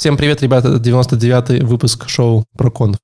Всем 0.00 0.16
привет, 0.16 0.40
ребята, 0.40 0.68
это 0.68 0.78
99-й 0.78 1.60
выпуск 1.62 2.08
шоу 2.08 2.46
про 2.56 2.70
конф. 2.70 2.96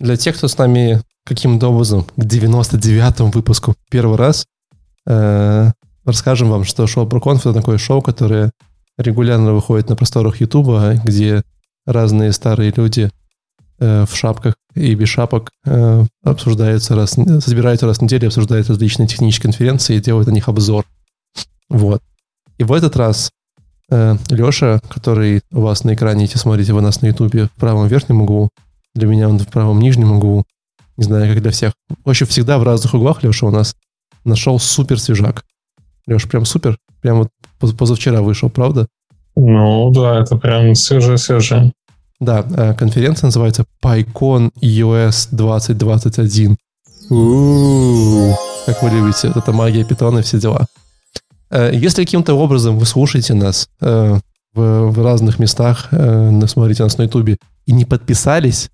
Для 0.00 0.16
тех, 0.16 0.36
кто 0.36 0.48
с 0.48 0.58
нами 0.58 1.02
каким-то 1.24 1.68
образом 1.68 2.02
к 2.02 2.18
99-му 2.18 3.30
выпуску 3.30 3.76
первый 3.88 4.18
раз, 4.18 4.44
э, 5.06 5.70
расскажем 6.04 6.50
вам, 6.50 6.64
что 6.64 6.88
шоу 6.88 7.06
про 7.06 7.20
конф 7.20 7.46
это 7.46 7.54
такое 7.54 7.78
шоу, 7.78 8.02
которое 8.02 8.50
регулярно 8.98 9.52
выходит 9.52 9.88
на 9.88 9.96
просторах 9.96 10.40
Ютуба, 10.40 10.94
где 11.04 11.42
разные 11.86 12.32
старые 12.32 12.72
люди 12.76 13.10
э, 13.78 14.04
в 14.06 14.16
шапках 14.16 14.54
и 14.74 14.94
без 14.94 15.08
шапок 15.08 15.50
э, 15.64 16.04
обсуждаются 16.22 16.94
раз, 16.94 17.12
собираются 17.12 17.86
раз 17.86 17.98
в 17.98 18.02
неделю, 18.02 18.28
обсуждают 18.28 18.68
различные 18.68 19.08
технические 19.08 19.50
конференции 19.50 19.96
и 19.96 20.00
делают 20.00 20.28
на 20.28 20.32
них 20.32 20.48
обзор. 20.48 20.84
Вот. 21.68 22.02
И 22.58 22.64
в 22.64 22.72
этот 22.72 22.96
раз 22.96 23.30
э, 23.90 24.16
Леша, 24.28 24.80
который 24.88 25.42
у 25.50 25.60
вас 25.60 25.84
на 25.84 25.94
экране, 25.94 26.22
если 26.22 26.38
смотрите 26.38 26.72
вы 26.72 26.80
нас 26.80 27.02
на 27.02 27.06
Ютубе, 27.06 27.46
в 27.46 27.52
правом 27.52 27.88
верхнем 27.88 28.22
углу, 28.22 28.50
для 28.94 29.08
меня 29.08 29.28
он 29.28 29.38
в 29.38 29.48
правом 29.48 29.80
нижнем 29.80 30.12
углу, 30.12 30.44
не 30.96 31.04
знаю, 31.04 31.32
как 31.32 31.42
для 31.42 31.50
всех. 31.50 31.72
В 32.04 32.10
общем, 32.10 32.26
всегда 32.26 32.58
в 32.58 32.62
разных 32.62 32.94
углах 32.94 33.22
Леша 33.22 33.46
у 33.46 33.50
нас 33.50 33.74
нашел 34.24 34.58
супер 34.58 35.00
свежак. 35.00 35.44
Леша, 36.06 36.28
прям 36.28 36.44
супер. 36.44 36.78
Прям 37.00 37.18
вот 37.18 37.28
позавчера 37.58 38.22
вышел, 38.22 38.50
правда? 38.50 38.86
Ну 39.36 39.90
да, 39.90 40.20
это 40.20 40.36
прям 40.36 40.74
свежее-свежее. 40.74 41.72
Да, 42.20 42.44
э, 42.56 42.74
конференция 42.74 43.28
называется 43.28 43.64
PyCon 43.82 44.50
EOS 44.62 45.28
2021. 45.32 46.56
У-у-у, 47.10 48.34
как 48.66 48.82
вы 48.82 48.90
любите, 48.90 49.32
это 49.34 49.52
магия 49.52 49.84
питона 49.84 50.20
и 50.20 50.22
все 50.22 50.38
дела. 50.38 50.66
Э, 51.50 51.70
если 51.72 52.04
каким-то 52.04 52.34
образом 52.34 52.78
вы 52.78 52.86
слушаете 52.86 53.34
нас 53.34 53.68
э, 53.80 54.18
в, 54.54 54.90
в 54.90 55.04
разных 55.04 55.38
местах, 55.38 55.88
смотрите 55.90 56.84
нас 56.84 56.96
на 56.96 57.02
ютубе 57.02 57.38
и 57.66 57.72
не 57.72 57.84
подписались, 57.84 58.70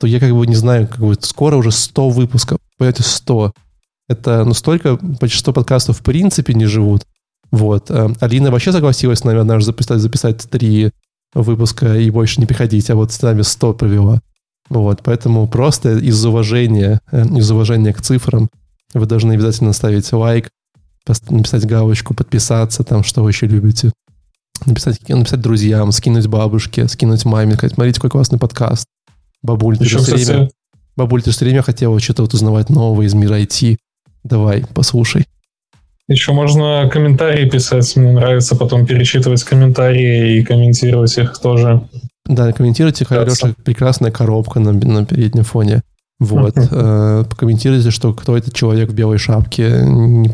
то 0.00 0.06
я 0.06 0.18
как 0.18 0.32
бы 0.32 0.46
не 0.46 0.56
знаю, 0.56 0.88
как 0.88 0.98
бы 0.98 1.14
скоро 1.20 1.56
уже 1.56 1.70
100 1.70 2.10
выпусков. 2.10 2.58
Понимаете, 2.76 3.04
100. 3.04 3.52
Это, 4.08 4.44
ну, 4.44 4.52
столько, 4.52 4.96
почти 5.20 5.38
100 5.38 5.52
подкастов 5.52 6.00
в 6.00 6.02
принципе 6.02 6.52
не 6.52 6.66
живут. 6.66 7.06
Вот. 7.54 7.88
Э, 7.88 8.08
Алина 8.18 8.50
вообще 8.50 8.72
согласилась 8.72 9.20
с 9.20 9.24
нами 9.24 9.38
однажды 9.38 9.66
записать, 9.66 10.00
записать 10.00 10.50
три 10.50 10.90
выпуска 11.34 11.94
и 11.96 12.10
больше 12.10 12.40
не 12.40 12.46
приходить, 12.46 12.90
а 12.90 12.96
вот 12.96 13.12
с 13.12 13.22
нами 13.22 13.42
100 13.42 13.74
провела. 13.74 14.20
Вот, 14.68 15.02
поэтому 15.04 15.46
просто 15.46 15.98
из 15.98 16.24
уважения, 16.24 17.00
э, 17.12 17.24
из 17.24 17.48
уважения 17.52 17.92
к 17.92 18.02
цифрам 18.02 18.48
вы 18.92 19.06
должны 19.06 19.34
обязательно 19.34 19.72
ставить 19.72 20.12
лайк, 20.12 20.50
написать 21.30 21.64
галочку, 21.64 22.12
подписаться, 22.12 22.82
там, 22.82 23.04
что 23.04 23.22
вы 23.22 23.30
еще 23.30 23.46
любите. 23.46 23.92
Написать, 24.66 25.08
написать 25.08 25.40
друзьям, 25.40 25.92
скинуть 25.92 26.26
бабушке, 26.26 26.88
скинуть 26.88 27.24
маме, 27.24 27.54
сказать, 27.54 27.74
смотрите, 27.74 28.00
какой 28.00 28.10
классный 28.10 28.40
подкаст. 28.40 28.86
Бабуль, 29.42 29.78
ты, 29.78 29.84
еще, 29.84 29.98
все 29.98 30.16
время, 30.16 30.50
бабуль, 30.96 31.22
ты 31.22 31.30
все 31.30 31.44
время 31.44 31.62
хотела 31.62 32.00
что-то 32.00 32.22
вот 32.22 32.34
узнавать 32.34 32.68
новое 32.68 33.06
из 33.06 33.14
мира 33.14 33.38
IT. 33.38 33.76
Давай, 34.24 34.64
послушай. 34.74 35.26
Еще 36.06 36.32
можно 36.32 36.88
комментарии 36.92 37.48
писать. 37.48 37.96
Мне 37.96 38.12
нравится 38.12 38.56
потом 38.56 38.86
перечитывать 38.86 39.42
комментарии 39.42 40.38
и 40.38 40.44
комментировать 40.44 41.16
их 41.16 41.38
тоже. 41.38 41.88
Да, 42.26 42.52
комментируйте, 42.52 43.06
Леша, 43.08 43.54
прекрасная 43.64 44.10
коробка 44.10 44.60
на, 44.60 44.72
на 44.72 45.06
переднем 45.06 45.44
фоне. 45.44 45.82
Вот. 46.20 46.54
Э, 46.56 47.24
покомментируйте, 47.28 47.90
что 47.90 48.12
кто 48.12 48.36
этот 48.36 48.54
человек 48.54 48.90
в 48.90 48.94
белой 48.94 49.18
шапке. 49.18 49.80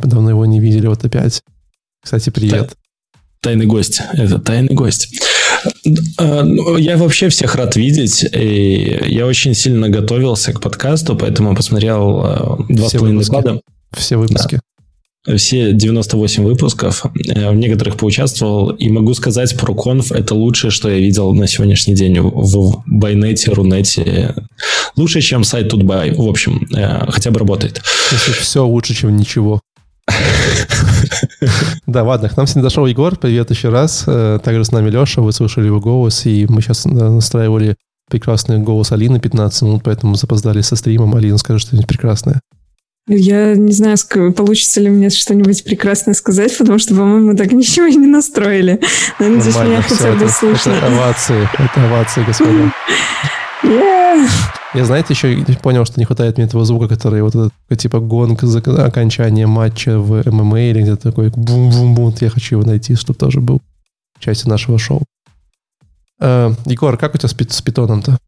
Давно 0.05 0.31
его 0.31 0.45
не 0.45 0.61
видели. 0.61 0.87
Вот 0.87 1.05
опять. 1.05 1.43
Кстати, 2.03 2.31
привет. 2.31 2.77
Тайный 3.41 3.67
гость. 3.67 4.03
Это 4.13 4.39
тайный 4.39 4.75
гость. 4.75 5.21
Э, 6.19 6.43
ну, 6.43 6.77
я 6.77 6.97
вообще 6.97 7.29
всех 7.29 7.55
рад 7.55 7.77
видеть. 7.77 8.25
И 8.33 9.03
я 9.07 9.27
очень 9.27 9.55
сильно 9.55 9.89
готовился 9.89 10.53
к 10.53 10.61
подкасту, 10.61 11.17
поэтому 11.17 11.55
посмотрел 11.57 12.25
э, 12.25 12.75
два 12.75 12.89
с 12.89 12.93
половиной 12.93 13.25
года. 13.25 13.61
Все 13.93 14.17
выпуски. 14.17 14.57
Да 14.57 14.61
все 15.37 15.73
98 15.73 16.45
выпусков, 16.45 17.05
э, 17.05 17.51
в 17.51 17.55
некоторых 17.55 17.97
поучаствовал, 17.97 18.71
и 18.71 18.89
могу 18.89 19.13
сказать, 19.15 19.57
про 19.57 19.75
конф 19.75 20.13
это 20.13 20.35
лучшее, 20.35 20.71
что 20.71 20.91
я 20.91 20.99
видел 20.99 21.35
на 21.35 21.47
сегодняшний 21.47 21.95
день 21.95 22.21
в 22.21 22.83
Байнете, 22.87 23.53
Рунете. 23.53 24.35
Лучше, 24.97 25.21
чем 25.21 25.45
сайт 25.45 25.69
Тутбай, 25.69 26.13
в 26.13 26.27
общем, 26.29 26.67
э, 26.75 27.11
хотя 27.11 27.31
бы 27.31 27.39
работает. 27.39 27.83
Если 28.13 28.33
все 28.33 28.67
лучше, 28.67 28.95
чем 28.95 29.17
ничего. 29.17 29.61
Да, 31.87 32.03
ладно, 32.03 32.29
к 32.29 32.37
нам 32.37 32.47
сегодня 32.47 32.69
зашел 32.69 32.87
Егор, 32.87 33.17
привет 33.17 33.51
еще 33.51 33.69
раз. 33.69 34.05
Э, 34.07 34.39
также 34.43 34.65
с 34.65 34.73
нами 34.73 34.91
Леша, 34.91 35.21
вы 35.21 35.33
слышали 35.33 35.67
его 35.67 35.81
голос, 35.81 36.25
и 36.27 36.47
мы 36.49 36.63
сейчас 36.63 36.85
настраивали 36.85 37.77
прекрасный 38.09 38.59
голос 38.59 38.93
Алины 38.93 39.21
15 39.21 39.63
минут, 39.63 39.83
поэтому 39.85 40.15
запоздали 40.15 40.63
со 40.63 40.77
стримом. 40.77 41.15
Алина, 41.15 41.39
скажи 41.39 41.61
что-нибудь 41.61 41.87
прекрасное. 41.87 42.41
Я 43.07 43.57
не 43.57 43.73
знаю, 43.73 43.97
получится 44.37 44.81
ли 44.81 44.89
мне 44.89 45.11
что-нибудь 45.11 45.65
прекрасное 45.65 46.15
сказать, 46.15 46.57
потому 46.57 46.79
что, 46.79 46.95
по-моему, 46.95 47.37
так 47.37 47.51
ничего 47.53 47.87
и 47.87 47.97
не 47.97 48.07
настроили. 48.07 48.81
Но 49.19 49.29
надеюсь, 49.29 49.57
меня 49.57 49.83
хотя 49.83 50.13
бы 50.13 50.29
слышно. 50.29 50.71
Это 50.73 50.87
овации, 50.87 51.49
это 51.59 51.85
овации, 51.85 52.25
господа. 52.25 52.73
Yeah. 53.63 54.29
Я, 54.75 54.85
знаете, 54.85 55.15
еще 55.15 55.45
понял, 55.57 55.85
что 55.85 55.99
не 55.99 56.05
хватает 56.05 56.37
мне 56.37 56.47
этого 56.47 56.65
звука, 56.65 56.87
который 56.87 57.23
вот 57.23 57.35
этот, 57.35 57.53
типа, 57.77 57.99
гонг 57.99 58.43
за 58.43 58.61
окончание 58.61 59.49
матча 59.49 59.99
в 59.99 60.23
ММА 60.31 60.71
или 60.71 60.83
где-то 60.83 61.11
такой 61.11 61.31
бум-бум-бум. 61.31 62.15
Я 62.21 62.31
хочу 62.31 62.57
его 62.57 62.67
найти, 62.67 62.95
чтобы 62.95 63.19
тоже 63.19 63.41
был 63.41 63.61
частью 64.21 64.49
нашего 64.49 64.79
шоу. 64.79 65.03
Uh, 66.21 66.55
Егор, 66.67 66.97
как 66.99 67.15
у 67.15 67.19
тебя 67.19 67.29
с 67.29 67.63
питоном-то? 67.63 68.19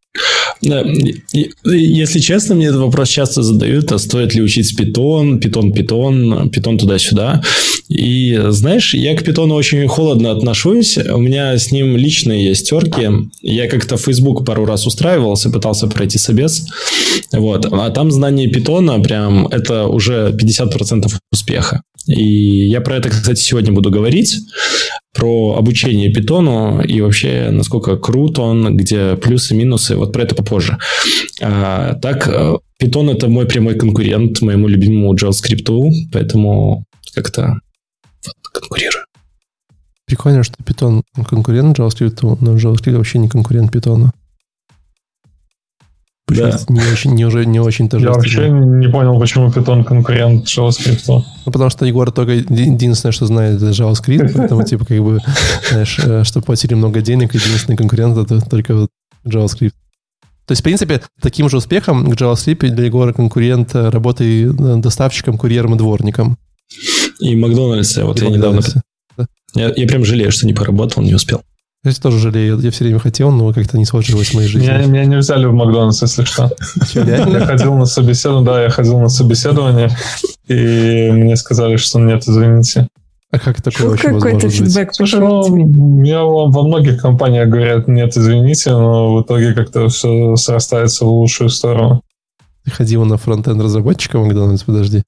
Если 0.61 2.19
честно, 2.19 2.55
мне 2.55 2.67
этот 2.67 2.79
вопрос 2.79 3.09
часто 3.09 3.43
задают, 3.43 3.91
а 3.91 3.97
стоит 3.97 4.33
ли 4.33 4.41
учить 4.41 4.75
питон, 4.77 5.39
питон, 5.39 5.73
питон, 5.73 6.49
питон 6.49 6.77
туда-сюда. 6.77 7.43
И 7.89 8.39
знаешь, 8.49 8.93
я 8.93 9.15
к 9.15 9.23
питону 9.23 9.55
очень 9.55 9.85
холодно 9.87 10.31
отношусь. 10.31 10.97
У 10.97 11.17
меня 11.17 11.57
с 11.57 11.71
ним 11.71 11.97
личные 11.97 12.45
есть 12.45 12.69
терки. 12.69 13.09
Я 13.41 13.67
как-то 13.67 13.97
в 13.97 14.01
Facebook 14.01 14.45
пару 14.45 14.65
раз 14.65 14.87
устраивался, 14.87 15.49
пытался 15.49 15.87
пройти 15.87 16.17
собес. 16.17 16.65
Вот. 17.33 17.65
А 17.71 17.89
там 17.89 18.11
знание 18.11 18.47
питона 18.47 18.99
прям 18.99 19.47
это 19.47 19.87
уже 19.87 20.31
50% 20.31 21.11
успеха. 21.31 21.81
И 22.07 22.67
я 22.67 22.81
про 22.81 22.97
это, 22.97 23.09
кстати, 23.09 23.39
сегодня 23.39 23.71
буду 23.71 23.89
говорить 23.89 24.39
про 25.13 25.55
обучение 25.57 26.11
питону 26.11 26.81
и 26.81 27.01
вообще 27.01 27.49
насколько 27.51 27.97
крут 27.97 28.39
он, 28.39 28.75
где 28.75 29.15
плюсы, 29.15 29.55
минусы. 29.55 29.95
Вот 29.95 30.11
про 30.11 30.23
это 30.23 30.35
попозже. 30.35 30.77
А, 31.41 31.93
так, 31.95 32.29
питон 32.77 33.09
это 33.09 33.27
мой 33.29 33.45
прямой 33.45 33.75
конкурент 33.75 34.41
моему 34.41 34.67
любимому 34.67 35.15
JavaScript, 35.15 35.69
поэтому 36.11 36.83
как-то 37.13 37.59
вот, 38.25 38.35
конкурирую. 38.51 39.05
Прикольно, 40.05 40.43
что 40.43 40.61
питон 40.63 41.03
конкурент 41.27 41.77
JavaScript, 41.77 42.37
но 42.41 42.57
JavaScript 42.57 42.97
вообще 42.97 43.19
не 43.19 43.29
конкурент 43.29 43.71
питона. 43.71 44.11
Да. 46.29 46.57
Не 46.69 46.81
очень, 46.91 47.11
не, 47.11 47.25
уже, 47.25 47.45
не 47.45 47.59
очень 47.59 47.89
тоже. 47.89 48.05
Я 48.05 48.11
вообще 48.13 48.49
не 48.49 48.87
понял, 48.87 49.19
почему 49.19 49.49
Python 49.49 49.83
конкурент 49.83 50.45
JavaScript. 50.45 51.03
Ну, 51.07 51.51
потому 51.51 51.69
что 51.69 51.85
Егор 51.85 52.11
только 52.11 52.31
единственное, 52.31 53.11
что 53.11 53.25
знает, 53.25 53.57
это 53.57 53.71
JavaScript, 53.71 54.31
поэтому, 54.33 54.63
типа, 54.65 54.85
как 54.85 55.03
бы, 55.03 55.19
знаешь, 55.69 55.99
э, 55.99 56.23
чтобы 56.23 56.45
платили 56.45 56.75
много 56.75 57.01
денег, 57.01 57.33
единственный 57.35 57.75
конкурент 57.75 58.17
это 58.17 58.39
только 58.39 58.87
JavaScript. 59.25 59.73
То 60.45 60.51
есть, 60.51 60.61
в 60.61 60.63
принципе, 60.63 61.01
таким 61.21 61.49
же 61.49 61.57
успехом 61.57 62.09
к 62.09 62.15
JavaScript 62.15 62.69
для 62.69 62.85
Егора 62.85 63.11
конкурент 63.11 63.75
э, 63.75 63.89
работы 63.89 64.45
э, 64.45 64.47
доставщиком, 64.77 65.37
курьером 65.37 65.75
и 65.75 65.77
дворником. 65.77 66.37
И 67.19 67.35
Макдональдсе. 67.35 68.03
Вот 68.03 68.21
и 68.21 68.25
я 68.25 68.31
недавно... 68.31 68.61
Да? 69.17 69.27
Я, 69.55 69.73
я 69.75 69.87
прям 69.87 70.03
жалею, 70.05 70.31
что 70.31 70.45
не 70.45 70.53
поработал, 70.53 71.03
не 71.03 71.13
успел. 71.13 71.43
Я 71.83 71.91
тоже 71.91 72.17
жалею. 72.17 72.59
Я 72.59 72.71
все 72.71 72.85
время 72.85 72.99
хотел, 72.99 73.31
но 73.31 73.51
как-то 73.51 73.77
не 73.77 73.85
сложилось 73.85 74.29
в 74.29 74.35
моей 74.35 74.47
жизни. 74.47 74.67
Меня, 74.67 74.85
меня 74.85 75.05
не 75.05 75.17
взяли 75.17 75.45
в 75.45 75.53
Макдональдс, 75.53 76.01
если 76.01 76.23
что. 76.23 76.49
Я 76.93 77.45
ходил 77.45 77.73
на 77.73 77.85
собеседование, 77.85 78.45
да, 78.45 78.63
я 78.63 78.69
ходил 78.69 78.99
на 78.99 79.09
собеседование, 79.09 79.89
и 80.47 81.11
мне 81.11 81.35
сказали, 81.35 81.75
что 81.75 81.99
нет, 81.99 82.23
извините. 82.25 82.87
А 83.31 83.39
как 83.39 83.61
такое 83.61 83.89
вообще 83.89 84.09
Какой-то 84.13 84.47
фидбэк 84.47 84.93
Слушай, 84.93 85.19
ну, 85.19 86.03
я 86.03 86.23
во 86.23 86.63
многих 86.63 87.01
компаниях 87.01 87.49
говорят, 87.49 87.87
нет, 87.87 88.15
извините, 88.15 88.71
но 88.71 89.15
в 89.15 89.23
итоге 89.23 89.53
как-то 89.53 89.89
все 89.89 90.35
срастается 90.35 91.03
в 91.03 91.09
лучшую 91.09 91.49
сторону. 91.49 92.01
Ты 92.63 92.71
ходил 92.71 93.03
на 93.03 93.17
фронтенд 93.17 93.59
разработчика 93.61 94.19
Макдональдс, 94.19 94.63
подожди. 94.63 95.03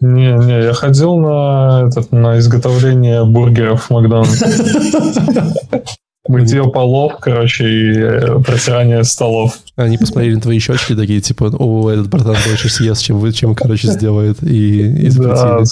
Не, 0.00 0.32
не, 0.32 0.64
я 0.64 0.72
ходил 0.72 1.16
на, 1.16 1.84
этот, 1.86 2.10
на 2.12 2.38
изготовление 2.38 3.24
бургеров 3.24 3.84
в 3.84 3.90
Макдональдс. 3.90 4.42
Мытье 6.28 6.64
полов, 6.70 7.18
короче, 7.20 7.68
и 7.68 7.98
э, 7.98 8.38
протирание 8.40 9.04
столов. 9.04 9.58
Они 9.76 9.98
посмотрели 9.98 10.34
на 10.34 10.40
твои 10.40 10.58
щечки 10.58 10.94
такие, 10.94 11.20
типа, 11.20 11.52
о, 11.58 11.90
этот 11.90 12.08
братан 12.08 12.36
больше 12.46 12.68
съест, 12.68 13.02
чем 13.02 13.18
вы, 13.18 13.32
чем, 13.32 13.54
короче, 13.54 13.88
сделает. 13.88 14.42
И, 14.42 15.06
и 15.06 15.10
да, 15.10 15.62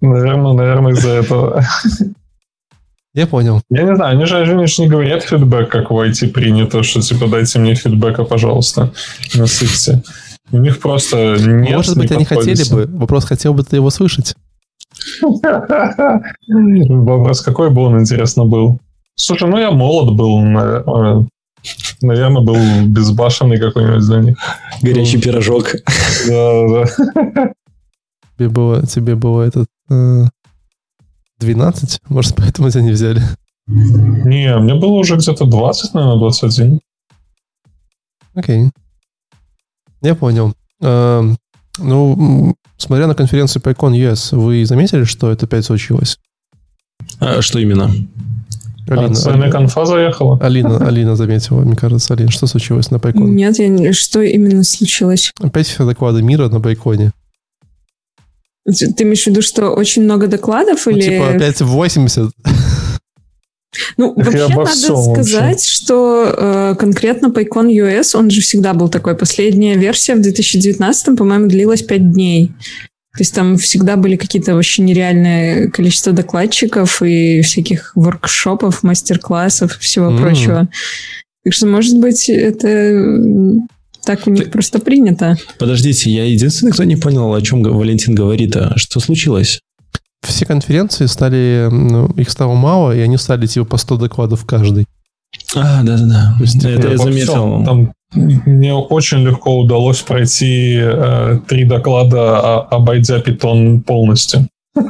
наверное, 0.00 0.52
наверное, 0.52 0.92
из-за 0.92 1.10
этого. 1.10 1.64
Я 3.14 3.26
понял. 3.26 3.62
Я 3.70 3.84
не 3.84 3.96
знаю, 3.96 4.12
они 4.12 4.26
же, 4.26 4.36
они 4.36 4.66
же 4.66 4.82
не 4.82 4.88
говорят 4.88 5.22
фидбэк, 5.22 5.70
как 5.70 5.90
в 5.90 5.94
IT 5.94 6.28
принято, 6.28 6.82
что 6.82 7.00
типа 7.00 7.28
дайте 7.28 7.58
мне 7.58 7.74
фидбэка, 7.74 8.24
пожалуйста, 8.24 8.92
насыпьте. 9.34 10.02
У 10.52 10.58
них 10.58 10.78
просто 10.80 11.36
нет. 11.40 11.76
Может 11.76 11.96
быть, 11.96 12.12
они 12.12 12.26
хотели 12.26 12.70
бы. 12.70 12.86
Вопрос, 12.86 13.24
хотел 13.24 13.54
бы 13.54 13.64
ты 13.64 13.76
его 13.76 13.88
слышать? 13.90 14.34
Вопрос, 16.48 17.40
какой 17.40 17.70
бы 17.70 17.82
он, 17.82 18.00
интересно, 18.00 18.44
был? 18.44 18.80
Слушай, 19.16 19.48
ну 19.48 19.58
я 19.58 19.70
молод 19.70 20.14
был, 20.14 20.40
наверное, 20.42 22.40
был 22.42 22.86
безбашенный 22.86 23.58
какой-нибудь 23.58 24.06
для 24.06 24.20
них. 24.20 24.36
Горячий 24.82 25.20
пирожок. 25.20 25.72
Да, 26.28 26.68
да. 26.68 27.52
Тебе 28.36 28.50
было, 28.50 28.86
тебе 28.86 29.14
было 29.14 29.42
этот 29.42 29.66
12? 29.88 31.94
Э, 31.94 31.98
Может, 32.08 32.36
поэтому 32.36 32.70
тебя 32.70 32.82
не 32.82 32.90
взяли? 32.90 33.22
Не, 33.66 34.56
мне 34.58 34.74
было 34.74 34.92
уже 34.92 35.16
где-то 35.16 35.46
20, 35.46 35.94
наверное, 35.94 36.18
21. 36.18 36.80
Окей. 38.34 38.70
Я 40.02 40.14
понял. 40.14 40.52
Э, 40.82 41.22
ну, 41.78 42.54
смотря 42.76 43.06
на 43.06 43.14
конференцию 43.14 43.62
PyCon 43.62 43.92
US, 44.12 44.36
вы 44.36 44.66
заметили, 44.66 45.04
что 45.04 45.32
это 45.32 45.46
опять 45.46 45.64
случилось? 45.64 46.18
А, 47.18 47.40
что 47.40 47.58
именно? 47.58 47.90
Алина, 48.88 49.18
а, 49.24 49.30
Алина, 49.30 49.50
конфа 49.50 49.84
заехала? 49.84 50.38
Алина, 50.40 50.86
Алина 50.86 51.16
заметила, 51.16 51.60
мне 51.62 51.76
кажется. 51.76 52.14
Алина, 52.14 52.30
что 52.30 52.46
случилось 52.46 52.90
на 52.90 52.98
Байконе? 52.98 53.32
Нет, 53.32 53.58
я 53.58 53.68
не... 53.68 53.92
что 53.92 54.20
именно 54.20 54.62
случилось? 54.64 55.32
Опять 55.40 55.66
все 55.66 55.84
доклады 55.84 56.22
мира 56.22 56.48
на 56.48 56.60
Байконе. 56.60 57.12
Ты 58.64 59.04
имеешь 59.04 59.22
в 59.22 59.26
виду, 59.28 59.42
что 59.42 59.70
очень 59.70 60.02
много 60.02 60.26
докладов? 60.26 60.86
Ну, 60.86 60.92
или... 60.92 61.00
типа 61.02 61.30
опять 61.30 61.60
80. 61.60 62.30
Ну, 63.96 64.14
вообще 64.14 64.48
надо 64.48 64.66
сказать, 64.66 65.34
вообще. 65.34 65.68
что 65.68 66.34
э, 66.36 66.74
конкретно 66.78 67.26
PyCon 67.26 67.68
US, 67.68 68.16
он 68.16 68.30
же 68.30 68.40
всегда 68.40 68.74
был 68.74 68.88
такой. 68.88 69.16
Последняя 69.16 69.76
версия 69.76 70.14
в 70.14 70.22
2019, 70.22 71.16
по-моему, 71.16 71.46
длилась 71.48 71.82
5 71.82 72.12
дней. 72.12 72.52
То 73.16 73.22
есть 73.22 73.34
там 73.34 73.56
всегда 73.56 73.96
были 73.96 74.16
какие-то 74.16 74.54
вообще 74.54 74.82
нереальное 74.82 75.68
количество 75.68 76.12
докладчиков 76.12 77.00
и 77.02 77.40
всяких 77.40 77.92
воркшопов, 77.94 78.82
мастер-классов, 78.82 79.78
всего 79.78 80.10
mm. 80.10 80.20
прочего. 80.20 80.68
Так 81.42 81.54
что, 81.54 81.66
может 81.66 81.98
быть, 81.98 82.28
это 82.28 83.58
так 84.04 84.26
у 84.26 84.30
них 84.30 84.44
Ты... 84.44 84.50
просто 84.50 84.80
принято. 84.80 85.36
Подождите, 85.58 86.10
я 86.10 86.24
единственный, 86.24 86.72
кто 86.72 86.84
не 86.84 86.96
понял, 86.96 87.32
о 87.32 87.40
чем 87.40 87.62
Валентин 87.62 88.14
говорит. 88.14 88.54
А 88.54 88.76
что 88.76 89.00
случилось? 89.00 89.60
Все 90.22 90.44
конференции 90.44 91.06
стали, 91.06 91.68
ну, 91.70 92.08
их 92.18 92.28
стало 92.28 92.54
мало, 92.54 92.94
и 92.94 93.00
они 93.00 93.16
стали 93.16 93.46
типа 93.46 93.64
по 93.64 93.76
100 93.78 93.96
докладов 93.96 94.44
каждый. 94.44 94.86
А, 95.54 95.82
да-да-да. 95.82 96.36
Это 96.40 96.88
я 96.88 96.98
заметил. 96.98 97.64
Там 97.64 97.92
мне 98.14 98.72
очень 98.72 99.18
легко 99.18 99.58
удалось 99.58 100.00
пройти 100.02 100.78
э, 100.80 101.40
три 101.46 101.64
доклада, 101.64 102.60
обойдя 102.60 103.20
питон 103.20 103.82
полностью. 103.82 104.48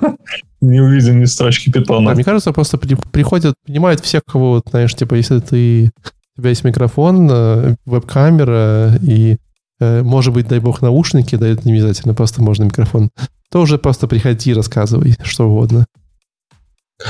Не 0.60 0.80
увидя 0.80 1.12
ни 1.12 1.24
строчки 1.26 1.70
питона. 1.70 2.14
Мне 2.14 2.24
кажется, 2.24 2.52
просто 2.52 2.78
при, 2.78 2.96
приходят, 3.12 3.54
понимают 3.66 4.00
всех, 4.00 4.22
кого, 4.24 4.52
вот, 4.52 4.64
знаешь, 4.70 4.94
типа, 4.94 5.14
если 5.14 5.38
ты, 5.40 5.90
у 6.36 6.40
тебя 6.40 6.50
есть 6.50 6.64
микрофон, 6.64 7.28
э, 7.30 7.76
веб-камера 7.84 8.96
и, 9.02 9.36
э, 9.80 10.02
может 10.02 10.32
быть, 10.32 10.48
дай 10.48 10.58
бог, 10.58 10.82
наушники, 10.82 11.36
да, 11.36 11.46
это 11.46 11.66
не 11.66 11.74
обязательно, 11.74 12.14
просто 12.14 12.42
можно 12.42 12.64
микрофон, 12.64 13.10
то 13.50 13.60
уже 13.60 13.78
просто 13.78 14.08
приходи 14.08 14.54
рассказывай 14.54 15.16
что 15.22 15.48
угодно. 15.48 15.86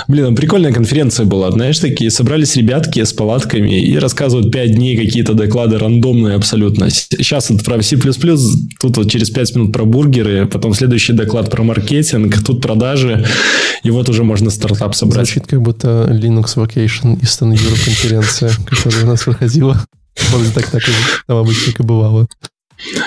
Блин, 0.09 0.35
прикольная 0.35 0.73
конференция 0.73 1.27
была. 1.27 1.51
Знаешь, 1.53 1.79
такие 1.79 2.11
собрались 2.11 2.57
ребятки 2.57 3.03
с 3.05 3.13
палатками 3.13 3.81
и 3.81 3.97
рассказывают 3.99 4.51
5 4.51 4.75
дней 4.75 4.97
какие-то 4.97 5.35
доклады 5.35 5.79
рандомные 5.79 6.35
абсолютно. 6.35 6.91
Сейчас 6.91 7.51
это 7.53 7.63
про 7.63 7.81
C++, 7.83 7.97
тут 7.97 8.97
вот 8.97 9.11
через 9.11 9.31
5 9.31 9.55
минут 9.55 9.73
про 9.73 9.85
бургеры, 9.85 10.47
потом 10.47 10.75
следующий 10.75 11.13
доклад 11.13 11.51
про 11.51 11.63
маркетинг, 11.63 12.37
тут 12.45 12.63
продажи, 12.63 13.25
и 13.85 13.91
вот 13.91 14.09
уже 14.09 14.25
можно 14.25 14.51
стартап 14.51 14.97
собрать. 14.97 15.27
Звучит 15.29 15.47
как 15.47 15.63
будто 15.63 16.09
Linux 16.11 16.57
Vacation 16.57 17.21
Eastern 17.21 17.53
Europe 17.53 17.85
конференция, 17.85 18.51
которая 18.67 19.05
у 19.05 19.07
нас 19.07 19.23
проходила. 19.23 19.81
Вот 20.31 20.53
так 20.53 20.69
так 20.69 20.83
там 21.29 21.37
обычно 21.37 21.71
и 21.71 21.83
бывало. 21.87 22.27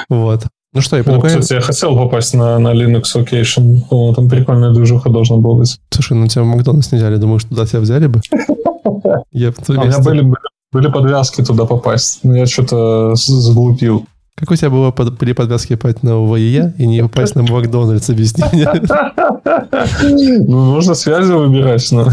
Вот. 0.08 0.46
Ну 0.72 0.82
что, 0.82 0.98
я 0.98 1.04
предлагаю... 1.04 1.36
Ну, 1.36 1.42
кстати, 1.42 1.60
я 1.60 1.62
хотел 1.62 1.96
попасть 1.96 2.34
на, 2.36 2.60
на 2.60 2.74
Linux 2.74 3.04
Vacation. 3.16 3.80
О, 3.90 4.14
там 4.14 4.30
прикольная 4.30 4.72
движуха 4.72 5.10
должна 5.10 5.38
была 5.38 5.56
быть. 5.56 5.80
Слушай, 5.90 6.14
ну 6.14 6.28
тебя 6.28 6.44
в 6.44 6.46
Макдональдс 6.46 6.92
не 6.92 7.00
взяли. 7.00 7.16
Думаю, 7.16 7.40
что 7.40 7.50
туда 7.50 7.66
тебя 7.66 7.80
взяли 7.80 8.08
бы? 8.08 8.22
Я 9.32 9.50
а 9.50 9.54
у 9.68 9.74
меня 9.74 10.00
были, 10.00 10.32
были 10.72 10.92
подвязки 10.92 11.44
туда 11.44 11.66
попасть. 11.66 12.20
Но 12.24 12.36
я 12.36 12.46
что-то 12.46 13.16
заглупил. 13.16 14.06
Как 14.36 14.52
у 14.52 14.56
тебя 14.56 14.70
было 14.70 14.92
под, 14.92 15.18
были 15.18 15.34
подвязки 15.34 15.76
попасть 15.76 16.02
на 16.02 16.12
LVEE 16.12 16.74
и 16.78 16.88
не 16.88 17.02
попасть 17.02 17.36
на 17.36 17.44
Макдональдс, 17.44 18.10
объясни 18.10 18.44
мне. 18.54 18.68
Ну, 20.02 20.66
нужно 20.66 20.94
связи 20.96 21.32
выбирать, 21.32 21.88
ну, 21.92 22.08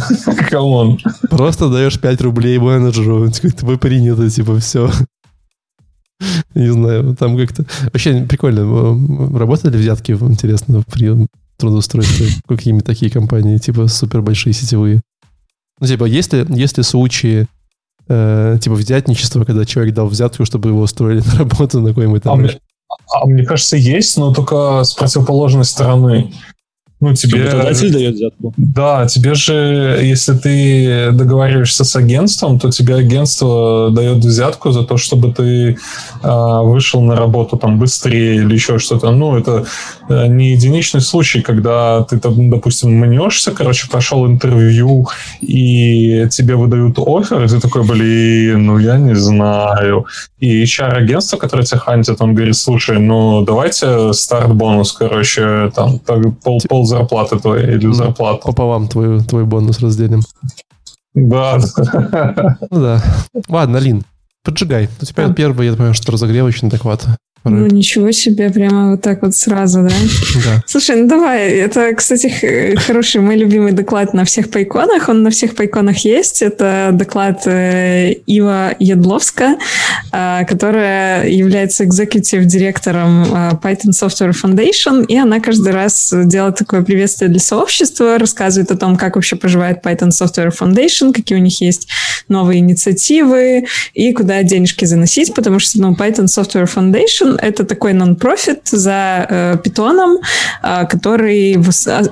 come 0.50 0.78
on. 0.78 0.98
Просто 1.30 1.68
даешь 1.68 2.00
5 2.00 2.20
рублей 2.22 2.58
менеджеру, 2.58 3.30
вы 3.62 3.78
принято, 3.78 4.28
типа, 4.28 4.58
все. 4.58 4.90
Не 6.54 6.72
знаю, 6.72 7.16
там 7.16 7.36
как-то... 7.36 7.64
Вообще 7.92 8.24
прикольно. 8.24 9.38
Работали 9.38 9.76
взятки, 9.76 10.12
интересно, 10.12 10.82
при 10.90 11.26
трудоустройстве? 11.56 12.28
Какими 12.48 12.80
такие 12.80 13.10
компании, 13.10 13.58
типа 13.58 13.88
супер 13.88 14.22
большие 14.22 14.52
сетевые? 14.52 15.02
Ну, 15.80 15.86
типа, 15.86 16.04
если, 16.04 16.46
если 16.48 16.82
случаи 16.82 17.46
э, 18.08 18.58
типа 18.60 18.74
взятничества, 18.74 19.44
когда 19.44 19.64
человек 19.64 19.94
дал 19.94 20.06
взятку, 20.06 20.44
чтобы 20.44 20.70
его 20.70 20.80
устроили 20.80 21.20
на 21.26 21.38
работу 21.38 21.80
на 21.80 21.90
какой-нибудь. 21.90 22.22
А 22.24 22.34
мне, 22.34 22.58
а 23.12 23.26
мне 23.26 23.44
кажется, 23.44 23.76
есть, 23.76 24.16
но 24.16 24.32
только 24.32 24.84
с 24.84 24.94
противоположной 24.94 25.64
стороны. 25.64 26.32
Ну, 26.98 27.12
тебе... 27.12 27.44
Работодатель 27.44 27.92
дает 27.92 28.14
взятку. 28.14 28.54
Да, 28.56 29.06
тебе 29.06 29.34
же, 29.34 30.00
если 30.02 30.32
ты 30.32 31.12
договариваешься 31.12 31.84
с 31.84 31.94
агентством, 31.94 32.58
то 32.58 32.70
тебе 32.70 32.94
агентство 32.94 33.90
дает 33.90 34.24
взятку 34.24 34.70
за 34.70 34.82
то, 34.82 34.96
чтобы 34.96 35.30
ты 35.34 35.76
э, 36.22 36.60
вышел 36.62 37.02
на 37.02 37.14
работу 37.14 37.58
там 37.58 37.78
быстрее 37.78 38.36
или 38.36 38.54
еще 38.54 38.78
что-то. 38.78 39.10
Ну, 39.10 39.36
это 39.36 39.66
э, 40.08 40.26
не 40.28 40.52
единичный 40.52 41.02
случай, 41.02 41.42
когда 41.42 42.02
ты, 42.04 42.18
там, 42.18 42.48
допустим, 42.50 42.90
мнешься, 42.92 43.52
короче, 43.52 43.88
прошел 43.90 44.26
интервью, 44.26 45.06
и 45.42 46.26
тебе 46.30 46.54
выдают 46.54 46.98
офер, 46.98 47.44
и 47.44 47.48
ты 47.48 47.60
такой, 47.60 47.82
блин, 47.82 48.66
ну, 48.66 48.78
я 48.78 48.96
не 48.96 49.14
знаю. 49.14 50.06
И 50.40 50.64
HR-агентство, 50.64 51.36
которое 51.36 51.64
тебя 51.64 51.78
хантит, 51.78 52.22
он 52.22 52.34
говорит, 52.34 52.56
слушай, 52.56 52.98
ну, 52.98 53.44
давайте 53.44 54.14
старт-бонус, 54.14 54.92
короче, 54.92 55.70
там, 55.74 55.98
пол, 55.98 56.60
пол 56.66 56.85
зарплаты 56.86 57.38
твоей 57.38 57.74
или 57.76 57.92
зарплату. 57.92 58.46
Пополам 58.46 58.88
твой, 58.88 59.20
твой 59.20 59.44
бонус 59.44 59.80
разделим. 59.80 60.22
Да. 61.14 61.58
Ну 62.70 62.80
да. 62.80 63.02
Ладно, 63.48 63.78
Лин, 63.78 64.04
поджигай. 64.44 64.88
У 65.00 65.04
тебя 65.04 65.32
первый, 65.32 65.66
я 65.66 65.72
понимаю, 65.72 65.94
что 65.94 66.12
разогревочный 66.12 66.70
доклад. 66.70 67.06
Ну, 67.50 67.66
ничего 67.66 68.12
себе, 68.12 68.50
прямо 68.50 68.92
вот 68.92 69.02
так 69.02 69.22
вот 69.22 69.34
сразу, 69.34 69.82
да? 69.82 69.94
Да. 70.44 70.62
Слушай, 70.66 70.96
ну 70.96 71.08
давай, 71.08 71.50
это, 71.50 71.94
кстати, 71.94 72.74
хороший 72.76 73.20
мой 73.20 73.36
любимый 73.36 73.72
доклад 73.72 74.14
на 74.14 74.24
всех 74.24 74.50
пайконах, 74.50 75.08
он 75.08 75.22
на 75.22 75.30
всех 75.30 75.54
пайконах 75.54 75.98
есть, 75.98 76.42
это 76.42 76.90
доклад 76.92 77.46
э, 77.46 78.12
Ива 78.26 78.74
Ядловска, 78.78 79.56
э, 80.12 80.44
которая 80.46 81.28
является 81.28 81.84
экзекутив-директором 81.84 83.22
э, 83.22 83.50
Python 83.62 83.90
Software 83.90 84.32
Foundation, 84.32 85.04
и 85.06 85.16
она 85.16 85.40
каждый 85.40 85.72
раз 85.72 86.12
делает 86.24 86.56
такое 86.56 86.82
приветствие 86.82 87.30
для 87.30 87.40
сообщества, 87.40 88.18
рассказывает 88.18 88.70
о 88.70 88.76
том, 88.76 88.96
как 88.96 89.16
вообще 89.16 89.36
поживает 89.36 89.84
Python 89.84 90.08
Software 90.08 90.52
Foundation, 90.56 91.12
какие 91.12 91.38
у 91.38 91.42
них 91.42 91.60
есть 91.60 91.88
новые 92.28 92.60
инициативы, 92.60 93.66
и 93.94 94.12
куда 94.12 94.42
денежки 94.42 94.84
заносить, 94.84 95.34
потому 95.34 95.58
что, 95.58 95.80
ну, 95.80 95.92
Python 95.92 96.26
Software 96.26 96.68
Foundation 96.72 97.35
это 97.40 97.64
такой 97.64 97.92
нон-профит 97.92 98.68
за 98.68 99.26
э, 99.28 99.56
питоном, 99.62 100.18
э, 100.62 100.86
который 100.86 101.58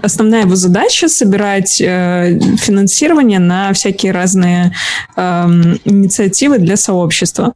основная 0.03 0.43
его 0.43 0.57
задача 0.57 1.09
собирать 1.09 1.81
э, 1.81 2.39
финансирование 2.57 3.39
на 3.39 3.73
всякие 3.73 4.13
разные 4.13 4.73
э, 5.17 5.21
инициативы 5.85 6.59
для 6.59 6.77
сообщества. 6.77 7.55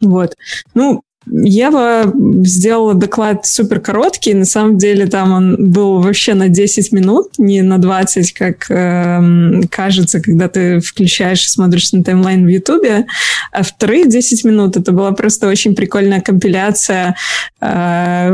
Вот. 0.00 0.34
Ну, 0.74 1.02
Ева 1.26 2.12
сделала 2.44 2.94
доклад 2.94 3.46
супер 3.46 3.80
короткий. 3.80 4.34
На 4.34 4.44
самом 4.44 4.76
деле 4.76 5.06
там 5.06 5.32
он 5.32 5.72
был 5.72 6.00
вообще 6.00 6.34
на 6.34 6.48
10 6.48 6.92
минут, 6.92 7.38
не 7.38 7.62
на 7.62 7.78
20, 7.78 8.32
как 8.32 8.70
э, 8.70 9.62
кажется, 9.70 10.20
когда 10.20 10.48
ты 10.48 10.80
включаешь 10.80 11.46
и 11.46 11.48
смотришь 11.48 11.92
на 11.92 12.04
таймлайн 12.04 12.44
в 12.44 12.48
Ютубе. 12.48 13.06
А 13.52 13.62
вторые 13.62 14.06
10 14.06 14.44
минут 14.44 14.76
это 14.76 14.92
была 14.92 15.12
просто 15.12 15.48
очень 15.48 15.74
прикольная 15.74 16.20
компиляция 16.20 17.16
э, 17.60 18.28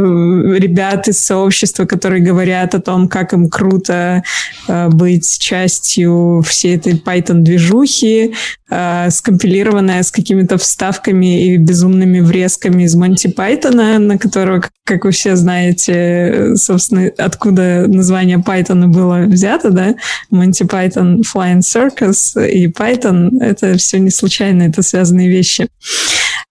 ребят 0.59 1.07
из 1.09 1.21
сообщества, 1.21 1.85
которые 1.85 2.23
говорят 2.23 2.75
о 2.75 2.81
том, 2.81 3.09
как 3.09 3.33
им 3.33 3.49
круто 3.49 4.25
э, 4.67 4.89
быть 4.89 5.39
частью 5.39 6.43
всей 6.47 6.77
этой 6.77 6.95
Python-движухи, 6.95 8.35
э, 8.71 9.11
скомпилированная 9.11 10.03
с 10.03 10.11
какими-то 10.11 10.59
вставками 10.59 11.47
и 11.47 11.57
безумными 11.57 12.21
врезками 12.21 12.80
из 12.85 12.95
Монти 12.95 13.29
Пайтона, 13.29 13.99
на 13.99 14.19
которого, 14.19 14.63
как 14.85 15.05
вы 15.05 15.11
все 15.11 15.37
знаете, 15.37 16.55
собственно, 16.57 17.11
откуда 17.19 17.87
название 17.87 18.39
Python 18.39 18.87
было 18.89 19.27
взято, 19.27 19.71
да? 19.71 19.95
Monty 20.31 20.65
Python 20.65 21.21
Flying 21.21 21.61
Circus 21.61 22.49
и 22.49 22.67
Python— 22.69 23.39
это 23.41 23.77
все 23.77 23.99
не 23.99 24.11
случайно, 24.11 24.63
это 24.65 24.83
связанные 24.83 25.29
вещи. 25.29 25.69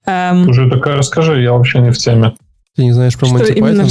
Уже 0.06 0.70
такая 0.70 0.98
расскажи, 0.98 1.42
я 1.42 1.54
вообще 1.54 1.80
не 1.80 1.92
в 1.92 1.98
теме. 1.98 2.34
Ты 2.76 2.84
не 2.84 2.94
знаешь 2.94 3.18
про 3.18 3.28
Монти 3.28 3.60
Пайтона? 3.60 3.88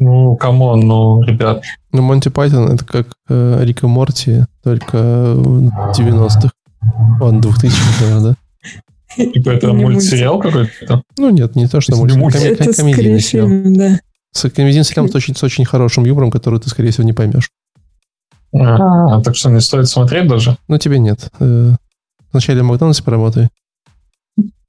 Ну, 0.00 0.36
come 0.36 0.61
on, 0.61 0.80
ну, 0.86 1.22
ребят. 1.22 1.64
Ну, 1.92 2.02
Монти 2.02 2.28
Пайтон— 2.28 2.72
это 2.74 2.84
как 2.84 3.08
э, 3.28 3.64
Рик 3.64 3.82
и 3.82 3.88
Морти, 3.88 4.44
только 4.62 4.96
в 4.96 5.92
90-х. 5.98 6.50
Он 7.20 7.40
2000-х, 7.40 8.04
наверное, 8.04 8.30
да? 8.30 8.36
Типа 9.16 9.50
это 9.50 9.72
мультсериал 9.72 10.40
какой-то? 10.40 11.02
Ну 11.16 11.30
нет, 11.30 11.56
не 11.56 11.66
то, 11.66 11.80
что 11.80 11.96
мультсериал. 11.96 12.54
Это 12.54 12.72
комедийный 12.72 13.20
сериал. 13.20 13.48
Да. 13.48 14.00
С 14.32 14.48
комедийным 14.50 14.84
сериалом 14.84 15.10
с 15.10 15.14
очень, 15.14 15.34
с 15.34 15.42
очень 15.42 15.64
хорошим 15.64 16.04
юмором, 16.04 16.30
который 16.30 16.60
ты, 16.60 16.68
скорее 16.68 16.90
всего, 16.90 17.04
не 17.04 17.12
поймешь. 17.12 17.50
А, 18.54 19.20
так 19.22 19.36
что 19.36 19.50
не 19.50 19.60
стоит 19.60 19.88
смотреть 19.88 20.28
даже? 20.28 20.56
Ну, 20.68 20.78
тебе 20.78 20.98
нет. 20.98 21.30
Э, 21.40 21.74
вначале 22.32 22.62
в 22.62 22.66
Макдональдсе 22.66 23.02
поработай. 23.02 23.48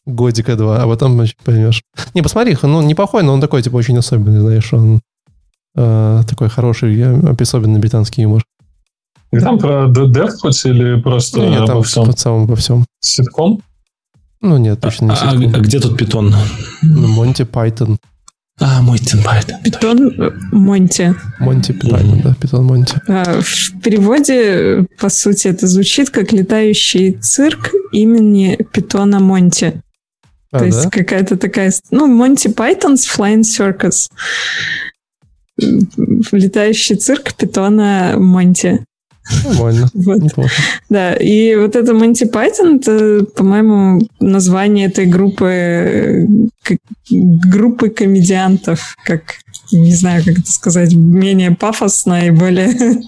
Годика 0.05 0.55
два, 0.55 0.83
а 0.83 0.87
потом 0.87 1.21
поймешь. 1.43 1.83
Не, 2.13 2.21
посмотри, 2.21 2.57
ну, 2.63 2.81
неплохой, 2.81 3.23
но 3.23 3.33
он 3.33 3.41
такой, 3.41 3.61
типа, 3.61 3.75
очень 3.75 3.97
особенный, 3.97 4.39
знаешь, 4.39 4.73
он 4.73 5.01
э, 5.75 6.21
такой 6.27 6.49
хороший, 6.49 7.31
особенный 7.39 7.79
британский 7.79 8.23
юмор. 8.23 8.43
И 9.31 9.39
там 9.39 9.59
про 9.59 9.85
Death 9.85 10.37
хоть 10.41 10.65
или 10.65 10.99
просто 10.99 11.39
ну, 11.39 11.49
нет, 11.49 11.65
там 11.67 11.83
всем? 11.83 12.05
По 12.05 12.45
во 12.45 12.55
всем. 12.55 12.85
Ситком? 12.99 13.61
Ну 14.41 14.57
нет, 14.57 14.79
точно 14.79 15.05
не 15.05 15.11
а, 15.11 15.31
а 15.31 15.59
где 15.59 15.79
тут 15.79 15.97
питон? 15.97 16.33
Ну, 16.81 17.07
Монти 17.07 17.43
Пайтон. 17.43 17.97
А, 18.61 18.81
Монти 18.81 19.17
Пайтон. 19.23 19.61
Питон 19.63 20.07
э, 20.17 20.31
Монти. 20.51 21.15
Монти 21.39 21.73
Пайтон, 21.73 22.21
да, 22.21 22.35
питон 22.35 22.65
Монти. 22.65 23.01
А, 23.07 23.41
в 23.41 23.81
переводе, 23.81 24.85
по 24.97 25.09
сути, 25.09 25.47
это 25.49 25.67
звучит 25.67 26.09
как 26.09 26.31
летающий 26.31 27.13
цирк 27.13 27.71
имени 27.91 28.57
питона 28.71 29.19
Монти. 29.19 29.81
А, 30.51 30.59
То 30.59 30.59
да? 30.59 30.65
есть 30.65 30.89
какая-то 30.89 31.37
такая... 31.37 31.73
Ну, 31.91 32.07
Monty 32.07 32.47
Python's 32.47 33.05
Flying 33.07 33.41
Circus. 33.41 34.09
Летающий 36.31 36.95
цирк 36.95 37.33
питона 37.33 38.15
Монти. 38.17 38.85
Нормально. 39.45 39.89
Вот. 39.93 40.49
Да, 40.89 41.13
и 41.13 41.55
вот 41.55 41.75
это 41.75 41.93
Monty 41.93 42.31
Python, 42.31 42.77
это, 42.77 43.25
по-моему, 43.35 44.01
название 44.19 44.87
этой 44.87 45.05
группы, 45.05 46.27
группы 47.09 47.89
комедиантов, 47.89 48.95
как, 49.03 49.35
не 49.71 49.93
знаю, 49.93 50.23
как 50.23 50.39
это 50.39 50.51
сказать, 50.51 50.93
менее 50.93 51.51
пафосно 51.51 52.27
и 52.27 52.31
более 52.31 52.73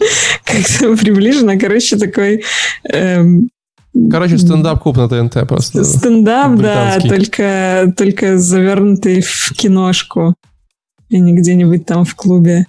как-то 0.46 0.96
приближено. 0.96 1.58
Короче, 1.60 1.98
такой... 1.98 2.44
Эм, 2.84 3.50
Короче, 4.10 4.38
стендап-куб 4.38 4.96
на 4.96 5.10
ТНТ 5.10 5.48
просто. 5.50 5.84
Стендап, 5.84 6.58
да, 6.58 6.98
только, 7.02 7.94
только 7.98 8.38
завернутый 8.38 9.22
в 9.22 9.52
киношку, 9.58 10.34
и 11.10 11.20
не 11.20 11.34
где-нибудь 11.34 11.86
там 11.86 12.06
в 12.06 12.16
клубе. 12.16 12.68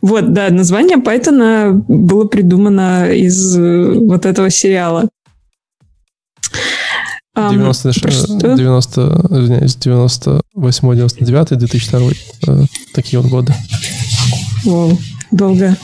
Вот, 0.00 0.32
да, 0.32 0.50
название 0.50 0.98
Python 0.98 1.72
было 1.88 2.24
придумано 2.24 3.12
из 3.12 3.56
э, 3.56 3.98
вот 3.98 4.26
этого 4.26 4.50
сериала. 4.50 5.08
90, 7.36 7.88
um, 7.90 8.56
90, 8.56 9.26
извиняюсь, 9.30 9.76
98, 9.76 10.94
99, 10.94 11.58
2002, 11.58 12.00
э, 12.46 12.64
такие 12.94 13.20
вот 13.20 13.30
годы. 13.30 13.54
Вау, 14.64 14.98
долго. 15.30 15.76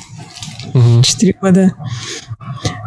Четыре 1.03 1.35
угу. 1.35 1.47
года. 1.47 1.75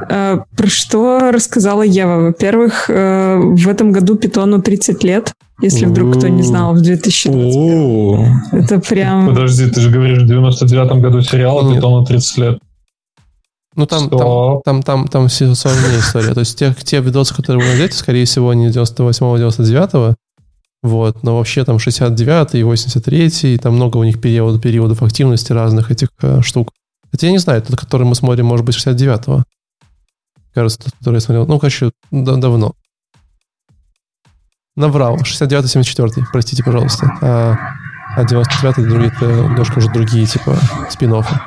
А, 0.09 0.43
про 0.57 0.67
что 0.67 1.31
рассказала 1.31 1.83
Ева? 1.83 2.25
Во-первых, 2.27 2.89
э, 2.89 3.38
в 3.38 3.67
этом 3.67 3.91
году 3.91 4.15
Питону 4.15 4.62
30 4.62 5.03
лет, 5.03 5.33
если 5.62 5.85
вдруг 5.85 6.17
кто 6.17 6.27
не 6.27 6.43
знал, 6.43 6.74
в 6.74 6.81
2020. 6.81 8.53
Это 8.53 8.79
прям... 8.79 9.27
Подожди, 9.27 9.69
ты 9.69 9.81
же 9.81 9.89
говоришь, 9.89 10.24
в 10.24 10.27
99 10.27 11.01
году 11.01 11.21
сериал, 11.21 11.59
а 11.59 11.74
Питону 11.74 12.05
30 12.05 12.38
лет. 12.38 12.59
Ну, 13.75 13.85
там, 13.85 14.09
там, 14.09 14.62
там, 14.63 14.83
там, 14.83 15.07
там 15.07 15.27
все 15.27 15.53
сложнее 15.53 16.00
история. 16.00 16.33
То 16.33 16.39
есть 16.41 16.57
те, 16.57 16.74
те 16.74 17.01
видосы, 17.01 17.35
которые 17.35 17.62
вы 17.62 17.69
найдете, 17.69 17.97
скорее 17.97 18.25
всего, 18.25 18.53
не 18.53 18.69
98-99, 18.69 20.15
вот, 20.83 21.24
но 21.24 21.38
вообще 21.38 21.65
там 21.65 21.79
69 21.79 22.55
и 22.55 22.63
83 22.63 23.31
и 23.41 23.57
там 23.57 23.74
много 23.75 23.97
у 23.97 24.03
них 24.03 24.21
период, 24.21 24.62
периодов 24.62 25.01
активности 25.01 25.51
разных 25.51 25.91
этих 25.91 26.09
э, 26.21 26.41
штук. 26.41 26.71
Хотя 27.12 27.27
я 27.27 27.33
не 27.33 27.39
знаю, 27.39 27.62
тот, 27.62 27.75
который 27.75 28.05
мы 28.05 28.13
смотрим, 28.13 28.45
может 28.45 28.65
быть, 28.65 28.75
69-го. 28.75 29.43
Кажется, 30.53 30.79
тот, 30.83 30.93
который 31.00 31.15
я 31.15 31.21
смотрел. 31.21 31.47
Ну, 31.47 31.59
короче, 31.59 31.91
да, 32.12 32.35
давно. 32.35 32.75
Наврал. 34.75 35.17
69-74, 35.17 36.25
простите, 36.32 36.63
пожалуйста. 36.63 37.12
А, 37.22 37.55
а 38.15 38.24
99-й 38.24 38.84
другие, 38.84 39.12
это 39.15 39.25
немножко 39.25 39.79
уже 39.79 39.89
другие, 39.89 40.25
типа, 40.25 40.58
спин 40.89 41.13
-оффы. 41.13 41.39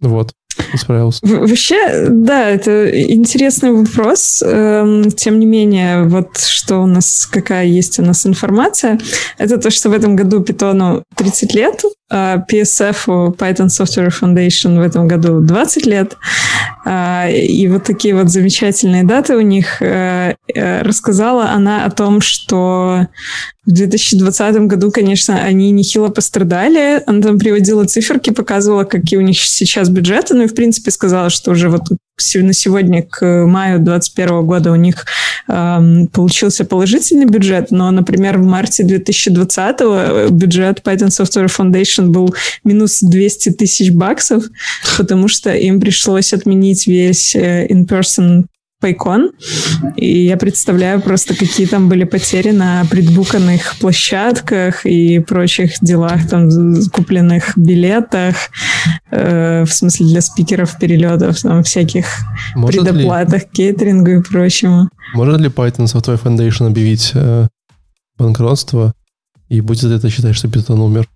Вот. 0.00 0.32
Исправился. 0.72 1.20
Вообще, 1.22 2.08
да, 2.10 2.48
это 2.48 2.88
интересный 3.12 3.72
вопрос. 3.72 4.42
Эм, 4.44 5.10
тем 5.10 5.40
не 5.40 5.46
менее, 5.46 6.04
вот 6.04 6.38
что 6.38 6.78
у 6.78 6.86
нас, 6.86 7.26
какая 7.26 7.66
есть 7.66 7.98
у 7.98 8.02
нас 8.02 8.24
информация, 8.26 8.98
это 9.38 9.58
то, 9.58 9.70
что 9.70 9.90
в 9.90 9.92
этом 9.92 10.14
году 10.14 10.40
Питону 10.40 11.02
30 11.16 11.54
лет, 11.54 11.82
PSF, 12.12 13.36
Python 13.36 13.68
Software 13.68 14.10
Foundation 14.10 14.76
в 14.78 14.82
этом 14.82 15.08
году 15.08 15.40
20 15.40 15.86
лет. 15.86 16.16
А, 16.84 17.28
и 17.30 17.66
вот 17.68 17.84
такие 17.84 18.14
вот 18.14 18.28
замечательные 18.28 19.04
даты 19.04 19.36
у 19.36 19.40
них. 19.40 19.80
Э, 19.80 20.34
э, 20.54 20.82
рассказала 20.82 21.50
она 21.50 21.86
о 21.86 21.90
том, 21.90 22.20
что 22.20 23.06
в 23.64 23.72
2020 23.72 24.56
году, 24.66 24.90
конечно, 24.90 25.42
они 25.42 25.70
нехило 25.70 26.08
пострадали. 26.08 27.02
Она 27.06 27.22
там 27.22 27.38
приводила 27.38 27.86
циферки, 27.86 28.30
показывала, 28.30 28.84
какие 28.84 29.18
у 29.18 29.22
них 29.22 29.38
сейчас 29.38 29.88
бюджеты, 29.88 30.34
ну 30.34 30.42
и, 30.44 30.46
в 30.46 30.54
принципе, 30.54 30.90
сказала, 30.90 31.30
что 31.30 31.52
уже 31.52 31.70
вот 31.70 31.84
на 32.34 32.52
сегодня 32.52 33.02
к 33.02 33.46
маю 33.46 33.78
2021 33.78 34.46
года 34.46 34.72
у 34.72 34.76
них 34.76 35.06
эм, 35.48 36.06
получился 36.08 36.64
положительный 36.64 37.26
бюджет, 37.26 37.70
но, 37.70 37.90
например, 37.90 38.38
в 38.38 38.44
марте 38.44 38.84
2020 38.84 40.30
бюджет 40.30 40.80
Python 40.84 41.08
Software 41.08 41.46
Foundation 41.46 42.06
был 42.06 42.34
минус 42.64 43.00
200 43.02 43.50
тысяч 43.50 43.90
баксов, 43.90 44.44
потому 44.96 45.28
что 45.28 45.54
им 45.54 45.80
пришлось 45.80 46.32
отменить 46.32 46.86
весь 46.86 47.34
э, 47.34 47.66
in-person 47.68 48.44
Пайкон. 48.84 49.30
И 49.96 50.26
я 50.26 50.36
представляю 50.36 51.00
просто, 51.00 51.34
какие 51.34 51.66
там 51.66 51.88
были 51.88 52.04
потери 52.04 52.50
на 52.50 52.84
предбуканных 52.90 53.76
площадках 53.80 54.84
и 54.84 55.20
прочих 55.20 55.72
делах, 55.80 56.28
там, 56.28 56.50
купленных 56.92 57.56
билетах, 57.56 58.34
э, 59.10 59.64
в 59.64 59.72
смысле 59.72 60.06
для 60.06 60.20
спикеров 60.20 60.78
перелетов, 60.78 61.40
там, 61.40 61.62
всяких 61.62 62.04
может 62.54 62.84
предоплатах, 62.84 63.42
ли, 63.44 63.48
кейтерингу 63.54 64.10
и 64.10 64.22
прочему. 64.22 64.90
Может 65.14 65.40
ли 65.40 65.48
Python 65.48 65.86
Software 65.86 66.22
Foundation 66.22 66.66
объявить 66.66 67.12
э, 67.14 67.48
банкротство, 68.18 68.92
и 69.48 69.62
будет 69.62 69.84
это 69.84 70.10
считать, 70.10 70.36
что 70.36 70.48
Python 70.48 70.78
умер? 70.80 71.08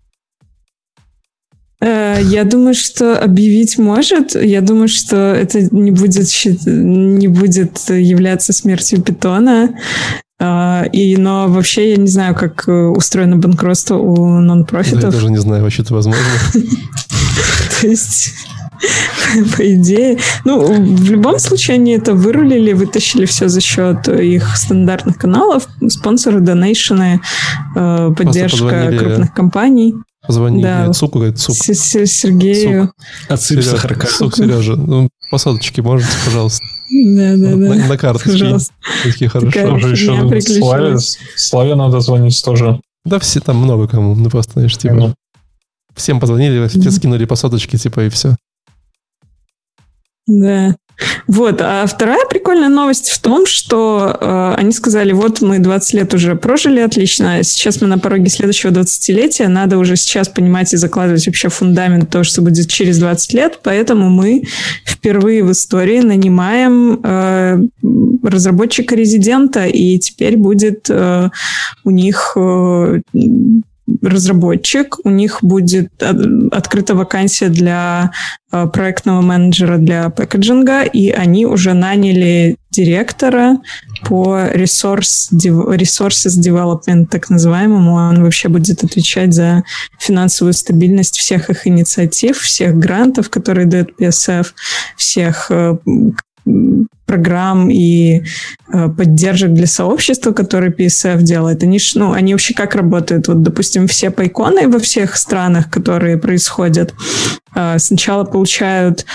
Э, 1.80 2.18
я 2.22 2.44
думаю, 2.44 2.74
что 2.74 3.18
объявить 3.18 3.78
может. 3.78 4.34
Я 4.34 4.60
думаю, 4.60 4.88
что 4.88 5.16
это 5.16 5.62
не 5.74 5.90
будет, 5.90 6.28
не 6.66 7.28
будет 7.28 7.78
являться 7.88 8.52
смертью 8.52 9.02
питона. 9.02 9.70
Э, 10.40 10.84
и, 10.92 11.16
но 11.16 11.48
вообще 11.48 11.90
я 11.90 11.96
не 11.96 12.08
знаю, 12.08 12.34
как 12.34 12.68
э, 12.68 12.72
устроено 12.72 13.36
банкротство 13.36 13.96
у 13.96 14.40
нон-профитов. 14.40 15.00
Да, 15.00 15.06
я 15.08 15.12
даже 15.12 15.30
не 15.30 15.38
знаю, 15.38 15.62
вообще 15.62 15.82
это 15.82 15.94
возможно. 15.94 16.22
То 17.80 17.86
есть... 17.86 18.32
по 19.56 19.74
идее. 19.74 20.18
Ну, 20.44 20.60
в 20.60 21.10
любом 21.10 21.38
случае, 21.38 21.76
они 21.76 21.92
это 21.92 22.14
вырулили, 22.14 22.72
вытащили 22.72 23.26
все 23.26 23.48
за 23.48 23.60
счет 23.60 24.08
их 24.08 24.56
стандартных 24.56 25.18
каналов, 25.18 25.68
спонсоры, 25.88 26.40
донейшены, 26.40 27.20
э, 27.76 28.10
поддержка 28.16 28.92
крупных 28.98 29.32
компаний. 29.32 29.94
Позвонили 30.28 30.62
да. 30.62 30.92
Цуку, 30.92 31.20
говорит, 31.20 31.38
Цук. 31.38 31.56
Сергею. 31.56 32.92
Отсыпь 33.30 33.64
сахарка. 33.64 34.06
Цук, 34.06 34.36
Сережа, 34.36 34.76
ну, 34.76 35.08
посадочки 35.30 35.80
можете, 35.80 36.12
пожалуйста. 36.26 36.62
Да, 36.90 37.34
да, 37.34 37.50
да. 37.50 37.56
На, 37.56 37.88
на 37.88 37.96
карточке. 37.96 38.58
Такие 39.04 39.30
хорошие. 39.30 39.66
Тоже 39.66 39.88
еще 39.88 40.40
Славе, 40.58 40.98
Славе 40.98 41.74
надо 41.74 42.00
звонить 42.00 42.40
тоже. 42.44 42.78
Да 43.06 43.18
все 43.18 43.40
там 43.40 43.56
много 43.56 43.88
кому. 43.88 44.14
Ну 44.14 44.28
просто, 44.28 44.52
знаешь, 44.52 44.76
типа... 44.76 45.14
Всем 45.94 46.20
позвонили, 46.20 46.68
все 46.68 46.90
скинули 46.90 47.24
по 47.24 47.34
соточке, 47.34 47.78
типа, 47.78 48.04
и 48.04 48.08
все. 48.10 48.36
Да. 50.26 50.76
Вот, 51.26 51.60
а 51.60 51.86
вторая 51.86 52.24
прикольная 52.28 52.68
новость 52.68 53.10
в 53.10 53.20
том, 53.20 53.46
что 53.46 54.16
э, 54.20 54.54
они 54.56 54.72
сказали, 54.72 55.12
вот 55.12 55.40
мы 55.40 55.58
20 55.58 55.94
лет 55.94 56.14
уже 56.14 56.34
прожили 56.34 56.80
отлично, 56.80 57.42
сейчас 57.42 57.80
мы 57.80 57.86
на 57.86 57.98
пороге 57.98 58.28
следующего 58.28 58.70
20-летия, 58.70 59.48
надо 59.48 59.78
уже 59.78 59.96
сейчас 59.96 60.28
понимать 60.28 60.72
и 60.72 60.76
закладывать 60.76 61.26
вообще 61.26 61.48
фундамент 61.48 62.10
того, 62.10 62.24
что 62.24 62.42
будет 62.42 62.68
через 62.68 62.98
20 62.98 63.34
лет, 63.34 63.60
поэтому 63.62 64.08
мы 64.08 64.44
впервые 64.84 65.44
в 65.44 65.52
истории 65.52 66.00
нанимаем 66.00 67.00
э, 67.02 67.58
разработчика-резидента, 68.22 69.66
и 69.66 69.98
теперь 69.98 70.36
будет 70.36 70.86
э, 70.90 71.30
у 71.84 71.90
них 71.90 72.32
э, 72.36 73.00
разработчик, 74.02 74.96
у 75.04 75.10
них 75.10 75.38
будет 75.42 75.90
открыта 76.52 76.94
вакансия 76.94 77.48
для 77.48 78.12
э, 78.52 78.66
проектного 78.66 79.22
менеджера 79.22 79.78
для 79.78 80.10
пэкэджинга, 80.10 80.82
и 80.82 81.10
они 81.10 81.46
уже 81.46 81.74
наняли 81.74 82.56
директора 82.70 83.58
по 84.04 84.38
resource, 84.54 85.32
resources 85.32 86.38
development, 86.38 87.06
так 87.06 87.30
называемому. 87.30 87.94
Он 87.94 88.22
вообще 88.22 88.48
будет 88.48 88.84
отвечать 88.84 89.32
за 89.32 89.64
финансовую 89.98 90.52
стабильность 90.52 91.16
всех 91.18 91.50
их 91.50 91.66
инициатив, 91.66 92.38
всех 92.38 92.76
грантов, 92.76 93.30
которые 93.30 93.66
дает 93.66 93.98
PSF, 93.98 94.48
всех 94.96 95.50
э, 95.50 95.78
программ 97.06 97.70
и 97.70 98.22
э, 98.72 98.88
поддержек 98.88 99.52
для 99.52 99.66
сообщества, 99.66 100.32
которые 100.32 100.70
PSF 100.70 101.22
делает, 101.22 101.62
они, 101.62 101.80
ну, 101.94 102.12
они 102.12 102.34
вообще 102.34 102.54
как 102.54 102.74
работают? 102.74 103.28
Вот, 103.28 103.42
допустим, 103.42 103.86
все 103.86 104.10
пайконы 104.10 104.68
во 104.68 104.78
всех 104.78 105.16
странах, 105.16 105.70
которые 105.70 106.18
происходят, 106.18 106.94
э, 107.54 107.78
сначала 107.78 108.24
получают 108.24 109.06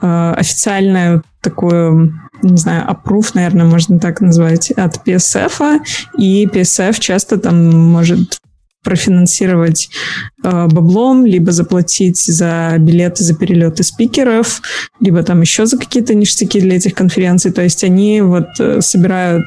э, 0.00 0.34
официальную 0.36 1.22
такую 1.40 2.14
не 2.42 2.56
знаю, 2.56 2.88
approve, 2.88 3.30
наверное, 3.34 3.66
можно 3.66 4.00
так 4.00 4.20
назвать, 4.20 4.72
от 4.72 5.06
PSF, 5.06 5.80
и 6.18 6.46
PSF 6.46 6.98
часто 6.98 7.38
там 7.38 7.70
может 7.70 8.40
профинансировать 8.82 9.88
э, 10.42 10.66
баблом, 10.66 11.24
либо 11.24 11.52
заплатить 11.52 12.18
за 12.18 12.74
билеты, 12.78 13.24
за 13.24 13.34
перелеты 13.34 13.82
спикеров, 13.82 14.60
либо 15.00 15.22
там 15.22 15.40
еще 15.40 15.66
за 15.66 15.78
какие-то 15.78 16.14
ништяки 16.14 16.60
для 16.60 16.76
этих 16.76 16.94
конференций. 16.94 17.52
То 17.52 17.62
есть 17.62 17.84
они 17.84 18.20
вот 18.20 18.48
э, 18.58 18.80
собирают 18.80 19.44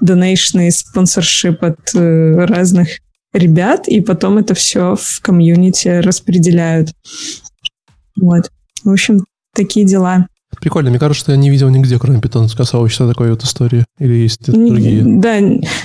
донейшны 0.00 0.68
и 0.68 0.70
спонсоршип 0.70 1.62
от 1.62 1.94
э, 1.94 2.44
разных 2.44 2.88
ребят, 3.32 3.88
и 3.88 4.00
потом 4.00 4.38
это 4.38 4.54
все 4.54 4.96
в 4.96 5.20
комьюнити 5.20 5.88
распределяют. 5.88 6.90
Вот. 8.20 8.50
В 8.84 8.90
общем, 8.90 9.24
такие 9.54 9.86
дела. 9.86 10.28
Прикольно. 10.60 10.90
Мне 10.90 10.98
кажется, 10.98 11.20
что 11.20 11.32
я 11.32 11.38
не 11.38 11.50
видел 11.50 11.68
нигде, 11.68 11.98
кроме 11.98 12.20
питонского 12.20 12.64
сообщества, 12.64 13.08
такой 13.08 13.30
вот 13.30 13.42
истории. 13.42 13.84
Или 13.98 14.14
есть 14.14 14.50
другие? 14.50 15.02
Да. 15.04 15.38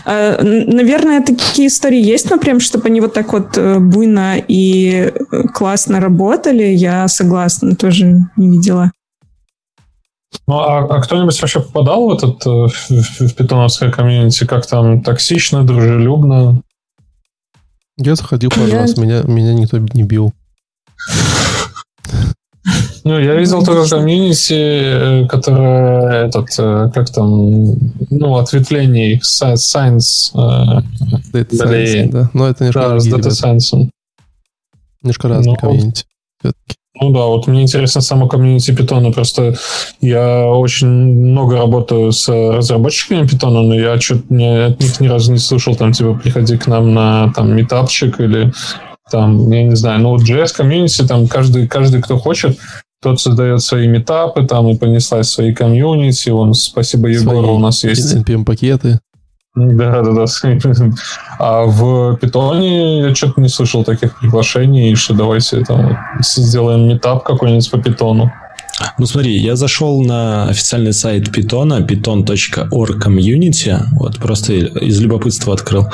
А, 0.05 0.41
наверное, 0.43 1.23
такие 1.23 1.67
истории 1.67 2.01
есть, 2.01 2.29
но 2.29 2.37
прям, 2.37 2.59
чтобы 2.59 2.87
они 2.87 3.01
вот 3.01 3.13
так 3.13 3.33
вот 3.33 3.57
э, 3.57 3.79
буйно 3.79 4.37
и 4.37 5.11
э, 5.13 5.43
классно 5.53 5.99
работали, 5.99 6.63
я 6.63 7.07
согласна, 7.07 7.75
тоже 7.75 8.05
не 8.35 8.49
видела. 8.49 8.91
Ну, 10.47 10.59
а, 10.59 10.85
а 10.85 11.01
кто-нибудь 11.01 11.39
вообще 11.41 11.59
попадал 11.59 12.09
в 12.09 12.13
этот 12.13 12.45
э, 12.45 12.49
в, 12.49 13.27
в 13.27 13.33
питоновское 13.35 13.91
комьюнити? 13.91 14.45
Как 14.45 14.65
там 14.65 15.01
токсично, 15.01 15.63
дружелюбно? 15.63 16.61
Я 17.97 18.15
заходил 18.15 18.49
пару 18.49 18.71
раз, 18.71 18.97
меня, 18.97 19.23
меня 19.23 19.53
никто 19.53 19.77
не 19.77 20.03
бил. 20.03 20.33
Ну, 23.03 23.19
я 23.19 23.35
видел 23.35 23.63
только 23.63 23.89
комьюнити, 23.89 24.53
э, 24.53 25.27
которое 25.27 26.27
этот, 26.27 26.47
э, 26.57 26.91
как 26.93 27.09
там, 27.09 27.75
ну, 28.09 28.37
ответвлений 28.37 29.19
Science. 29.19 30.33
Data 30.33 31.49
Science, 31.51 32.11
да. 32.11 32.29
Но 32.33 32.47
это 32.47 32.65
немножко 32.65 32.89
да, 32.89 32.99
с 32.99 33.07
Data 33.07 33.29
Science. 33.29 33.89
Немножко 35.01 35.27
разные 35.27 35.53
ну, 35.53 35.55
комьюнити. 35.55 36.03
Ну 37.01 37.11
да, 37.11 37.25
вот 37.25 37.47
мне 37.47 37.61
интересно 37.61 38.01
само 38.01 38.27
комьюнити 38.27 38.71
питона. 38.75 39.11
Просто 39.11 39.55
я 40.01 40.45
очень 40.47 40.87
много 40.87 41.57
работаю 41.57 42.11
с 42.11 42.27
разработчиками 42.27 43.27
питона, 43.27 43.61
но 43.61 43.73
я 43.73 43.99
что-то 43.99 44.65
от 44.65 44.79
них 44.79 44.99
ни 44.99 45.07
разу 45.07 45.31
не 45.31 45.39
слышал, 45.39 45.75
там, 45.75 45.93
типа, 45.93 46.15
приходи 46.15 46.57
к 46.57 46.67
нам 46.67 46.93
на 46.93 47.31
там 47.33 47.55
митапчик 47.55 48.19
или 48.19 48.51
там, 49.09 49.49
я 49.51 49.63
не 49.63 49.75
знаю, 49.75 50.01
ну, 50.01 50.17
JS 50.17 50.55
комьюнити, 50.55 51.07
там 51.07 51.27
каждый, 51.27 51.67
каждый, 51.67 52.01
кто 52.01 52.17
хочет, 52.17 52.59
тот 53.01 53.21
создает 53.21 53.61
свои 53.61 53.87
митапы, 53.87 54.45
там 54.45 54.67
и 54.69 54.77
понеслась 54.77 55.29
свои 55.29 55.53
комьюнити. 55.53 56.29
Он, 56.29 56.53
спасибо 56.53 57.07
Егору, 57.07 57.41
свои 57.43 57.55
у 57.55 57.59
нас 57.59 57.83
есть... 57.83 58.15
NPM-пакеты. 58.15 58.99
Да, 59.55 60.01
да, 60.01 60.11
да. 60.11 60.25
А 61.39 61.65
в 61.65 62.15
питоне 62.17 63.01
я 63.01 63.15
что-то 63.15 63.41
не 63.41 63.49
слышал 63.49 63.83
таких 63.83 64.17
приглашений, 64.19 64.95
что 64.95 65.13
давайте 65.13 65.63
там 65.65 65.97
сделаем 66.19 66.87
метап 66.87 67.23
какой-нибудь 67.23 67.69
по 67.71 67.77
питону. 67.77 68.31
Ну 68.97 69.05
смотри, 69.05 69.37
я 69.37 69.55
зашел 69.55 70.03
на 70.03 70.49
официальный 70.49 70.93
сайт 70.93 71.31
питона, 71.31 71.79
python.org 71.81 73.01
community, 73.01 73.77
вот 73.93 74.17
просто 74.17 74.53
из 74.53 74.99
любопытства 75.01 75.53
открыл. 75.53 75.87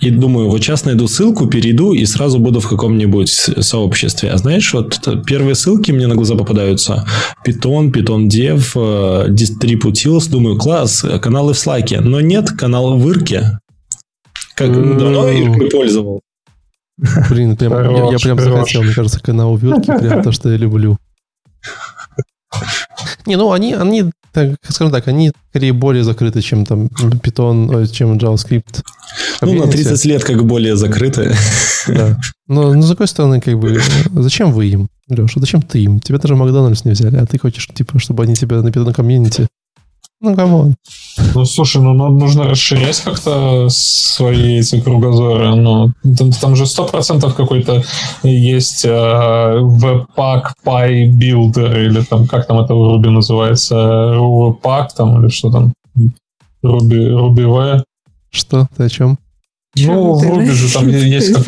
И 0.00 0.10
думаю, 0.10 0.48
вот 0.48 0.62
сейчас 0.62 0.84
найду 0.84 1.08
ссылку, 1.08 1.48
перейду 1.48 1.92
и 1.92 2.06
сразу 2.06 2.38
буду 2.38 2.60
в 2.60 2.68
каком-нибудь 2.68 3.30
сообществе. 3.30 4.30
А 4.30 4.38
знаешь, 4.38 4.72
вот 4.72 5.00
первые 5.26 5.56
ссылки 5.56 5.90
мне 5.90 6.06
на 6.06 6.14
глаза 6.14 6.36
попадаются. 6.36 7.04
Python, 7.44 7.90
Python 7.92 8.28
Dev, 8.28 8.62
э, 8.76 9.28
Distributils. 9.30 10.30
Думаю, 10.30 10.56
класс, 10.56 11.04
каналы 11.20 11.52
в 11.52 11.56
Slack. 11.56 12.00
Но 12.00 12.20
нет 12.20 12.50
канала 12.50 12.94
в 12.94 13.10
Ирке. 13.10 13.58
Как 14.54 14.72
давно 14.72 15.28
Иркой 15.30 15.68
пользовал? 15.68 16.20
Блин, 17.30 17.56
прям, 17.56 17.72
я, 17.72 18.12
я 18.12 18.18
прям 18.18 18.38
захотел, 18.38 18.82
мне 18.84 18.92
кажется, 18.92 19.20
канал 19.20 19.56
в 19.56 19.64
Ирке, 19.64 19.98
прям 19.98 20.22
то, 20.22 20.30
что 20.30 20.50
я 20.50 20.56
люблю. 20.56 20.96
Не, 23.26 23.36
ну 23.36 23.52
они, 23.52 23.74
они 23.74 24.10
так, 24.32 24.56
скажем 24.68 24.92
так, 24.92 25.08
они 25.08 25.32
скорее 25.50 25.72
более 25.72 26.04
закрыты, 26.04 26.40
чем 26.40 26.64
там 26.64 26.86
Python, 26.86 27.86
чем 27.92 28.16
JavaScript. 28.18 28.82
Ну, 29.40 29.54
на 29.54 29.70
30 29.70 30.04
лет 30.04 30.24
как 30.24 30.44
более 30.44 30.76
закрыты. 30.76 31.34
Да. 31.86 32.18
Но, 32.46 32.74
но 32.74 32.82
с 32.82 32.86
другой 32.88 33.08
стороны, 33.08 33.40
как 33.40 33.58
бы, 33.58 33.80
зачем 34.14 34.52
вы 34.52 34.66
им, 34.66 34.88
Леша? 35.08 35.40
Зачем 35.40 35.62
ты 35.62 35.80
им? 35.80 36.00
Тебя 36.00 36.18
даже 36.18 36.36
Макдональдс 36.36 36.84
не 36.84 36.92
взяли, 36.92 37.16
а 37.16 37.26
ты 37.26 37.38
хочешь, 37.38 37.66
типа, 37.66 37.98
чтобы 37.98 38.22
они 38.24 38.34
тебя 38.34 38.62
на 38.62 38.68
Python 38.68 38.92
комьюнити 38.92 39.48
ну, 40.20 40.34
come 40.34 40.57
on. 40.57 40.74
Ну, 41.34 41.44
слушай, 41.44 41.80
ну, 41.80 41.94
нужно 41.94 42.44
расширять 42.44 43.00
как-то 43.00 43.68
свои 43.70 44.58
эти 44.58 44.80
кругозоры. 44.80 45.54
Ну, 45.54 45.92
там, 46.16 46.32
там 46.32 46.56
же 46.56 46.66
сто 46.66 46.86
процентов 46.86 47.34
какой-то 47.34 47.84
есть 48.22 48.84
э, 48.84 48.88
Webpack 48.88 50.44
Py 50.64 51.10
Builder, 51.12 51.86
или 51.86 52.02
там, 52.02 52.26
как 52.26 52.46
там 52.46 52.58
это 52.60 52.74
в 52.74 52.78
Ruby 52.78 53.10
называется, 53.10 53.74
Webpack 53.76 54.88
там, 54.96 55.20
или 55.20 55.28
что 55.28 55.50
там, 55.50 55.72
Ruby, 56.64 57.10
Ruby 57.10 57.46
V. 57.46 57.84
Что? 58.30 58.66
Ты 58.76 58.84
о 58.84 58.88
чем? 58.88 59.18
Ну, 59.76 60.14
в 60.14 60.22
Ruby 60.24 60.50
же 60.50 60.72
там 60.72 60.88
есть, 60.88 61.32
как, 61.32 61.46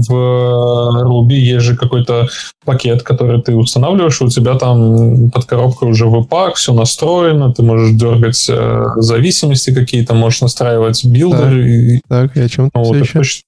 в 0.00 0.12
э, 0.12 1.04
Ruby 1.04 1.34
есть 1.34 1.64
же 1.64 1.76
какой-то 1.76 2.28
пакет, 2.64 3.02
который 3.02 3.40
ты 3.42 3.54
устанавливаешь, 3.54 4.20
у 4.22 4.28
тебя 4.28 4.56
там 4.56 5.30
под 5.30 5.44
коробкой 5.44 5.90
уже 5.90 6.06
веб-пак, 6.06 6.54
все 6.54 6.72
настроено, 6.72 7.52
ты 7.52 7.62
можешь 7.62 7.94
дергать 7.94 8.46
э, 8.48 8.84
зависимости 8.96 9.72
какие-то, 9.72 10.14
можешь 10.14 10.40
настраивать 10.40 11.04
билдеры. 11.04 12.00
Так, 12.08 12.36
и, 12.36 12.40
так, 12.40 12.44
о 12.44 12.48
чем 12.48 12.70
ну, 12.74 12.82
вот, 12.82 12.96
еще? 12.96 13.18
Точно, 13.18 13.42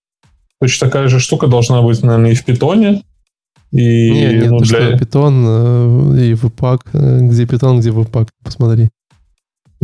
точно 0.61 0.87
такая 0.87 1.09
же 1.09 1.21
штука 1.21 1.47
должна 1.47 1.83
быть, 1.83 2.03
наверное, 2.03 2.33
и 2.33 2.35
в 2.35 2.45
питоне. 2.45 3.03
И, 3.73 4.11
нет, 4.11 4.35
нет, 4.35 4.51
ну, 4.51 4.59
для... 4.59 4.89
что, 4.89 4.99
питон 4.99 5.45
э, 5.47 6.27
и 6.27 6.35
веб-пак, 6.35 6.83
где 6.93 7.47
питон, 7.47 7.81
где 7.81 7.91
веб-пак, 7.91 8.29
посмотри. 8.45 8.91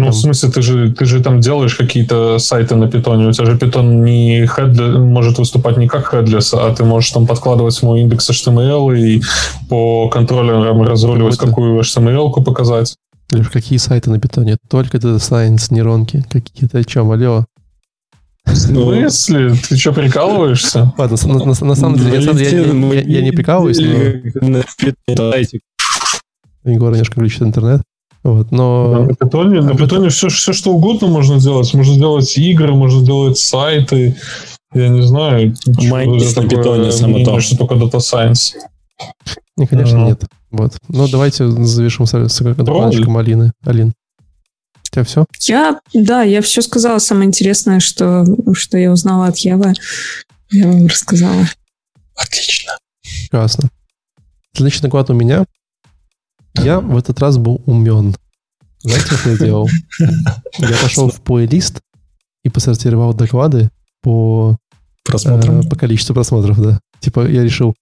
Ну, 0.01 0.07
Там- 0.07 0.15
в 0.15 0.17
смысле, 0.17 0.51
ты 0.51 0.63
же, 0.63 0.93
ты 0.93 1.05
же 1.05 1.23
там 1.23 1.41
делаешь 1.41 1.75
какие-то 1.75 2.39
сайты 2.39 2.75
на 2.77 2.91
питоне. 2.91 3.29
У 3.29 3.33
тебя 3.33 3.47
же 3.47 3.59
питон 3.59 4.05
не 4.05 4.45
headless, 4.45 4.99
может 4.99 5.39
выступать 5.39 5.77
не 5.77 5.89
как 5.89 6.13
headless, 6.15 6.57
а 6.59 6.75
ты 6.75 6.85
можешь 6.85 7.11
там 7.11 7.27
подкладывать 7.27 7.75
свой 7.75 8.01
индекс 8.01 8.29
HTML 8.31 8.99
и 8.99 9.23
по 9.69 10.09
контроллерам 10.09 10.83
разруливать, 10.83 11.37
Какой-то- 11.37 11.51
какую 11.51 11.81
HTML-ку 11.81 12.43
показать. 12.43 12.97
Лишь 13.33 13.49
какие 13.49 13.79
сайты 13.79 14.11
на 14.11 14.19
питоне? 14.19 14.57
Только 14.69 14.99
Data 14.99 15.17
Science, 15.19 15.69
нейронки. 15.73 16.25
Какие-то 16.31 16.79
о 16.79 16.85
чем? 16.85 17.11
Алло. 17.13 17.45
В 18.47 18.57
смысле? 18.57 19.55
Ты 19.69 19.77
что, 19.77 19.93
прикалываешься? 19.93 20.93
Ладно, 20.99 21.17
на, 21.25 21.35
на- 21.45 21.65
на 21.67 21.75
самом 21.77 21.97
деле, 21.99 22.17
я, 22.17 22.23
сам- 22.23 22.37
я- 22.39 22.49
я- 22.51 22.95
я- 22.95 23.01
я 23.19 23.23
не 23.23 23.31
прикалываюсь, 23.33 23.79
но 23.79 24.63
Егор 26.65 26.91
немножко 26.93 27.21
глючит 27.21 27.43
интернет. 27.43 27.83
Вот, 28.23 28.51
но... 28.53 29.07
На 29.07 29.15
питоне, 29.15 29.61
на 29.63 29.71
об 29.71 29.77
этом- 29.77 29.87
питоне 29.89 30.09
все, 30.11 30.29
все, 30.29 30.53
что 30.53 30.73
угодно 30.73 31.09
можно 31.09 31.39
сделать. 31.41 31.73
Можно 31.73 31.95
сделать 31.95 32.37
игры, 32.39 32.75
можно 32.75 33.01
сделать 33.01 33.39
сайты. 33.39 34.17
Я 34.75 34.89
не 34.89 35.03
знаю. 35.03 35.55
Майнинг 35.67 36.37
на 36.37 36.49
питоне 36.49 36.93
само 36.93 37.25
то. 37.25 37.41
что 37.41 37.57
только 37.57 37.75
Data 37.75 37.99
Science. 37.99 38.53
Не, 39.57 39.67
конечно, 39.67 39.99
Ага. 39.99 40.09
нет. 40.11 40.25
Вот. 40.51 40.77
Ну, 40.89 41.09
давайте 41.09 41.49
завершим 41.51 42.07
с, 42.07 42.29
с 42.29 42.41
докладчиком 42.55 43.17
Алины. 43.17 43.53
Алин, 43.65 43.89
у 43.89 44.91
тебя 44.93 45.05
все? 45.05 45.25
Я, 45.49 45.81
да, 45.95 46.23
я 46.23 46.43
все 46.43 46.61
сказала 46.63 46.99
самое 46.99 47.27
интересное, 47.27 47.81
что, 47.81 48.25
что 48.53 48.77
я 48.77 48.93
узнала 48.93 49.27
от 49.29 49.39
Евы. 49.39 49.73
Я 50.51 50.67
вам 50.67 50.87
рассказала. 50.87 51.47
Отлично. 52.17 52.73
Прекрасно. 53.23 53.71
Следующий 54.55 54.83
доклад 54.83 55.09
у 55.11 55.15
меня. 55.15 55.47
Я 56.55 56.81
в 56.81 56.97
этот 56.97 57.21
раз 57.21 57.39
был 57.39 57.63
умен. 57.67 58.15
Знаете, 58.83 59.15
что 59.15 59.31
я 59.31 59.39
делал? 59.39 59.69
Я 60.59 60.77
пошел 60.83 61.11
в 61.11 61.21
плейлист 61.21 61.81
и 62.45 62.49
посортировал 62.49 63.13
доклады 63.13 63.71
по, 64.03 64.57
Просмотрим. 65.05 65.61
э, 65.61 65.69
по 65.69 65.77
количеству 65.77 66.15
просмотров, 66.15 66.61
да. 66.61 66.81
Типа 67.01 67.27
я 67.29 67.45
решил, 67.45 67.75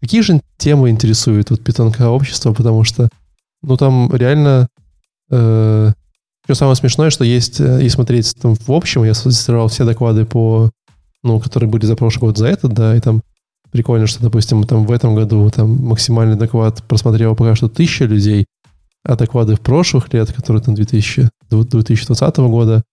какие 0.00 0.20
же 0.20 0.40
темы 0.56 0.90
интересуют 0.90 1.50
вот 1.50 1.62
питонка 1.62 2.08
общество, 2.10 2.52
потому 2.52 2.84
что, 2.84 3.08
ну, 3.62 3.76
там 3.76 4.14
реально... 4.14 4.68
Э, 5.30 5.92
что 6.44 6.54
самое 6.54 6.76
смешное, 6.76 7.10
что 7.10 7.24
есть, 7.24 7.58
э, 7.60 7.82
и 7.82 7.88
смотреть 7.88 8.34
там 8.40 8.54
в 8.54 8.70
общем, 8.70 9.02
я 9.02 9.14
сортировал 9.14 9.68
все 9.68 9.84
доклады 9.84 10.24
по, 10.26 10.70
ну, 11.22 11.40
которые 11.40 11.68
были 11.68 11.86
за 11.86 11.96
прошлый 11.96 12.28
год, 12.28 12.38
за 12.38 12.46
этот, 12.46 12.74
да, 12.74 12.94
и 12.94 13.00
там 13.00 13.22
прикольно, 13.74 14.06
что, 14.06 14.22
допустим, 14.22 14.62
там 14.62 14.86
в 14.86 14.92
этом 14.92 15.16
году 15.16 15.50
там 15.50 15.84
максимальный 15.84 16.36
доклад 16.36 16.80
просмотрело 16.84 17.34
пока 17.34 17.56
что 17.56 17.68
тысяча 17.68 18.04
людей, 18.04 18.46
а 19.02 19.16
доклады 19.16 19.56
в 19.56 19.60
прошлых 19.60 20.14
лет, 20.14 20.32
которые 20.32 20.62
там 20.62 20.76
2000, 20.76 21.28
2020 21.50 22.36
года, 22.36 22.84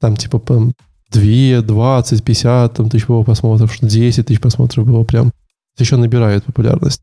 там 0.00 0.16
типа 0.16 0.40
там 0.40 0.72
2, 1.10 1.62
20, 1.62 2.24
50 2.24 2.74
там, 2.74 2.90
тысяч 2.90 3.06
было 3.06 3.22
просмотров, 3.22 3.72
что 3.72 3.86
10 3.86 4.26
тысяч 4.26 4.40
просмотров 4.40 4.84
было 4.84 5.04
прям. 5.04 5.30
Еще 5.78 5.96
набирает 5.96 6.42
популярность. 6.42 7.00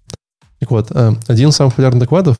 Так 0.60 0.70
вот, 0.72 0.92
э, 0.92 1.14
один 1.30 1.50
из 1.50 1.56
самых 1.56 1.74
популярных 1.74 2.02
докладов 2.02 2.36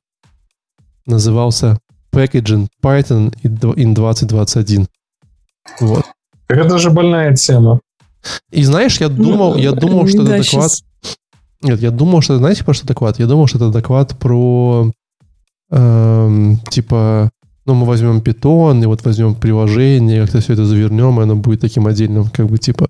назывался 1.06 1.80
Packaging 2.12 2.68
Python 2.84 3.34
in 3.44 3.94
2021. 3.94 4.88
Вот. 5.80 6.04
Это 6.50 6.78
же 6.78 6.90
больная 6.90 7.34
тема. 7.34 7.80
И 8.52 8.64
знаешь, 8.64 9.00
я 9.00 9.10
думал, 9.10 9.56
я 9.58 9.72
думал, 9.74 10.08
что 10.08 10.24
Да, 10.24 10.38
это 10.38 10.46
доклад... 10.46 10.72
Нет, 11.64 11.80
я 11.80 11.92
думал, 11.92 12.22
что... 12.22 12.38
Знаете, 12.38 12.64
про 12.64 12.74
что 12.74 12.88
доклад? 12.88 13.20
Я 13.20 13.28
думал, 13.28 13.48
что 13.48 13.58
это 13.58 13.70
доклад 13.70 14.18
про... 14.18 14.92
эм, 15.70 16.58
типа, 16.70 17.30
ну, 17.66 17.76
мы 17.76 17.86
возьмем 17.86 18.22
питон, 18.22 18.82
и 18.82 18.86
вот 18.88 19.04
возьмем 19.06 19.36
приложение, 19.36 20.22
как-то 20.22 20.42
все 20.42 20.54
это 20.54 20.66
завернем, 20.66 21.20
и 21.20 21.24
оно 21.24 21.36
будет 21.36 21.62
таким 21.62 21.88
отдельным, 21.88 22.26
как 22.30 22.48
бы, 22.48 22.58
типа... 22.58 22.88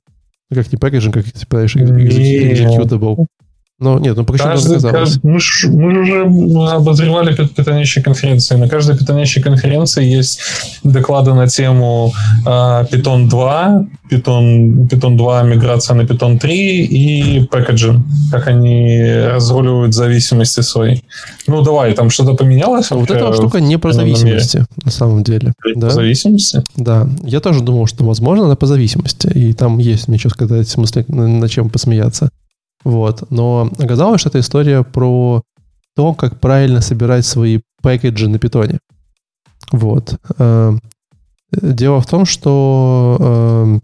ну, 0.50 0.56
Как 0.56 0.72
не 0.72 0.78
пэкэджинг, 0.78 1.14
как, 1.14 1.32
типа, 1.32 1.68
знаешь, 1.68 1.76
executable. 1.76 3.26
Но 3.82 3.98
нет, 4.00 4.16
ну, 4.16 4.24
пока 4.24 4.38
что 4.38 4.48
Каждый- 4.50 4.78
оказалось. 4.78 5.16
кажд- 5.16 5.20
мы, 5.24 5.40
ж, 5.40 5.66
мы 5.70 5.92
же 5.92 6.00
уже 6.02 6.76
обозревали 6.76 7.36
пит- 7.36 7.56
питонящие 7.56 8.04
конференции. 8.04 8.56
На 8.56 8.70
каждой 8.70 8.96
питонящей 8.96 9.42
конференции 9.42 10.06
есть 10.06 10.40
доклады 10.84 11.34
на 11.34 11.48
тему 11.48 12.14
а, 12.46 12.84
Python 12.84 13.28
2, 13.28 13.86
Python, 14.12 14.88
Python 14.88 15.18
2 15.18 15.44
миграция 15.44 15.96
на 15.96 16.02
Python 16.04 16.38
3 16.38 16.86
и 16.86 17.40
packaging, 17.48 18.02
как 18.32 18.48
они 18.48 19.02
разруливают 19.36 19.96
зависимости 19.96 20.62
свои. 20.62 20.98
Ну 21.48 21.62
давай, 21.64 21.94
там 21.94 22.12
что-то 22.12 22.36
поменялось? 22.36 22.92
А 22.92 22.96
вот 22.96 23.10
эта 23.10 23.34
штука 23.34 23.60
не 23.62 23.78
про 23.80 23.94
зависимости, 23.94 24.64
на 24.86 24.92
самом 24.92 25.24
деле. 25.24 25.54
по 25.74 25.80
Да? 25.80 25.90
зависимости? 25.90 26.62
Да, 26.76 27.08
я 27.24 27.40
тоже 27.40 27.62
думал, 27.62 27.88
что, 27.88 28.04
возможно, 28.06 28.46
она 28.46 28.56
по 28.56 28.68
зависимости. 28.68 29.26
И 29.34 29.54
там 29.54 29.80
есть 29.80 30.08
мне 30.08 30.20
что 30.20 30.30
сказать, 30.30 30.68
в 30.68 30.72
смысле, 30.72 31.04
на, 31.08 31.28
на 31.28 31.50
чем 31.50 31.72
посмеяться. 31.72 32.30
Вот. 32.84 33.30
Но 33.32 33.70
оказалось, 33.80 34.22
что 34.22 34.30
это 34.30 34.40
история 34.40 34.84
про 34.84 35.44
то, 35.96 36.14
как 36.14 36.40
правильно 36.40 36.82
собирать 36.82 37.26
свои 37.26 37.60
пэкэджи 37.82 38.28
на 38.28 38.40
питоне. 38.40 38.80
Вот. 39.72 40.20
Э, 40.38 40.74
Дело 41.52 42.00
в 42.00 42.06
том, 42.06 42.26
что 42.26 43.18
э, 43.20 43.80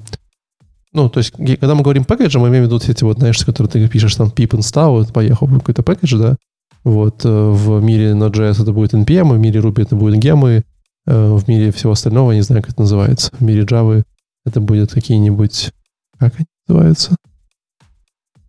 ну, 0.93 1.09
то 1.09 1.19
есть, 1.19 1.31
когда 1.31 1.75
мы 1.75 1.83
говорим 1.83 2.05
пэкэджи, 2.05 2.39
мы 2.39 2.47
имеем 2.47 2.63
в 2.63 2.67
виду 2.67 2.75
вот 2.77 2.87
эти 2.89 3.03
вот, 3.03 3.17
знаешь, 3.17 3.37
которые 3.45 3.69
ты 3.69 3.87
пишешь 3.89 4.15
там 4.15 4.29
pip 4.29 4.51
install, 4.57 4.91
вот, 4.91 5.13
поехал 5.13 5.47
какой-то 5.47 5.83
пэкэдж, 5.83 6.17
да, 6.17 6.37
вот, 6.83 7.25
э, 7.25 7.29
в 7.29 7.83
мире 7.83 8.11
Node.js 8.11 8.61
это 8.61 8.71
будет 8.71 8.93
NPM, 8.93 9.33
в 9.33 9.37
мире 9.37 9.59
Ruby 9.59 9.81
это 9.81 9.95
будет 9.95 10.17
гемы, 10.17 10.63
э, 11.05 11.33
в 11.33 11.47
мире 11.49 11.71
всего 11.71 11.91
остального, 11.91 12.31
не 12.31 12.41
знаю, 12.41 12.61
как 12.63 12.71
это 12.71 12.81
называется, 12.81 13.31
в 13.37 13.41
мире 13.41 13.63
Java 13.63 14.03
это 14.45 14.61
будет 14.61 14.93
какие-нибудь, 14.93 15.71
как 16.17 16.33
они 16.37 16.45
называются? 16.67 17.15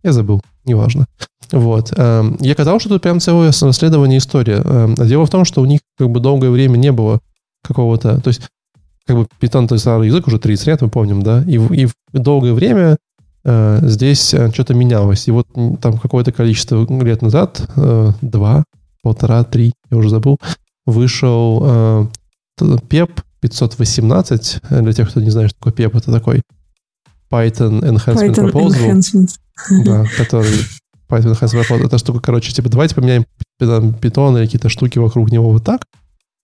Я 0.03 0.13
забыл, 0.13 0.41
неважно. 0.65 1.05
Вот. 1.51 1.91
эм, 1.97 2.37
Я 2.39 2.55
казалось, 2.55 2.81
что 2.81 2.89
тут 2.89 3.01
прям 3.01 3.19
целое 3.19 3.51
расследование 3.61 4.19
история. 4.19 4.61
Эм, 4.63 4.95
А 4.97 5.05
дело 5.05 5.25
в 5.25 5.29
том, 5.29 5.45
что 5.45 5.61
у 5.61 5.65
них 5.65 5.81
как 5.97 6.09
бы 6.09 6.19
долгое 6.19 6.49
время 6.51 6.77
не 6.77 6.91
было 6.91 7.19
какого-то... 7.63 8.21
То 8.21 8.27
есть 8.29 8.41
как 9.05 9.17
бы 9.17 9.27
Python 9.41 9.65
это 9.65 9.77
старый 9.77 10.07
язык, 10.07 10.27
уже 10.27 10.37
30 10.39 10.67
лет, 10.67 10.81
мы 10.81 10.89
помним, 10.89 11.23
да, 11.23 11.43
и, 11.47 11.55
и 11.55 11.87
долгое 12.13 12.53
время 12.53 12.97
э, 13.43 13.79
здесь 13.81 14.33
э, 14.35 14.51
что-то 14.51 14.75
менялось. 14.75 15.27
И 15.27 15.31
вот 15.31 15.47
там 15.81 15.97
какое-то 15.97 16.31
количество 16.31 16.85
лет 17.03 17.23
назад, 17.23 17.67
э, 17.75 18.11
два, 18.21 18.63
полтора, 19.01 19.43
три, 19.43 19.73
я 19.89 19.97
уже 19.97 20.09
забыл, 20.09 20.37
вышел 20.85 21.61
э, 21.63 22.07
PEP 22.61 23.09
518. 23.41 24.59
Э, 24.69 24.81
Для 24.81 24.93
тех, 24.93 25.09
кто 25.09 25.21
не 25.21 25.31
знает, 25.31 25.49
что 25.49 25.59
такое 25.59 25.73
PEP, 25.87 25.97
это 25.97 26.11
такой 26.11 26.43
Python 27.31 27.81
Enhancement 27.81 28.33
Python 28.33 28.51
Proposal 28.51 28.91
Enhancement. 28.91 29.29
да, 29.85 30.05
который 30.17 30.51
Python 31.09 31.33
Enhancement 31.33 31.67
Proposal. 31.67 31.85
Эта 31.85 31.97
штука, 31.97 32.19
короче, 32.19 32.51
типа, 32.51 32.69
давайте 32.69 32.95
поменяем 32.95 33.25
там, 33.59 33.93
питон 33.93 34.37
или 34.37 34.45
какие-то 34.45 34.69
штуки 34.69 34.99
вокруг 34.99 35.31
него 35.31 35.51
вот 35.51 35.63
так. 35.63 35.85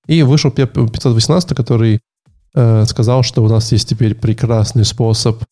И 0.07 0.21
вышел 0.23 0.51
PEP 0.51 0.91
518, 0.91 1.55
который 1.55 1.99
э, 2.53 2.85
сказал, 2.85 3.23
что 3.23 3.43
у 3.43 3.49
нас 3.49 3.71
есть 3.71 3.89
теперь 3.89 4.13
прекрасный 4.13 4.85
способ, 4.85 5.43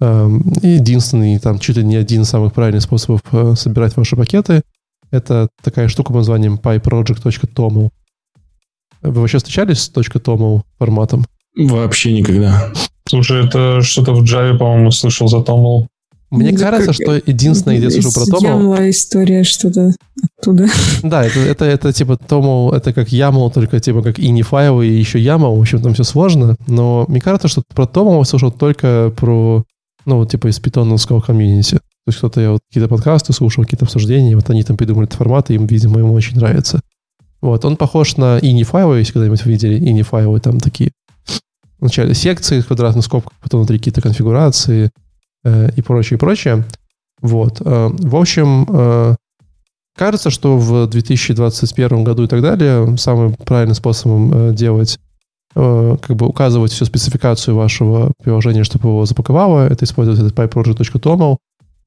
эм, 0.00 0.52
единственный, 0.62 1.38
там, 1.38 1.58
чуть 1.58 1.76
ли 1.76 1.84
не 1.84 1.96
один 1.96 2.22
из 2.22 2.28
самых 2.28 2.52
правильных 2.52 2.82
способов 2.82 3.20
э, 3.32 3.54
собирать 3.56 3.96
ваши 3.96 4.16
пакеты. 4.16 4.62
Это 5.10 5.48
такая 5.62 5.88
штука 5.88 6.08
под 6.08 6.16
названием 6.16 6.56
pyproject.toml. 6.56 7.90
Вы 9.02 9.20
вообще 9.20 9.38
встречались 9.38 9.82
с 9.82 9.90
.toml 9.90 10.62
форматом? 10.78 11.24
Вообще 11.56 12.12
никогда. 12.12 12.72
Слушай, 13.08 13.46
это 13.46 13.82
что-то 13.82 14.12
в 14.14 14.22
Java, 14.22 14.56
по-моему, 14.56 14.90
слышал 14.90 15.28
за 15.28 15.38
Toml. 15.38 15.86
Мне 16.30 16.52
Да 16.52 16.58
кажется, 16.58 16.86
как- 16.86 16.94
что 16.94 17.30
единственное, 17.30 17.76
где 17.76 17.84
я 17.86 17.90
слышу 17.90 18.12
про 18.12 18.22
Toml... 18.24 18.44
Ямла 18.44 18.90
история 18.90 19.44
что-то 19.44 19.92
оттуда. 20.38 20.66
Да, 21.02 21.24
это, 21.24 21.38
это, 21.38 21.64
это 21.64 21.92
типа 21.92 22.12
TOML, 22.12 22.74
это 22.74 22.92
как 22.92 23.08
YAML, 23.08 23.52
только 23.52 23.78
типа 23.78 24.02
как 24.02 24.18
ini 24.18 24.42
файлы 24.42 24.86
и 24.86 24.98
еще 24.98 25.20
YAML, 25.20 25.56
в 25.56 25.60
общем, 25.60 25.80
там 25.82 25.94
все 25.94 26.02
сложно, 26.02 26.56
но 26.66 27.04
мне 27.08 27.20
кажется, 27.20 27.48
что 27.48 27.62
про 27.74 27.84
TOML 27.84 28.18
я 28.18 28.24
слушал 28.24 28.50
только 28.50 29.12
про, 29.16 29.64
ну, 30.06 30.16
вот 30.16 30.30
типа 30.30 30.48
из 30.48 30.58
питоновского 30.58 31.20
комьюнити. 31.20 31.74
То 31.74 32.08
есть 32.08 32.18
кто-то, 32.18 32.40
я 32.40 32.50
вот 32.52 32.60
какие-то 32.68 32.88
подкасты 32.88 33.32
слушал, 33.32 33.64
какие-то 33.64 33.84
обсуждения, 33.84 34.34
вот 34.34 34.50
они 34.50 34.62
там 34.62 34.76
придумали 34.76 35.06
этот 35.06 35.18
формат, 35.18 35.50
и 35.50 35.54
им, 35.54 35.66
видимо, 35.66 36.00
ему 36.00 36.12
очень 36.14 36.36
нравится. 36.36 36.80
Вот, 37.40 37.64
он 37.64 37.76
похож 37.76 38.16
на 38.16 38.38
ini 38.38 38.64
файлы, 38.64 38.98
если 38.98 39.12
когда-нибудь 39.12 39.44
видели 39.46 39.78
ini 39.78 40.02
файлы, 40.02 40.40
там 40.40 40.58
такие 40.60 40.90
вначале 41.84 42.14
секции 42.14 42.60
в 42.60 42.66
квадратных 42.66 43.04
скобках, 43.04 43.32
потом 43.40 43.60
внутри 43.60 43.78
какие-то 43.78 44.00
конфигурации 44.00 44.90
э, 45.44 45.70
и 45.76 45.82
прочее, 45.82 46.18
прочее. 46.18 46.64
Вот. 47.20 47.60
э, 47.60 47.90
в 47.92 48.16
общем, 48.16 48.66
э, 48.68 49.14
Кажется, 49.96 50.30
что 50.30 50.58
в 50.58 50.88
2021 50.88 52.02
году 52.02 52.24
и 52.24 52.26
так 52.26 52.42
далее 52.42 52.96
самым 52.96 53.34
правильным 53.34 53.76
способом 53.76 54.32
э, 54.32 54.52
делать, 54.52 54.98
э, 55.54 55.96
как 56.02 56.16
бы 56.16 56.26
указывать 56.26 56.72
всю 56.72 56.84
спецификацию 56.84 57.54
вашего 57.54 58.10
приложения, 58.20 58.64
чтобы 58.64 58.88
его 58.88 59.06
запаковало, 59.06 59.68
это 59.68 59.84
использовать 59.84 60.18
этот 60.18 60.36
pyproject.toml 60.36 61.36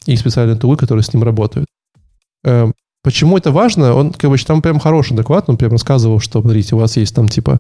и 0.06 0.16
специальные 0.16 0.56
тулы, 0.56 0.78
которые 0.78 1.04
с 1.04 1.14
ним 1.14 1.24
работают. 1.24 1.68
Э, 2.46 2.72
Почему 3.04 3.38
это 3.38 3.52
важно? 3.52 3.94
Он, 3.94 4.12
бы, 4.12 4.38
там 4.38 4.62
прям 4.62 4.80
хороший 4.80 5.16
доклад, 5.16 5.46
он 5.48 5.56
прям 5.56 5.72
рассказывал, 5.72 6.20
что, 6.20 6.42
смотрите, 6.42 6.76
у 6.76 6.80
вас 6.80 6.98
есть 6.98 7.16
там, 7.16 7.30
типа, 7.30 7.60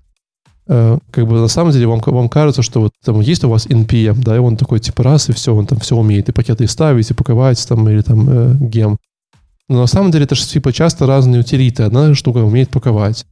как 0.68 1.28
бы 1.28 1.40
на 1.40 1.48
самом 1.48 1.72
деле 1.72 1.88
вам, 1.88 2.02
вам 2.06 2.30
кажется, 2.30 2.62
что 2.62 2.82
вот 2.82 2.92
там 3.04 3.22
есть 3.22 3.44
у 3.44 3.50
вас 3.50 3.68
NPM, 3.68 4.22
да, 4.22 4.36
и 4.36 4.40
он 4.40 4.58
такой 4.58 4.80
типа 4.80 5.04
раз, 5.04 5.30
и 5.30 5.34
все, 5.34 5.56
он 5.56 5.66
там 5.66 5.80
все 5.80 5.96
умеет, 5.96 6.28
и 6.30 6.34
пакеты 6.34 6.68
ставить, 6.68 7.10
и 7.10 7.14
паковать, 7.14 7.66
там, 7.68 7.88
или 7.90 8.02
там 8.02 8.30
э, 8.30 8.56
гем. 8.60 8.98
Но 9.70 9.82
на 9.82 9.88
самом 9.88 10.12
деле 10.12 10.26
это 10.26 10.36
же 10.36 10.46
типа 10.46 10.74
часто 10.74 11.06
разные 11.06 11.42
утилиты. 11.42 11.84
Одна 11.84 12.14
штука 12.16 12.40
умеет 12.40 12.70
паковать, 12.70 13.26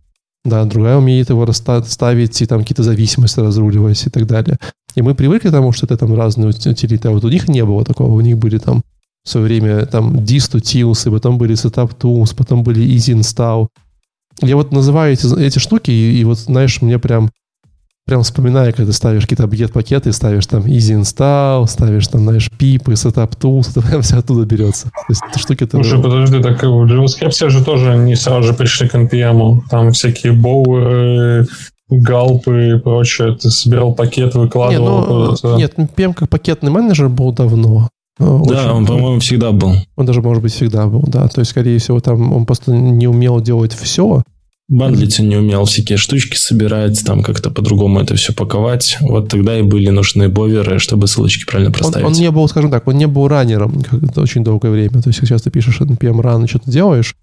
да, 0.46 0.64
другая 0.66 0.98
умеет 0.98 1.30
его 1.30 1.46
ставить 1.52 2.42
и 2.42 2.46
там 2.46 2.62
какие-то 2.62 2.84
зависимости 2.84 3.40
разруливать 3.40 4.06
и 4.06 4.10
так 4.10 4.28
далее. 4.28 4.58
И 4.96 5.02
мы 5.02 5.16
привыкли 5.16 5.50
к 5.50 5.52
тому, 5.52 5.72
что 5.72 5.86
это 5.86 5.98
там 5.98 6.16
разные 6.16 6.48
утилиты, 6.48 7.08
а 7.08 7.12
вот 7.12 7.24
у 7.26 7.30
них 7.30 7.50
не 7.50 7.66
было 7.66 7.84
такого. 7.84 8.14
У 8.14 8.22
них 8.22 8.38
были 8.38 8.60
там 8.60 8.84
в 9.24 9.30
свое 9.30 9.48
время 9.48 9.86
там 9.88 10.18
dist 10.18 10.54
tools, 10.54 11.08
и 11.08 11.12
потом 11.12 11.38
были 11.38 11.56
setup 11.56 11.98
tools, 11.98 12.36
потом 12.36 12.64
были 12.64 12.86
easy 12.86 13.14
install. 13.14 13.68
Я 14.42 14.56
вот 14.56 14.72
называю 14.72 15.14
эти, 15.14 15.40
эти 15.40 15.60
штуки, 15.60 15.92
и, 15.92 16.20
и 16.20 16.24
вот, 16.24 16.40
знаешь, 16.40 16.82
мне 16.82 17.00
прям 17.00 17.32
прям 18.06 18.22
вспоминаю, 18.22 18.74
когда 18.74 18.92
ставишь 18.92 19.24
какие-то 19.24 19.46
объект-пакеты, 19.46 20.12
ставишь 20.12 20.46
там 20.46 20.62
easy 20.66 21.00
install, 21.02 21.66
ставишь 21.68 22.08
там, 22.08 22.22
знаешь, 22.22 22.52
пипы, 22.52 22.94
setup 22.94 23.38
tools, 23.40 23.72
это 23.72 23.82
прям 23.88 24.02
все 24.02 24.18
оттуда 24.18 24.46
берется. 24.46 24.90
То 24.90 25.06
есть 25.10 25.22
эти 25.32 25.40
штуки... 25.40 25.68
Слушай, 25.70 26.02
подожди, 26.02 26.42
так 26.42 26.62
в 26.62 26.86
JavaScript 26.86 27.50
же 27.50 27.64
тоже 27.64 27.98
не 27.98 28.16
сразу 28.16 28.50
же 28.50 28.54
пришли 28.54 28.88
к 28.88 28.96
NPM. 28.96 29.62
Там 29.72 29.92
всякие 29.92 30.34
боуэры, 30.34 31.48
галпы 31.90 32.76
и 32.76 32.80
прочее. 32.80 33.36
Ты 33.36 33.50
собирал 33.50 33.96
пакет, 33.96 34.36
выкладывал 34.36 35.02
не, 35.02 35.38
ну, 35.44 35.58
Нет, 35.58 35.74
NPM 35.78 36.14
как 36.14 36.30
пакетный 36.30 36.72
менеджер 36.72 37.10
был 37.10 37.32
давно. 37.32 37.90
Да, 38.18 38.28
Очень 38.28 38.70
он, 38.70 38.86
по-моему, 38.86 39.20
всегда 39.20 39.52
был. 39.52 39.74
Он 39.96 40.06
даже, 40.06 40.22
может 40.22 40.42
быть, 40.42 40.54
всегда 40.54 40.88
был, 40.88 41.04
да. 41.08 41.28
То 41.28 41.42
есть, 41.42 41.52
скорее 41.52 41.80
всего, 41.80 42.00
там 42.00 42.32
он 42.32 42.46
просто 42.46 42.72
не 42.72 43.08
умел 43.08 43.42
делать 43.42 43.74
все, 43.74 44.24
Бандлить 44.68 45.20
он 45.20 45.30
не 45.30 45.36
умел, 45.36 45.66
всякие 45.66 46.00
штучки 46.00 46.36
собирать, 46.36 47.04
там 47.06 47.22
как-то 47.22 47.52
по-другому 47.52 48.00
это 48.00 48.16
все 48.16 48.34
паковать. 48.34 48.98
Вот 49.00 49.30
тогда 49.30 49.60
и 49.60 49.62
были 49.62 49.90
нужны 49.90 50.28
боверы, 50.28 50.80
чтобы 50.80 51.08
ссылочки 51.08 51.46
правильно 51.46 51.72
проставить. 51.72 52.04
Он, 52.04 52.14
он 52.14 52.20
не 52.20 52.32
был, 52.32 52.48
скажем 52.48 52.72
так, 52.72 52.88
он 52.88 52.98
не 52.98 53.06
был 53.06 53.28
раннером 53.28 53.84
очень 54.16 54.44
долгое 54.44 54.72
время. 54.72 55.04
То 55.04 55.10
есть 55.10 55.20
сейчас 55.20 55.44
ты 55.44 55.52
пишешь 55.52 55.80
npm 55.82 56.20
run 56.20 56.48
что-то 56.48 56.72
делаешь, 56.72 57.16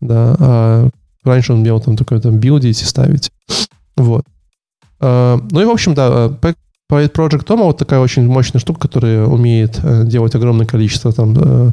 да, 0.00 0.36
а 0.40 0.88
раньше 1.22 1.52
он 1.52 1.60
умел 1.60 1.78
там 1.80 1.96
такой 1.96 2.20
там 2.20 2.38
билдить 2.38 2.82
и 2.82 2.84
ставить. 2.84 3.30
Вот. 3.96 4.24
А, 4.98 5.40
ну 5.52 5.60
и, 5.60 5.64
в 5.64 5.70
общем, 5.70 5.94
да, 5.94 6.28
Project 6.90 7.46
Toma 7.46 7.64
вот 7.64 7.78
такая 7.78 8.00
очень 8.00 8.26
мощная 8.26 8.60
штука, 8.60 8.80
которая 8.80 9.24
умеет 9.24 9.80
э, 9.82 10.04
делать 10.06 10.34
огромное 10.34 10.66
количество 10.66 11.12
там, 11.12 11.36
э, 11.38 11.72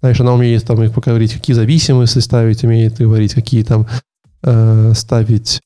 знаешь, 0.00 0.20
она 0.20 0.34
умеет 0.34 0.64
там 0.64 0.76
говорить, 0.76 1.34
какие 1.34 1.54
зависимости 1.54 2.18
ставить, 2.18 2.64
умеет 2.64 2.98
говорить, 2.98 3.34
какие 3.34 3.62
там 3.62 3.86
э, 4.42 4.92
ставить, 4.94 5.60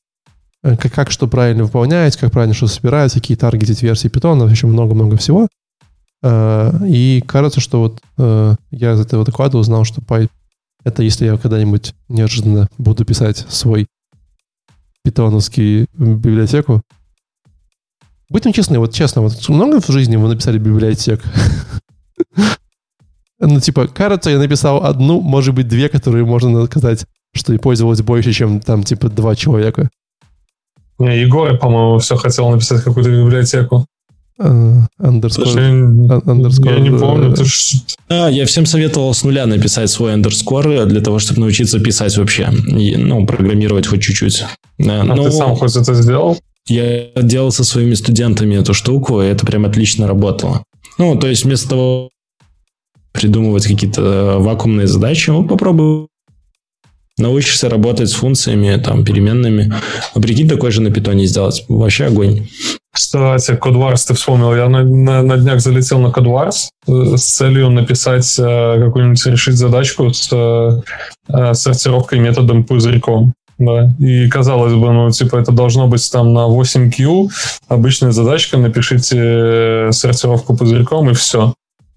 как, 0.61 0.93
как 0.93 1.11
что 1.11 1.27
правильно 1.27 1.63
выполнять, 1.63 2.17
как 2.17 2.31
правильно 2.31 2.55
что 2.55 2.67
собирать, 2.67 3.13
какие 3.13 3.37
таргетить 3.37 3.83
версии 3.83 4.07
питона, 4.07 4.45
еще 4.49 4.67
много-много 4.67 5.17
всего. 5.17 5.47
И 6.25 7.21
кажется, 7.27 7.59
что 7.59 7.79
вот 7.81 7.99
я 8.71 8.93
из 8.93 8.99
этого 9.01 9.25
доклада 9.25 9.57
узнал, 9.57 9.83
что 9.83 9.99
Python 9.99 10.29
это 10.83 11.03
если 11.03 11.25
я 11.25 11.37
когда-нибудь 11.37 11.93
неожиданно 12.09 12.67
буду 12.77 13.05
писать 13.05 13.45
свой 13.49 13.87
питоновский 15.03 15.87
библиотеку. 15.93 16.81
Будем 18.33 18.51
честны, 18.51 18.79
вот 18.79 18.91
честно, 18.91 19.21
вот 19.21 19.47
много 19.47 19.79
в 19.79 19.87
жизни 19.89 20.15
вы 20.15 20.27
написали 20.27 20.57
библиотек? 20.57 21.21
Ну, 23.45 23.59
типа, 23.59 23.87
кажется, 23.87 24.29
я 24.29 24.37
написал 24.37 24.85
одну, 24.85 25.19
может 25.19 25.53
быть, 25.53 25.67
две, 25.67 25.89
которые 25.89 26.23
можно 26.23 26.65
сказать, 26.65 27.05
что 27.35 27.53
и 27.53 27.57
пользовалось 27.57 28.01
больше, 28.01 28.31
чем 28.31 28.61
там 28.61 28.83
типа 28.83 29.09
два 29.09 29.35
человека. 29.35 29.89
Не, 30.97 31.19
Егор, 31.19 31.57
по-моему, 31.57 31.99
все 31.99 32.15
хотел 32.15 32.49
написать 32.49 32.83
какую-то 32.83 33.11
библиотеку. 33.11 33.85
Андерскор. 34.37 35.45
Я, 35.45 35.65
я 35.65 36.79
не 36.79 36.97
помню. 36.97 37.35
Ты 37.35 37.43
а, 38.07 38.29
я 38.29 38.45
всем 38.45 38.65
советовал 38.65 39.13
с 39.13 39.25
нуля 39.25 39.45
написать 39.45 39.89
свой 39.89 40.13
андерскор 40.13 40.85
для 40.85 41.01
того, 41.01 41.19
чтобы 41.19 41.41
научиться 41.41 41.81
писать 41.81 42.15
вообще. 42.17 42.49
И, 42.49 42.95
ну, 42.95 43.25
программировать 43.25 43.87
хоть 43.87 44.03
чуть-чуть. 44.03 44.45
А 44.79 45.03
Но... 45.03 45.21
ты 45.21 45.31
сам 45.31 45.57
хоть 45.57 45.75
это 45.75 45.93
сделал? 45.95 46.39
Я 46.67 47.07
делал 47.15 47.51
со 47.51 47.63
своими 47.63 47.93
студентами 47.93 48.55
эту 48.55 48.73
штуку, 48.73 49.21
и 49.21 49.27
это 49.27 49.45
прям 49.45 49.65
отлично 49.65 50.07
работало. 50.07 50.63
Ну, 50.97 51.17
то 51.17 51.27
есть 51.27 51.43
вместо 51.43 51.69
того 51.69 52.09
придумывать 53.11 53.67
какие-то 53.67 54.37
вакуумные 54.39 54.87
задачи, 54.87 55.29
ну, 55.29 55.45
попробую 55.45 56.07
научишься 57.17 57.69
работать 57.69 58.09
с 58.09 58.13
функциями, 58.13 58.75
там, 58.81 59.05
переменными. 59.05 59.71
А 60.13 60.19
прикинь, 60.19 60.49
такой 60.49 60.71
же 60.71 60.81
на 60.81 60.91
питоне 60.91 61.25
сделать. 61.25 61.65
Вообще 61.67 62.05
огонь. 62.05 62.47
Кстати, 62.91 63.55
Кодварс 63.55 64.05
ты 64.05 64.13
вспомнил. 64.13 64.55
Я 64.55 64.69
на, 64.69 64.83
на, 64.83 65.21
на 65.23 65.37
днях 65.37 65.61
залетел 65.61 65.99
на 65.99 66.11
Кодварс 66.11 66.69
э, 66.87 67.17
с 67.17 67.23
целью 67.23 67.69
написать 67.69 68.35
э, 68.37 68.79
какую-нибудь, 68.85 69.25
решить 69.25 69.55
задачку 69.55 70.13
с 70.13 70.29
э, 70.31 71.53
сортировкой 71.53 72.19
методом 72.19 72.63
пузырьком. 72.63 73.33
Да. 73.65 73.93
И 73.99 74.29
казалось 74.29 74.73
бы, 74.73 74.91
ну, 74.91 75.09
типа, 75.11 75.37
это 75.37 75.51
должно 75.51 75.87
быть 75.87 76.11
там 76.11 76.33
на 76.33 76.47
8Q. 76.47 77.29
Обычная 77.67 78.11
задачка, 78.11 78.57
напишите 78.57 79.89
сортировку 79.91 80.55
пузырьком 80.55 81.09
и 81.09 81.13
все. 81.13 81.53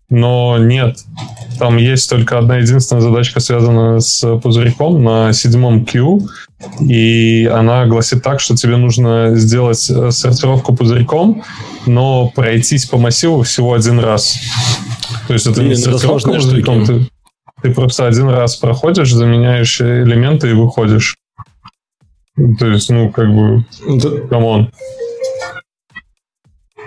Но 0.09 0.57
нет, 0.59 0.99
там 1.59 1.79
есть 1.79 2.09
только 2.09 2.39
одна 2.39 2.59
единственная 2.59 3.03
задачка, 3.03 3.41
связанная 3.41 3.99
с 3.99 4.39
пузырьком 4.39 5.03
на 5.03 5.33
седьмом 5.33 5.85
Q, 5.85 6.21
и 6.81 7.51
она 7.53 7.87
гласит 7.87 8.23
так, 8.23 8.39
что 8.41 8.55
тебе 8.55 8.77
нужно 8.77 9.33
сделать 9.35 9.91
э, 9.91 10.13
сортировку 10.13 10.77
пузырьком, 10.77 11.43
но 11.87 12.29
пройтись 12.29 12.87
по 12.87 12.99
массиву 12.99 13.43
всего 13.43 13.75
один 13.75 13.99
раз. 13.99 14.39
То 15.27 15.33
есть 15.33 15.47
это 15.47 15.59
Блин, 15.59 15.71
не 15.71 15.77
сортировка 15.77 16.31
пузырьком, 16.31 16.85
ты, 16.85 17.09
ты 17.63 17.71
просто 17.73 18.07
один 18.07 18.29
раз 18.29 18.55
проходишь, 18.57 19.13
заменяешь 19.13 19.81
элементы 19.81 20.51
и 20.51 20.55
выходишь. 20.55 21.17
То 22.59 22.67
есть, 22.67 22.91
ну, 22.91 23.11
как 23.11 23.35
бы, 23.35 23.65
come 24.29 24.53
on. 24.53 24.71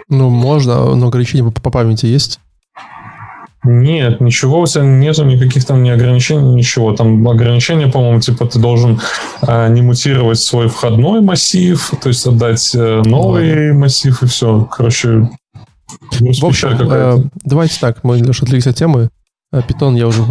Ну, 0.08 0.30
можно, 0.30 0.96
но 0.96 1.08
ограничения 1.08 1.44
по, 1.44 1.52
по 1.52 1.72
памяти 1.72 2.08
есть? 2.08 2.40
Нет, 3.64 4.22
ничего 4.22 4.62
у 4.62 4.66
тебя 4.66 4.86
нету, 4.86 5.26
никаких 5.26 5.66
там 5.66 5.84
ни 5.84 5.90
ограничений, 5.90 6.54
ничего. 6.56 6.96
Там 6.96 7.28
ограничения, 7.28 7.88
по-моему, 7.88 8.22
типа 8.22 8.46
ты 8.46 8.58
должен 8.58 9.02
а, 9.42 9.68
не 9.68 9.82
мутировать 9.82 10.40
свой 10.40 10.70
входной 10.70 11.22
массив, 11.22 11.92
то 12.02 12.08
есть 12.08 12.26
отдать 12.26 12.72
а, 12.76 13.02
новый 13.04 13.74
ну, 13.74 13.80
массив 13.80 14.24
и 14.24 14.26
все. 14.28 14.66
Короче, 14.72 15.30
в 16.20 16.46
общем, 16.46 16.70
э, 16.90 17.18
давайте 17.44 17.80
так, 17.82 18.04
мы 18.04 18.18
лишь 18.18 18.42
отвлеклись 18.42 18.68
от 18.68 18.76
темы. 18.76 19.10
Питон 19.68 19.96
я 19.96 20.08
уже 20.08 20.22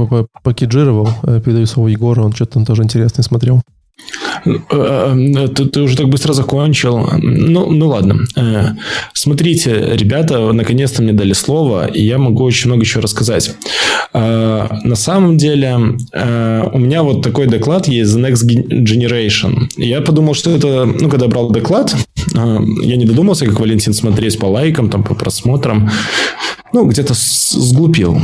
покиджировал, 0.42 1.08
передаю 1.22 1.66
слово 1.66 1.88
Егору, 1.88 2.24
он 2.24 2.32
что-то 2.32 2.54
там 2.54 2.64
тоже 2.64 2.84
интересное 2.84 3.24
смотрел. 3.24 3.62
Э, 4.44 4.54
э, 4.70 5.48
ты, 5.48 5.66
ты 5.66 5.80
уже 5.80 5.96
так 5.96 6.08
быстро 6.08 6.32
закончил. 6.32 7.08
Ну, 7.18 7.70
ну 7.70 7.88
ладно. 7.88 8.24
Э, 8.36 8.70
смотрите, 9.12 9.90
ребята, 9.94 10.52
наконец-то 10.52 11.02
мне 11.02 11.12
дали 11.12 11.32
слово, 11.32 11.86
и 11.86 12.04
я 12.04 12.18
могу 12.18 12.44
очень 12.44 12.68
много 12.68 12.82
еще 12.82 13.00
рассказать. 13.00 13.54
На 14.12 14.94
самом 14.94 15.36
деле, 15.36 15.74
у 15.74 16.78
меня 16.78 17.02
вот 17.02 17.22
такой 17.22 17.46
доклад 17.46 17.88
есть 17.88 18.16
The 18.16 18.30
Next 18.30 18.46
Generation. 18.84 19.68
Я 19.76 20.00
подумал, 20.00 20.34
что 20.34 20.50
это, 20.50 20.86
ну, 20.86 21.08
когда 21.10 21.28
брал 21.28 21.50
доклад, 21.50 21.94
я 22.34 22.96
не 22.96 23.04
додумался, 23.04 23.46
как 23.46 23.60
Валентин 23.60 23.92
смотреть 23.92 24.38
по 24.38 24.46
лайкам, 24.46 24.88
там, 24.88 25.04
по 25.04 25.14
просмотрам. 25.14 25.90
Ну, 26.72 26.86
где-то 26.86 27.14
сглупил. 27.14 28.20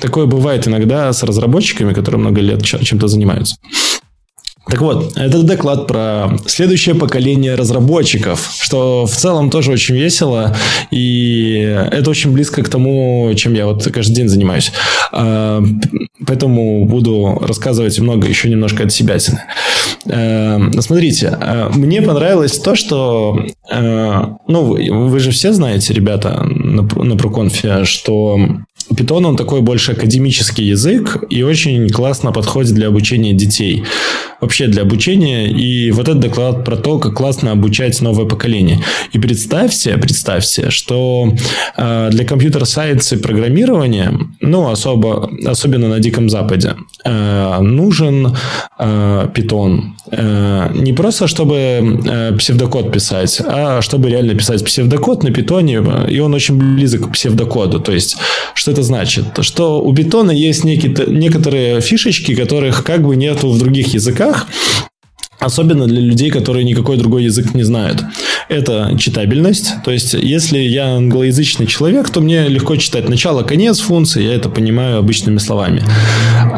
Такое 0.00 0.26
бывает 0.26 0.68
иногда 0.68 1.12
с 1.12 1.22
разработчиками, 1.22 1.92
которые 1.92 2.20
много 2.20 2.40
лет 2.40 2.62
чем-то 2.64 3.08
занимаются. 3.08 3.56
Так 4.68 4.80
вот, 4.80 5.16
это 5.16 5.42
доклад 5.42 5.88
про 5.88 6.38
следующее 6.46 6.94
поколение 6.94 7.56
разработчиков, 7.56 8.52
что 8.60 9.06
в 9.06 9.10
целом 9.10 9.50
тоже 9.50 9.72
очень 9.72 9.96
весело, 9.96 10.56
и 10.90 11.58
это 11.90 12.08
очень 12.08 12.32
близко 12.32 12.62
к 12.62 12.68
тому, 12.68 13.32
чем 13.34 13.54
я 13.54 13.66
вот 13.66 13.84
каждый 13.84 14.14
день 14.14 14.28
занимаюсь. 14.28 14.72
А, 15.10 15.62
поэтому 16.26 16.86
буду 16.86 17.38
рассказывать 17.40 17.98
много 17.98 18.28
еще 18.28 18.48
немножко 18.48 18.84
от 18.84 18.92
себя. 18.92 19.18
А, 20.06 20.60
смотрите, 20.80 21.36
а, 21.40 21.68
мне 21.74 22.00
понравилось 22.00 22.58
то, 22.58 22.76
что, 22.76 23.44
ну, 23.68 25.08
вы 25.08 25.20
же 25.20 25.32
все 25.32 25.52
знаете, 25.52 25.92
ребята, 25.92 26.44
на, 26.44 26.82
на 26.82 27.14
ProConf, 27.14 27.84
что 27.84 28.38
Python, 29.02 29.26
он 29.26 29.36
такой 29.36 29.60
больше 29.60 29.92
академический 29.92 30.64
язык 30.64 31.24
и 31.30 31.42
очень 31.42 31.88
классно 31.88 32.32
подходит 32.32 32.74
для 32.74 32.88
обучения 32.88 33.32
детей. 33.32 33.84
Вообще 34.40 34.66
для 34.66 34.82
обучения. 34.82 35.50
И 35.50 35.90
вот 35.92 36.08
этот 36.08 36.20
доклад 36.20 36.64
про 36.64 36.76
то, 36.76 36.98
как 36.98 37.14
классно 37.14 37.52
обучать 37.52 38.00
новое 38.00 38.26
поколение. 38.26 38.80
И 39.12 39.18
представьте, 39.18 39.96
представьте, 39.98 40.70
что 40.70 41.32
э, 41.76 42.08
для 42.10 42.24
компьютер-сайенс 42.24 43.12
и 43.12 43.16
программирования 43.16 44.18
ну, 44.42 44.68
особо, 44.68 45.30
особенно 45.46 45.88
на 45.88 46.00
Диком 46.00 46.28
Западе, 46.28 46.74
э, 47.04 47.60
нужен 47.60 48.36
э, 48.78 49.28
питон. 49.34 49.94
Э, 50.10 50.70
не 50.74 50.92
просто, 50.92 51.26
чтобы 51.28 51.56
э, 51.56 52.32
псевдокод 52.36 52.92
писать, 52.92 53.40
а 53.46 53.80
чтобы 53.82 54.10
реально 54.10 54.34
писать 54.34 54.64
псевдокод 54.64 55.22
на 55.22 55.30
питоне, 55.30 55.82
и 56.08 56.18
он 56.20 56.34
очень 56.34 56.56
близок 56.58 57.08
к 57.08 57.12
псевдокоду. 57.12 57.80
То 57.80 57.92
есть, 57.92 58.16
что 58.54 58.72
это 58.72 58.82
значит? 58.82 59.24
Что 59.40 59.80
у 59.80 59.94
питона 59.94 60.32
есть 60.32 60.64
некие, 60.64 60.92
некоторые 61.06 61.80
фишечки, 61.80 62.34
которых 62.34 62.84
как 62.84 63.02
бы 63.06 63.16
нету 63.16 63.48
в 63.48 63.58
других 63.58 63.94
языках, 63.94 64.46
Особенно 65.42 65.88
для 65.88 66.00
людей, 66.00 66.30
которые 66.30 66.64
никакой 66.64 66.96
другой 66.96 67.24
язык 67.24 67.52
не 67.54 67.64
знают. 67.64 68.04
Это 68.52 68.94
читабельность. 68.98 69.72
То 69.82 69.90
есть, 69.90 70.12
если 70.12 70.58
я 70.58 70.96
англоязычный 70.96 71.66
человек, 71.66 72.10
то 72.10 72.20
мне 72.20 72.48
легко 72.48 72.76
читать 72.76 73.08
начало, 73.08 73.44
конец 73.44 73.80
функции. 73.80 74.22
Я 74.22 74.34
это 74.34 74.50
понимаю 74.50 74.98
обычными 74.98 75.38
словами. 75.38 75.82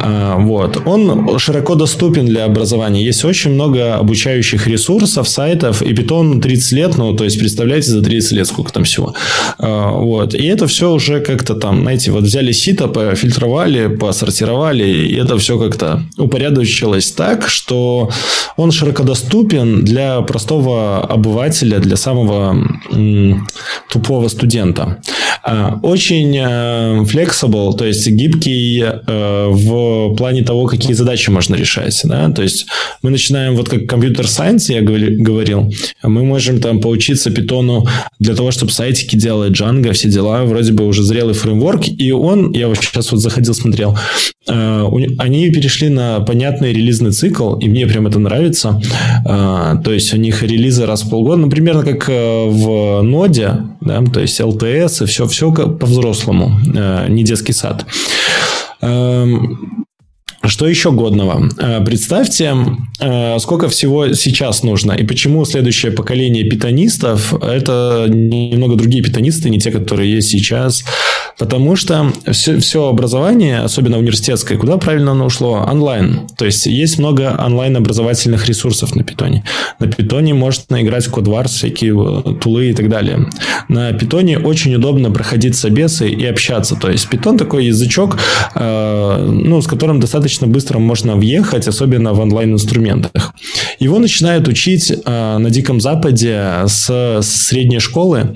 А, 0.02 0.36
вот. 0.40 0.82
Он 0.86 1.38
широко 1.38 1.76
доступен 1.76 2.26
для 2.26 2.46
образования. 2.46 3.04
Есть 3.04 3.24
очень 3.24 3.52
много 3.52 3.94
обучающих 3.94 4.66
ресурсов, 4.66 5.28
сайтов. 5.28 5.82
И 5.82 5.92
Python 5.92 6.40
30 6.40 6.72
лет, 6.72 6.98
ну, 6.98 7.14
то 7.14 7.22
есть, 7.22 7.38
представляете, 7.38 7.90
за 7.92 8.02
30 8.02 8.32
лет 8.32 8.46
сколько 8.48 8.72
там 8.72 8.82
всего. 8.82 9.14
А, 9.58 9.92
вот. 9.92 10.34
И 10.34 10.44
это 10.46 10.66
все 10.66 10.90
уже 10.90 11.20
как-то 11.20 11.54
там, 11.54 11.82
знаете, 11.82 12.10
вот 12.10 12.24
взяли 12.24 12.50
сито, 12.50 12.88
пофильтровали, 12.88 13.86
посортировали, 13.86 14.84
и 14.84 15.14
это 15.14 15.38
все 15.38 15.60
как-то 15.60 16.02
упорядочилось 16.18 17.12
так, 17.12 17.48
что 17.48 18.10
он 18.56 18.72
широко 18.72 19.04
доступен 19.04 19.84
для 19.84 20.20
простого 20.22 21.04
обывателя, 21.04 21.83
для 21.84 21.96
самого 21.96 22.56
тупого 23.88 24.28
студента. 24.28 24.96
А, 25.46 25.78
очень 25.82 26.34
э, 26.38 27.02
flexible, 27.02 27.76
то 27.76 27.84
есть 27.84 28.08
гибкий 28.08 28.82
э, 28.82 29.48
в 29.50 30.14
плане 30.16 30.42
того, 30.42 30.64
какие 30.64 30.94
задачи 30.94 31.28
можно 31.28 31.54
решать. 31.54 32.00
Да? 32.04 32.30
То 32.30 32.42
есть 32.42 32.64
мы 33.02 33.10
начинаем, 33.10 33.54
вот 33.54 33.68
как 33.68 33.86
компьютер 33.86 34.26
сайенс, 34.26 34.70
я 34.70 34.80
говорил, 34.80 35.70
мы 36.02 36.24
можем 36.24 36.60
там 36.60 36.80
поучиться 36.80 37.30
питону 37.30 37.86
для 38.18 38.34
того, 38.34 38.52
чтобы 38.52 38.72
сайтики 38.72 39.16
делать, 39.16 39.52
Django, 39.52 39.92
все 39.92 40.08
дела, 40.08 40.44
вроде 40.44 40.72
бы 40.72 40.86
уже 40.86 41.02
зрелый 41.02 41.34
фреймворк, 41.34 41.88
и 41.88 42.10
он, 42.10 42.52
я 42.52 42.68
вот 42.68 42.78
сейчас 42.78 43.12
вот 43.12 43.20
заходил, 43.20 43.52
смотрел, 43.52 43.98
э, 44.48 44.88
они 45.18 45.50
перешли 45.50 45.90
на 45.90 46.20
понятный 46.20 46.72
релизный 46.72 47.12
цикл, 47.12 47.56
и 47.56 47.68
мне 47.68 47.86
прям 47.86 48.06
это 48.06 48.18
нравится, 48.18 48.80
то 49.24 49.92
есть 49.92 50.14
у 50.14 50.16
них 50.16 50.42
релизы 50.42 50.86
раз 50.86 51.02
в 51.02 51.10
полгода, 51.10 51.42
ну, 51.42 51.50
примерно 51.50 51.82
как 51.82 52.08
в 52.08 53.02
ноде, 53.02 53.56
да, 53.82 54.02
то 54.02 54.20
есть 54.20 54.40
LTS 54.40 55.04
и 55.04 55.06
все, 55.06 55.26
все 55.34 55.50
по-взрослому, 55.52 56.60
э, 56.76 57.08
не 57.08 57.24
детский 57.24 57.52
сад. 57.52 57.86
Что 60.46 60.68
еще 60.68 60.90
годного? 60.92 61.48
Э, 61.58 61.82
представьте, 61.84 62.54
э, 63.00 63.38
сколько 63.38 63.68
всего 63.68 64.12
сейчас 64.12 64.62
нужно 64.62 64.92
и 64.92 65.04
почему 65.04 65.44
следующее 65.44 65.90
поколение 65.92 66.44
питонистов– 66.44 67.32
это 67.42 68.06
немного 68.08 68.76
другие 68.76 69.02
питонисты, 69.02 69.48
не 69.48 69.58
те, 69.58 69.70
которые 69.70 70.12
есть 70.12 70.28
сейчас. 70.28 70.84
Потому 71.38 71.76
что 71.76 72.12
все, 72.30 72.58
все 72.60 72.88
образование, 72.88 73.60
особенно 73.60 73.98
университетское, 73.98 74.58
куда 74.58 74.76
правильно 74.76 75.12
оно 75.12 75.26
ушло? 75.26 75.66
Онлайн. 75.68 76.28
То 76.36 76.44
есть, 76.44 76.66
есть 76.66 76.98
много 76.98 77.34
онлайн-образовательных 77.38 78.46
ресурсов 78.46 78.94
на 78.94 79.02
питоне. 79.02 79.44
На 79.80 79.86
питоне 79.86 80.34
можно 80.34 80.80
играть 80.82 81.06
в 81.06 81.10
кодвар, 81.10 81.48
всякие 81.48 81.92
э, 81.92 82.34
тулы 82.40 82.70
и 82.70 82.74
так 82.74 82.88
далее. 82.88 83.26
На 83.68 83.92
питоне 83.92 84.38
очень 84.38 84.74
удобно 84.74 85.10
проходить 85.10 85.56
собесы 85.56 86.08
и 86.08 86.24
общаться. 86.26 86.76
То 86.76 86.90
есть, 86.90 87.08
питон 87.08 87.38
такой 87.38 87.66
язычок, 87.66 88.18
ну, 88.54 89.60
с 89.62 89.66
которым 89.66 90.00
достаточно 90.00 90.33
достаточно 90.34 90.46
быстро 90.48 90.78
можно 90.78 91.16
въехать, 91.16 91.68
особенно 91.68 92.12
в 92.12 92.20
онлайн-инструментах. 92.20 93.34
Его 93.78 93.98
начинают 93.98 94.48
учить 94.48 94.90
э, 94.90 95.38
на 95.38 95.50
Диком 95.50 95.80
Западе 95.80 96.64
с, 96.66 96.90
с 97.20 97.46
средней 97.46 97.80
школы, 97.80 98.34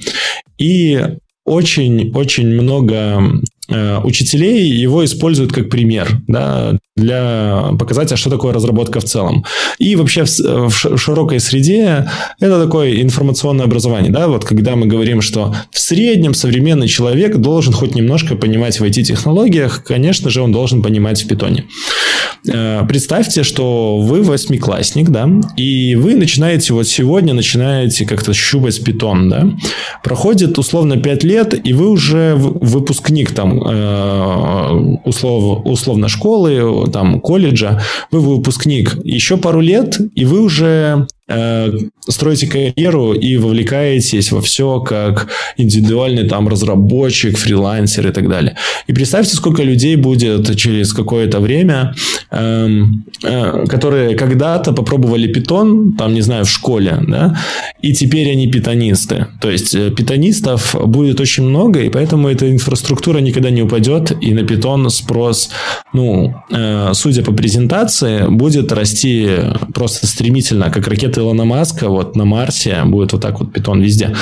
и 0.58 1.00
очень-очень 1.44 2.48
много 2.48 3.22
учителей 3.68 4.70
его 4.70 5.04
используют 5.04 5.52
как 5.52 5.68
пример. 5.68 6.20
Да, 6.26 6.78
для 6.98 7.70
показать, 7.78 8.12
а 8.12 8.16
что 8.16 8.28
такое 8.28 8.52
разработка 8.52 9.00
в 9.00 9.04
целом. 9.04 9.44
И 9.78 9.96
вообще 9.96 10.24
в, 10.24 10.68
в 10.68 10.98
широкой 10.98 11.40
среде 11.40 12.10
это 12.40 12.62
такое 12.62 13.00
информационное 13.00 13.64
образование. 13.64 14.10
Да? 14.10 14.28
Вот 14.28 14.44
когда 14.44 14.76
мы 14.76 14.86
говорим, 14.86 15.22
что 15.22 15.54
в 15.70 15.78
среднем 15.78 16.34
современный 16.34 16.88
человек 16.88 17.36
должен 17.36 17.72
хоть 17.72 17.94
немножко 17.94 18.34
понимать 18.34 18.80
в 18.80 18.84
IT-технологиях, 18.84 19.84
конечно 19.84 20.28
же, 20.28 20.42
он 20.42 20.52
должен 20.52 20.82
понимать 20.82 21.22
в 21.22 21.28
питоне. 21.28 21.64
Э, 22.50 22.84
представьте, 22.88 23.42
что 23.42 23.98
вы 23.98 24.22
восьмиклассник, 24.22 25.10
да, 25.10 25.28
и 25.56 25.94
вы 25.96 26.14
начинаете 26.16 26.72
вот 26.72 26.86
сегодня 26.86 27.34
начинаете 27.34 28.06
как-то 28.06 28.32
щупать 28.32 28.82
питон, 28.82 29.28
да. 29.28 29.48
Проходит 30.02 30.58
условно 30.58 30.96
5 30.96 31.24
лет, 31.24 31.66
и 31.66 31.72
вы 31.72 31.88
уже 31.90 32.34
выпускник 32.36 33.32
там 33.32 33.60
э, 33.62 34.98
услов, 35.04 35.62
условно 35.64 36.08
школы, 36.08 36.90
там, 36.90 37.20
колледжа, 37.20 37.82
вы 38.10 38.20
выпускник 38.20 38.96
еще 39.04 39.36
пару 39.36 39.60
лет, 39.60 39.98
и 40.14 40.24
вы 40.24 40.40
уже 40.40 41.06
строите 41.28 42.46
карьеру 42.46 43.12
и 43.12 43.36
вовлекаетесь 43.36 44.32
во 44.32 44.40
все 44.40 44.80
как 44.80 45.28
индивидуальный 45.56 46.28
там 46.28 46.48
разработчик, 46.48 47.36
фрилансер 47.36 48.08
и 48.08 48.12
так 48.12 48.28
далее. 48.28 48.56
И 48.86 48.92
представьте, 48.92 49.36
сколько 49.36 49.62
людей 49.62 49.96
будет 49.96 50.56
через 50.56 50.92
какое-то 50.92 51.40
время, 51.40 51.94
эм, 52.30 53.04
э, 53.22 53.66
которые 53.66 54.16
когда-то 54.16 54.72
попробовали 54.72 55.26
питон, 55.26 55.92
там, 55.92 56.14
не 56.14 56.22
знаю, 56.22 56.44
в 56.44 56.50
школе, 56.50 56.98
да, 57.06 57.36
и 57.82 57.92
теперь 57.92 58.30
они 58.30 58.48
питонисты. 58.48 59.26
То 59.40 59.50
есть, 59.50 59.74
э, 59.74 59.90
питонистов 59.90 60.74
будет 60.84 61.20
очень 61.20 61.44
много, 61.44 61.80
и 61.80 61.90
поэтому 61.90 62.28
эта 62.28 62.50
инфраструктура 62.50 63.18
никогда 63.18 63.50
не 63.50 63.62
упадет, 63.62 64.12
и 64.20 64.32
на 64.32 64.44
питон 64.44 64.88
спрос, 64.90 65.50
ну, 65.92 66.34
э, 66.50 66.92
судя 66.94 67.22
по 67.22 67.32
презентации, 67.32 68.26
будет 68.28 68.72
расти 68.72 69.28
просто 69.74 70.06
стремительно, 70.06 70.70
как 70.70 70.88
ракета 70.88 71.17
Илона 71.18 71.44
Маска, 71.44 71.88
вот 71.88 72.16
на 72.16 72.24
Марсе 72.24 72.82
будет 72.84 73.12
вот 73.12 73.22
так 73.22 73.40
вот 73.40 73.52
питон 73.52 73.80
везде. 73.80 74.14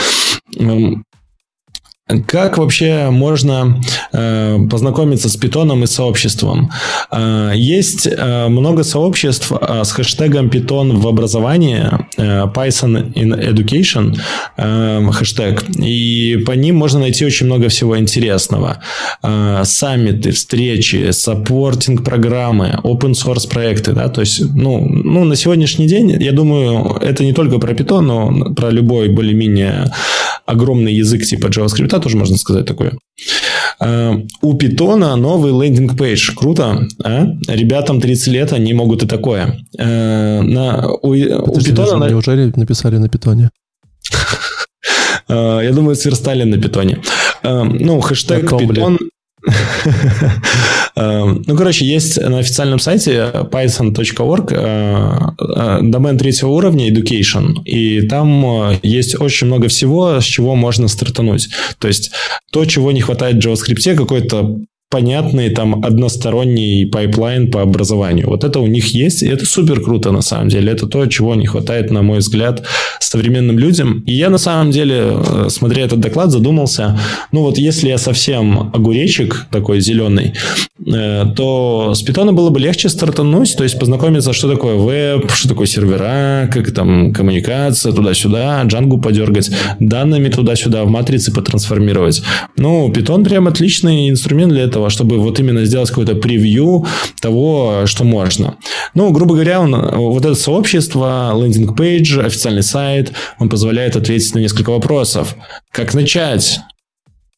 Как 2.29 2.57
вообще 2.57 3.11
можно 3.11 3.81
э, 4.13 4.59
познакомиться 4.71 5.29
с 5.29 5.37
питоном 5.37 5.83
и 5.83 5.89
сообществом? 5.89 6.71
Э, 7.11 7.51
есть 7.57 8.07
э, 8.07 8.47
много 8.47 8.85
сообществ 8.85 9.51
э, 9.51 9.83
с 9.83 9.91
хэштегом 9.91 10.49
питон 10.49 11.01
в 11.01 11.09
образовании, 11.09 11.83
э, 12.17 12.45
Python 12.55 13.13
in 13.15 13.35
Education 13.35 14.17
э, 14.57 15.11
хэштег, 15.11 15.65
и 15.81 16.37
по 16.47 16.53
ним 16.53 16.77
можно 16.77 17.01
найти 17.01 17.27
очень 17.27 17.47
много 17.47 17.69
всего 17.69 17.99
интересного. 17.99 18.77
Э, 19.25 19.63
саммиты, 19.65 20.31
встречи, 20.31 21.11
supporting 21.11 22.05
программы, 22.05 22.79
open 22.85 23.15
source 23.15 23.49
проекты, 23.51 23.95
да, 23.95 24.09
то 24.09 24.21
есть, 24.21 24.43
ну, 24.55 24.79
ну, 24.79 25.25
на 25.25 25.35
сегодняшний 25.35 25.89
день, 25.89 26.23
я 26.23 26.31
думаю, 26.31 26.99
это 27.03 27.25
не 27.25 27.33
только 27.33 27.59
про 27.59 27.75
питон, 27.75 28.07
но 28.07 28.55
про 28.55 28.71
любой 28.71 29.09
более-менее 29.09 29.91
огромный 30.47 30.95
язык 30.95 31.25
типа 31.25 31.49
JavaScript, 31.49 31.96
тоже 31.99 32.17
можно 32.17 32.37
сказать 32.37 32.67
такое. 32.67 32.93
Э, 33.81 34.15
у 34.43 34.57
Python 34.57 35.17
новый 35.17 35.53
landing 35.53 36.01
page. 36.01 36.35
Круто. 36.35 36.87
А? 37.05 37.27
Ребятам 37.49 38.01
30 38.01 38.29
лет, 38.29 38.53
они 38.53 38.73
могут 38.75 39.03
и 39.03 39.07
такое. 39.07 39.59
Э, 39.79 40.41
на, 40.43 40.89
у, 40.89 41.13
Подожди, 41.13 41.73
у 41.73 41.75
Python... 41.75 41.99
На... 41.99 42.09
Неужели 42.09 42.53
написали 42.57 42.99
на 42.99 43.09
питоне? 43.09 43.51
Э, 45.29 45.61
я 45.65 45.73
думаю, 45.73 45.97
сверстали 45.97 46.45
на 46.45 46.57
питоне. 46.57 47.03
Ну, 47.43 48.01
хэштег 48.01 48.45
Python... 48.45 48.97
Эм, 50.97 51.43
ну, 51.47 51.57
короче, 51.57 51.85
есть 51.85 52.19
на 52.21 52.39
официальном 52.39 52.79
сайте 52.79 53.31
python.org 53.51 54.53
э, 54.53 55.19
э, 55.39 55.79
домен 55.83 56.17
третьего 56.17 56.49
уровня 56.49 56.91
Education, 56.91 57.63
и 57.65 58.09
там 58.09 58.71
э, 58.71 58.79
есть 58.83 59.21
очень 59.21 59.47
много 59.47 59.69
всего, 59.69 60.21
с 60.21 60.25
чего 60.25 60.55
можно 60.55 60.89
стартануть. 60.89 61.51
То 61.79 61.89
есть, 61.89 62.13
то, 62.51 62.65
чего 62.65 62.93
не 62.93 63.03
хватает 63.03 63.37
в 63.37 63.47
JavaScript, 63.47 63.95
какой-то 63.95 64.59
понятный 64.89 65.51
там 65.51 65.85
односторонний 65.85 66.87
pipeline 66.87 67.51
по 67.51 67.61
образованию. 67.61 68.29
Вот 68.29 68.45
это 68.45 68.61
у 68.61 68.67
них 68.67 68.95
есть, 68.95 69.23
и 69.23 69.27
это 69.27 69.45
супер 69.45 69.81
круто 69.81 70.13
на 70.13 70.23
самом 70.23 70.49
деле. 70.49 70.73
Это 70.73 70.87
то, 70.87 71.05
чего 71.07 71.35
не 71.35 71.47
хватает, 71.47 71.91
на 71.91 72.03
мой 72.03 72.19
взгляд, 72.19 72.65
современным 73.01 73.59
людям. 73.59 74.05
И 74.07 74.13
я 74.13 74.31
на 74.31 74.39
самом 74.39 74.71
деле, 74.71 75.03
э, 75.03 75.47
смотря 75.49 75.85
этот 75.85 76.01
доклад, 76.01 76.31
задумался, 76.31 76.99
ну 77.33 77.43
вот 77.43 77.59
если 77.59 77.89
я 77.89 77.99
совсем 77.99 78.71
огуречек 78.73 79.47
такой 79.51 79.81
зеленый, 79.81 80.35
э, 80.87 81.25
то 81.35 81.93
с 81.95 82.03
питона 82.03 82.33
было 82.33 82.51
бы 82.51 82.61
легче 82.61 82.89
стартануть, 82.89 83.57
то 83.57 83.65
есть 83.65 83.79
познакомиться, 83.79 84.33
что 84.33 84.51
такое 84.51 84.77
веб, 84.77 85.31
что 85.33 85.49
такое 85.49 85.67
сервера, 85.67 86.49
как 86.53 86.71
там 86.73 87.13
коммуникация, 87.13 87.93
туда-сюда, 87.93 88.63
джангу 88.65 88.99
подергать, 88.99 89.51
данными 89.81 90.29
туда-сюда, 90.29 90.85
в 90.85 90.91
матрице 90.91 91.33
потрансформировать. 91.33 92.23
Ну, 92.57 92.93
питон 92.93 93.25
прям 93.25 93.49
отличный 93.49 94.11
инструмент 94.11 94.53
для 94.53 94.63
этого, 94.63 94.76
чтобы 94.91 95.19
вот 95.19 95.41
именно 95.41 95.65
сделать 95.65 95.89
какое-то 95.89 96.15
превью 96.15 96.87
того, 97.21 97.83
что 97.87 98.05
можно. 98.05 98.57
Ну, 98.95 99.11
грубо 99.11 99.35
говоря, 99.35 99.61
он, 99.61 99.75
вот 99.75 100.25
это 100.25 100.35
сообщество, 100.35 101.33
лендинг-пейдж, 101.35 102.21
официальный 102.21 102.63
сайт, 102.63 103.13
он 103.39 103.49
позволяет 103.49 103.97
ответить 103.97 104.35
на 104.35 104.39
несколько 104.41 104.71
вопросов. 104.71 105.37
Как 105.73 105.95
начать? 105.95 106.61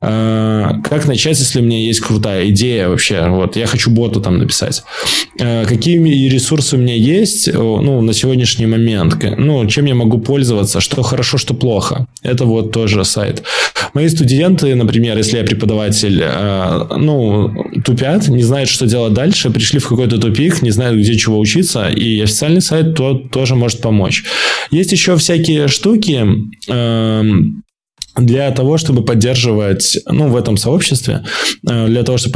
А, 0.01 0.75
как 0.85 1.07
начать, 1.07 1.39
если 1.39 1.61
у 1.61 1.65
меня 1.65 1.81
есть 1.81 2.01
крутая 2.01 2.49
идея 2.51 2.89
вообще? 2.89 3.27
Вот, 3.29 3.57
я 3.57 3.67
хочу 3.67 3.91
бота 3.91 4.21
там 4.21 4.39
написать. 4.39 4.85
А, 5.41 5.65
какие 5.65 5.99
ресурсы 6.29 6.77
у 6.77 6.79
меня 6.79 6.95
есть 6.95 7.53
ну, 7.53 8.01
на 8.01 8.13
сегодняшний 8.13 8.67
момент? 8.67 9.17
Ну, 9.37 9.67
чем 9.67 9.87
я 9.87 9.97
могу 9.97 10.19
пользоваться? 10.19 10.81
Что 10.81 11.03
хорошо, 11.03 11.37
что 11.37 11.53
плохо? 11.55 12.07
Это 12.23 12.45
вот 12.45 12.71
тоже 12.71 13.05
сайт. 13.05 13.43
Мои 13.93 14.09
студенты, 14.09 14.75
например, 14.75 15.17
если 15.17 15.39
я 15.39 15.45
преподаватель, 15.45 16.23
ну, 16.97 17.53
тупят, 17.85 18.29
не 18.29 18.43
знают, 18.43 18.69
что 18.69 18.87
делать 18.87 19.15
дальше, 19.15 19.51
пришли 19.51 19.81
в 19.81 19.89
какой-то 19.89 20.19
тупик, 20.19 20.63
не 20.63 20.71
знают, 20.71 20.99
где 20.99 21.17
чего 21.17 21.39
учиться, 21.39 21.89
и 21.89 22.21
официальный 22.21 22.61
сайт 22.61 22.95
то, 22.95 23.15
тоже 23.15 23.57
может 23.57 23.81
помочь. 23.81 24.25
Есть 24.71 24.93
еще 24.93 25.17
всякие 25.17 25.67
штуки, 25.69 26.25
для 28.19 28.51
того, 28.51 28.79
чтобы 28.79 29.03
поддерживать, 29.03 29.99
ну, 30.07 30.29
в 30.29 30.37
этом 30.37 30.57
сообществе, 30.57 31.25
э, 31.69 31.87
для 31.87 32.03
того, 32.03 32.19
чтобы 32.19 32.35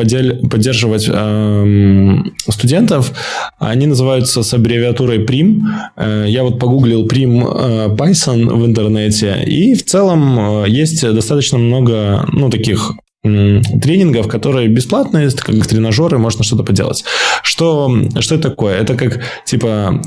поддерживать 0.48 1.08
э, 1.08 2.16
студентов, 2.48 3.12
они 3.58 3.86
называются 3.86 4.42
с 4.42 4.54
аббревиатурой 4.54 5.24
PRIM. 5.24 5.60
Э, 5.96 6.24
я 6.28 6.42
вот 6.42 6.58
погуглил 6.58 7.06
PRIM 7.06 7.42
э, 7.42 7.96
Python 7.96 8.54
в 8.54 8.66
интернете, 8.66 9.42
и 9.44 9.74
в 9.74 9.84
целом 9.84 10.64
есть 10.66 11.02
достаточно 11.02 11.58
много, 11.58 12.26
ну, 12.32 12.50
таких 12.50 12.92
тренингов, 13.22 14.26
которые 14.26 14.66
бесплатные, 14.66 15.30
как 15.30 15.66
тренажеры, 15.66 16.18
можно 16.18 16.42
что-то 16.42 16.64
поделать. 16.64 17.04
Что, 17.44 17.88
что 18.18 18.34
это 18.34 18.50
такое? 18.50 18.80
Это 18.80 18.96
как, 18.96 19.20
типа, 19.46 20.02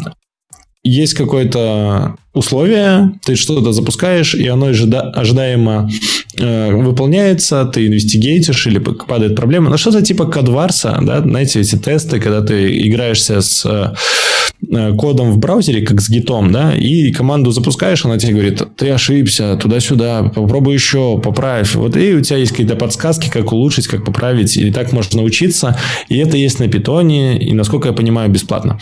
есть 0.85 1.15
какое-то 1.15 2.15
условие, 2.33 3.13
ты 3.25 3.35
что-то 3.35 3.73
запускаешь, 3.73 4.35
и 4.35 4.47
оно 4.47 4.67
ожидаемо 4.67 5.89
э, 6.37 6.71
выполняется, 6.75 7.65
ты 7.65 7.87
инвестигейтишь 7.87 8.67
или 8.67 8.77
падает 8.77 9.35
проблема. 9.35 9.71
Ну, 9.71 9.77
что-то 9.77 10.03
типа 10.03 10.25
кодварса, 10.25 10.99
да, 11.01 11.21
знаете, 11.21 11.61
эти 11.61 11.75
тесты, 11.75 12.19
когда 12.19 12.41
ты 12.41 12.87
играешься 12.87 13.41
с 13.41 13.65
э, 13.65 14.93
кодом 14.95 15.31
в 15.31 15.39
браузере, 15.39 15.83
как 15.83 16.01
с 16.01 16.09
гитом, 16.09 16.51
да, 16.51 16.75
и 16.75 17.11
команду 17.11 17.49
запускаешь, 17.49 18.05
она 18.05 18.19
тебе 18.19 18.33
говорит, 18.33 18.61
ты 18.77 18.91
ошибся, 18.91 19.57
туда-сюда, 19.59 20.31
попробуй 20.35 20.75
еще, 20.75 21.19
поправь. 21.19 21.73
Вот 21.73 21.97
и 21.97 22.13
у 22.13 22.21
тебя 22.21 22.37
есть 22.37 22.51
какие-то 22.51 22.75
подсказки, 22.75 23.31
как 23.31 23.51
улучшить, 23.53 23.87
как 23.87 24.05
поправить, 24.05 24.55
и 24.55 24.71
так 24.71 24.91
можно 24.91 25.23
учиться. 25.23 25.79
И 26.09 26.17
это 26.17 26.37
есть 26.37 26.59
на 26.59 26.67
питоне, 26.67 27.39
и, 27.39 27.53
насколько 27.53 27.87
я 27.87 27.93
понимаю, 27.93 28.29
бесплатно. 28.29 28.79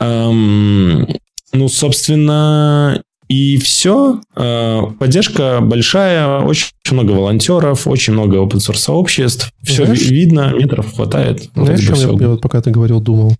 Эм, 0.00 1.06
ну, 1.52 1.68
собственно, 1.68 3.02
и 3.28 3.58
все. 3.58 4.20
Э, 4.34 4.82
поддержка 4.98 5.60
большая, 5.60 6.40
очень 6.40 6.72
много 6.90 7.12
волонтеров, 7.12 7.86
очень 7.86 8.12
много 8.12 8.38
open 8.38 8.58
source 8.58 8.78
сообществ. 8.78 9.52
Все 9.62 9.84
Знаешь, 9.84 10.08
видно, 10.10 10.52
метров 10.52 10.94
хватает. 10.94 11.48
Знаешь, 11.54 11.80
чем 11.80 11.94
я, 11.94 12.24
я 12.24 12.28
вот 12.30 12.40
пока 12.40 12.60
ты 12.60 12.72
говорил, 12.72 13.00
думал? 13.00 13.36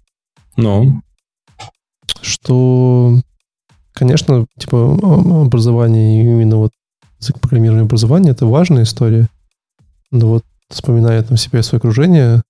Ну? 0.57 1.03
Что, 2.23 3.19
конечно, 3.93 4.47
типа 4.59 5.43
образование, 5.43 6.21
именно 6.23 6.59
вот 6.59 6.71
язык 7.21 7.41
программирования 7.41 7.83
образования, 7.83 8.31
это 8.31 8.47
важная 8.47 8.85
история. 8.85 9.29
Но 10.13 10.29
вот 10.29 10.45
вспоминая 10.69 11.23
там 11.23 11.37
себя 11.37 11.59
и 11.59 11.63
свое 11.63 11.79
окружение, 11.79 12.43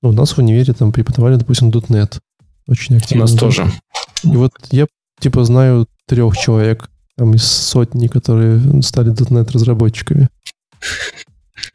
ну, 0.00 0.10
у 0.10 0.12
нас 0.12 0.32
в 0.32 0.38
универе 0.38 0.72
там 0.72 0.92
преподавали, 0.92 1.36
допустим, 1.36 1.68
.NET. 1.68 2.20
Очень 2.68 2.96
активно. 2.96 3.24
У 3.24 3.28
нас 3.28 3.36
тоже. 3.36 3.70
И 4.24 4.28
вот 4.28 4.52
я 4.70 4.86
типа 5.20 5.44
знаю 5.44 5.86
трех 6.06 6.36
человек 6.36 6.88
там 7.16 7.34
из 7.34 7.44
сотни, 7.44 8.06
которые 8.08 8.82
стали 8.82 9.12
.NET 9.12 9.50
разработчиками. 9.52 10.28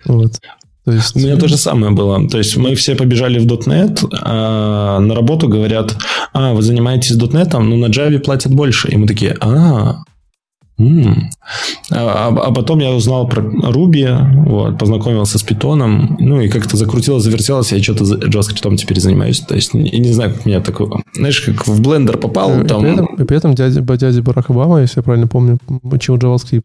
Вот. 0.05 0.39
То 0.85 0.91
есть... 0.91 1.15
У 1.15 1.19
меня 1.19 1.37
то 1.37 1.47
же 1.47 1.57
самое 1.57 1.91
было. 1.91 2.27
То 2.27 2.37
есть 2.37 2.57
мы 2.57 2.75
все 2.75 2.95
побежали 2.95 3.39
в 3.39 3.45
.NET, 3.45 4.07
а 4.21 4.99
на 4.99 5.15
работу 5.15 5.47
говорят, 5.47 5.95
а, 6.33 6.53
вы 6.53 6.61
занимаетесь 6.61 7.17
.NET, 7.17 7.57
ну 7.59 7.77
на 7.77 7.87
Java 7.87 8.19
платят 8.19 8.53
больше. 8.53 8.89
И 8.89 8.97
мы 8.97 9.07
такие, 9.07 9.35
а, 9.41 9.97
а, 11.91 12.27
а 12.29 12.51
потом 12.51 12.79
я 12.79 12.91
узнал 12.91 13.27
про 13.27 13.41
Ruby, 13.41 14.45
вот, 14.45 14.77
познакомился 14.77 15.37
с 15.37 15.43
Python, 15.43 16.15
ну 16.19 16.41
и 16.41 16.49
как-то 16.49 16.77
закрутилось, 16.77 17.23
завертелось, 17.23 17.71
я 17.71 17.81
что-то 17.81 18.03
JavaScript 18.03 18.77
теперь 18.77 18.99
занимаюсь. 18.99 19.39
То 19.39 19.55
есть, 19.55 19.73
не, 19.73 19.89
не 19.89 20.13
знаю, 20.13 20.33
как 20.33 20.45
меня 20.45 20.61
такое... 20.61 20.89
Знаешь, 21.13 21.41
как 21.41 21.67
в 21.67 21.81
блендер 21.81 22.17
попал, 22.17 22.61
и, 22.61 22.67
там... 22.67 22.79
И 22.79 22.83
при 22.83 22.93
этом, 22.93 23.05
и 23.15 23.23
при 23.23 23.37
этом 23.37 23.55
дядя, 23.55 23.81
дядя 23.81 24.21
Барак 24.21 24.49
Обама, 24.49 24.81
если 24.81 24.99
я 24.99 25.03
правильно 25.03 25.27
помню, 25.27 25.57
учил 25.83 26.17
JavaScript, 26.17 26.63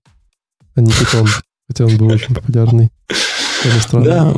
а 0.75 0.81
не 0.81 0.91
Python, 0.91 1.27
хотя 1.69 1.87
он 1.87 1.97
был 1.97 2.09
очень 2.09 2.35
популярный. 2.35 2.91
Да, 3.93 4.33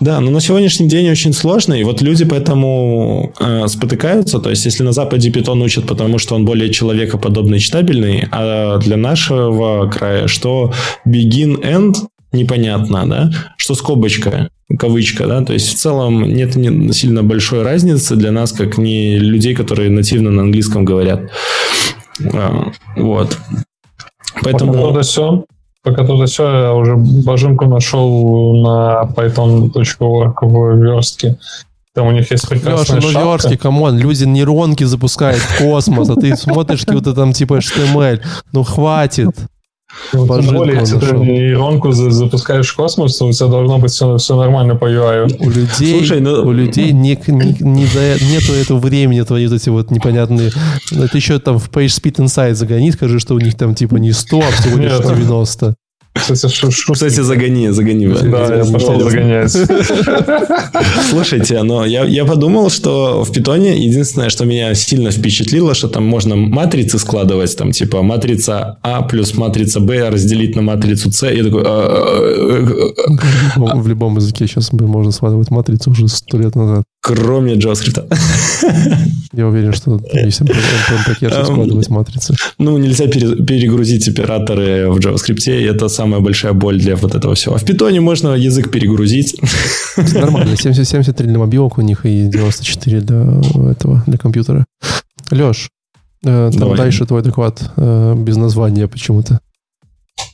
да, 0.00 0.18
но 0.20 0.30
на 0.30 0.40
сегодняшний 0.40 0.88
день 0.88 1.10
очень 1.10 1.34
сложно, 1.34 1.74
и 1.74 1.84
вот 1.84 2.00
люди 2.00 2.24
поэтому 2.24 3.34
э, 3.38 3.68
спотыкаются. 3.68 4.38
То 4.38 4.48
есть, 4.48 4.64
если 4.64 4.82
на 4.82 4.92
Западе 4.92 5.30
питон 5.30 5.60
учат, 5.60 5.86
потому 5.86 6.18
что 6.18 6.34
он 6.34 6.46
более 6.46 6.72
человекоподобный 6.72 7.58
читабельный, 7.58 8.26
а 8.30 8.78
для 8.78 8.96
нашего 8.96 9.90
края, 9.90 10.26
что 10.26 10.72
begin-end 11.06 11.96
непонятно, 12.32 13.06
да, 13.06 13.30
что 13.58 13.74
скобочка, 13.74 14.48
кавычка, 14.78 15.26
да, 15.26 15.44
то 15.44 15.52
есть 15.52 15.68
в 15.68 15.76
целом 15.76 16.22
нет 16.22 16.56
не 16.56 16.92
сильно 16.92 17.22
большой 17.22 17.62
разницы 17.62 18.16
для 18.16 18.32
нас, 18.32 18.52
как 18.52 18.78
не 18.78 19.18
людей, 19.18 19.54
которые 19.54 19.90
нативно 19.90 20.30
на 20.30 20.42
английском 20.42 20.86
говорят. 20.86 21.30
А, 22.32 22.72
вот. 22.96 23.36
Поэтому... 24.42 24.72
Вот 24.72 25.04
все 25.04 25.44
пока 25.82 26.04
тут 26.04 26.28
все, 26.28 26.50
я 26.50 26.74
уже 26.74 26.96
бажинку 26.96 27.66
нашел 27.66 28.54
на 28.62 29.08
python.org 29.14 30.34
в 30.42 30.76
верстке. 30.76 31.38
Там 31.92 32.06
у 32.06 32.12
них 32.12 32.30
есть 32.30 32.48
прекрасная 32.48 33.00
Леша, 33.00 33.20
ну 33.20 33.32
верстки, 33.32 33.56
come 33.56 33.80
on, 33.80 33.98
люди 33.98 34.24
нейронки 34.24 34.84
запускают 34.84 35.40
в 35.40 35.58
космос, 35.58 36.08
а 36.08 36.14
ты 36.14 36.36
смотришь 36.36 36.84
какие-то 36.84 37.14
там 37.14 37.32
типа 37.32 37.58
HTML. 37.58 38.22
Ну 38.52 38.62
хватит. 38.62 39.30
Ну, 40.12 40.26
тем 40.26 40.54
более, 40.54 40.80
если 40.80 40.98
ты 40.98 41.12
нейронку 41.12 41.92
запускаешь 41.92 42.68
в 42.68 42.76
космос, 42.76 43.16
то 43.16 43.26
у 43.26 43.32
тебя 43.32 43.48
должно 43.48 43.78
быть 43.78 43.92
все, 43.92 44.16
все 44.16 44.36
нормально 44.36 44.76
по 44.76 44.86
UI. 44.86 45.36
У 45.38 45.50
людей, 45.50 45.98
Слушай, 45.98 46.20
ну... 46.20 46.42
у 46.44 46.52
людей 46.52 46.92
не, 46.92 47.18
не, 47.26 47.56
не 47.60 47.86
до, 47.86 48.24
нету 48.24 48.52
этого 48.52 48.78
времени, 48.78 49.22
твои 49.22 49.46
вот 49.46 49.56
эти 49.56 49.68
вот 49.68 49.90
непонятные... 49.90 50.50
Это 50.92 51.16
еще 51.16 51.38
там 51.38 51.58
в 51.58 51.70
PageSpeed 51.70 52.16
Insight 52.16 52.54
загони, 52.54 52.90
скажи, 52.90 53.18
что 53.20 53.34
у 53.34 53.38
них 53.38 53.56
там 53.56 53.74
типа 53.74 53.96
не 53.96 54.12
100, 54.12 54.38
а 54.38 54.50
всего 54.52 54.78
лишь 54.78 54.98
90. 54.98 55.74
Кстати, 56.12 56.48
шу 56.48 56.66
-шу 56.66 56.92
Кстати 56.92 57.22
загони, 57.22 57.72
загони. 57.72 58.08
Да, 58.22 58.56
я 58.56 58.64
пошел 58.64 59.00
загонять. 59.00 59.56
Слушайте, 61.10 61.62
но 61.62 61.86
я, 61.86 62.04
я 62.04 62.24
подумал, 62.24 62.70
что 62.70 63.22
в 63.22 63.32
питоне 63.32 63.86
единственное, 63.86 64.30
что 64.30 64.44
меня 64.44 64.74
сильно 64.74 65.10
впечатлило, 65.10 65.74
что 65.74 65.88
там 65.88 66.04
можно 66.04 66.36
матрицы 66.36 66.98
складывать, 66.98 67.56
там 67.56 67.72
типа 67.72 68.02
матрица 68.02 68.78
А 68.82 69.02
плюс 69.02 69.36
матрица 69.36 69.80
Б 69.80 70.10
разделить 70.10 70.56
на 70.56 70.62
матрицу 70.62 71.12
С. 71.12 71.30
Я 71.30 71.44
такой... 71.44 71.62
«А, 71.64 72.90
а, 73.56 73.70
а, 73.70 73.76
в 73.76 73.88
любом 73.88 74.16
языке 74.16 74.46
сейчас 74.46 74.72
можно 74.72 75.12
складывать 75.12 75.50
матрицу 75.50 75.90
уже 75.90 76.08
сто 76.08 76.38
лет 76.38 76.56
назад. 76.56 76.84
Кроме 77.00 77.54
JavaScript. 77.54 78.12
Я 79.32 79.46
уверен, 79.46 79.72
что 79.72 80.00
есть 80.12 80.40
пакет 81.06 81.32
складывать 81.44 81.88
матрицы. 81.88 82.34
Ну, 82.58 82.78
нельзя 82.78 83.06
перегрузить 83.06 84.08
операторы 84.08 84.90
в 84.90 84.98
JavaScript, 84.98 85.44
и 85.46 85.64
это 85.64 85.88
самая 85.88 86.20
большая 86.20 86.52
боль 86.52 86.78
для 86.78 86.96
вот 86.96 87.14
этого 87.14 87.34
всего. 87.34 87.54
А 87.54 87.58
в 87.58 87.64
питоне 87.64 88.00
можно 88.00 88.34
язык 88.34 88.70
перегрузить. 88.70 89.36
Нормально, 89.96 90.56
70, 90.60 90.86
73 90.86 91.26
для 91.26 91.38
мобилок 91.38 91.78
у 91.78 91.82
них 91.82 92.04
и 92.04 92.28
94 92.28 93.00
для 93.00 93.40
этого, 93.70 94.02
для 94.06 94.18
компьютера. 94.18 94.66
Леш, 95.30 95.70
э, 96.24 96.50
там 96.58 96.76
дальше 96.76 97.06
твой 97.06 97.22
доклад 97.22 97.62
э, 97.76 98.14
без 98.16 98.36
названия 98.36 98.88
почему-то. 98.88 99.40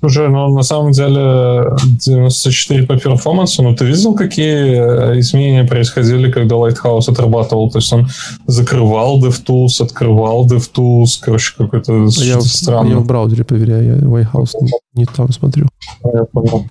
Уже, 0.02 0.28
но 0.28 0.48
на 0.48 0.62
самом 0.62 0.92
деле 0.92 1.76
94 2.04 2.86
по 2.86 2.98
перформансу, 2.98 3.62
ну 3.62 3.74
ты 3.74 3.84
видел, 3.86 4.14
какие 4.14 5.14
э, 5.14 5.18
изменения 5.20 5.64
происходили, 5.64 6.30
когда 6.30 6.56
Lighthouse 6.56 7.08
отрабатывал? 7.08 7.70
То 7.70 7.78
есть 7.78 7.92
он 7.92 8.08
закрывал 8.46 9.22
DevTools, 9.22 9.82
открывал 9.82 10.46
DevTools, 10.46 11.18
короче, 11.20 11.54
какой-то 11.56 12.08
я, 12.18 12.40
странно. 12.40 12.90
Я 12.90 12.98
в 12.98 13.06
браузере 13.06 13.44
проверяю, 13.44 13.84
я 13.84 13.94
Lighthouse 13.96 14.52
не, 14.60 14.72
не 14.94 15.06
там 15.06 15.32
смотрю. 15.32 15.66
Я 16.04 16.24
понял. 16.24 16.66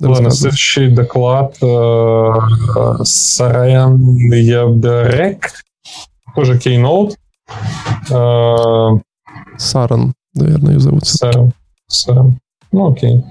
Ладно, 0.00 0.30
следующий 0.30 0.88
доклад 0.88 1.56
э, 1.62 2.34
Сараян 3.02 3.98
Яберек, 4.30 5.50
тоже 6.34 6.58
Keynote. 6.58 7.14
Э, 8.10 8.98
Саран, 9.56 10.14
наверное, 10.34 10.74
ее 10.74 10.80
зовут. 10.80 11.06
Саран. 11.06 11.52
Саран. 11.88 12.38
Ну, 12.72 12.92
окей. 12.92 13.24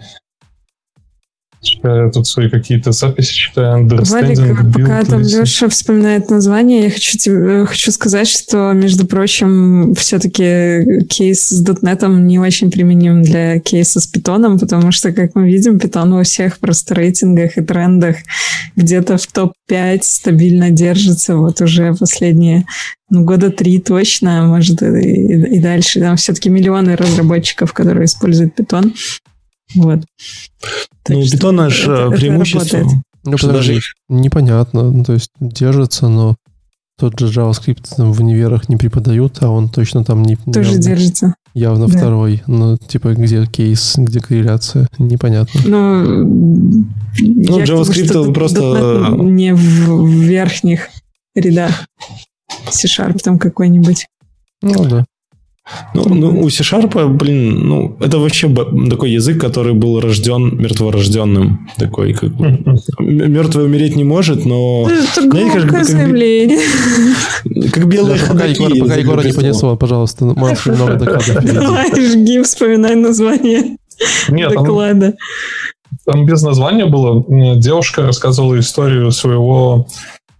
Я 1.83 2.09
тут 2.09 2.27
свои 2.27 2.49
какие-то 2.49 2.91
записи 2.91 3.33
читаю. 3.33 3.87
Валик, 3.87 4.73
пока 4.73 5.03
там 5.03 5.21
Леша 5.21 5.69
вспоминает 5.69 6.29
название, 6.29 6.85
я 6.85 6.89
хочу, 6.89 7.17
тебе, 7.17 7.65
хочу 7.65 7.91
сказать, 7.91 8.27
что, 8.27 8.71
между 8.73 9.05
прочим, 9.05 9.93
все-таки 9.95 11.05
кейс 11.07 11.49
с 11.49 11.63
.NET 11.63 12.07
не 12.21 12.39
очень 12.39 12.71
применим 12.71 13.21
для 13.21 13.59
кейса 13.59 13.99
с 13.99 14.07
питоном, 14.07 14.59
потому 14.59 14.91
что, 14.91 15.11
как 15.11 15.35
мы 15.35 15.49
видим, 15.49 15.79
питон 15.79 16.13
во 16.13 16.23
всех 16.23 16.59
просто 16.59 16.95
рейтингах 16.95 17.57
и 17.57 17.61
трендах 17.61 18.17
где-то 18.75 19.17
в 19.17 19.27
топ-5 19.27 19.99
стабильно 20.01 20.69
держится 20.69 21.35
вот 21.35 21.61
уже 21.61 21.93
последние 21.93 22.65
ну, 23.09 23.23
года 23.23 23.51
три 23.51 23.79
точно, 23.79 24.45
может, 24.47 24.81
и, 24.81 25.55
и 25.55 25.59
дальше. 25.59 25.99
Там 25.99 26.17
все-таки 26.17 26.49
миллионы 26.49 26.95
разработчиков, 26.95 27.73
которые 27.73 28.05
используют 28.05 28.55
питон. 28.55 28.93
Вот. 29.75 29.99
Ну, 31.09 31.19
у 31.19 31.23
питона 31.23 31.69
же 31.69 32.09
преимущество. 32.11 32.85
Ну, 33.23 33.37
что 33.37 33.51
даже 33.51 33.79
непонятно. 34.09 34.91
Ну, 34.91 35.03
то 35.03 35.13
есть 35.13 35.31
держится, 35.39 36.07
но 36.07 36.35
тот 36.97 37.19
же 37.19 37.27
JavaScript 37.27 37.95
там 37.95 38.11
в 38.11 38.19
универах 38.21 38.69
не 38.69 38.75
преподают, 38.75 39.37
а 39.41 39.49
он 39.49 39.69
точно 39.69 40.03
там 40.03 40.23
не... 40.23 40.35
Тоже 40.35 40.71
явно, 40.71 40.81
держится. 40.81 41.35
Явно 41.53 41.87
да. 41.87 41.97
второй. 41.97 42.41
Ну, 42.47 42.77
типа, 42.77 43.13
где 43.13 43.45
кейс, 43.45 43.95
где 43.97 44.19
корреляция, 44.19 44.87
непонятно. 44.97 45.61
Но 45.65 46.03
ну, 46.03 47.59
JavaScript 47.59 48.13
думаю, 48.13 48.33
просто... 48.33 49.15
Не 49.19 49.53
в 49.53 50.07
верхних 50.07 50.89
рядах. 51.35 51.85
C-Sharp 52.71 53.19
там 53.19 53.37
какой-нибудь. 53.37 54.07
Ну, 54.61 54.85
да. 54.85 55.05
Ну, 55.93 56.03
ну, 56.07 56.41
у 56.41 56.49
C-Sharp, 56.49 57.07
блин, 57.07 57.67
ну, 57.67 57.97
это 57.99 58.19
вообще 58.19 58.47
такой 58.89 59.11
язык, 59.11 59.39
который 59.39 59.73
был 59.73 59.99
рожден 59.99 60.57
мертворожденным. 60.57 61.69
Такой, 61.77 62.13
как 62.13 62.33
бы, 62.33 62.59
мертвый 62.99 63.65
умереть 63.65 63.95
не 63.95 64.03
может, 64.03 64.45
но... 64.45 64.89
Это 64.89 65.21
знаете, 65.21 65.67
как, 65.67 65.85
заявление. 65.85 66.59
Как, 67.43 67.73
как 67.73 67.87
белые 67.87 68.19
Пока, 68.27 68.45
Егор, 68.45 68.71
пока 68.79 68.95
Егора 68.95 69.23
не 69.23 69.33
понесло, 69.33 69.75
пожалуйста, 69.75 70.25
можешь 70.25 70.65
немного 70.65 70.95
докладов 70.95 71.43
Давай, 71.43 71.91
жги, 71.95 72.41
вспоминай 72.41 72.95
название 72.95 73.77
Нет, 74.29 74.51
доклада. 74.53 75.15
Там, 76.05 76.15
там 76.15 76.25
без 76.25 76.41
названия 76.41 76.85
было. 76.85 77.25
Девушка 77.57 78.03
рассказывала 78.03 78.59
историю 78.59 79.11
своего 79.11 79.87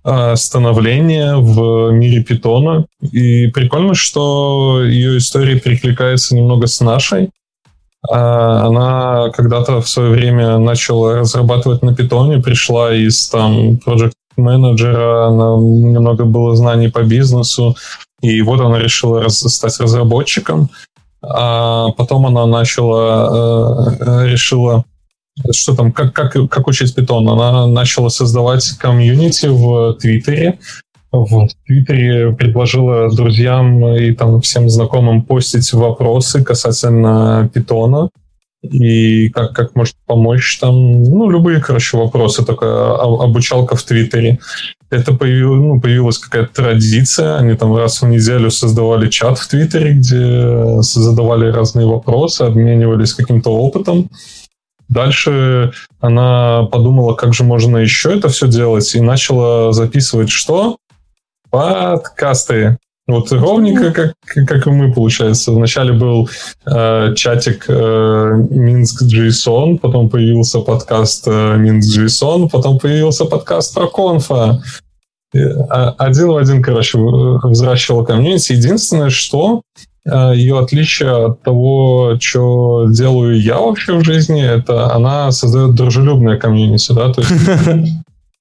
а, 0.10 0.38
становления 0.38 1.36
в 1.36 1.92
мире 1.92 2.24
питона. 2.24 2.86
И 3.02 3.48
прикольно, 3.48 3.94
что 3.94 4.82
ее 4.82 5.18
история 5.18 5.60
перекликается 5.60 6.34
немного 6.34 6.68
с 6.68 6.80
нашей. 6.80 7.32
А, 8.10 8.68
она 8.68 9.32
когда-то 9.32 9.82
в 9.82 9.90
свое 9.90 10.12
время 10.12 10.60
начала 10.60 11.20
разрабатывать 11.20 11.82
на 11.82 11.94
питоне, 11.94 12.42
пришла 12.42 12.96
из 12.96 13.28
там 13.28 13.80
project 13.86 14.14
менеджера, 14.38 15.28
она 15.28 15.58
немного 15.58 16.24
было 16.24 16.56
знаний 16.56 16.88
по 16.88 17.04
бизнесу, 17.04 17.76
и 18.22 18.42
вот 18.42 18.62
она 18.62 18.80
решила 18.80 19.22
раз, 19.22 19.40
стать 19.40 19.78
разработчиком. 19.78 20.70
А 21.22 21.90
потом 21.98 22.28
она 22.28 22.46
начала, 22.46 23.90
э, 24.00 24.30
решила 24.30 24.86
что 25.52 25.76
там, 25.76 25.92
как, 25.92 26.14
как, 26.14 26.34
как 26.50 26.68
учить 26.68 26.96
питон? 26.96 27.28
Она 27.30 27.68
начала 27.68 28.10
создавать 28.10 28.70
комьюнити 28.80 29.48
в 29.48 29.94
Твиттере, 30.00 30.60
в 31.12 31.48
Твиттере 31.66 32.34
предложила 32.34 33.10
друзьям 33.10 33.88
и 33.96 34.12
там 34.14 34.42
всем 34.42 34.70
знакомым 34.70 35.22
постить 35.24 35.72
вопросы 35.74 36.44
касательно 36.44 37.50
питона 37.54 38.10
и 38.64 39.30
как, 39.30 39.54
как 39.54 39.76
может 39.76 39.96
помочь 40.06 40.58
там, 40.60 41.04
ну, 41.04 41.30
любые, 41.30 41.62
короче, 41.62 41.98
вопросы, 41.98 42.44
такая 42.44 42.96
обучалка 42.96 43.76
в 43.76 43.84
Твиттере. 43.84 44.40
Это 44.90 45.14
появилось, 45.14 45.60
ну, 45.60 45.82
появилась 45.82 46.18
какая-то 46.18 46.54
традиция, 46.54 47.38
они 47.38 47.56
там 47.56 47.76
раз 47.76 48.02
в 48.02 48.08
неделю 48.08 48.50
создавали 48.52 49.10
чат 49.10 49.38
в 49.38 49.48
Твиттере, 49.48 49.94
где 49.94 50.82
задавали 50.82 51.52
разные 51.52 51.86
вопросы, 51.86 52.44
обменивались 52.44 53.14
каким-то 53.14 53.52
опытом. 53.52 54.10
Дальше 54.90 55.74
она 56.00 56.64
подумала, 56.72 57.14
как 57.14 57.34
же 57.34 57.44
можно 57.44 57.78
еще 57.78 58.18
это 58.18 58.30
все 58.30 58.48
делать, 58.48 58.94
и 58.96 59.02
начала 59.02 59.74
записывать 59.74 60.30
что? 60.30 60.78
Подкасты. 61.50 62.78
Вот 63.08 63.32
ровненько, 63.32 63.92
как, 63.94 64.14
как 64.48 64.68
и 64.68 64.70
мы, 64.70 64.94
получается. 64.94 65.54
Вначале 65.54 65.94
был 65.94 66.30
э, 66.66 67.14
чатик 67.16 67.66
э, 67.70 68.32
Минск 68.50 69.04
JSON, 69.04 69.78
потом 69.78 70.10
появился 70.10 70.60
подкаст 70.60 71.26
э, 71.26 71.56
Минск 71.58 71.98
JSON, 71.98 72.50
потом 72.50 72.80
появился 72.80 73.24
подкаст 73.24 73.74
про 73.74 73.88
конфа. 73.88 74.62
А, 75.34 75.92
один 75.98 76.28
в 76.28 76.38
один, 76.38 76.62
короче, 76.62 76.98
взращивала 76.98 78.04
комьюнити. 78.04 78.54
Единственное, 78.54 79.10
что 79.10 79.62
Э, 79.78 79.87
ее 80.36 80.60
отличие 80.60 81.28
от 81.28 81.42
того, 81.42 82.18
что 82.20 82.88
делаю 82.90 83.42
я 83.42 83.60
вообще 83.60 83.98
в 83.98 84.04
жизни, 84.04 84.42
это 84.42 84.94
она 84.94 85.32
создает 85.32 85.76
дружелюбное 85.76 86.38
комьюнити, 86.38 86.94
да, 86.94 87.14
то 87.14 87.22
есть... 87.22 87.34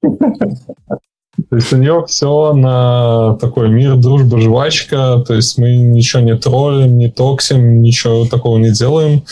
То 1.51 1.57
есть 1.57 1.73
у 1.73 1.77
нее 1.77 2.03
все 2.07 2.55
на 2.55 3.35
такой 3.35 3.69
мир, 3.69 3.97
дружба, 3.97 4.41
жвачка. 4.41 5.23
То 5.27 5.35
есть 5.35 5.59
мы 5.59 5.77
ничего 5.77 6.23
не 6.23 6.37
троллим, 6.37 6.97
не 6.97 7.11
токсим, 7.11 7.83
ничего 7.83 8.27
такого 8.27 8.57
не 8.59 8.71
делаем, 8.71 9.25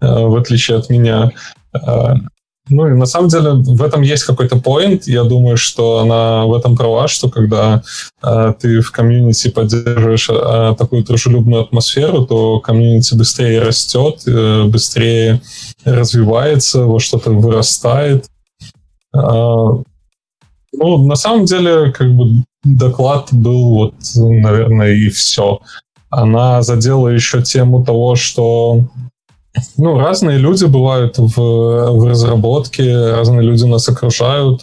э, 0.00 0.06
в 0.06 0.36
отличие 0.36 0.78
от 0.78 0.88
меня. 0.88 1.32
Ну 2.70 2.86
и 2.86 2.94
на 2.94 3.06
самом 3.06 3.28
деле 3.28 3.50
в 3.50 3.82
этом 3.82 4.02
есть 4.02 4.22
какой-то 4.22 4.56
поинт. 4.56 5.08
Я 5.08 5.24
думаю, 5.24 5.56
что 5.56 5.98
она 5.98 6.44
в 6.44 6.54
этом 6.54 6.76
права, 6.76 7.08
что 7.08 7.28
когда 7.28 7.82
э, 8.22 8.54
ты 8.60 8.80
в 8.80 8.92
комьюнити 8.92 9.50
поддерживаешь 9.50 10.30
э, 10.30 10.74
такую 10.78 11.02
дружелюбную 11.02 11.62
атмосферу, 11.62 12.24
то 12.26 12.60
комьюнити 12.60 13.16
быстрее 13.16 13.60
растет, 13.60 14.22
э, 14.26 14.64
быстрее 14.64 15.42
развивается, 15.84 16.84
во 16.84 17.00
что-то 17.00 17.32
вырастает. 17.32 18.26
Э, 19.14 19.18
ну, 20.72 21.06
на 21.06 21.16
самом 21.16 21.46
деле, 21.46 21.90
как 21.90 22.14
бы 22.14 22.44
доклад 22.62 23.28
был 23.32 23.74
вот, 23.74 23.94
наверное, 24.14 24.94
и 24.94 25.08
все. 25.08 25.58
Она 26.08 26.62
задела 26.62 27.08
еще 27.08 27.42
тему 27.42 27.84
того, 27.84 28.14
что 28.14 28.84
ну, 29.76 29.98
разные 29.98 30.38
люди 30.38 30.64
бывают 30.64 31.18
в, 31.18 31.36
в 31.36 32.08
разработке, 32.08 33.12
разные 33.12 33.42
люди 33.42 33.64
нас 33.64 33.88
окружают. 33.88 34.62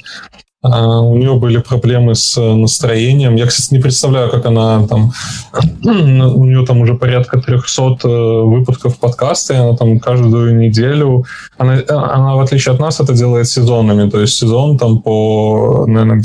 А, 0.62 1.02
у 1.02 1.16
нее 1.16 1.36
были 1.36 1.58
проблемы 1.58 2.16
с 2.16 2.40
настроением. 2.40 3.36
Я, 3.36 3.46
кстати, 3.46 3.74
не 3.74 3.80
представляю, 3.80 4.30
как 4.32 4.46
она 4.46 4.88
там... 4.88 5.12
у 5.84 6.46
нее 6.46 6.66
там 6.66 6.82
уже 6.82 6.96
порядка 6.96 7.40
300 7.40 7.82
э, 8.04 8.42
выпусков 8.44 8.98
подкаста, 8.98 9.54
и 9.54 9.58
она 9.58 9.76
там 9.78 10.00
каждую 10.00 10.58
неделю... 10.58 11.26
Она, 11.58 11.82
она, 11.88 12.36
в 12.36 12.40
отличие 12.40 12.74
от 12.74 12.80
нас, 12.80 13.00
это 13.00 13.14
делает 13.14 13.48
сезонами. 13.48 14.10
То 14.10 14.20
есть 14.20 14.36
сезон 14.36 14.78
там 14.78 15.02
по... 15.02 15.86
Наверное, 15.88 16.24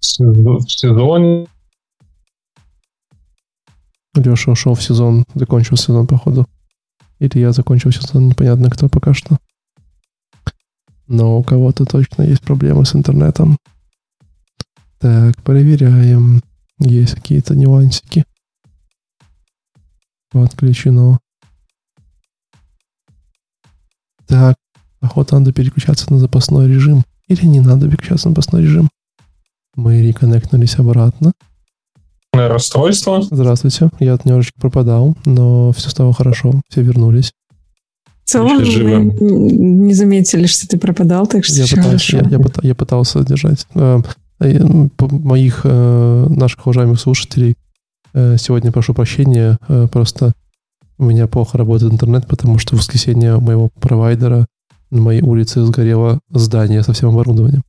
в 0.00 0.70
сезоне... 0.70 1.46
Леша 4.14 4.52
ушел 4.52 4.74
в 4.74 4.82
сезон, 4.82 5.24
закончил 5.34 5.76
сезон, 5.76 6.06
походу. 6.06 6.46
Или 7.18 7.38
я 7.38 7.52
закончил 7.52 7.92
сезон, 7.92 8.28
непонятно 8.28 8.70
кто 8.70 8.88
пока 8.88 9.14
что. 9.14 9.38
Но 11.06 11.38
у 11.38 11.42
кого-то 11.42 11.84
точно 11.84 12.22
есть 12.22 12.42
проблемы 12.42 12.84
с 12.84 12.94
интернетом. 12.94 13.56
Так, 14.98 15.40
проверяем. 15.42 16.42
Есть 16.78 17.14
какие-то 17.14 17.54
нюансики. 17.54 18.24
Отключено. 20.32 21.18
Так, 24.26 24.56
охота 25.00 25.38
надо 25.38 25.52
переключаться 25.52 26.12
на 26.12 26.18
запасной 26.18 26.68
режим. 26.68 27.04
Или 27.28 27.46
не 27.46 27.60
надо 27.60 27.88
переключаться 27.88 28.28
на 28.28 28.34
запасной 28.34 28.62
режим. 28.62 28.90
Мы 29.74 30.02
реконнектнулись 30.02 30.78
обратно 30.78 31.32
расстройство. 32.36 33.22
Здравствуйте. 33.22 33.90
Я 33.98 34.18
немножечко 34.24 34.60
пропадал, 34.60 35.16
но 35.24 35.72
все 35.72 35.90
стало 35.90 36.12
хорошо. 36.12 36.60
Все 36.68 36.82
вернулись. 36.82 37.32
В 38.24 38.30
целом 38.30 38.56
мы 38.56 38.64
не 38.64 39.94
заметили, 39.94 40.46
что 40.46 40.66
ты 40.66 40.78
пропадал, 40.78 41.26
так 41.28 41.44
что 41.44 41.54
я 41.54 41.66
пытался, 41.66 42.16
я, 42.16 42.28
я, 42.28 42.40
я 42.62 42.74
пытался 42.74 43.24
держать. 43.24 43.66
Э, 43.74 44.00
моих 44.98 45.60
э, 45.64 46.26
наших 46.28 46.66
уважаемых 46.66 47.00
слушателей 47.00 47.56
э, 48.12 48.36
сегодня 48.38 48.72
прошу 48.72 48.94
прощения, 48.94 49.58
просто 49.92 50.32
у 50.98 51.04
меня 51.04 51.26
плохо 51.26 51.56
работает 51.56 51.92
интернет, 51.92 52.26
потому 52.26 52.58
что 52.58 52.74
в 52.74 52.80
воскресенье 52.80 53.38
моего 53.38 53.70
провайдера 53.80 54.46
на 54.90 55.00
моей 55.00 55.22
улице 55.22 55.64
сгорело 55.64 56.18
здание 56.30 56.82
со 56.82 56.92
всем 56.92 57.10
оборудованием. 57.10 57.62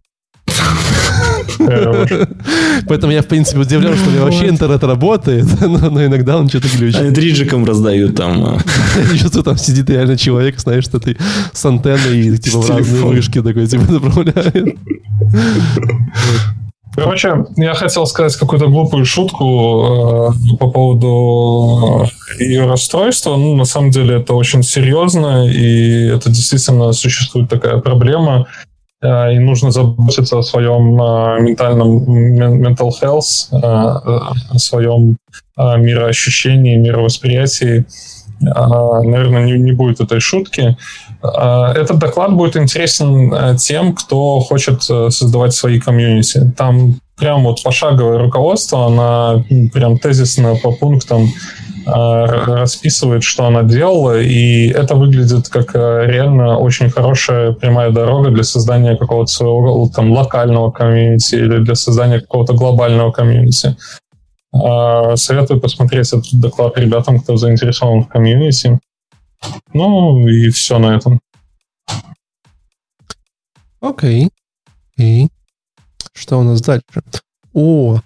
Поэтому 2.88 3.12
я, 3.12 3.22
в 3.22 3.28
принципе, 3.28 3.60
удивлен, 3.60 3.96
что 3.96 4.10
у 4.10 4.12
меня 4.12 4.24
вообще 4.24 4.50
интернет 4.50 4.84
работает, 4.84 5.46
но, 5.62 5.90
но 5.90 6.06
иногда 6.06 6.38
он 6.38 6.50
что-то 6.50 6.68
глючит. 6.68 7.02
Они 7.02 7.14
триджиком 7.14 7.66
раздают 7.66 8.16
там. 8.16 8.44
А. 8.44 8.60
Что 9.16 9.44
там 9.44 9.58
сидит 9.58 9.90
реально 9.90 10.18
человек, 10.18 10.60
знаешь, 10.60 10.86
что 10.86 11.00
ты 11.00 11.18
с 11.52 11.66
антенной 11.66 12.20
и 12.20 12.38
типа 12.38 12.60
в 12.60 12.70
разные 12.70 13.04
вышки 13.04 13.42
такой 13.42 13.68
типа 13.68 13.92
направляет. 13.92 14.76
Короче, 16.98 17.46
я 17.58 17.76
хотел 17.76 18.08
сказать 18.08 18.36
какую-то 18.36 18.68
глупую 18.68 19.06
шутку 19.06 20.34
э, 20.34 20.58
по 20.58 20.72
поводу 20.72 22.08
ее 22.40 22.66
расстройства. 22.66 23.36
Ну, 23.36 23.56
на 23.56 23.66
самом 23.66 23.92
деле 23.92 24.16
это 24.16 24.34
очень 24.34 24.64
серьезно, 24.64 25.48
и 25.48 26.08
это 26.08 26.32
действительно 26.32 26.92
существует 26.94 27.50
такая 27.50 27.78
проблема. 27.78 28.48
Э, 29.02 29.34
и 29.34 29.40
нужно 29.40 29.72
заботиться 29.72 30.40
о 30.40 30.44
своем 30.44 31.00
э, 31.00 31.42
ментальном 31.42 32.04
mental 32.64 32.90
health, 33.02 33.50
э, 33.52 33.58
о 33.58 34.58
своем 34.58 35.18
мироощущении, 35.58 36.76
мировосприятии. 36.76 37.86
Наверное, 38.40 39.44
не, 39.44 39.54
не 39.54 39.72
будет 39.72 40.00
этой 40.00 40.20
шутки. 40.20 40.78
Этот 41.24 41.98
доклад 41.98 42.34
будет 42.34 42.56
интересен 42.56 43.58
тем, 43.58 43.96
кто 43.96 44.40
хочет 44.40 44.84
создавать 44.84 45.54
свои 45.54 45.80
комьюнити. 45.80 46.54
Там 46.56 47.00
прям 47.18 47.44
вот 47.44 47.64
пошаговое 47.64 48.20
руководство, 48.20 48.88
она 48.88 49.44
прям 49.74 49.98
тезисно 49.98 50.56
по 50.56 50.72
пунктам 50.72 51.28
Э, 51.88 52.26
расписывает, 52.26 53.24
что 53.24 53.46
она 53.46 53.64
делала, 53.64 54.20
и 54.20 54.68
это 54.68 54.96
выглядит 54.96 55.48
как 55.48 55.74
э, 55.74 56.06
реально 56.06 56.58
очень 56.58 56.90
хорошая 56.90 57.54
прямая 57.54 57.92
дорога 57.92 58.30
для 58.30 58.44
создания 58.44 58.98
какого-то 58.98 59.32
своего 59.32 59.90
там 59.96 60.12
локального 60.12 60.70
комьюнити 60.70 61.36
или 61.36 61.64
для 61.64 61.76
создания 61.76 62.20
какого-то 62.20 62.54
глобального 62.56 63.14
комьюнити. 63.14 63.78
Э, 64.54 65.16
советую 65.16 65.62
посмотреть 65.62 66.08
этот 66.10 66.34
доклад 66.34 66.78
ребятам, 66.78 67.22
кто 67.22 67.38
заинтересован 67.38 68.04
в 68.04 68.10
комьюнити. 68.10 68.80
Ну 69.74 70.28
и 70.28 70.50
все 70.50 70.80
на 70.80 70.98
этом. 70.98 71.22
Окей. 73.80 74.26
Okay. 74.26 74.32
И 74.98 75.28
что 76.18 76.40
у 76.40 76.44
нас 76.44 76.62
дальше? 76.62 76.84
О, 77.54 78.02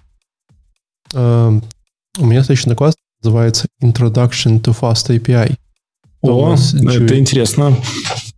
э, 1.14 1.60
у 2.18 2.26
меня 2.26 2.42
следующий 2.42 2.68
доклад 2.68 2.94
называется 3.22 3.66
Introduction 3.82 4.60
to 4.60 4.76
Fast 4.78 5.08
API. 5.16 5.56
О, 6.22 6.54
это 6.54 7.18
интересно. 7.18 7.76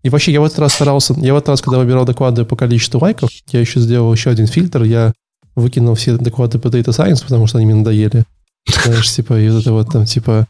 И 0.02 0.08
вообще, 0.08 0.32
я 0.32 0.40
в 0.40 0.44
этот 0.44 0.58
раз 0.58 0.74
старался, 0.74 1.14
я 1.18 1.34
в 1.34 1.36
этот 1.36 1.50
раз, 1.50 1.62
когда 1.62 1.78
выбирал 1.78 2.04
доклады 2.04 2.44
по 2.44 2.56
количеству 2.56 3.00
лайков, 3.00 3.30
я 3.50 3.60
еще 3.60 3.80
сделал 3.80 4.12
еще 4.12 4.30
один 4.30 4.46
фильтр, 4.46 4.82
я 4.84 5.12
выкинул 5.54 5.94
все 5.94 6.16
доклады 6.16 6.58
по 6.58 6.68
Data 6.68 6.90
Science, 6.90 7.22
потому 7.22 7.46
что 7.46 7.58
они 7.58 7.66
мне 7.66 7.76
надоели. 7.76 8.24
Знаешь, 8.84 9.10
типа, 9.10 9.38
и 9.38 9.48
вот 9.48 9.60
это 9.60 9.72
вот 9.72 9.92
там, 9.92 10.06
типа, 10.06 10.46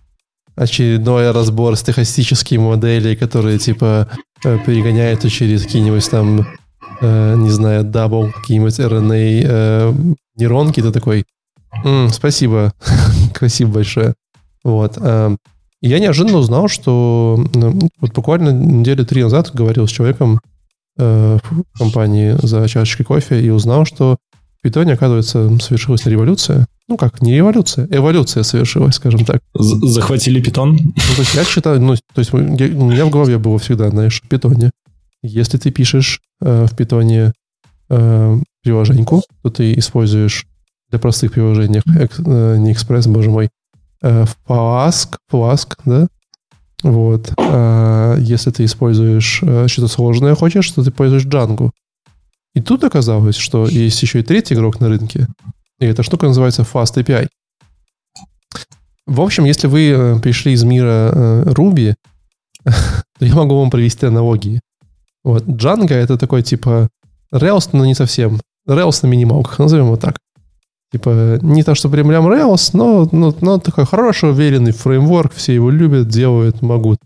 очередной 0.56 1.30
разбор 1.32 1.76
стохастических 1.76 2.58
моделей, 2.58 3.16
которые, 3.16 3.58
типа, 3.58 4.08
э, 4.44 4.58
перегоняют 4.64 5.28
через 5.30 5.64
какие-нибудь 5.64 6.08
там, 6.10 6.46
э, 7.00 7.34
не 7.36 7.50
знаю, 7.50 7.84
double, 7.84 8.30
какие-нибудь 8.30 8.78
RNN 8.78 9.42
э, 9.44 9.94
нейронки, 10.36 10.80
ты 10.80 10.90
такой, 10.90 11.24
М, 11.82 12.10
спасибо, 12.10 12.72
спасибо 13.36 13.72
большое. 13.72 14.14
Вот. 14.62 14.96
Эм, 14.98 15.38
я 15.80 15.98
неожиданно 15.98 16.38
узнал, 16.38 16.68
что 16.68 17.44
ну, 17.54 17.88
вот 18.00 18.12
буквально 18.12 18.50
недели 18.50 19.04
три 19.04 19.22
назад 19.22 19.50
говорил 19.52 19.86
с 19.86 19.90
человеком 19.90 20.40
э, 20.98 21.38
в 21.42 21.78
компании 21.78 22.36
за 22.42 22.66
чашечкой 22.68 23.06
кофе 23.06 23.40
и 23.40 23.50
узнал, 23.50 23.84
что 23.84 24.16
в 24.58 24.62
питоне, 24.62 24.94
оказывается, 24.94 25.58
совершилась 25.58 26.06
революция. 26.06 26.66
Ну 26.88 26.96
как, 26.96 27.20
не 27.22 27.34
революция, 27.34 27.86
эволюция 27.90 28.42
совершилась, 28.42 28.94
скажем 28.94 29.24
так. 29.24 29.42
Захватили 29.54 30.40
питон? 30.40 30.76
Ну, 30.76 31.14
то 31.16 31.20
есть 31.20 31.34
я 31.34 31.44
считаю, 31.44 31.80
ну, 31.80 31.96
то 31.96 32.18
есть 32.18 32.30
я, 32.32 32.38
у 32.38 32.90
меня 32.90 33.04
в 33.06 33.10
голове 33.10 33.38
было 33.38 33.58
всегда, 33.58 33.90
знаешь, 33.90 34.22
в 34.22 34.28
питоне. 34.28 34.70
Если 35.26 35.58
ты 35.58 35.70
пишешь 35.70 36.20
э, 36.40 36.66
в 36.66 36.76
питоне 36.76 37.32
э, 37.88 38.38
приложеньку, 38.62 39.22
то 39.42 39.50
ты 39.50 39.74
используешь 39.74 40.46
для 40.90 40.98
простых 40.98 41.32
приложений, 41.32 41.82
э, 41.86 42.56
не 42.58 42.72
экспресс, 42.72 43.06
боже 43.06 43.30
мой, 43.30 43.50
Э, 44.04 44.26
Flask, 44.46 45.16
Flask, 45.32 45.78
да? 45.86 46.08
Вот. 46.82 47.32
А 47.38 48.18
если 48.18 48.50
ты 48.50 48.66
используешь 48.66 49.40
э, 49.42 49.66
что-то 49.66 49.88
сложное 49.88 50.34
хочешь, 50.34 50.70
то 50.70 50.84
ты 50.84 50.90
используешь 50.90 51.24
Django. 51.24 51.70
И 52.54 52.60
тут 52.60 52.84
оказалось, 52.84 53.36
что 53.36 53.66
есть 53.66 54.02
еще 54.02 54.20
и 54.20 54.22
третий 54.22 54.54
игрок 54.54 54.78
на 54.80 54.88
рынке. 54.88 55.26
И 55.80 55.86
эта 55.86 56.02
штука 56.02 56.26
называется 56.26 56.62
Fast 56.62 57.02
API. 57.02 57.28
В 59.06 59.22
общем, 59.22 59.46
если 59.46 59.68
вы 59.68 59.88
э, 59.88 60.18
пришли 60.20 60.52
из 60.52 60.62
мира 60.64 61.42
Ruby, 61.46 61.94
то 62.64 63.24
я 63.24 63.34
могу 63.34 63.58
вам 63.58 63.70
провести 63.70 64.04
аналогии. 64.04 64.60
Вот. 65.24 65.44
Django 65.44 65.94
это 65.94 66.16
такой 66.16 66.42
типа 66.42 66.88
Rails, 67.32 67.70
но 67.72 67.84
не 67.84 67.94
совсем. 67.94 68.40
Rails 68.68 69.00
на 69.02 69.08
минималках, 69.08 69.58
назовем 69.58 69.86
его 69.86 69.96
так. 69.96 70.18
Типа, 70.92 71.38
не 71.42 71.64
то, 71.64 71.74
что 71.74 71.88
прям 71.88 72.10
Rails, 72.10 72.70
но, 72.72 73.08
но, 73.10 73.34
но 73.40 73.58
такой 73.58 73.84
хороший, 73.84 74.30
уверенный 74.30 74.70
фреймворк, 74.70 75.32
все 75.32 75.54
его 75.54 75.70
любят, 75.70 76.06
делают, 76.06 76.62
могут. 76.62 77.00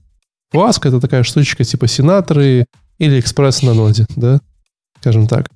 Flask— 0.52 0.80
это 0.86 1.00
такая 1.00 1.22
штучка 1.22 1.64
типа 1.64 1.86
Синатры 1.86 2.66
или 2.98 3.18
экспресс 3.18 3.62
на 3.62 3.72
ноде, 3.72 4.06
да? 4.14 4.40
Скажем 5.00 5.26
так. 5.26 5.48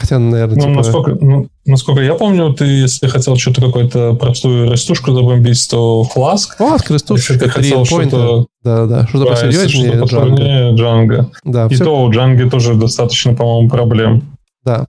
Хотя, 0.00 0.18
наверное, 0.18 0.56
ну, 0.56 0.62
типа... 0.62 0.74
насколько, 0.76 1.14
ну, 1.22 1.48
насколько 1.66 2.00
я 2.00 2.14
помню, 2.14 2.54
ты, 2.54 2.64
если 2.64 3.06
хотел 3.06 3.36
что-то 3.36 3.60
какую-то 3.60 4.14
простую 4.14 4.70
растушку 4.70 5.12
забомбить, 5.12 5.68
то 5.70 6.08
Flask. 6.16 6.56
Flask, 6.58 6.90
растушка, 6.90 7.34
если 7.34 7.44
ты 7.44 7.50
хотел 7.50 7.84
что-то... 7.84 8.46
Да, 8.64 8.86
да, 8.86 9.06
что-то 9.06 9.26
да, 9.26 9.30
посерьезнее, 9.32 10.00
посложнее 10.00 10.74
Django. 10.74 11.26
Да, 11.44 11.66
И 11.66 11.74
все... 11.74 11.84
то 11.84 12.02
у 12.02 12.10
Django 12.10 12.48
тоже 12.48 12.76
достаточно, 12.76 13.34
по-моему, 13.34 13.68
проблем. 13.68 14.22
Да, 14.64 14.86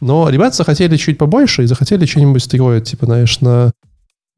но 0.00 0.30
ребята 0.30 0.56
захотели 0.56 0.96
чуть 0.96 1.18
побольше 1.18 1.64
и 1.64 1.66
захотели 1.66 2.06
что-нибудь 2.06 2.48
такое, 2.48 2.80
типа, 2.80 3.04
знаешь, 3.04 3.40
на, 3.40 3.70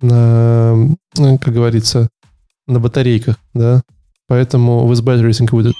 на, 0.00 0.74
ну, 1.16 1.38
как 1.38 1.54
говорится, 1.54 2.08
на 2.66 2.80
батарейках, 2.80 3.36
да. 3.54 3.82
Поэтому 4.26 4.90
with 4.90 5.04
batteries 5.04 5.40
included. 5.40 5.74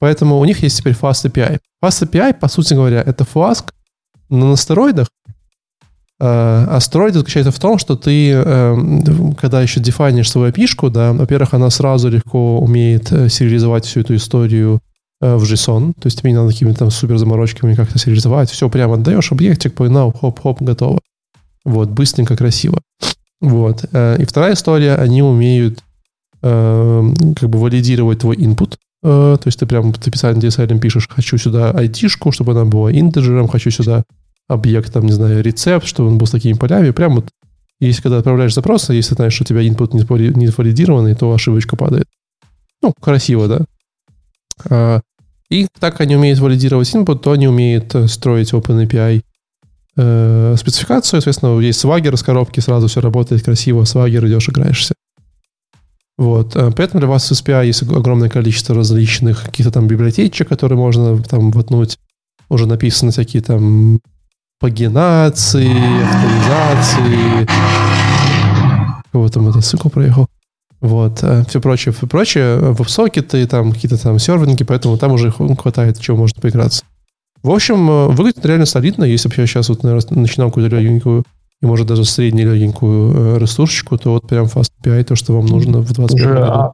Поэтому 0.00 0.40
у 0.40 0.44
них 0.44 0.60
есть 0.64 0.78
теперь 0.78 0.94
Fast 1.00 1.30
API. 1.30 1.60
Fast 1.80 2.08
API, 2.08 2.34
по 2.34 2.48
сути 2.48 2.74
говоря, 2.74 3.00
это 3.00 3.22
Flask 3.22 3.66
но 4.28 4.50
на 4.50 4.56
стероидах. 4.56 5.08
А, 6.18 6.66
а 6.70 6.80
стероид 6.80 7.14
заключается 7.14 7.52
в 7.52 7.58
том, 7.58 7.78
что 7.78 7.96
ты, 7.96 8.30
эм, 8.30 9.34
когда 9.34 9.60
еще 9.60 9.80
дефайнишь 9.80 10.30
свою 10.30 10.50
API, 10.50 10.90
да, 10.90 11.12
во-первых, 11.12 11.54
она 11.54 11.70
сразу 11.70 12.08
легко 12.08 12.58
умеет 12.58 13.12
э, 13.12 13.28
сериализовать 13.28 13.84
всю 13.84 14.00
эту 14.00 14.16
историю 14.16 14.80
Э, 15.18 15.36
в 15.36 15.44
JSON, 15.44 15.94
то 15.94 16.06
есть 16.06 16.20
тебе 16.20 16.30
не 16.30 16.36
надо 16.36 16.50
какими-то 16.50 16.80
там 16.80 16.90
супер 16.90 17.16
заморочками 17.16 17.74
как-то 17.74 17.98
сериализовать, 17.98 18.50
все 18.50 18.68
прямо 18.68 18.94
отдаешь 18.94 19.32
объектик, 19.32 19.74
погнал, 19.74 20.12
хоп-хоп, 20.12 20.60
готово. 20.60 21.00
Вот, 21.64 21.88
быстренько, 21.88 22.36
красиво. 22.36 22.82
Вот. 23.40 23.86
Э, 23.92 24.16
и 24.20 24.26
вторая 24.26 24.52
история, 24.52 24.96
они 24.96 25.22
умеют 25.22 25.82
э, 26.42 27.14
как 27.34 27.48
бы 27.48 27.58
валидировать 27.58 28.20
твой 28.20 28.36
input, 28.36 28.76
то 29.06 29.40
есть 29.44 29.60
ты 29.60 29.66
прям 29.66 29.92
ты 29.92 30.10
специально 30.10 30.40
DSL 30.40 30.78
пишешь, 30.80 31.08
хочу 31.08 31.38
сюда 31.38 31.70
ID-шку, 31.70 32.32
чтобы 32.32 32.52
она 32.52 32.64
была 32.64 32.90
интеджером, 32.90 33.46
хочу 33.46 33.70
сюда 33.70 34.02
объект, 34.48 34.92
там, 34.92 35.06
не 35.06 35.12
знаю, 35.12 35.42
рецепт, 35.42 35.86
чтобы 35.86 36.08
он 36.08 36.18
был 36.18 36.26
с 36.26 36.32
такими 36.32 36.54
полями. 36.54 36.90
Прям 36.90 37.14
вот, 37.14 37.28
если 37.78 38.02
когда 38.02 38.18
отправляешь 38.18 38.54
запрос, 38.54 38.88
если 38.90 39.14
знаешь, 39.14 39.32
что 39.32 39.44
у 39.44 39.46
тебя 39.46 39.62
input 39.62 39.94
не 39.94 40.48
валидированный, 40.48 41.14
то 41.14 41.32
ошибочка 41.32 41.76
падает. 41.76 42.06
Ну, 42.82 42.92
красиво, 43.00 43.46
да? 43.46 43.60
А, 44.68 45.00
и 45.50 45.68
так 45.78 46.00
они 46.00 46.16
умеют 46.16 46.40
валидировать 46.40 46.92
input, 46.92 47.20
то 47.20 47.32
они 47.32 47.46
умеют 47.46 47.94
э, 47.94 48.08
строить 48.08 48.52
OpenAPI 48.52 49.22
э, 49.96 50.54
спецификацию. 50.58 51.20
Соответственно, 51.20 51.60
есть 51.60 51.78
свагер 51.78 52.16
с 52.16 52.22
коробки, 52.22 52.60
сразу 52.60 52.88
все 52.88 53.00
работает 53.00 53.44
красиво, 53.44 53.84
свагер 53.84 54.26
идешь, 54.26 54.48
играешься. 54.48 54.94
Вот. 56.18 56.56
Э, 56.56 56.70
поэтому 56.76 57.00
для 57.00 57.08
вас 57.08 57.30
в 57.30 57.32
SPI 57.32 57.66
есть 57.66 57.82
огромное 57.82 58.28
количество 58.28 58.74
различных 58.74 59.44
каких-то 59.44 59.72
там 59.72 59.86
библиотечек, 59.86 60.48
которые 60.48 60.78
можно 60.78 61.22
там 61.22 61.50
вотнуть. 61.50 61.98
Уже 62.48 62.66
написаны 62.66 63.10
всякие 63.12 63.42
там 63.42 64.00
пагинации, 64.60 65.68
авторизации. 66.04 67.46
Кого 69.12 69.28
там 69.28 69.44
мотоцикл 69.44 69.88
проехал? 69.88 70.26
Вот, 70.80 71.22
э, 71.22 71.44
все 71.48 71.60
прочее, 71.60 71.92
все 71.92 72.06
прочее, 72.06 72.58
веб-сокеты, 72.58 73.46
там 73.46 73.72
какие-то 73.72 73.96
там 73.96 74.18
сервинги, 74.18 74.62
поэтому 74.62 74.98
там 74.98 75.12
уже 75.12 75.30
хватает, 75.32 75.98
чего 76.00 76.16
можно 76.16 76.40
поиграться. 76.40 76.84
В 77.42 77.50
общем, 77.50 77.88
э, 77.90 78.06
выглядит 78.08 78.44
реально 78.44 78.66
солидно, 78.66 79.04
если 79.04 79.28
бы 79.28 79.34
я 79.38 79.46
сейчас 79.46 79.68
вот, 79.68 79.82
наверное, 79.82 80.20
начинал 80.20 80.48
какую-то 80.48 80.76
и, 81.62 81.66
может, 81.66 81.86
даже 81.86 82.04
среднюю 82.04 82.54
легенькую 82.54 83.38
ресурсочку, 83.38 83.96
то 83.96 84.12
вот 84.12 84.28
прям 84.28 84.46
Fast 84.46 84.70
API, 84.82 85.04
то, 85.04 85.16
что 85.16 85.34
вам 85.34 85.46
нужно 85.46 85.80
в 85.80 85.92
21 85.92 86.34
году. 86.34 86.42
А, 86.42 86.72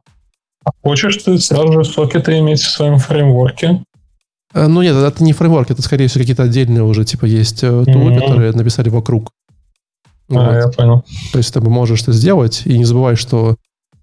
а 0.65 0.71
хочешь 0.81 1.17
ты 1.17 1.37
сразу 1.39 1.73
же 1.73 1.83
сокеты 1.85 2.39
иметь 2.39 2.61
в 2.61 2.69
своем 2.69 2.97
фреймворке? 2.97 3.83
Ну 4.53 4.81
нет, 4.81 4.95
это 4.95 5.23
не 5.23 5.33
фреймворк, 5.33 5.71
это, 5.71 5.81
скорее 5.81 6.07
всего, 6.07 6.21
какие-то 6.21 6.43
отдельные 6.43 6.83
уже, 6.83 7.05
типа, 7.05 7.25
есть 7.25 7.61
тулы, 7.61 7.83
mm-hmm. 7.83 8.19
которые 8.19 8.51
написали 8.51 8.89
вокруг. 8.89 9.31
А, 10.29 10.33
вот. 10.33 10.53
я 10.53 10.67
понял. 10.67 11.03
То 11.31 11.37
есть 11.37 11.53
ты 11.53 11.61
можешь 11.61 12.03
это 12.03 12.11
сделать, 12.11 12.63
и 12.65 12.77
не 12.77 12.85
забывай, 12.85 13.15
что 13.15 13.55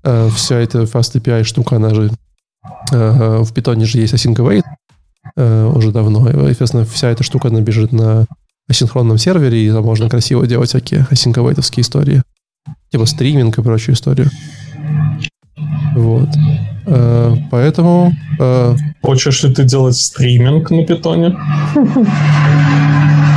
э, 0.02 0.28
вся 0.34 0.56
эта 0.56 0.82
Fast 0.82 1.14
API 1.20 1.44
штука, 1.44 1.76
она 1.76 1.90
же 1.90 2.10
э, 2.92 3.42
в 3.42 3.52
питоне 3.52 3.84
же 3.84 3.98
есть 3.98 4.14
async 4.14 4.34
await 4.36 4.64
э, 5.36 5.66
уже 5.66 5.92
давно, 5.92 6.28
и, 6.28 6.32
соответственно, 6.32 6.84
вся 6.84 7.10
эта 7.10 7.22
штука, 7.22 7.48
она 7.48 7.60
бежит 7.60 7.92
на 7.92 8.26
асинхронном 8.70 9.18
сервере, 9.18 9.66
и 9.66 9.70
там 9.70 9.84
можно 9.84 10.08
красиво 10.08 10.46
делать 10.46 10.70
всякие 10.70 11.06
await 11.10 11.80
истории. 11.80 12.22
Типа 12.90 13.06
стриминг 13.06 13.58
и 13.58 13.62
прочую 13.62 13.94
историю. 13.94 14.30
Вот. 15.94 16.28
Э, 16.86 17.36
поэтому... 17.50 18.12
Э, 18.38 18.76
Хочешь 19.02 19.42
ли 19.42 19.52
ты 19.54 19.64
делать 19.64 19.96
стриминг 19.96 20.70
на 20.70 20.84
питоне? 20.84 21.36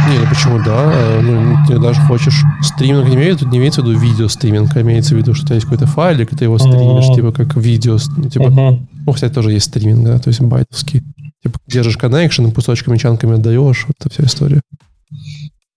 Не, 0.10 0.20
ну 0.20 0.28
почему, 0.30 0.60
да. 0.64 0.92
Э, 0.94 1.22
ну, 1.22 1.58
ты 1.68 1.80
даже 1.80 2.02
хочешь... 2.02 2.42
Стриминг 2.62 3.08
не 3.08 3.16
имеется, 3.16 3.46
не 3.48 3.58
имеется 3.58 3.82
в 3.82 3.86
виду 3.88 3.98
видео 3.98 4.28
стриминг, 4.28 4.76
а 4.76 4.82
имеется 4.82 5.16
в 5.16 5.18
виду, 5.18 5.34
что 5.34 5.44
у 5.44 5.48
тебя 5.48 5.56
есть 5.56 5.66
какой-то 5.66 5.88
файлик, 5.88 6.34
и 6.34 6.36
ты 6.36 6.46
его 6.46 6.58
стримишь, 6.58 7.16
типа, 7.16 7.32
как 7.32 7.56
видео. 7.56 7.98
Ну, 8.18 8.30
типа, 8.30 8.50
ну, 8.50 9.14
кстати, 9.14 9.34
тоже 9.34 9.52
есть 9.52 9.66
стриминг, 9.68 10.06
да, 10.06 10.20
то 10.20 10.30
есть 10.30 10.42
байтовский. 10.42 11.04
Типа, 11.44 11.60
держишь 11.68 11.98
коннекшн, 11.98 12.50
кусочками, 12.50 12.98
чанками 12.98 13.36
отдаешь, 13.36 13.86
вот 13.88 13.96
эта 14.00 14.10
вся 14.10 14.24
история. 14.24 14.62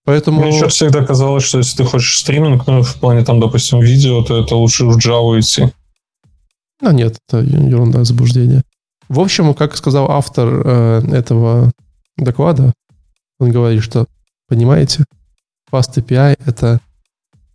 Поэтому... 0.05 0.41
Мне 0.41 0.57
еще 0.57 0.68
всегда 0.68 1.05
казалось, 1.05 1.43
что 1.43 1.59
если 1.59 1.78
ты 1.78 1.84
хочешь 1.84 2.18
стриминг, 2.18 2.66
ну, 2.66 2.82
в 2.82 2.95
плане, 2.97 3.24
там, 3.24 3.41
допустим, 3.41 3.80
видео, 3.80 4.22
то 4.22 4.41
это 4.43 4.55
лучше 4.55 4.84
в 4.84 4.97
Java 4.97 5.39
идти. 5.41 5.72
Ну, 6.80 6.93
нет, 6.93 7.18
это 7.26 7.39
ерунда, 7.39 8.05
заблуждение. 8.05 8.62
В 9.09 9.20
общем, 9.20 9.55
как 9.55 9.76
сказал 9.76 10.11
автор 10.11 10.49
э, 10.49 11.03
этого 11.12 11.72
доклада, 12.16 12.72
он 13.39 13.51
говорит, 13.51 13.82
что, 13.82 14.07
понимаете, 14.49 15.05
Fast 15.70 15.95
API— 15.97 16.39
это 16.47 16.80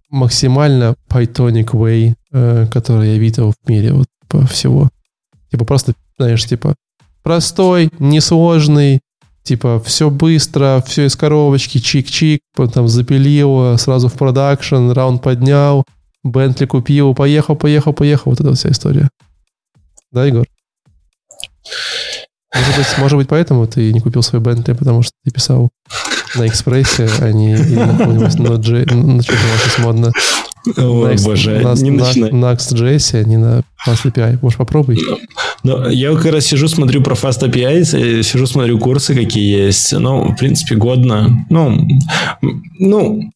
максимально 0.09 0.95
Pythonic 1.09 1.71
way, 1.71 2.15
э, 2.31 2.67
который 2.67 3.13
я 3.13 3.17
видел 3.17 3.53
в 3.53 3.69
мире 3.69 3.93
вот 3.93 4.07
по 4.27 4.45
всего. 4.45 4.89
Типа 5.49 5.65
просто, 5.65 5.93
знаешь, 6.17 6.45
типа 6.45 6.75
простой, 7.23 7.89
несложный, 7.99 8.99
типа 9.43 9.81
все 9.85 10.09
быстро, 10.09 10.83
все 10.85 11.05
из 11.05 11.15
коробочки, 11.15 11.77
чик-чик, 11.77 12.39
потом 12.55 12.87
запилил, 12.87 13.77
сразу 13.77 14.07
в 14.07 14.13
продакшн, 14.13 14.91
раунд 14.91 15.21
поднял— 15.21 15.83
Бентли 16.23 16.65
купил, 16.65 17.15
поехал, 17.15 17.55
поехал, 17.55 17.93
поехал. 17.93 18.31
Вот 18.31 18.39
эта 18.39 18.53
вся 18.53 18.69
история. 18.69 19.09
Да, 20.11 20.25
Егор? 20.25 20.45
Может 22.53 22.77
быть, 22.77 22.97
может 22.97 23.17
быть, 23.17 23.27
поэтому 23.29 23.65
ты 23.65 23.93
не 23.93 24.01
купил 24.01 24.21
свой 24.21 24.41
Бентли, 24.41 24.73
потому 24.73 25.01
что 25.01 25.13
ты 25.23 25.31
писал 25.31 25.69
на 26.35 26.47
экспрессе, 26.47 27.09
а 27.19 27.31
не 27.31 27.55
на 27.55 27.97
каком-нибудь 27.97 28.39
на, 28.39 28.57
J, 28.57 28.85
на 28.93 29.23
что 29.23 29.31
там 29.31 29.41
сейчас 29.57 29.79
модно. 29.79 30.11
О, 30.77 31.07
Next, 31.07 31.23
боже, 31.23 31.57
не 31.81 31.91
на, 31.91 32.05
начинай. 32.05 32.31
На 32.31 32.53
Next.js, 32.53 33.19
а 33.19 33.23
не 33.23 33.37
на 33.37 33.63
API. 33.87 34.37
Может, 34.41 34.57
попробуй? 34.57 34.99
Ну, 35.63 35.89
я 35.89 36.15
как 36.15 36.25
раз 36.25 36.45
сижу, 36.45 36.67
смотрю 36.67 37.01
про 37.01 37.15
Fast 37.15 37.41
API, 37.41 37.81
э, 37.81 38.23
сижу, 38.23 38.47
смотрю 38.47 38.79
курсы, 38.79 39.13
какие 39.13 39.65
есть. 39.65 39.93
Ну, 39.93 40.31
в 40.31 40.35
принципе, 40.35 40.75
годно. 40.75 41.45
Ну, 41.49 41.87
ну 42.79 43.31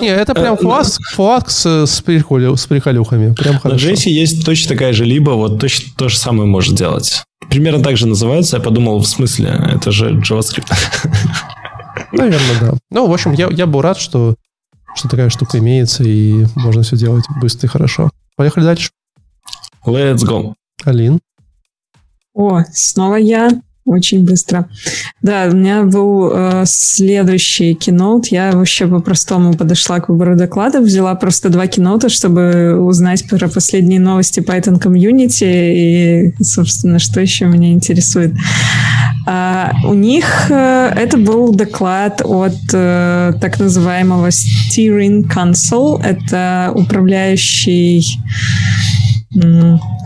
не, 0.00 0.08
это 0.08 0.34
прям 0.34 0.54
э, 0.54 0.56
фласк, 0.56 1.00
фласк 1.12 1.50
с, 1.50 1.86
с, 1.86 2.00
приколю, 2.00 2.56
с 2.56 2.66
приколюхами. 2.66 3.34
Прям 3.34 3.58
хорошо. 3.58 3.86
На 3.86 3.92
JS 3.92 4.08
есть 4.08 4.44
точно 4.44 4.70
такая 4.70 4.92
же 4.92 5.04
либо, 5.04 5.30
вот 5.32 5.60
точно 5.60 5.92
то 5.96 6.08
же 6.08 6.16
самое 6.16 6.48
может 6.48 6.74
делать. 6.74 7.22
Примерно 7.50 7.82
так 7.82 7.96
же 7.96 8.06
называется. 8.06 8.56
Я 8.56 8.62
подумал, 8.62 8.98
в 8.98 9.06
смысле, 9.06 9.60
это 9.74 9.92
же 9.92 10.18
JavaScript. 10.18 10.72
Наверное, 12.12 12.60
да. 12.60 12.74
Ну, 12.90 13.06
в 13.06 13.12
общем, 13.12 13.32
я, 13.32 13.48
я 13.50 13.66
был 13.66 13.82
рад, 13.82 13.98
что, 13.98 14.36
что 14.94 15.08
такая 15.08 15.28
штука 15.28 15.58
имеется, 15.58 16.04
и 16.04 16.46
можно 16.54 16.82
все 16.82 16.96
делать 16.96 17.24
быстро 17.40 17.66
и 17.66 17.70
хорошо. 17.70 18.10
Поехали 18.36 18.64
дальше. 18.64 18.90
Let's 19.84 20.24
go. 20.24 20.54
Алин. 20.84 21.20
О, 22.36 22.62
снова 22.72 23.16
я. 23.16 23.48
Очень 23.86 24.24
быстро. 24.24 24.68
Да, 25.22 25.48
у 25.48 25.54
меня 25.54 25.84
был 25.84 26.30
э, 26.34 26.64
следующий 26.66 27.74
киноут. 27.74 28.26
Я 28.26 28.50
вообще 28.50 28.88
по-простому 28.88 29.54
подошла 29.54 30.00
к 30.00 30.08
выбору 30.08 30.36
докладов. 30.36 30.82
Взяла 30.84 31.14
просто 31.14 31.50
два 31.50 31.68
киноута, 31.68 32.08
чтобы 32.08 32.78
узнать 32.80 33.28
про 33.28 33.48
последние 33.48 34.00
новости 34.00 34.40
Python 34.40 34.80
комьюнити 34.80 35.44
и, 35.44 36.34
собственно, 36.42 36.98
что 36.98 37.20
еще 37.20 37.46
меня 37.46 37.72
интересует. 37.72 38.34
А, 39.24 39.72
у 39.84 39.94
них 39.94 40.50
э, 40.50 40.92
это 40.96 41.16
был 41.16 41.54
доклад 41.54 42.22
от 42.24 42.56
э, 42.72 43.32
так 43.40 43.60
называемого 43.60 44.28
Steering 44.28 45.22
Council. 45.32 46.02
Это 46.02 46.72
управляющий 46.74 48.04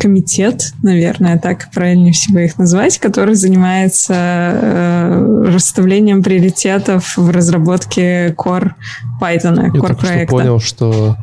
комитет, 0.01 0.73
наверное, 0.83 1.39
так 1.39 1.71
правильнее 1.73 2.13
всего 2.13 2.41
их 2.41 2.59
назвать, 2.59 2.99
который 2.99 3.35
занимается 3.35 4.15
э, 4.15 5.45
расставлением 5.49 6.23
приоритетов 6.23 7.17
в 7.17 7.31
разработке 7.31 8.31
Core 8.31 8.73
Python, 9.21 9.67
Я 9.67 9.71
только 9.73 9.95
проекта. 9.95 10.27
что 10.27 10.37
понял, 10.37 10.61
что 10.61 11.17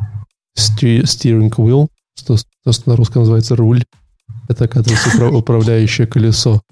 steering 0.56 1.50
wheel, 1.50 1.88
что, 2.16 2.36
то, 2.64 2.72
что 2.72 2.90
на 2.90 2.96
русском 2.96 3.22
называется 3.22 3.56
руль, 3.56 3.84
это, 4.48 4.64
оказывается, 4.64 5.28
управляющее 5.32 6.06
колесо. 6.06 6.62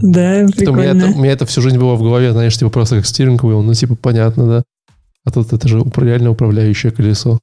Да, 0.00 0.46
прикольно. 0.56 0.72
У 0.72 0.76
меня, 0.76 0.90
это, 0.90 1.16
у 1.16 1.20
меня 1.20 1.32
это 1.32 1.46
всю 1.46 1.62
жизнь 1.62 1.78
было 1.78 1.94
в 1.94 2.02
голове, 2.02 2.32
знаешь, 2.32 2.56
типа 2.56 2.70
просто 2.70 2.96
как 2.96 3.04
steering 3.04 3.38
wheel, 3.38 3.62
ну, 3.62 3.74
типа, 3.74 3.96
понятно, 3.96 4.46
да? 4.46 4.62
А 5.24 5.30
тут 5.30 5.52
это 5.52 5.66
же 5.68 5.82
реально 5.96 6.30
управляющее 6.30 6.92
колесо. 6.92 7.38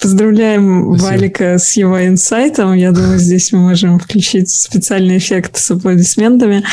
Поздравляем 0.00 0.94
Спасибо. 0.94 1.08
Валика 1.08 1.58
с 1.58 1.72
его 1.76 2.06
инсайтом. 2.06 2.74
Я 2.74 2.92
думаю, 2.92 3.18
здесь 3.18 3.52
мы 3.52 3.60
можем 3.60 3.98
включить 3.98 4.50
специальный 4.50 5.18
эффект 5.18 5.56
с 5.56 5.70
аплодисментами. 5.70 6.64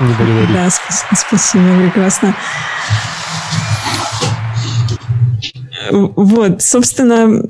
Не 0.00 0.52
Да, 0.52 0.68
спасибо, 1.12 1.82
прекрасно. 1.82 2.34
Вот, 5.90 6.62
собственно, 6.62 7.44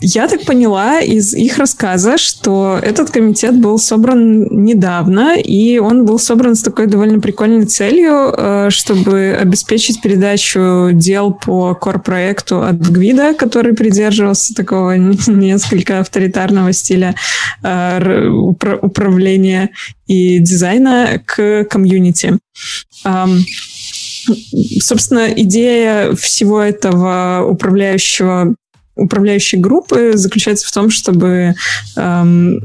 я 0.00 0.28
так 0.28 0.44
поняла 0.44 1.00
из 1.00 1.34
их 1.34 1.58
рассказа, 1.58 2.18
что 2.18 2.78
этот 2.80 3.10
комитет 3.10 3.58
был 3.58 3.78
собран 3.78 4.44
недавно, 4.64 5.36
и 5.36 5.78
он 5.78 6.06
был 6.06 6.20
собран 6.20 6.54
с 6.54 6.62
такой 6.62 6.86
довольно 6.86 7.18
прикольной 7.18 7.66
целью, 7.66 8.32
э, 8.36 8.70
чтобы 8.70 9.36
обеспечить 9.40 10.00
передачу 10.00 10.90
дел 10.92 11.32
по 11.32 11.74
кор-проекту 11.74 12.62
от 12.62 12.76
Гвида, 12.76 13.34
который 13.34 13.74
придерживался 13.74 14.54
такого 14.54 14.96
несколько 15.26 15.98
авторитарного 15.98 16.72
стиля 16.72 17.16
э, 17.64 18.28
управления 18.28 19.70
и 20.06 20.38
дизайна 20.38 21.20
к 21.26 21.64
комьюнити. 21.64 22.38
Собственно, 24.80 25.28
идея 25.32 26.14
всего 26.14 26.60
этого 26.60 27.44
управляющего 27.48 28.54
управляющей 28.98 29.58
группы 29.58 30.12
заключается 30.14 30.66
в 30.66 30.72
том, 30.72 30.90
чтобы 30.90 31.54
эм, 31.96 32.60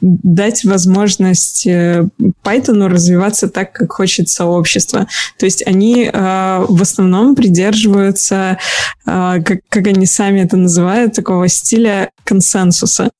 дать 0.00 0.64
возможность 0.64 1.66
э, 1.66 2.06
Python 2.44 2.86
развиваться 2.88 3.48
так, 3.48 3.72
как 3.72 3.92
хочет 3.92 4.28
сообщество. 4.28 5.06
То 5.38 5.46
есть 5.46 5.66
они 5.66 6.10
э, 6.12 6.66
в 6.68 6.82
основном 6.82 7.36
придерживаются, 7.36 8.58
э, 9.06 9.42
как, 9.44 9.60
как 9.68 9.86
они 9.86 10.04
сами 10.04 10.40
это 10.40 10.56
называют, 10.56 11.14
такого 11.14 11.48
стиля 11.48 12.10
консенсуса. 12.24 13.10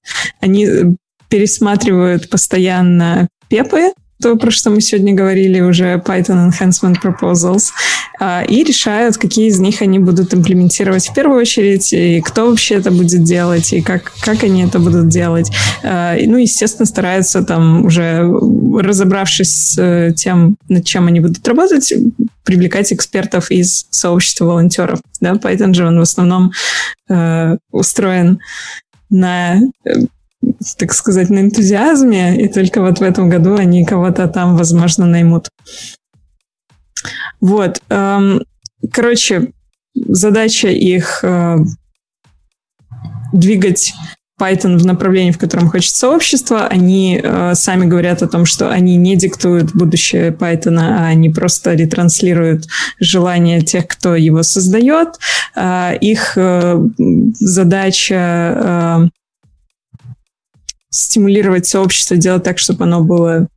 Они 0.41 0.97
пересматривают 1.29 2.29
постоянно 2.29 3.29
пепы, 3.49 3.93
то, 4.21 4.37
про 4.37 4.51
что 4.51 4.71
мы 4.71 4.81
сегодня 4.81 5.15
говорили, 5.15 5.61
уже 5.61 6.03
Python 6.05 6.51
Enhancement 6.51 6.97
Proposals, 7.03 7.71
а, 8.21 8.43
и 8.43 8.65
решают, 8.65 9.17
какие 9.17 9.49
из 9.49 9.59
них 9.61 9.81
они 9.81 9.99
будут 9.99 10.35
имплементировать 10.35 11.09
в 11.09 11.15
первую 11.15 11.41
очередь, 11.41 11.93
и 11.93 12.21
кто 12.21 12.51
вообще 12.51 12.77
это 12.77 12.91
будет 12.91 13.23
делать, 13.23 13.73
и 13.73 13.81
как, 13.81 14.13
как 14.21 14.43
они 14.43 14.65
это 14.65 14.79
будут 14.79 15.09
делать. 15.09 15.51
А, 15.85 16.17
ну, 16.21 16.37
естественно, 16.37 16.87
стараются 16.87 17.43
там 17.43 17.85
уже, 17.85 18.29
разобравшись 18.81 19.51
с 19.51 19.79
э, 19.79 20.13
тем, 20.17 20.57
над 20.69 20.85
чем 20.85 21.07
они 21.07 21.21
будут 21.21 21.47
работать, 21.47 21.93
привлекать 22.45 22.93
экспертов 22.93 23.51
из 23.51 23.87
сообщества 23.91 24.47
волонтеров. 24.47 25.01
Да? 25.21 25.33
Python 25.35 25.75
же 25.75 25.87
он 25.87 25.99
в 25.99 26.03
основном 26.03 26.53
э, 27.09 27.57
устроен 27.71 28.41
на 29.11 29.61
э, 29.85 29.91
так 30.77 30.93
сказать, 30.93 31.31
на 31.31 31.41
энтузиазме, 31.41 32.41
и 32.41 32.49
только 32.49 32.81
вот 32.81 32.99
в 32.99 33.03
этом 33.03 33.29
году 33.29 33.57
они 33.57 33.85
кого-то 33.85 34.29
там, 34.29 34.57
возможно, 34.57 35.07
наймут. 35.07 35.49
Вот. 37.41 37.81
Эм, 37.89 38.43
короче, 38.93 39.53
задача 39.95 40.69
их 40.69 41.21
э, 41.23 41.57
двигать 43.33 43.95
Python 44.41 44.79
в 44.79 44.87
направлении, 44.87 45.33
в 45.33 45.39
котором 45.39 45.69
хочет 45.69 45.95
сообщество. 45.95 46.67
Они 46.67 47.21
э, 47.23 47.55
сами 47.55 47.87
говорят 47.87 48.23
о 48.23 48.29
том, 48.29 48.45
что 48.45 48.71
они 48.71 48.97
не 48.97 49.17
диктуют 49.17 49.75
будущее 49.75 50.31
Python, 50.31 50.79
а 50.79 51.07
они 51.07 51.29
просто 51.29 51.75
ретранслируют 51.75 52.67
желания 53.01 53.61
тех, 53.61 53.89
кто 53.89 54.15
его 54.15 54.43
создает. 54.43 55.19
Э, 55.57 55.97
их 56.01 56.35
э, 56.37 56.81
задача 57.41 59.11
стимулировать 60.91 61.67
сообщество, 61.67 62.17
делать 62.17 62.43
так, 62.43 62.59
чтобы 62.59 62.85
оно 62.85 63.03
было 63.03 63.49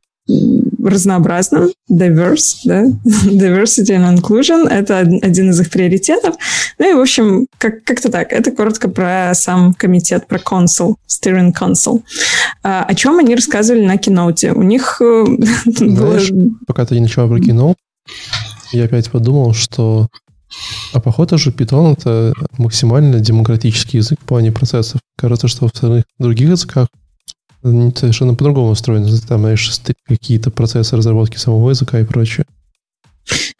разнообразным, 0.82 1.70
diverse, 1.90 2.56
да, 2.64 2.84
diversity 3.04 3.90
and 3.90 4.16
inclusion, 4.16 4.68
это 4.68 4.98
один 4.98 5.50
из 5.50 5.60
их 5.60 5.70
приоритетов. 5.70 6.36
Ну 6.78 6.90
и, 6.90 6.94
в 6.94 7.00
общем, 7.00 7.46
как- 7.58 7.84
как-то 7.84 8.10
так. 8.10 8.32
Это 8.32 8.50
коротко 8.50 8.88
про 8.88 9.32
сам 9.34 9.74
комитет, 9.74 10.26
про 10.26 10.38
консул, 10.38 10.96
steering 11.08 11.52
council. 11.52 12.02
А, 12.62 12.84
о 12.84 12.94
чем 12.94 13.18
они 13.18 13.34
рассказывали 13.34 13.84
на 13.84 13.96
киноте? 13.96 14.52
У 14.52 14.62
них 14.62 15.00
э, 15.00 15.24
Знаешь, 15.66 16.30
пока 16.66 16.84
ты 16.84 17.00
начала 17.00 17.28
про 17.28 17.40
кино, 17.40 17.74
я 18.72 18.84
опять 18.84 19.10
подумал, 19.10 19.54
что 19.54 20.08
а 20.92 21.00
походу 21.00 21.38
же 21.38 21.50
Python 21.50 21.94
это 21.94 22.34
максимально 22.58 23.20
демократический 23.20 23.98
язык 23.98 24.20
в 24.20 24.24
плане 24.24 24.52
процессов. 24.52 25.00
Кажется, 25.16 25.48
что 25.48 25.66
в 25.66 25.72
остальных 25.72 26.04
других 26.18 26.50
языках 26.50 26.88
совершенно 27.62 28.34
по-другому 28.34 28.70
устроено. 28.70 29.08
Там, 29.26 29.40
знаешь, 29.40 29.70
какие-то 30.06 30.50
процессы 30.50 30.96
разработки 30.96 31.36
самого 31.36 31.70
языка 31.70 32.00
и 32.00 32.04
прочее. 32.04 32.46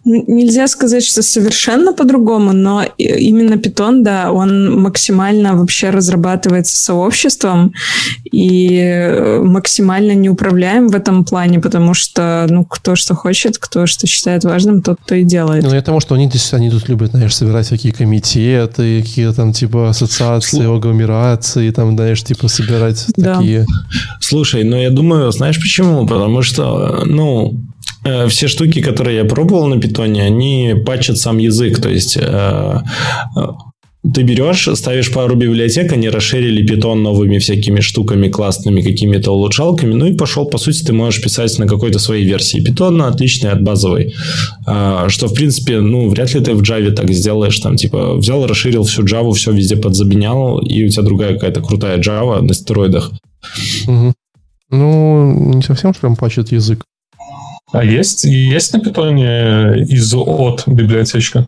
Нельзя 0.04 0.66
сказать, 0.66 1.04
что 1.04 1.22
совершенно 1.22 1.92
по-другому, 1.92 2.52
но 2.52 2.82
именно 2.98 3.54
Python, 3.54 4.02
да, 4.02 4.32
он 4.32 4.80
максимально 4.80 5.54
вообще 5.54 5.90
разрабатывается 5.90 6.76
сообществом 6.76 7.72
и 8.32 8.80
э, 8.80 9.40
максимально 9.42 10.12
неуправляем 10.12 10.88
в 10.88 10.96
этом 10.96 11.24
плане, 11.24 11.60
потому 11.60 11.94
что, 11.94 12.46
ну, 12.50 12.64
кто 12.64 12.96
что 12.96 13.14
хочет, 13.14 13.58
кто 13.58 13.86
что 13.86 14.08
считает 14.08 14.42
важным, 14.42 14.82
тот 14.82 14.98
то 15.06 15.14
и 15.14 15.22
делает. 15.22 15.62
Ну, 15.62 15.72
я 15.72 15.82
тому, 15.82 16.00
что 16.00 16.16
они, 16.16 16.28
здесь, 16.28 16.52
они 16.52 16.68
тут 16.68 16.88
любят, 16.88 17.12
знаешь, 17.12 17.36
собирать 17.36 17.66
всякие 17.66 17.92
комитеты, 17.92 19.02
какие-то 19.02 19.34
там, 19.34 19.52
типа, 19.52 19.90
ассоциации, 19.90 20.62
Слу... 20.64 20.74
агломерации, 20.74 21.70
там, 21.70 21.94
знаешь, 21.94 22.24
типа, 22.24 22.48
собирать 22.48 23.04
да. 23.16 23.36
такие... 23.36 23.66
Слушай, 24.20 24.64
ну, 24.64 24.76
я 24.76 24.90
думаю, 24.90 25.30
знаешь 25.30 25.60
почему? 25.60 26.08
Потому 26.08 26.42
что, 26.42 27.02
ну, 27.06 27.56
все 28.28 28.48
штуки, 28.48 28.80
которые 28.80 29.18
я 29.18 29.24
пробовал 29.24 29.66
на 29.68 29.80
питоне, 29.80 30.24
они 30.24 30.74
патчат 30.84 31.18
сам 31.18 31.38
язык. 31.38 31.80
То 31.80 31.88
есть 31.88 32.16
э, 32.16 32.20
э, 33.36 33.46
ты 34.12 34.22
берешь, 34.22 34.68
ставишь 34.74 35.12
пару 35.12 35.36
библиотек, 35.36 35.92
они 35.92 36.08
расширили 36.08 36.66
питон 36.66 37.04
новыми 37.04 37.38
всякими 37.38 37.78
штуками 37.78 38.28
классными, 38.28 38.82
какими-то 38.82 39.30
улучшалками, 39.30 39.94
ну 39.94 40.06
и 40.06 40.16
пошел, 40.16 40.46
по 40.46 40.58
сути, 40.58 40.82
ты 40.82 40.92
можешь 40.92 41.22
писать 41.22 41.56
на 41.60 41.68
какой-то 41.68 42.00
своей 42.00 42.24
версии 42.24 42.58
питона, 42.58 43.06
отличной 43.06 43.52
от 43.52 43.62
базовой. 43.62 44.12
Что, 44.64 45.28
в 45.28 45.34
принципе, 45.34 45.80
ну, 45.80 46.08
вряд 46.08 46.34
ли 46.34 46.40
ты 46.40 46.54
в 46.54 46.62
Java 46.62 46.90
так 46.90 47.12
сделаешь, 47.12 47.60
там, 47.60 47.76
типа, 47.76 48.16
взял, 48.16 48.44
расширил 48.44 48.82
всю 48.82 49.04
Java, 49.04 49.32
все 49.34 49.52
везде 49.52 49.76
подзабинял, 49.76 50.58
и 50.58 50.84
у 50.84 50.88
тебя 50.88 51.02
другая 51.02 51.34
какая-то 51.34 51.60
крутая 51.60 51.98
Java 51.98 52.40
на 52.40 52.54
стероидах. 52.54 53.12
Угу. 53.86 54.12
Ну, 54.70 55.54
не 55.54 55.62
совсем, 55.62 55.92
что 55.92 56.00
прям 56.00 56.16
пачет 56.16 56.50
язык. 56.50 56.84
А 57.72 57.84
есть, 57.84 58.24
есть 58.24 58.72
на 58.74 58.80
питоне 58.80 59.84
из 59.84 60.12
от 60.14 60.68
библиотечка? 60.68 61.46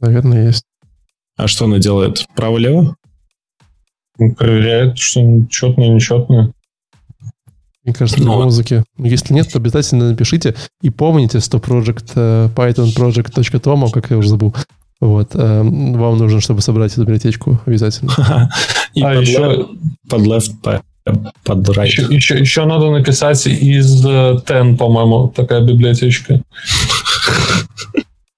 Наверное, 0.00 0.46
есть. 0.48 0.64
А 1.36 1.48
что 1.48 1.64
она 1.64 1.78
делает? 1.78 2.26
Право-лево? 2.36 2.96
Проверяет, 4.16 4.98
что 4.98 5.20
четное, 5.48 5.88
нечетное. 5.88 6.52
Мне 7.84 7.94
кажется, 7.94 8.22
Но... 8.22 8.42
музыки. 8.42 8.84
Если 8.98 9.32
нет, 9.32 9.50
то 9.50 9.58
обязательно 9.58 10.10
напишите. 10.10 10.54
И 10.82 10.90
помните, 10.90 11.40
что 11.40 11.58
project 11.58 12.14
uh, 12.14 12.54
pythonproject.tom, 12.54 13.90
как 13.90 14.10
я 14.10 14.18
уже 14.18 14.28
забыл, 14.28 14.54
вот. 15.00 15.34
Uh, 15.34 15.98
вам 15.98 16.18
нужно, 16.18 16.40
чтобы 16.40 16.60
собрать 16.60 16.92
эту 16.92 17.02
библиотечку 17.02 17.58
обязательно. 17.66 18.12
И 18.94 19.02
а 19.02 19.14
под 19.14 19.22
еще... 19.22 19.68
Под 20.08 20.20
left 20.20 20.82
под 21.04 21.68
right. 21.68 21.86
Еще, 21.86 22.02
еще, 22.02 22.38
еще 22.38 22.64
надо 22.64 22.90
написать 22.90 23.46
из 23.46 24.04
ten, 24.04 24.76
по-моему, 24.76 25.28
такая 25.28 25.60
библиотечка. 25.60 26.42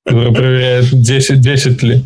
Которая 0.05 0.33
проверяет 0.33 1.03
10, 1.03 1.41
10 1.41 1.83
ли. 1.83 2.05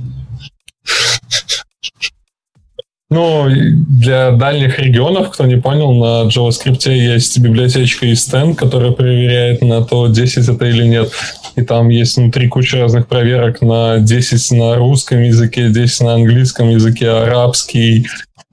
Ну, 3.11 3.49
для 3.49 4.33
дальних 4.33 4.79
регионов, 4.79 5.31
кто 5.31 5.47
не 5.47 5.57
понял, 5.57 5.95
на 5.95 6.29
JavaScript 6.29 6.93
есть 6.93 7.39
библиотечка 7.39 8.05
из 8.05 8.29
ten, 8.29 8.55
которая 8.55 8.91
проверяет 8.93 9.63
на 9.63 9.83
то, 9.83 10.09
10 10.09 10.47
это 10.47 10.67
или 10.67 10.85
нет. 10.85 11.11
И 11.57 11.63
там 11.63 11.89
есть 11.89 12.19
внутри 12.19 12.49
куча 12.49 12.79
разных 12.79 13.09
проверок 13.09 13.63
на 13.63 13.99
10 13.99 14.51
на 14.59 14.77
русском 14.77 15.23
языке, 15.23 15.71
10 15.71 16.01
на 16.03 16.15
английском 16.15 16.69
языке, 16.69 17.09
арабский, 17.09 18.07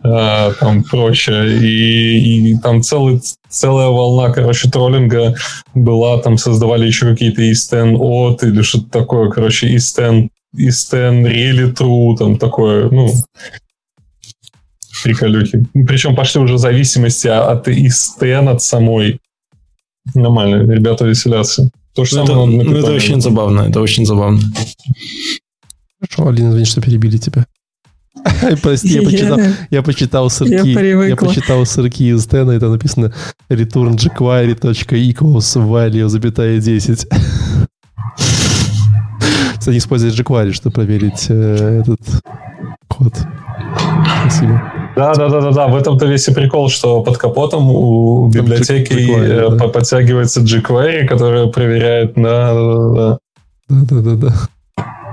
а, 0.06 0.54
там 0.54 0.84
прочее. 0.84 1.58
И, 1.58 2.52
и 2.52 2.58
там 2.58 2.82
целый, 2.82 3.22
целая 3.50 3.88
волна, 3.88 4.32
короче, 4.32 4.70
троллинга 4.70 5.36
была, 5.74 6.20
там 6.20 6.38
создавали 6.38 6.86
еще 6.86 7.08
какие-то 7.08 7.52
истен 7.52 7.96
от 8.00 8.44
или 8.44 8.62
что-то 8.62 8.90
такое, 8.90 9.30
короче, 9.32 9.76
истен, 9.76 10.30
истен 10.56 11.26
really 11.26 11.74
true, 11.74 12.16
там 12.18 12.38
такое, 12.38 12.90
ну, 12.90 13.12
приколюхи. 15.04 15.66
Причем 15.74 16.16
пошли 16.16 16.42
уже 16.42 16.58
зависимости 16.58 17.28
от 17.28 17.68
истен, 17.68 18.48
от 18.50 18.62
самой. 18.62 19.20
Нормально, 20.14 20.72
ребята 20.72 21.06
веселятся. 21.06 21.72
То 21.96 22.06
же 22.06 22.18
ну, 22.18 22.28
самое 22.28 22.60
это, 22.60 22.70
ну, 22.70 22.78
это 22.78 22.92
очень 22.92 23.22
забавно, 23.22 23.62
это 23.62 23.82
очень 23.82 24.06
забавно. 24.06 24.40
Хорошо, 26.00 26.30
Алина, 26.30 26.50
извини, 26.50 26.66
что 26.66 26.82
перебили 26.82 27.18
тебя. 27.18 27.46
Прости, 28.62 28.90
я 28.90 29.02
почитал, 29.02 29.40
я 29.70 29.84
почитал 29.84 30.30
сырки. 30.30 30.68
Я, 30.68 31.06
я 31.06 31.16
почитал 31.16 31.66
сырки 31.66 32.04
из 32.04 32.24
Стена, 32.24 32.56
и 32.56 32.60
там 32.60 32.72
написано 32.72 33.14
return 33.50 33.96
jQuery.equals 33.96 35.56
value, 35.56 36.08
запятая 36.08 36.60
10. 36.60 37.08
Кстати, 39.60 39.78
использовать 39.78 40.16
jQuery, 40.20 40.52
чтобы 40.54 40.74
проверить 40.74 41.26
э, 41.30 41.82
этот 41.82 42.00
код. 42.88 43.14
Спасибо. 44.22 44.62
Да, 44.96 45.14
да, 45.14 45.30
да, 45.30 45.42
да, 45.42 45.52
да. 45.52 45.68
В 45.68 45.76
этом-то 45.76 46.06
весь 46.06 46.28
и 46.28 46.34
прикол, 46.34 46.70
что 46.70 47.02
под 47.02 47.18
капотом 47.18 47.70
у 47.70 48.28
библиотеки 48.30 48.94
jQuery, 48.94 49.58
да. 49.58 49.68
подтягивается 49.68 50.42
jQuery, 50.42 51.06
которая 51.06 51.48
проверяет 51.48 52.18
на... 52.18 53.18
Да, 53.68 53.82
да, 53.90 54.02
да, 54.02 54.16
да. 54.16 54.34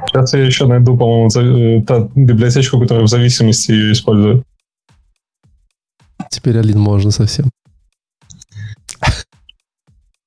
Сейчас 0.06 0.34
я 0.34 0.44
еще 0.44 0.66
найду, 0.66 0.96
по-моему, 0.96 1.28
э, 1.28 1.82
та 1.84 2.08
библиотечку, 2.14 2.80
которая 2.80 3.04
в 3.04 3.08
зависимости 3.08 3.70
ее 3.70 3.92
использует. 3.92 4.44
Теперь 6.30 6.58
Алин 6.58 6.78
можно 6.78 7.10
совсем. 7.10 7.50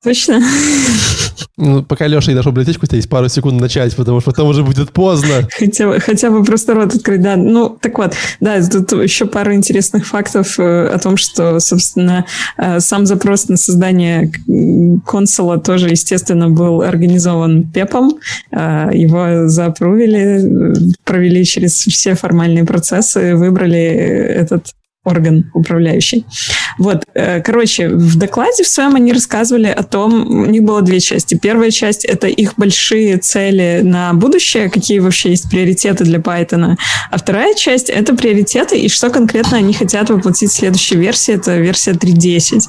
Точно? 0.04 0.40
Ну, 1.58 1.84
пока 1.84 2.08
Леша 2.08 2.32
не 2.32 2.36
нашел 2.36 2.52
библиотечку, 2.52 2.86
у 2.86 2.88
тебя 2.88 2.98
есть 2.98 3.10
пару 3.10 3.30
секунд 3.30 3.62
начать, 3.62 3.96
потому 3.96 4.20
что 4.22 4.32
потом 4.32 4.50
уже 4.50 4.64
будет 4.64 4.92
поздно. 4.92 5.48
Хотя, 5.58 6.00
хотя 6.00 6.30
бы 6.30 6.44
просто 6.44 6.74
рот 6.74 6.94
открыть, 6.94 7.22
да. 7.22 7.36
Ну, 7.36 7.70
так 7.70 7.98
вот, 7.98 8.14
да, 8.40 8.62
тут 8.62 8.92
еще 8.94 9.26
пару 9.26 9.54
интересных 9.54 10.06
фактов 10.06 10.60
э, 10.60 10.88
о 10.88 11.00
том, 11.00 11.18
что, 11.18 11.60
собственно, 11.60 12.26
э, 12.58 12.80
сам 12.80 13.06
запрос 13.06 13.48
на 13.48 13.58
создание 13.58 14.32
консола 15.06 15.58
тоже, 15.60 15.90
естественно, 15.90 16.50
был 16.50 16.82
организован 16.82 17.64
ПЕПом. 17.64 18.20
Э, 18.52 18.90
его 18.94 19.48
запрувили, 19.48 20.76
провели 21.04 21.46
через 21.46 21.74
все 21.74 22.16
формальные 22.16 22.66
процессы, 22.66 23.36
выбрали 23.36 23.80
этот 23.80 24.74
орган 25.06 25.50
управляющий. 25.54 26.26
Вот, 26.78 27.04
э, 27.14 27.42
короче, 27.42 27.88
в 27.88 28.18
докладе 28.18 28.64
в 28.64 28.68
своем 28.68 28.96
они 28.96 29.14
рассказывали 29.14 29.68
о 29.68 29.84
том, 29.84 30.42
у 30.42 30.46
них 30.46 30.64
было 30.64 30.82
две 30.82 31.00
части. 31.00 31.36
Первая 31.42 31.72
часть— 31.72 32.04
это 32.06 32.28
их 32.28 32.56
большие 32.58 33.18
цели 33.18 33.82
на 33.84 34.14
будущее, 34.14 34.70
какие 34.70 35.00
вообще 35.00 35.30
есть 35.30 35.50
приоритеты 35.50 36.04
для 36.04 36.20
Python. 36.20 36.76
А 37.12 37.18
вторая 37.18 37.54
часть— 37.54 37.90
это 37.92 38.16
приоритеты 38.16 38.78
и 38.78 38.90
что 38.90 39.10
конкретно 39.10 39.58
они 39.58 39.74
хотят 39.74 40.10
воплотить 40.10 40.52
в 40.52 40.56
следующей 40.56 40.98
версии, 40.98 41.36
это 41.36 41.58
версия 41.58 41.92
3.10. 41.92 42.62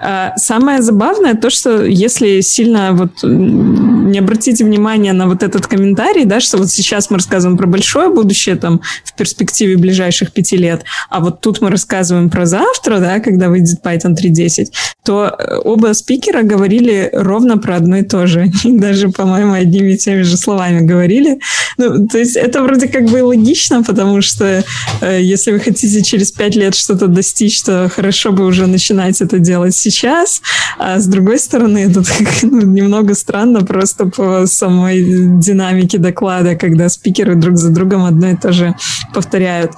А, 0.00 0.36
самое 0.36 0.82
забавное 0.82 1.34
то, 1.34 1.50
что 1.50 1.84
если 1.84 2.40
сильно 2.40 2.92
вот 2.92 3.22
не 3.22 4.18
обратите 4.18 4.64
внимание 4.64 5.12
на 5.12 5.26
вот 5.26 5.42
этот 5.42 5.66
комментарий, 5.66 6.24
да, 6.24 6.40
что 6.40 6.58
вот 6.58 6.70
сейчас 6.70 7.10
мы 7.10 7.16
рассказываем 7.16 7.58
про 7.58 7.66
большое 7.66 8.10
будущее 8.10 8.56
там 8.56 8.80
в 9.04 9.14
перспективе 9.14 9.76
ближайших 9.76 10.32
пяти 10.32 10.56
лет, 10.56 10.84
а 11.08 11.20
вот 11.20 11.40
тут 11.40 11.60
мы 11.60 11.70
рассказываем 11.70 12.30
про 12.30 12.46
завтра, 12.46 12.98
да, 12.98 13.20
когда 13.20 13.48
выйдет 13.48 13.78
Python 13.84 14.14
3.10, 14.16 14.66
то 15.04 15.34
э, 15.38 15.56
оба 15.64 15.92
спикера 15.94 16.42
говорили 16.42 17.10
ровно 17.12 17.58
про 17.58 17.76
одно 17.76 17.96
и 17.96 18.02
то 18.02 18.26
же. 18.26 18.50
И 18.64 18.78
даже, 18.78 19.08
по-моему, 19.08 19.52
одними 19.52 19.92
и 19.92 19.96
теми 19.96 20.22
же 20.22 20.36
словами 20.36 20.80
говорили. 20.80 21.38
Ну, 21.78 22.06
то 22.06 22.18
есть 22.18 22.36
это 22.36 22.62
вроде 22.62 22.88
как 22.88 23.06
бы 23.06 23.22
логично, 23.22 23.82
потому 23.82 24.22
что 24.22 24.64
э, 25.00 25.20
если 25.22 25.52
вы 25.52 25.60
хотите 25.60 26.02
через 26.02 26.32
пять 26.32 26.56
лет 26.56 26.74
что-то 26.74 27.06
достичь, 27.06 27.62
то 27.62 27.88
хорошо 27.88 28.32
бы 28.32 28.44
уже 28.44 28.66
начинать 28.66 29.20
это 29.20 29.38
делать 29.38 29.74
сейчас. 29.80 30.42
А 30.78 30.98
с 30.98 31.06
другой 31.06 31.38
стороны, 31.38 31.78
это 31.90 32.02
ну, 32.42 32.60
немного 32.62 33.14
странно 33.14 33.60
просто 33.62 34.06
по 34.06 34.46
самой 34.46 35.02
динамике 35.38 35.98
доклада, 35.98 36.56
когда 36.56 36.88
спикеры 36.88 37.34
друг 37.34 37.56
за 37.56 37.70
другом 37.70 38.04
одно 38.04 38.28
и 38.28 38.36
то 38.36 38.52
же 38.52 38.74
повторяют. 39.14 39.72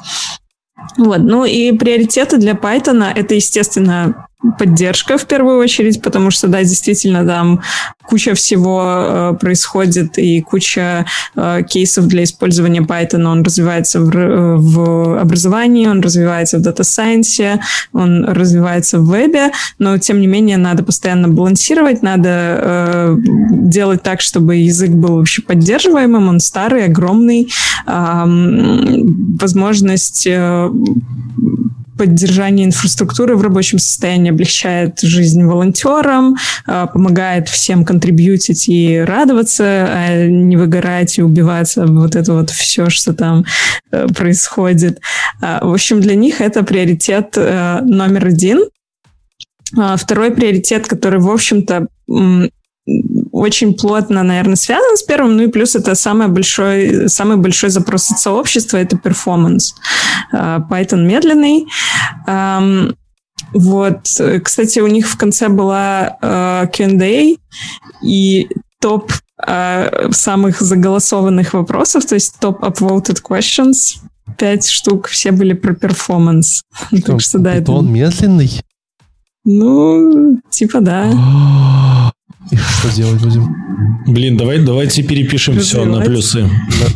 Вот. 0.98 1.18
Ну 1.18 1.44
и 1.44 1.72
приоритеты 1.72 2.38
для 2.38 2.52
Python 2.52 3.04
это, 3.14 3.34
естественно, 3.34 4.26
поддержка 4.58 5.18
в 5.18 5.26
первую 5.26 5.58
очередь, 5.58 6.02
потому 6.02 6.30
что, 6.30 6.48
да, 6.48 6.62
действительно, 6.62 7.24
там 7.24 7.60
куча 8.02 8.34
всего 8.34 8.82
э, 8.84 9.34
происходит 9.40 10.18
и 10.18 10.40
куча 10.40 11.06
э, 11.36 11.62
кейсов 11.68 12.06
для 12.06 12.24
использования 12.24 12.80
Python. 12.80 13.24
Он 13.24 13.42
развивается 13.42 14.00
в, 14.00 14.10
э, 14.16 14.56
в 14.56 15.20
образовании, 15.20 15.86
он 15.86 16.00
развивается 16.00 16.58
в 16.58 16.62
Science, 16.62 17.60
он 17.92 18.24
развивается 18.24 18.98
в 18.98 19.06
вебе, 19.06 19.52
но, 19.78 19.98
тем 19.98 20.20
не 20.20 20.26
менее, 20.26 20.56
надо 20.56 20.82
постоянно 20.82 21.28
балансировать, 21.28 22.02
надо 22.02 22.28
э, 22.28 23.16
делать 23.18 24.02
так, 24.02 24.20
чтобы 24.20 24.56
язык 24.56 24.90
был 24.90 25.16
вообще 25.16 25.42
поддерживаемым, 25.42 26.28
он 26.28 26.40
старый, 26.40 26.86
огромный, 26.86 27.48
э, 27.86 28.24
возможность 29.40 30.26
э, 30.26 30.70
поддержание 31.96 32.66
инфраструктуры 32.66 33.36
в 33.36 33.42
рабочем 33.42 33.78
состоянии 33.78 34.30
облегчает 34.30 35.00
жизнь 35.00 35.44
волонтерам, 35.44 36.36
а, 36.66 36.86
помогает 36.86 37.48
всем 37.48 37.84
контрибьютить 37.84 38.68
и 38.68 38.98
радоваться, 38.98 39.64
а 39.64 40.26
не 40.26 40.56
выгорать 40.56 41.18
и 41.18 41.22
убиваться. 41.22 41.86
Вот 41.86 42.16
это 42.16 42.32
вот 42.32 42.50
все, 42.50 42.90
что 42.90 43.12
там 43.12 43.44
э, 43.90 44.06
происходит. 44.08 45.00
А, 45.40 45.64
в 45.64 45.72
общем, 45.72 46.00
для 46.00 46.14
них 46.14 46.40
это 46.40 46.62
приоритет 46.62 47.34
э, 47.36 47.80
номер 47.82 48.26
один. 48.26 48.64
Второй 49.96 50.32
приоритет, 50.32 50.86
который, 50.86 51.18
в 51.18 51.30
общем-то, 51.30 51.86
очень 53.42 53.74
плотно, 53.74 54.22
наверное, 54.22 54.56
связан 54.56 54.96
с 54.96 55.02
первым, 55.02 55.36
ну 55.36 55.42
и 55.42 55.48
плюс 55.48 55.74
это 55.74 55.96
самый 55.96 56.28
большой, 56.28 57.08
самый 57.08 57.36
большой 57.36 57.70
запрос 57.70 58.10
от 58.10 58.20
сообщества, 58.20 58.76
это 58.76 58.96
performance. 58.96 59.74
А, 60.32 60.60
Python 60.70 61.04
медленный. 61.04 61.66
Вот, 63.52 64.08
кстати, 64.44 64.78
у 64.78 64.86
них 64.86 65.08
в 65.08 65.18
конце 65.18 65.48
была 65.48 66.16
uh, 66.22 66.66
Q&A, 66.68 67.36
и 68.02 68.48
топ 68.80 69.12
uh, 69.46 70.12
самых 70.12 70.60
заголосованных 70.60 71.52
вопросов, 71.52 72.06
то 72.06 72.14
есть 72.14 72.38
топ 72.40 72.62
upvoted 72.62 73.20
questions, 73.28 73.98
пять 74.38 74.66
штук, 74.68 75.08
все 75.08 75.32
были 75.32 75.52
про 75.52 75.74
performance. 75.74 76.62
так 77.04 77.20
что 77.20 77.38
да, 77.40 77.54
это... 77.54 77.72
Он 77.72 77.92
медленный? 77.92 78.62
Ну, 79.44 80.40
типа 80.50 80.80
да. 80.80 81.10
И 82.50 82.56
что 82.56 82.94
делать 82.94 83.20
будем? 83.22 83.56
Блин, 84.06 84.36
давай, 84.36 84.58
давайте 84.58 85.02
перепишем 85.02 85.60
все 85.60 85.84
на 85.84 86.00
плюсы. 86.00 86.48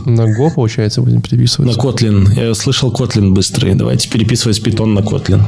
На, 0.05 0.25
на 0.25 0.39
Go, 0.39 0.51
получается, 0.53 1.03
будем 1.03 1.23
переписывать? 1.23 1.77
На 1.77 1.81
Kotlin. 1.81 2.29
Я 2.35 2.55
слышал 2.55 2.93
Kotlin 2.93 3.31
быстрый. 3.31 3.75
Давайте 3.75 4.09
переписывать 4.09 4.61
Python 4.61 4.87
на 4.87 5.01
Kotlin. 5.01 5.43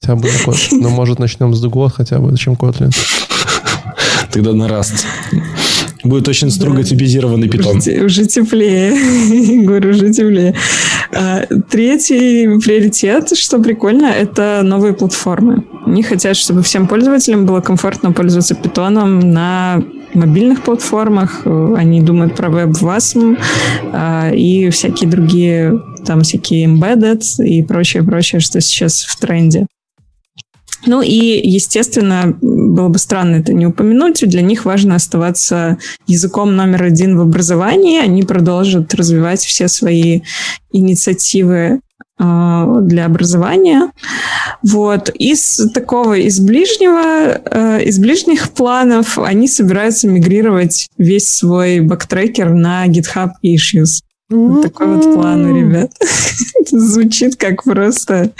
Хотя 0.00 0.16
бы 0.16 0.28
на 0.28 0.50
Kotlin. 0.50 0.68
Ну, 0.80 0.88
может, 0.90 1.18
начнем 1.18 1.54
с 1.54 1.64
Go 1.64 1.90
хотя 1.90 2.18
бы. 2.18 2.30
Зачем 2.30 2.54
Kotlin? 2.54 2.90
Тогда 4.32 4.52
на 4.52 4.64
Rust. 4.64 5.04
Будет 6.04 6.28
очень 6.28 6.50
строго 6.50 6.78
да. 6.78 6.84
типизированный 6.84 7.48
питон. 7.48 7.78
Уже, 7.78 8.04
уже 8.04 8.26
теплее. 8.26 8.92
Говорю, 9.66 9.90
уже 9.90 10.12
теплее. 10.12 10.54
А, 11.12 11.46
третий 11.70 12.58
приоритет, 12.60 13.36
что 13.36 13.58
прикольно, 13.58 14.06
это 14.06 14.60
новые 14.62 14.94
платформы. 14.94 15.64
Они 15.86 16.02
хотят, 16.02 16.36
чтобы 16.36 16.62
всем 16.62 16.86
пользователям 16.86 17.46
было 17.46 17.60
комфортно 17.60 18.12
пользоваться 18.12 18.54
питоном 18.54 19.20
на 19.20 19.82
мобильных 20.14 20.62
платформах. 20.62 21.42
Они 21.46 22.00
думают 22.00 22.34
про 22.34 22.48
WebWasm 22.48 23.38
а, 23.92 24.30
и 24.32 24.70
всякие 24.70 25.08
другие, 25.08 25.80
там 26.04 26.22
всякие 26.22 26.66
embedded 26.66 27.22
и 27.44 27.62
прочее-прочее, 27.62 28.40
что 28.40 28.60
сейчас 28.60 29.04
в 29.04 29.18
тренде. 29.18 29.66
Ну 30.88 31.02
и, 31.02 31.46
естественно, 31.46 32.34
было 32.40 32.88
бы 32.88 32.98
странно 32.98 33.36
это 33.36 33.52
не 33.52 33.66
упомянуть, 33.66 34.26
для 34.26 34.40
них 34.40 34.64
важно 34.64 34.94
оставаться 34.94 35.76
языком 36.06 36.56
номер 36.56 36.84
один 36.84 37.18
в 37.18 37.20
образовании. 37.20 38.00
Они 38.00 38.22
продолжат 38.22 38.94
развивать 38.94 39.42
все 39.42 39.68
свои 39.68 40.22
инициативы 40.72 41.80
а, 42.18 42.80
для 42.80 43.04
образования. 43.04 43.92
Вот. 44.62 45.10
Из 45.10 45.70
такого, 45.74 46.14
из 46.14 46.40
ближнего, 46.40 47.38
э, 47.44 47.84
из 47.84 47.98
ближних 47.98 48.48
планов 48.48 49.18
они 49.18 49.46
собираются 49.46 50.08
мигрировать 50.08 50.88
весь 50.96 51.28
свой 51.28 51.80
bug 51.80 52.02
tracker 52.02 52.54
на 52.54 52.86
GitHub 52.86 53.32
Issues. 53.44 54.00
Вот 54.30 54.62
такой 54.62 54.94
вот 54.94 55.14
план 55.14 55.44
у 55.46 55.56
ребят. 55.56 55.90
Звучит 56.70 57.36
как 57.36 57.64
просто 57.64 58.32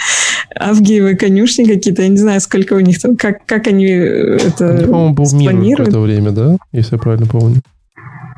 авгиевы 0.55 1.17
конюшни 1.17 1.63
какие-то. 1.63 2.03
Я 2.03 2.09
не 2.09 2.17
знаю, 2.17 2.39
сколько 2.41 2.73
у 2.73 2.79
них 2.79 2.99
там, 3.01 3.17
как, 3.17 3.45
как 3.45 3.67
они 3.67 3.85
э, 3.85 4.37
это 4.37 4.85
По-моему, 4.85 5.13
был 5.13 5.25
мир 5.33 5.75
в 5.75 5.77
какое-то 5.77 5.99
время, 5.99 6.31
да? 6.31 6.57
Если 6.71 6.95
я 6.95 6.99
правильно 6.99 7.25
помню. 7.25 7.61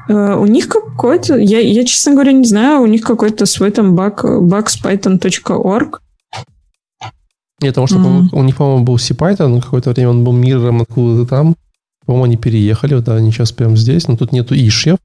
Uh, 0.10 0.36
у 0.36 0.46
них 0.46 0.68
какой-то, 0.68 1.38
я, 1.38 1.60
я, 1.60 1.86
честно 1.86 2.14
говоря, 2.14 2.32
не 2.32 2.46
знаю, 2.46 2.82
у 2.82 2.86
них 2.86 3.02
какой-то 3.02 3.46
свой 3.46 3.72
там 3.72 3.96
баг, 3.96 4.26
bugspython.org. 4.26 6.02
Нет, 7.62 7.76
потому 7.76 7.88
что 7.88 7.98
mm. 7.98 8.30
у 8.34 8.44
них, 8.44 8.58
по-моему, 8.58 8.84
был 8.84 8.96
CPython, 8.96 9.62
какое-то 9.62 9.92
время 9.92 10.10
он 10.10 10.24
был 10.24 10.34
миром 10.34 10.82
откуда-то 10.82 11.30
там. 11.30 11.56
По-моему, 12.06 12.26
они 12.26 12.38
переехали, 12.38 13.00
да, 13.00 13.16
они 13.16 13.32
сейчас 13.32 13.52
прямо 13.52 13.76
здесь, 13.76 14.08
но 14.08 14.18
тут 14.18 14.32
нету 14.32 14.56
ишьев. 14.56 14.98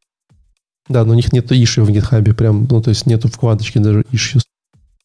Да, 0.89 1.05
но 1.05 1.13
у 1.13 1.15
них 1.15 1.33
нету 1.33 1.55
issue 1.55 1.83
в 1.83 1.91
GitHub 1.91 2.35
прям, 2.35 2.67
ну, 2.71 2.81
то 2.81 2.91
есть 2.91 3.07
нету 3.07 3.29
вкладочки 3.29 3.79
даже 3.79 4.03
issues. 4.13 4.43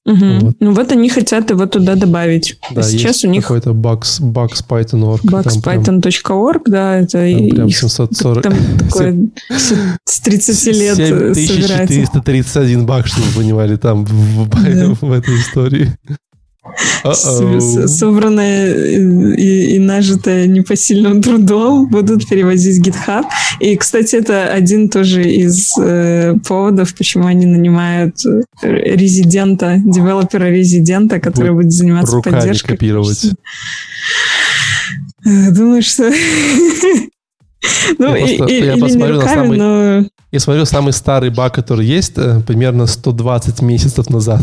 Угу. 0.03 0.39
Вот. 0.41 0.55
Ну 0.59 0.73
вот 0.73 0.91
они 0.91 1.09
хотят 1.09 1.51
его 1.51 1.67
туда 1.67 1.95
добавить. 1.95 2.57
Да, 2.71 2.81
Сейчас 2.81 3.23
у 3.23 3.27
них 3.27 3.43
какой-то 3.43 3.71
bugs, 3.71 4.19
bugs 4.19 4.65
Python.org. 4.67 5.21
Bugspython.org, 5.23 6.61
да, 6.65 6.97
это 6.97 7.11
там 7.11 7.49
прям 7.49 7.69
740... 7.69 8.43
Там 8.43 8.53
такое 8.79 9.15
с 10.05 10.19
30 10.21 10.65
лет 10.75 10.97
7431 10.97 12.85
баг, 12.87 13.05
чтобы 13.05 13.27
вы 13.27 13.41
понимали, 13.41 13.75
там 13.75 14.05
в, 14.05 14.49
в, 14.49 15.01
в 15.01 15.11
этой 15.11 15.35
истории 15.39 15.95
собранное 17.87 18.73
и, 19.35 19.75
и 19.75 19.79
нажитое 19.79 20.47
непосильным 20.47 21.21
трудом 21.21 21.87
будут 21.87 22.27
перевозить 22.27 22.79
в 22.79 22.87
GitHub. 22.87 23.25
И, 23.59 23.75
кстати, 23.75 24.15
это 24.15 24.51
один 24.51 24.89
тоже 24.89 25.23
из 25.23 25.73
э, 25.77 26.35
поводов, 26.47 26.93
почему 26.95 27.25
они 27.25 27.45
нанимают 27.45 28.17
э, 28.25 28.41
резидента, 28.61 29.81
девелопера-резидента, 29.83 31.19
который 31.19 31.51
будет, 31.51 31.71
будет 31.71 31.73
заниматься 31.73 32.15
руками 32.15 32.39
поддержкой. 32.39 32.71
копировать. 32.71 33.25
Э, 35.25 35.51
думаю, 35.51 35.81
что... 35.81 36.11
Ну, 37.99 38.15
я, 38.15 38.25
и, 38.25 38.37
просто, 38.37 38.55
и, 38.55 38.65
я 38.65 38.77
посмотрю 38.77 39.15
руками, 39.21 39.29
на 39.29 39.43
самый, 39.43 39.57
но... 39.57 40.05
Я 40.31 40.39
смотрю 40.39 40.65
самый 40.65 40.93
старый 40.93 41.29
баг, 41.29 41.53
который 41.53 41.85
есть, 41.85 42.13
э, 42.15 42.39
примерно 42.39 42.87
120 42.87 43.61
месяцев 43.61 44.09
назад. 44.09 44.41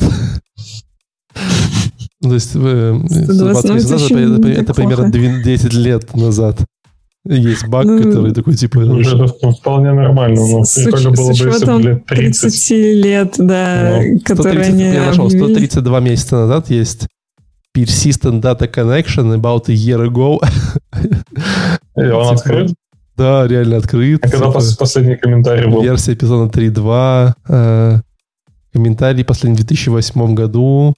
То 2.23 2.35
есть 2.35 2.51
120 2.51 3.71
месяцев 3.75 4.11
назад, 4.11 4.41
это, 4.41 4.49
это 4.49 4.75
примерно 4.75 5.11
10 5.13 5.73
лет 5.75 6.17
назад. 6.17 6.59
Есть 7.25 7.67
баг, 7.69 7.85
Ну, 7.85 8.03
который 8.03 8.33
такой, 8.33 8.55
типа... 8.55 8.79
Уже 8.79 9.17
это 9.17 9.53
вполне 9.53 9.93
нормально. 9.93 10.41
Ну, 10.41 10.65
С, 10.65 10.83
прикольно 10.83 11.11
было 11.11 11.33
с 11.33 11.41
бы, 11.41 11.47
если 11.49 11.67
бы 11.67 11.83
лет 11.83 12.07
30. 12.07 12.41
30 12.43 12.71
лет, 13.05 13.35
да, 13.39 14.01
Ну, 14.03 14.21
которые 14.21 14.65
130, 14.65 14.73
они 14.73 14.83
я 14.95 15.07
нашел, 15.07 15.27
объявили. 15.27 15.53
132 15.55 16.01
месяца 16.01 16.37
назад 16.37 16.71
есть 16.71 17.07
Persistent 17.77 18.41
Data 18.41 18.67
Connection 18.73 19.35
about 19.39 19.69
a 19.69 19.75
year 19.75 20.07
ago. 20.09 20.39
И 21.97 22.01
он 22.01 22.23
Типа, 22.23 22.31
открыт. 22.33 22.75
Да, 23.17 23.47
реально 23.47 23.77
открыт. 23.77 24.25
А 24.25 24.29
когда 24.29 24.47
Типа, 24.47 24.59
пос- 24.59 24.79
последний 24.79 25.17
комментарий 25.17 25.69
был? 25.71 25.83
Версия 25.83 26.15
Python 26.15 26.51
3.2. 26.51 27.35
э, 27.49 28.01
Комментарий 28.73 29.25
последний 29.25 29.57
в 29.61 29.67
2008 29.67 30.35
году. 30.35 30.95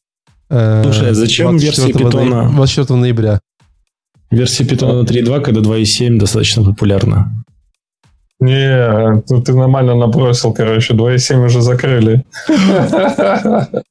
Э, 0.50 0.82
Слушай, 0.84 1.10
а 1.10 1.14
зачем 1.14 1.56
версия 1.56 1.92
24 1.92 2.10
Python? 2.10 2.24
ноя- 2.28 2.48
24 2.50 2.98
ноября. 2.98 3.40
Версия 4.30 4.64
Python 4.64 5.04
3.2, 5.06 5.40
когда 5.40 5.60
2.7 5.60 6.18
достаточно 6.18 6.62
популярна. 6.64 7.44
Не, 8.40 9.22
ну 9.28 9.42
ты 9.42 9.52
нормально 9.54 9.94
набросил, 9.94 10.52
короче, 10.54 10.94
2.7 10.94 11.44
уже 11.44 11.60
закрыли. 11.60 12.24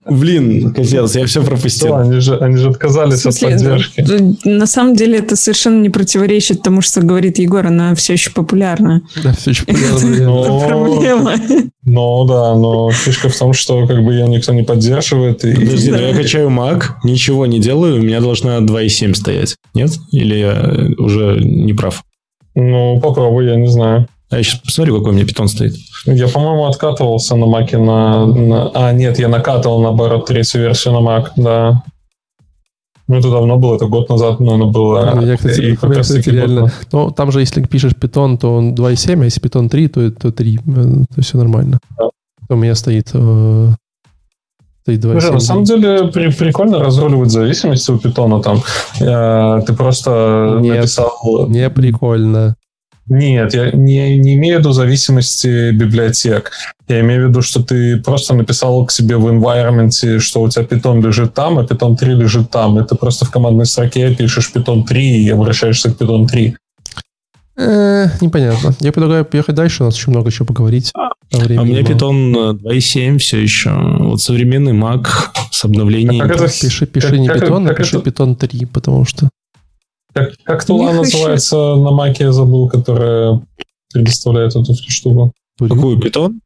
Блин, 0.10 0.74
капец, 0.74 1.16
я 1.16 1.26
все 1.26 1.41
Да, 1.41 1.45
пропустил. 1.45 1.95
они 1.95 2.20
же, 2.20 2.38
они 2.38 2.56
же 2.58 2.70
отказались 2.70 3.26
от 3.26 3.36
смысле, 3.36 3.50
поддержки. 3.50 4.06
ну, 4.08 4.36
На 4.58 4.66
самом 4.66 4.95
деле 4.95 5.20
это 5.20 5.36
совершенно 5.36 5.82
не 5.82 5.89
противоречит 5.89 6.64
тому, 6.64 6.82
что 6.82 7.02
говорит 7.02 7.38
Егор, 7.38 7.66
она 7.68 7.93
все 7.95 8.14
еще 8.14 8.32
популярна. 8.32 9.02
Да, 9.24 9.34
все 9.34 9.52
еще. 9.52 9.64
Ну, 9.68 10.43
Это 10.43 10.68
проблема. 10.68 11.34
Ну 11.84 12.26
да, 12.26 12.56
но 12.56 12.91
фишка 12.91 13.30
в 13.30 13.38
том, 13.38 13.54
что 13.54 13.86
как 13.88 14.04
бы 14.04 14.14
ее 14.14 14.28
никто 14.28 14.54
не 14.54 14.64
поддерживает. 14.64 15.43
И... 15.45 15.54
Подожди, 15.54 15.91
Да. 15.91 15.97
я 16.00 16.14
качаю 16.16 16.50
Mac, 16.50 16.84
ничего 17.04 17.45
не 17.45 17.60
делаю, 17.60 17.95
у 17.97 18.04
меня 18.04 18.20
должна 18.20 18.60
2.7 18.60 19.14
стоять. 19.14 19.56
Нет? 19.74 19.91
Или 20.12 20.36
я 20.36 20.72
уже 20.97 21.39
не 21.39 21.74
прав? 21.74 22.04
Ну, 22.56 23.00
попробуй, 23.00 23.45
я 23.45 23.56
не 23.56 23.68
знаю. 23.68 24.08
А 24.32 24.38
я 24.38 24.44
сейчас 24.44 24.60
посмотрю, 24.60 24.98
какой 24.98 25.12
у 25.12 25.16
меня 25.16 25.26
питон 25.26 25.48
стоит. 25.48 25.74
Я, 26.06 26.28
по-моему, 26.28 26.66
откатывался 26.68 27.36
на 27.36 27.48
Маке 27.48 27.78
на, 27.80 28.26
на- 28.28 28.70
А, 28.76 28.92
нет, 28.94 29.18
я 29.18 29.28
накатывал, 29.28 29.82
наоборот, 29.82 30.28
третью 30.28 30.62
версию 30.62 30.94
на 30.94 31.08
Mac, 31.08 31.30
да. 31.36 31.84
Ну, 33.08 33.16
это 33.18 33.32
давно 33.32 33.58
было, 33.58 33.76
это 33.76 33.88
год 33.88 34.08
назад, 34.08 34.40
наверное, 34.40 34.68
было. 34.68 35.14
Ну, 35.16 35.26
Я, 35.26 35.36
кстати, 35.36 35.62
И 35.62 35.76
как 35.76 36.00
кстати, 36.00 36.30
реально... 36.30 36.62
назад. 36.62 36.88
Ну, 36.92 37.10
там 37.10 37.32
же, 37.32 37.40
если 37.40 37.64
пишешь 37.64 37.94
Python, 37.94 38.38
то 38.38 38.54
он 38.56 38.76
2.7, 38.76 39.20
а 39.22 39.24
если 39.26 39.42
Python 39.42 39.68
3, 39.68 39.88
то, 39.88 40.12
то 40.12 40.32
3. 40.32 40.60
э, 40.64 40.84
То 41.16 41.22
все 41.24 41.38
нормально. 41.40 41.80
Да. 41.98 42.10
У 42.50 42.56
меня 42.56 42.76
стоит, 42.76 43.10
э, 43.14 43.70
стоит 44.84 45.04
2.7. 45.04 45.12
Слушай, 45.22 45.34
на 45.34 45.40
самом 45.40 45.64
деле 45.64 46.08
при- 46.10 46.32
прикольно 46.32 46.78
разруливать 46.78 47.32
зависимости 47.32 47.90
у 47.90 47.98
питона 47.98 48.44
там. 48.44 48.62
Э, 49.02 49.60
ты 49.66 49.74
просто 49.74 50.60
Нет. 50.62 50.76
написал... 50.76 51.48
Не 51.50 51.68
прикольно. 51.72 52.56
Нет, 53.10 53.53
я 53.55 53.72
не, 53.72 54.18
не 54.18 54.36
имею 54.36 54.57
в 54.57 54.60
виду 54.60 54.72
зависимости 54.72 55.72
библиотек. 55.72 56.51
Я 56.88 56.99
имею 57.01 57.26
в 57.26 57.30
виду, 57.30 57.41
что 57.41 57.64
ты 57.64 57.97
просто 57.97 58.36
написал 58.36 58.86
к 58.86 58.91
себе 58.91 59.18
в 59.18 59.28
environment, 59.28 60.20
что 60.20 60.41
у 60.41 60.49
тебя 60.49 60.64
питон 60.64 61.03
лежит 61.03 61.34
там, 61.34 61.57
а 61.57 61.66
питон 61.66 61.97
3 61.97 62.14
лежит 62.14 62.51
там. 62.51 62.80
И 62.80 62.88
ты 62.88 62.95
просто 62.95 63.26
в 63.26 63.32
командной 63.32 63.66
строке 63.66 64.14
пишешь 64.16 64.51
питон 64.51 64.84
3 64.86 65.24
и 65.24 65.30
обращаешься 65.30 65.91
к 65.91 65.97
питон 65.97 66.28
3. 66.28 66.55
Э, 67.57 68.07
непонятно. 68.22 68.74
Я 68.80 68.91
предлагаю 68.91 69.26
поехать 69.26 69.55
дальше, 69.55 69.84
у 69.84 69.88
нас 69.88 69.95
еще 69.97 70.12
много 70.12 70.32
чего 70.32 70.45
поговорить. 70.45 70.91
А 70.95 71.10
у 71.34 71.66
меня 71.66 71.84
питон 71.84 72.34
2.7 72.57 73.18
все 73.18 73.38
еще. 73.41 73.72
Вот 73.99 74.22
современный 74.22 74.74
Mac 74.74 75.07
с 75.51 75.66
обновлением. 75.66 76.22
А 76.26 76.28
как 76.28 76.38
это 76.38 76.45
Пиши, 76.45 76.86
пиши 76.86 77.10
как- 77.10 77.20
не 77.20 77.28
как- 77.28 77.43
Python, 77.43 77.70
а 77.70 77.74
пиши 77.74 77.97
это- 77.97 78.10
Python 78.10 78.36
3, 78.36 78.66
потому 78.66 79.03
что... 79.05 79.30
Как, 80.20 80.36
как 80.43 80.65
тула 80.65 80.88
хочу. 80.88 80.99
называется 80.99 81.76
на 81.76 81.91
маке, 81.91 82.26
я 82.26 82.32
забыл, 82.32 82.67
которая 82.67 83.41
предоставляет 83.91 84.55
эту 84.55 84.74
штуку. 84.88 85.34
Какую 85.59 85.99
питон? 85.99 86.41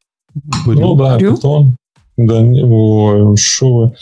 Ну 0.66 0.96
да, 0.96 1.18
питон. 1.18 1.76
Да, 2.18 2.42
не, 2.42 2.64
ой, 2.64 3.36
шо 3.38 3.74
вы. 3.74 3.96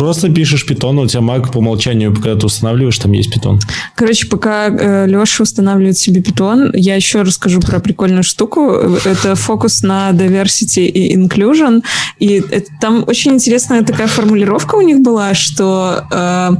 Просто 0.00 0.30
пишешь 0.30 0.64
питон, 0.64 0.98
у 0.98 1.06
тебя 1.06 1.20
Mac 1.20 1.52
по 1.52 1.58
умолчанию, 1.58 2.14
когда 2.14 2.34
ты 2.34 2.46
устанавливаешь, 2.46 2.96
там 2.96 3.12
есть 3.12 3.30
питон. 3.30 3.60
Короче, 3.94 4.26
пока 4.28 4.68
э, 4.68 5.06
Леша 5.06 5.42
устанавливает 5.42 5.98
себе 5.98 6.22
питон, 6.22 6.70
я 6.74 6.94
еще 6.94 7.20
расскажу 7.20 7.60
про 7.60 7.80
прикольную 7.80 8.22
штуку. 8.22 8.70
Это 9.04 9.34
фокус 9.34 9.82
на 9.82 10.10
diversity 10.12 10.86
и 10.86 11.14
inclusion. 11.14 11.82
И 12.18 12.42
это- 12.50 12.70
там 12.80 13.04
очень 13.06 13.32
интересная 13.32 13.82
такая 13.84 14.06
формулировка 14.06 14.76
у 14.76 14.80
них 14.80 15.00
была, 15.00 15.34
что 15.34 16.04
э, 16.10 16.50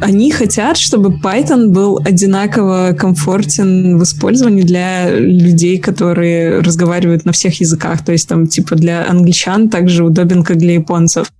они 0.00 0.30
хотят, 0.30 0.78
чтобы 0.78 1.10
Python 1.10 1.68
был 1.68 2.00
одинаково 2.02 2.96
комфортен 2.98 3.98
в 3.98 4.02
использовании 4.02 4.62
для 4.62 5.10
людей, 5.10 5.76
которые 5.76 6.60
разговаривают 6.60 7.26
на 7.26 7.32
всех 7.32 7.60
языках. 7.60 8.02
То 8.02 8.12
есть 8.12 8.26
там 8.28 8.46
типа 8.46 8.76
для 8.76 9.06
англичан 9.06 9.68
также 9.68 10.04
удобен, 10.04 10.42
как 10.42 10.56
для 10.56 10.72
японцев. 10.72 11.30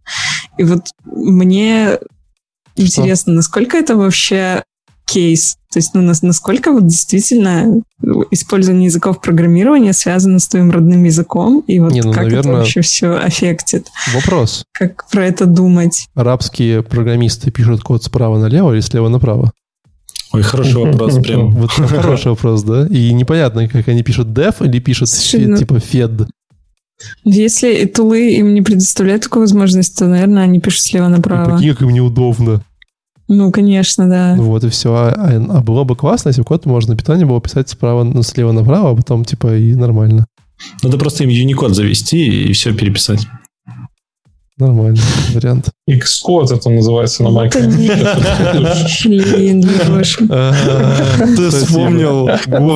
И 0.59 0.65
вот 0.65 0.87
мне 1.05 1.99
интересно, 2.77 3.33
насколько 3.35 3.77
это 3.77 3.97
вообще 3.97 4.63
кейс? 5.07 5.57
То 5.71 5.79
есть, 5.81 5.93
ну, 5.95 6.03
нас- 6.03 6.23
насколько 6.23 6.73
вот 6.73 6.87
действительно 6.87 7.83
использование 8.31 8.87
языков 8.87 9.21
программирования 9.21 9.93
связано 9.93 10.39
с 10.39 10.47
твоим 10.49 10.71
родным 10.71 11.05
языком, 11.05 11.63
и 11.67 11.79
вот 11.81 11.93
Не, 11.93 12.03
ну, 12.03 12.13
как 12.13 12.23
это 12.25 12.37
наверное- 12.37 12.57
вообще 12.59 12.81
все 12.81 13.15
аффектит? 13.17 13.89
Вопрос. 14.15 14.65
Как 14.73 15.09
про 15.11 15.27
это 15.27 15.47
думать? 15.47 16.07
Арабские 16.15 16.83
программисты 16.83 17.51
пишут 17.51 17.83
код 17.83 18.05
справа 18.05 18.39
налево 18.39 18.73
или 18.73 18.81
слева 18.81 19.09
направо? 19.09 19.53
Ой, 20.33 20.43
хороший 20.43 20.75
вопрос 20.77 21.19
прям. 21.19 21.51
Вот 21.55 21.71
это 21.79 21.87
хороший 21.87 22.29
вопрос, 22.29 22.63
да? 22.63 22.87
И 22.87 23.13
непонятно, 23.13 23.69
как 23.69 23.89
они 23.89 24.03
пишут 24.03 24.29
def 24.29 24.65
или 24.67 24.79
пишут 24.81 25.09
ну- 25.35 25.57
типа 25.57 25.75
fed. 25.75 26.27
Если 27.25 27.85
тулы 27.87 28.35
им 28.37 28.55
не 28.55 28.63
предоставляют 28.63 29.23
такую 29.25 29.43
возможность, 29.43 29.99
то, 29.99 30.07
наверное, 30.07 30.45
они 30.45 30.61
пишут 30.61 30.83
слева 30.83 31.07
И 31.07 31.11
направо. 31.11 31.57
Прикинь, 31.57 31.73
как 31.73 31.83
им 31.83 31.91
неудобно. 31.91 32.63
Ну, 33.27 33.51
конечно, 33.51 34.09
да. 34.09 34.35
Ну 34.37 34.45
вот 34.45 34.65
и 34.65 34.69
все. 34.69 34.93
А, 34.95 35.09
а- 35.17 35.57
а 35.59 35.63
было 35.63 35.85
бы 35.85 35.97
классно, 35.97 36.29
если 36.29 36.43
бы 36.43 36.47
код 36.47 36.67
можно 36.67 36.93
на 36.93 36.99
питоне 36.99 37.25
было 37.25 37.41
писать 37.41 37.69
справа, 37.71 38.05
ну, 38.05 38.23
слева 38.23 38.53
направо, 38.53 38.91
а 38.91 38.95
потом 38.97 39.25
типа 39.25 39.57
и 39.57 39.75
нормально. 39.75 40.27
Надо 40.83 40.99
просто 40.99 41.25
им 41.25 41.31
Unicode 41.31 41.73
завести 41.75 42.45
и 42.45 42.53
все 42.53 42.75
переписать. 42.75 43.27
Нормальный 44.57 45.01
вариант. 45.33 45.71
Xcode 45.91 46.55
это 46.55 46.71
называется 46.71 47.25
на 47.25 47.31
Блин, 49.05 49.63
Леша. 49.99 50.55
Ты 51.37 51.51
вспомнил, 51.51 52.29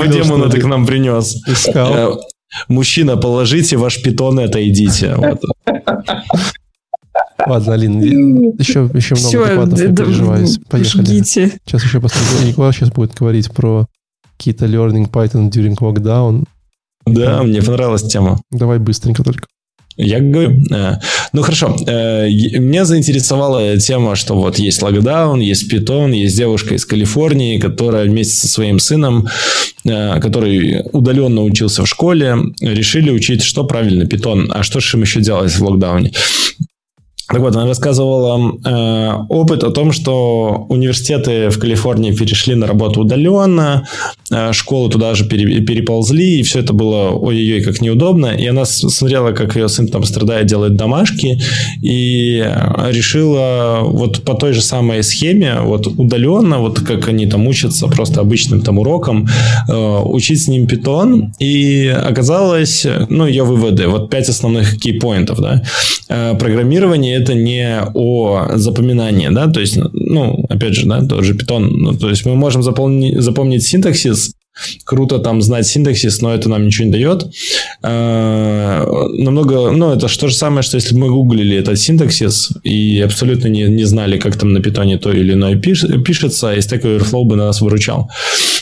демона 0.08 0.50
ты 0.50 0.60
к 0.60 0.64
нам 0.64 0.86
принес. 0.86 1.36
Искал. 1.46 2.20
Мужчина, 2.68 3.16
положите 3.16 3.76
ваш 3.76 4.02
питон 4.02 4.40
и 4.40 4.44
отойдите. 4.44 5.14
Вот. 5.16 5.40
Ладно, 7.46 7.74
Алин, 7.74 8.00
еще, 8.58 8.90
еще 8.92 9.14
много 9.14 9.28
Все, 9.28 9.46
докладов, 9.46 9.80
не 9.80 9.96
переживаюсь. 9.96 10.58
Поехали. 10.68 11.04
жгите. 11.04 11.52
Сейчас 11.64 11.84
еще 11.84 12.00
посмотрим. 12.00 12.48
Николай 12.48 12.72
сейчас 12.72 12.90
будет 12.90 13.14
говорить 13.14 13.50
про 13.52 13.86
какие-то 14.36 14.66
learning 14.66 15.10
Python 15.10 15.48
during 15.50 15.76
lockdown. 15.76 16.44
Да, 17.06 17.42
мне 17.42 17.62
понравилась 17.62 18.02
тема. 18.02 18.40
Давай 18.50 18.78
быстренько 18.78 19.22
только. 19.22 19.46
Я 20.00 20.20
говорю, 20.20 20.62
э, 20.70 20.98
ну 21.32 21.42
хорошо, 21.42 21.76
э, 21.86 22.28
меня 22.28 22.84
заинтересовала 22.84 23.76
тема, 23.78 24.14
что 24.14 24.34
вот 24.34 24.56
есть 24.60 24.80
локдаун, 24.80 25.40
есть 25.40 25.68
питон, 25.68 26.12
есть 26.12 26.36
девушка 26.36 26.74
из 26.74 26.86
Калифорнии, 26.86 27.58
которая 27.58 28.04
вместе 28.04 28.36
со 28.36 28.46
своим 28.46 28.78
сыном, 28.78 29.26
э, 29.84 30.20
который 30.20 30.84
удаленно 30.92 31.42
учился 31.42 31.82
в 31.82 31.88
школе, 31.88 32.36
решили 32.60 33.10
учить, 33.10 33.42
что 33.42 33.64
правильно 33.64 34.06
питон, 34.06 34.48
а 34.54 34.62
что 34.62 34.78
же 34.78 34.96
им 34.96 35.02
еще 35.02 35.20
делать 35.20 35.50
в 35.50 35.64
локдауне. 35.64 36.12
Так 37.28 37.40
вот, 37.40 37.54
она 37.56 37.66
рассказывала 37.66 38.58
э, 38.64 39.12
опыт 39.28 39.62
о 39.62 39.70
том, 39.70 39.92
что 39.92 40.64
университеты 40.70 41.50
в 41.50 41.58
Калифорнии 41.58 42.12
перешли 42.12 42.54
на 42.54 42.66
работу 42.66 43.00
удаленно, 43.00 43.86
э, 44.30 44.52
школы 44.52 44.90
туда 44.90 45.14
же 45.14 45.26
пере- 45.28 45.60
переползли, 45.60 46.40
и 46.40 46.42
все 46.42 46.60
это 46.60 46.72
было 46.72 47.10
ой-ой-ой 47.10 47.60
как 47.60 47.82
неудобно. 47.82 48.28
И 48.28 48.46
она 48.46 48.64
смотрела, 48.64 49.32
как 49.32 49.56
ее 49.56 49.68
сын 49.68 49.88
там 49.88 50.04
страдает, 50.04 50.46
делает 50.46 50.76
домашки, 50.76 51.38
и 51.82 52.50
решила 52.88 53.80
вот 53.82 54.22
по 54.22 54.32
той 54.32 54.54
же 54.54 54.62
самой 54.62 55.02
схеме, 55.02 55.60
вот 55.60 55.86
удаленно, 55.86 56.60
вот 56.60 56.80
как 56.80 57.08
они 57.08 57.26
там 57.26 57.46
учатся 57.46 57.88
просто 57.88 58.20
обычным 58.20 58.62
там 58.62 58.78
уроком, 58.78 59.28
э, 59.68 59.98
учить 60.02 60.42
с 60.42 60.48
ним 60.48 60.66
питон, 60.66 61.34
и 61.38 61.88
оказалось, 61.88 62.86
ну, 63.10 63.26
ее 63.26 63.44
выводы, 63.44 63.86
вот 63.86 64.08
пять 64.08 64.30
основных 64.30 64.78
кейпоинтов, 64.78 65.40
да, 65.40 65.62
Э, 66.10 66.34
программирование 66.38 67.17
это 67.18 67.34
не 67.34 67.82
о 67.94 68.56
запоминании, 68.56 69.28
да, 69.28 69.48
то 69.48 69.60
есть, 69.60 69.78
ну, 69.92 70.44
опять 70.48 70.74
же, 70.74 70.86
да, 70.86 71.04
тот 71.04 71.24
же 71.24 71.34
питон, 71.34 71.68
ну, 71.68 71.94
то 71.94 72.08
есть 72.08 72.24
мы 72.24 72.34
можем 72.34 72.62
заполни- 72.62 73.18
запомнить 73.20 73.62
синтаксис, 73.62 74.32
Круто 74.84 75.18
там 75.18 75.42
знать 75.42 75.66
синтаксис, 75.66 76.20
но 76.20 76.34
это 76.34 76.48
нам 76.48 76.66
ничего 76.66 76.86
не 76.86 76.92
дает. 76.92 77.26
Э, 77.82 78.84
намного, 79.12 79.70
ну, 79.70 79.92
это 79.92 80.08
то 80.08 80.28
же 80.28 80.34
самое, 80.34 80.62
что 80.62 80.76
если 80.76 80.94
бы 80.94 81.00
мы 81.02 81.10
гуглили 81.10 81.56
этот 81.56 81.78
синтаксис 81.78 82.50
и 82.64 83.00
абсолютно 83.00 83.48
не, 83.48 83.62
не 83.64 83.84
знали, 83.84 84.18
как 84.18 84.36
там 84.36 84.52
на 84.52 84.60
питоне 84.60 84.98
то 84.98 85.12
или 85.12 85.34
иное 85.34 85.56
пиш, 85.56 85.84
пишется, 86.04 86.54
и 86.54 86.58
Stack 86.58 86.82
Overflow 86.82 87.24
бы 87.24 87.36
нас 87.36 87.60
выручал. 87.60 88.10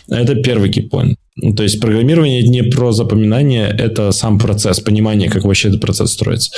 Это 0.09 0.35
первый 0.35 0.71
кейпоинт. 0.71 1.19
То 1.57 1.63
есть 1.63 1.81
программирование 1.81 2.43
не 2.43 2.63
про 2.63 2.93
запоминание, 2.93 3.67
это 3.67 4.13
сам 4.13 4.39
процесс, 4.39 4.81
понимание, 4.81 5.31
как 5.31 5.45
вообще 5.45 5.69
этот 5.69 5.81
процесс 5.81 6.13
строится. 6.13 6.51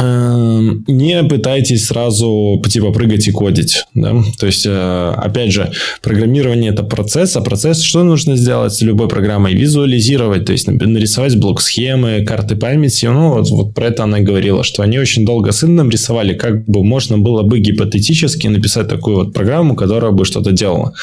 Эм, 0.00 0.84
не 0.88 1.22
пытайтесь 1.24 1.86
сразу 1.86 2.62
типа 2.66 2.90
прыгать 2.92 3.28
и 3.28 3.32
кодить. 3.32 3.84
Да? 3.94 4.14
То 4.38 4.46
есть, 4.46 4.64
э, 4.66 5.12
опять 5.16 5.52
же, 5.52 5.70
программирование 6.02 6.70
это 6.72 6.82
процесс, 6.82 7.36
а 7.36 7.42
процесс 7.42 7.82
что 7.82 8.02
нужно 8.02 8.36
сделать 8.36 8.72
с 8.72 8.80
любой 8.80 9.08
программой? 9.08 9.54
Визуализировать, 9.54 10.46
то 10.46 10.52
есть 10.52 10.68
нарисовать 10.68 11.36
блок 11.36 11.60
схемы, 11.60 12.24
карты 12.24 12.56
памяти. 12.56 13.06
Ну, 13.06 13.34
вот, 13.34 13.50
вот 13.50 13.74
про 13.74 13.86
это 13.86 14.04
она 14.04 14.20
говорила, 14.20 14.64
что 14.64 14.82
они 14.82 14.98
очень 14.98 15.26
долго 15.26 15.52
с 15.52 15.62
Индом 15.64 15.90
рисовали, 15.90 16.34
как 16.34 16.64
бы 16.66 16.82
можно 16.82 17.18
было 17.18 17.42
бы 17.42 17.58
гипотетически 17.58 18.46
написать 18.46 18.88
такую 18.88 19.16
вот 19.16 19.34
программу, 19.34 19.74
которая 19.74 20.12
бы 20.12 20.24
что-то 20.24 20.52
делала. 20.52 20.94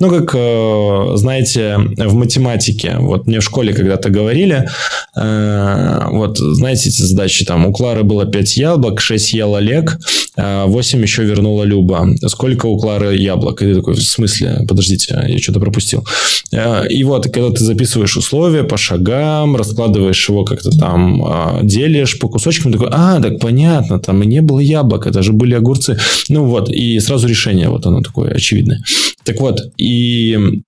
Ну, 0.00 0.10
как, 0.10 0.34
э, 0.34 1.12
знаете, 1.14 1.76
в 1.78 2.14
математике, 2.14 2.96
вот 2.98 3.28
мне 3.28 3.38
в 3.38 3.44
школе 3.44 3.72
когда-то 3.72 4.10
говорили, 4.10 4.68
э, 5.16 6.06
вот, 6.10 6.38
знаете, 6.38 6.88
эти 6.88 7.02
задачи, 7.02 7.44
там, 7.44 7.66
у 7.66 7.72
Клары 7.72 8.02
было 8.02 8.31
5 8.32 8.56
яблок, 8.56 9.00
6 9.00 9.34
ел 9.34 9.54
Олег, 9.54 9.98
8 10.36 10.98
а 10.98 11.02
еще 11.02 11.24
вернула 11.24 11.64
Люба. 11.64 12.08
Сколько 12.26 12.66
у 12.66 12.78
Клары 12.78 13.16
яблок? 13.16 13.62
И 13.62 13.66
ты 13.66 13.74
такой, 13.74 13.94
в 13.94 14.02
смысле? 14.02 14.64
Подождите, 14.66 15.24
я 15.28 15.38
что-то 15.38 15.60
пропустил. 15.60 16.04
Э, 16.52 16.86
и 16.88 17.04
вот, 17.04 17.24
когда 17.24 17.50
ты 17.50 17.64
записываешь 17.64 18.16
условия 18.16 18.64
по 18.64 18.76
шагам, 18.76 19.56
раскладываешь 19.56 20.28
его 20.28 20.44
как-то 20.44 20.70
там, 20.70 21.60
делишь 21.62 22.18
по 22.18 22.28
кусочкам, 22.28 22.72
такой, 22.72 22.88
а, 22.90 23.20
так 23.20 23.38
понятно, 23.40 23.98
там 23.98 24.22
и 24.22 24.26
не 24.26 24.40
было 24.42 24.60
яблок, 24.60 25.06
это 25.06 25.22
же 25.22 25.32
были 25.32 25.54
огурцы. 25.54 25.98
Ну 26.28 26.44
вот, 26.44 26.70
и 26.70 26.98
сразу 27.00 27.28
решение, 27.28 27.68
вот 27.68 27.86
оно 27.86 28.00
такое 28.00 28.32
очевидное. 28.32 28.82
Так 29.24 29.40
вот, 29.40 29.60
и 29.76 30.62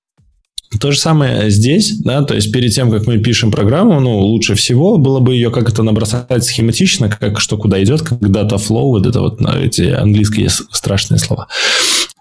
то 0.80 0.92
же 0.92 0.98
самое 0.98 1.50
здесь, 1.50 1.98
да, 1.98 2.22
то 2.22 2.34
есть 2.34 2.52
перед 2.52 2.72
тем, 2.72 2.90
как 2.90 3.06
мы 3.06 3.18
пишем 3.18 3.50
программу, 3.50 4.00
ну, 4.00 4.18
лучше 4.18 4.54
всего 4.54 4.98
было 4.98 5.20
бы 5.20 5.34
ее 5.34 5.50
как-то 5.50 5.82
набросать 5.82 6.44
схематично, 6.44 7.08
как 7.08 7.40
что 7.40 7.56
куда 7.56 7.82
идет, 7.82 8.02
как 8.02 8.18
data 8.20 8.56
flow, 8.56 8.90
вот 8.90 9.06
это 9.06 9.20
вот 9.20 9.40
эти 9.40 9.82
английские 9.82 10.48
страшные 10.48 11.18
слова. 11.18 11.48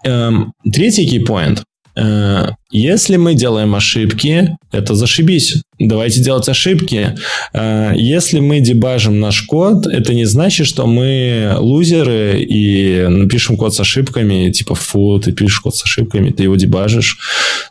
Эм, 0.04 0.52
третий 0.72 1.06
key 1.06 1.24
point 1.26 1.62
Э, 1.96 2.48
если 2.76 3.16
мы 3.16 3.34
делаем 3.34 3.76
ошибки, 3.76 4.56
это 4.72 4.96
зашибись. 4.96 5.62
Давайте 5.78 6.20
делать 6.20 6.48
ошибки. 6.48 7.14
Э, 7.52 7.92
если 7.94 8.40
мы 8.40 8.58
дебажим 8.58 9.20
наш 9.20 9.42
код, 9.42 9.86
это 9.86 10.12
не 10.12 10.24
значит, 10.24 10.66
что 10.66 10.84
мы 10.84 11.54
лузеры 11.56 12.40
и 12.42 13.06
напишем 13.08 13.56
код 13.56 13.74
с 13.74 13.80
ошибками, 13.80 14.50
типа, 14.50 14.74
фу, 14.74 15.20
ты 15.20 15.30
пишешь 15.30 15.60
код 15.60 15.76
с 15.76 15.84
ошибками, 15.84 16.30
ты 16.30 16.42
его 16.42 16.56
дебажишь. 16.56 17.18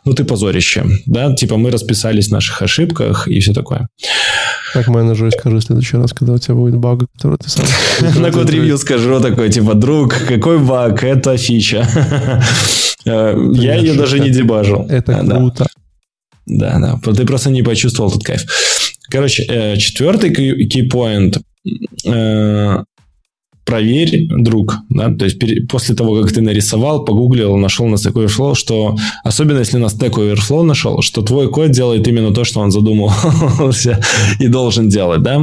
Ну, 0.06 0.14
ты 0.14 0.24
позорище. 0.24 0.86
Да, 1.04 1.34
типа, 1.34 1.58
мы 1.58 1.70
расписались 1.70 2.28
в 2.28 2.32
наших 2.32 2.62
ошибках 2.62 3.28
и 3.28 3.40
все 3.40 3.52
такое. 3.52 3.88
Как 4.72 4.88
менеджеру 4.88 5.30
скажи 5.32 5.56
в 5.56 5.62
следующий 5.62 5.98
раз, 5.98 6.14
когда 6.14 6.32
у 6.32 6.38
тебя 6.38 6.54
будет 6.54 6.76
баг, 6.78 7.00
который 7.14 7.36
ты 7.36 7.50
сам... 7.50 7.66
На 8.22 8.32
код-ревью 8.32 8.78
скажу 8.78 9.20
такой, 9.20 9.50
типа, 9.50 9.74
друг, 9.74 10.14
какой 10.26 10.58
баг? 10.58 11.04
Это 11.04 11.36
фича. 11.36 11.86
Э, 13.06 13.36
я 13.52 13.74
ее 13.76 13.94
даже 13.94 14.18
не 14.18 14.30
дебажил. 14.30 14.86
Это 14.96 15.24
круто. 15.24 15.66
Да, 16.46 16.78
да. 16.78 17.12
Ты 17.12 17.24
просто 17.24 17.50
не 17.50 17.62
почувствовал 17.62 18.10
этот 18.10 18.22
кайф. 18.22 18.44
Короче, 19.08 19.44
э, 19.44 19.76
четвертый 19.76 20.34
кейпоинт 20.34 21.38
э, 22.06 22.84
проверь, 23.64 24.28
друг, 24.28 24.76
да, 24.90 25.14
то 25.14 25.24
есть 25.24 25.40
после 25.68 25.94
того, 25.94 26.20
как 26.22 26.32
ты 26.32 26.42
нарисовал, 26.42 27.04
погуглил, 27.04 27.56
нашел 27.56 27.86
на 27.86 27.94
Stack 27.94 28.12
Overflow, 28.12 28.54
что, 28.54 28.96
особенно 29.24 29.60
если 29.60 29.78
на 29.78 29.86
Stack 29.86 30.12
Overflow 30.12 30.62
нашел, 30.64 31.00
что 31.00 31.22
твой 31.22 31.48
код 31.50 31.70
делает 31.70 32.06
именно 32.06 32.34
то, 32.34 32.44
что 32.44 32.60
он 32.60 32.70
задумывался 32.70 34.02
и 34.38 34.48
должен 34.48 34.90
делать, 34.90 35.22
да, 35.22 35.40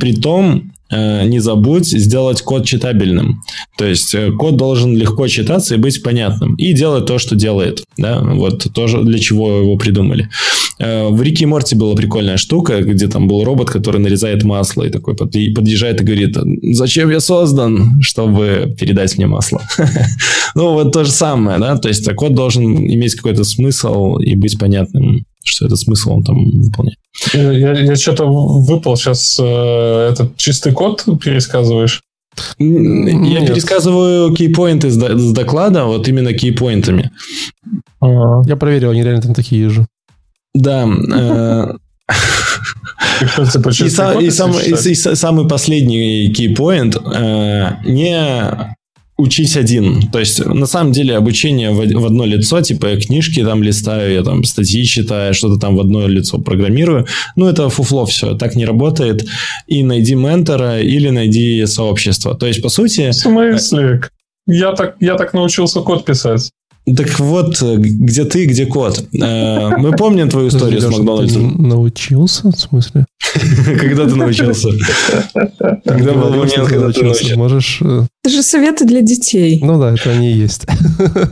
при 0.00 0.14
том, 0.14 0.70
Э, 0.70 0.79
не 0.90 1.38
забудь 1.38 1.86
сделать 1.86 2.42
код 2.42 2.64
читабельным. 2.64 3.42
То 3.78 3.84
есть 3.84 4.14
э, 4.14 4.32
код 4.32 4.56
должен 4.56 4.96
легко 4.96 5.28
читаться 5.28 5.74
и 5.74 5.78
быть 5.78 6.02
понятным. 6.02 6.54
И 6.56 6.72
делать 6.72 7.06
то, 7.06 7.18
что 7.18 7.36
делает. 7.36 7.82
Да? 7.96 8.20
Вот 8.20 8.72
тоже 8.72 9.02
для 9.02 9.18
чего 9.18 9.58
его 9.58 9.76
придумали. 9.76 10.28
Э, 10.78 11.08
в 11.08 11.22
Рике 11.22 11.46
Морти 11.46 11.76
была 11.76 11.94
прикольная 11.94 12.36
штука, 12.36 12.80
где 12.82 13.06
там 13.06 13.28
был 13.28 13.44
робот, 13.44 13.70
который 13.70 14.00
нарезает 14.00 14.42
масло 14.42 14.82
и 14.82 14.90
такой 14.90 15.14
подъезжает 15.14 16.00
и 16.00 16.04
говорит, 16.04 16.36
зачем 16.74 17.10
я 17.10 17.20
создан, 17.20 18.00
чтобы 18.00 18.74
передать 18.78 19.16
мне 19.16 19.26
масло. 19.26 19.60
Ну, 20.56 20.72
вот 20.72 20.92
то 20.92 21.04
же 21.04 21.12
самое, 21.12 21.60
да, 21.60 21.76
то 21.76 21.86
есть 21.86 22.12
код 22.14 22.34
должен 22.34 22.64
иметь 22.76 23.14
какой-то 23.14 23.44
смысл 23.44 24.16
и 24.16 24.34
быть 24.34 24.58
понятным 24.58 25.24
что 25.44 25.66
этот 25.66 25.78
смысл 25.78 26.12
он 26.12 26.22
там 26.22 26.60
выполняет. 26.60 26.98
Я, 27.32 27.72
я 27.72 27.96
что-то 27.96 28.26
выпал 28.26 28.96
сейчас 28.96 29.38
э, 29.40 30.08
этот 30.12 30.36
чистый 30.36 30.72
код 30.72 31.04
пересказываешь? 31.22 32.02
Я 32.58 32.66
Нет. 32.68 33.48
пересказываю 33.48 34.34
кейпоинты 34.34 34.90
с 34.90 35.32
доклада, 35.32 35.84
вот 35.84 36.06
именно 36.08 36.32
кейпоинтами. 36.32 37.10
Ага. 38.00 38.48
Я 38.48 38.56
проверил, 38.56 38.90
они 38.90 39.02
реально 39.02 39.22
там 39.22 39.34
такие 39.34 39.68
же. 39.68 39.86
Да. 40.54 40.86
Э, 40.86 41.74
и, 43.20 44.94
самый 44.94 45.48
последний 45.48 46.32
кейпоинт. 46.32 46.96
Э, 46.96 47.76
не 47.84 48.76
учись 49.20 49.56
один. 49.56 50.10
То 50.10 50.18
есть, 50.18 50.44
на 50.44 50.66
самом 50.66 50.92
деле, 50.92 51.16
обучение 51.16 51.70
в, 51.70 51.76
в 51.76 52.06
одно 52.06 52.24
лицо, 52.24 52.60
типа 52.60 52.86
я 52.86 53.00
книжки 53.00 53.44
там 53.44 53.62
листаю, 53.62 54.12
я 54.12 54.22
там 54.22 54.44
статьи 54.44 54.84
читаю, 54.84 55.34
что-то 55.34 55.60
там 55.60 55.76
в 55.76 55.80
одно 55.80 56.08
лицо 56.08 56.38
программирую. 56.38 57.06
Ну, 57.36 57.46
это 57.46 57.68
фуфло 57.68 58.04
все, 58.06 58.34
так 58.34 58.56
не 58.56 58.66
работает. 58.66 59.26
И 59.66 59.82
найди 59.82 60.14
ментора 60.14 60.80
или 60.80 61.10
найди 61.10 61.66
сообщество. 61.66 62.34
То 62.34 62.46
есть, 62.46 62.62
по 62.62 62.68
сути... 62.68 63.10
В 63.10 63.14
смысле? 63.14 64.00
Я 64.46 64.72
так, 64.72 64.96
я 65.00 65.16
так 65.16 65.34
научился 65.34 65.80
код 65.80 66.04
писать. 66.04 66.50
Так 66.96 67.20
вот, 67.20 67.62
где 67.62 68.24
ты, 68.24 68.46
где 68.46 68.66
кот? 68.66 69.04
Э, 69.12 69.76
мы 69.76 69.92
помним 69.92 70.28
твою 70.28 70.48
историю 70.48 70.80
с 70.80 70.88
Макдональдсом. 70.88 71.68
Научился? 71.68 72.50
В 72.50 72.58
смысле? 72.58 73.04
Когда 73.80 74.08
ты 74.08 74.16
научился? 74.16 74.70
Когда 75.84 76.12
был 76.12 76.30
момент, 76.30 76.68
когда 76.68 76.90
ты 76.90 77.04
научился? 77.04 77.36
Можешь... 77.36 77.82
Это 78.22 78.34
же 78.34 78.42
советы 78.42 78.84
для 78.84 79.00
детей. 79.00 79.60
Ну 79.62 79.80
да, 79.80 79.94
это 79.94 80.10
они 80.10 80.30
и 80.30 80.36
есть. 80.36 80.66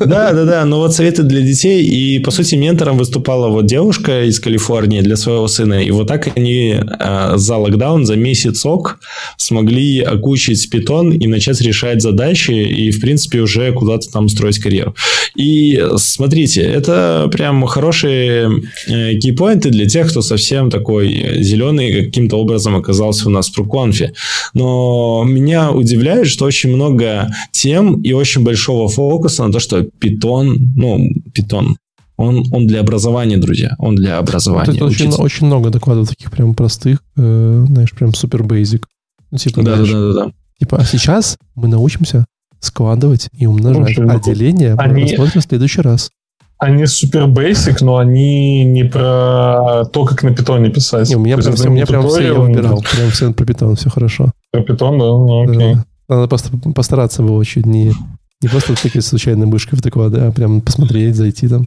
Да, 0.00 0.32
да, 0.32 0.44
да. 0.44 0.64
Но 0.64 0.78
вот 0.78 0.94
советы 0.94 1.22
для 1.22 1.42
детей. 1.42 1.84
И, 1.84 2.18
по 2.18 2.30
сути, 2.30 2.54
ментором 2.54 2.96
выступала 2.96 3.48
вот 3.48 3.66
девушка 3.66 4.24
из 4.24 4.40
Калифорнии 4.40 5.02
для 5.02 5.16
своего 5.16 5.48
сына. 5.48 5.82
И 5.82 5.90
вот 5.90 6.08
так 6.08 6.34
они 6.34 6.76
э, 6.80 7.32
за 7.36 7.56
локдаун, 7.58 8.06
за 8.06 8.16
месяцок 8.16 9.00
смогли 9.36 10.00
окучить 10.00 10.70
питон 10.70 11.12
и 11.12 11.26
начать 11.26 11.60
решать 11.60 12.00
задачи. 12.00 12.52
И, 12.52 12.90
в 12.90 13.00
принципе, 13.02 13.40
уже 13.40 13.70
куда-то 13.72 14.10
там 14.10 14.30
строить 14.30 14.58
карьеру. 14.58 14.94
И 15.36 15.84
смотрите, 15.98 16.62
это 16.62 17.28
прям 17.30 17.66
хорошие 17.66 18.62
э, 18.86 19.14
кейпоинты 19.16 19.68
для 19.68 19.86
тех, 19.86 20.08
кто 20.08 20.22
совсем 20.22 20.70
такой 20.70 21.42
зеленый 21.42 22.06
каким-то 22.06 22.36
образом 22.36 22.76
оказался 22.76 23.28
у 23.28 23.30
нас 23.30 23.50
в 23.50 23.54
Пруконфе. 23.54 24.14
Но 24.54 25.22
меня 25.26 25.70
удивляет, 25.70 26.28
что 26.28 26.46
очень 26.46 26.77
много 26.78 27.28
тем 27.50 28.00
и 28.02 28.12
очень 28.12 28.44
большого 28.44 28.88
фокуса 28.88 29.44
на 29.44 29.52
то, 29.52 29.60
что 29.60 29.82
питон, 29.82 30.56
ну, 30.76 31.10
питон, 31.34 31.76
он, 32.16 32.44
он 32.52 32.66
для 32.66 32.80
образования, 32.80 33.36
друзья. 33.36 33.76
Он 33.78 33.94
для 33.94 34.18
образования. 34.18 34.72
Вот 34.72 34.82
очень, 34.82 35.10
очень 35.10 35.46
много 35.46 35.70
докладов 35.70 36.08
таких 36.08 36.30
прям 36.30 36.54
простых, 36.54 36.98
э, 37.16 37.64
знаешь, 37.68 37.92
прям 37.92 38.12
супер 38.12 38.42
бейзик. 38.42 38.88
Ну, 39.30 39.38
типа, 39.38 39.62
да, 39.62 39.74
знаешь, 39.76 39.92
да, 39.92 39.98
да, 40.00 40.12
да. 40.24 40.32
Типа, 40.58 40.78
а 40.78 40.84
сейчас 40.84 41.38
мы 41.54 41.68
научимся 41.68 42.26
складывать 42.60 43.28
и 43.38 43.46
умножать. 43.46 43.98
А 43.98 44.18
деление 44.18 44.74
мы 44.74 44.82
они... 44.82 45.02
рассмотрим 45.04 45.40
в 45.40 45.44
следующий 45.44 45.80
раз. 45.80 46.10
Они 46.58 46.86
супер 46.86 47.26
basic, 47.26 47.76
но 47.82 47.98
они 47.98 48.64
не 48.64 48.82
про 48.82 49.84
то, 49.92 50.04
как 50.04 50.24
на 50.24 50.34
питоне 50.34 50.70
писать. 50.70 51.08
Не, 51.08 51.14
у 51.14 51.20
меня, 51.20 51.36
прям, 51.36 51.54
все, 51.54 51.68
у 51.68 51.72
меня 51.72 51.86
прям 51.86 52.08
все 52.08 52.26
я 52.26 52.34
выбирал. 52.34 52.82
Прям 52.82 53.10
все 53.10 53.32
про 53.32 53.44
питон, 53.44 53.76
все 53.76 53.90
хорошо. 53.90 54.32
Про 54.50 54.62
питон, 54.62 54.98
да? 54.98 55.04
Ну, 55.04 55.44
окей. 55.44 55.74
Да. 55.74 55.84
Надо 56.08 56.26
просто 56.26 56.50
постараться 56.74 57.22
было 57.22 57.44
чуть 57.44 57.66
не, 57.66 57.92
не 58.40 58.48
просто 58.48 58.74
такие 58.80 59.02
случайные 59.02 59.46
мышкой 59.46 59.78
в 59.78 59.82
доклады, 59.82 60.20
а 60.20 60.32
прям 60.32 60.60
посмотреть, 60.60 61.16
зайти 61.16 61.48
там. 61.48 61.66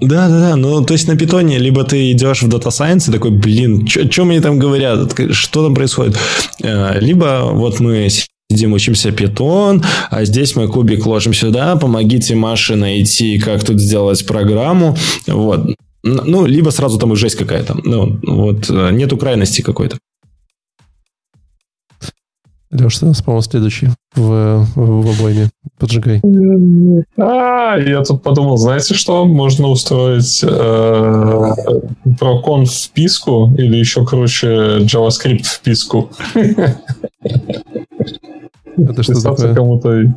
Да, 0.00 0.28
да, 0.28 0.40
да. 0.40 0.56
Ну, 0.56 0.84
то 0.84 0.94
есть 0.94 1.06
на 1.06 1.16
питоне 1.16 1.58
либо 1.58 1.84
ты 1.84 2.10
идешь 2.10 2.42
в 2.42 2.48
Data 2.48 2.68
Science 2.68 3.08
и 3.08 3.12
такой, 3.12 3.30
блин, 3.30 3.86
что 3.86 4.24
мне 4.24 4.40
там 4.40 4.58
говорят, 4.58 5.14
что 5.30 5.64
там 5.64 5.74
происходит? 5.74 6.18
Э, 6.62 6.98
либо 7.00 7.50
вот 7.52 7.80
мы 7.80 8.08
Сидим, 8.48 8.74
учимся 8.74 9.10
питон, 9.10 9.82
а 10.08 10.24
здесь 10.24 10.54
мы 10.54 10.68
кубик 10.68 11.04
ложим 11.04 11.34
сюда, 11.34 11.74
помогите 11.74 12.36
Маше 12.36 12.76
найти, 12.76 13.40
как 13.40 13.64
тут 13.64 13.80
сделать 13.80 14.24
программу. 14.24 14.96
Вот. 15.26 15.74
Ну, 16.04 16.46
либо 16.46 16.70
сразу 16.70 16.96
там 16.96 17.12
и 17.12 17.16
жесть 17.16 17.34
какая-то. 17.34 17.76
Ну, 17.82 18.20
вот 18.22 18.70
э, 18.70 18.90
нету 18.92 19.16
крайности 19.16 19.62
какой-то. 19.62 19.98
Леш, 22.72 22.98
ты 22.98 23.04
у 23.04 23.08
нас, 23.08 23.22
по-моему, 23.22 23.42
следующий 23.42 23.88
в, 24.14 24.66
в, 24.74 25.10
обойме. 25.10 25.50
Поджигай. 25.78 26.20
А, 27.16 27.76
я 27.78 28.02
тут 28.02 28.22
подумал, 28.22 28.56
знаете 28.56 28.94
что? 28.94 29.24
Можно 29.24 29.68
устроить 29.68 30.42
э, 30.42 31.52
прокон 32.18 32.66
в 32.66 32.90
писку 32.90 33.54
или 33.56 33.76
еще 33.76 34.04
круче 34.04 34.78
JavaScript 34.80 35.44
в 35.44 35.60
писку. 35.60 36.10
Это 38.76 39.02
что 39.02 39.22
такое? 39.22 39.54
кому-то... 39.54 40.14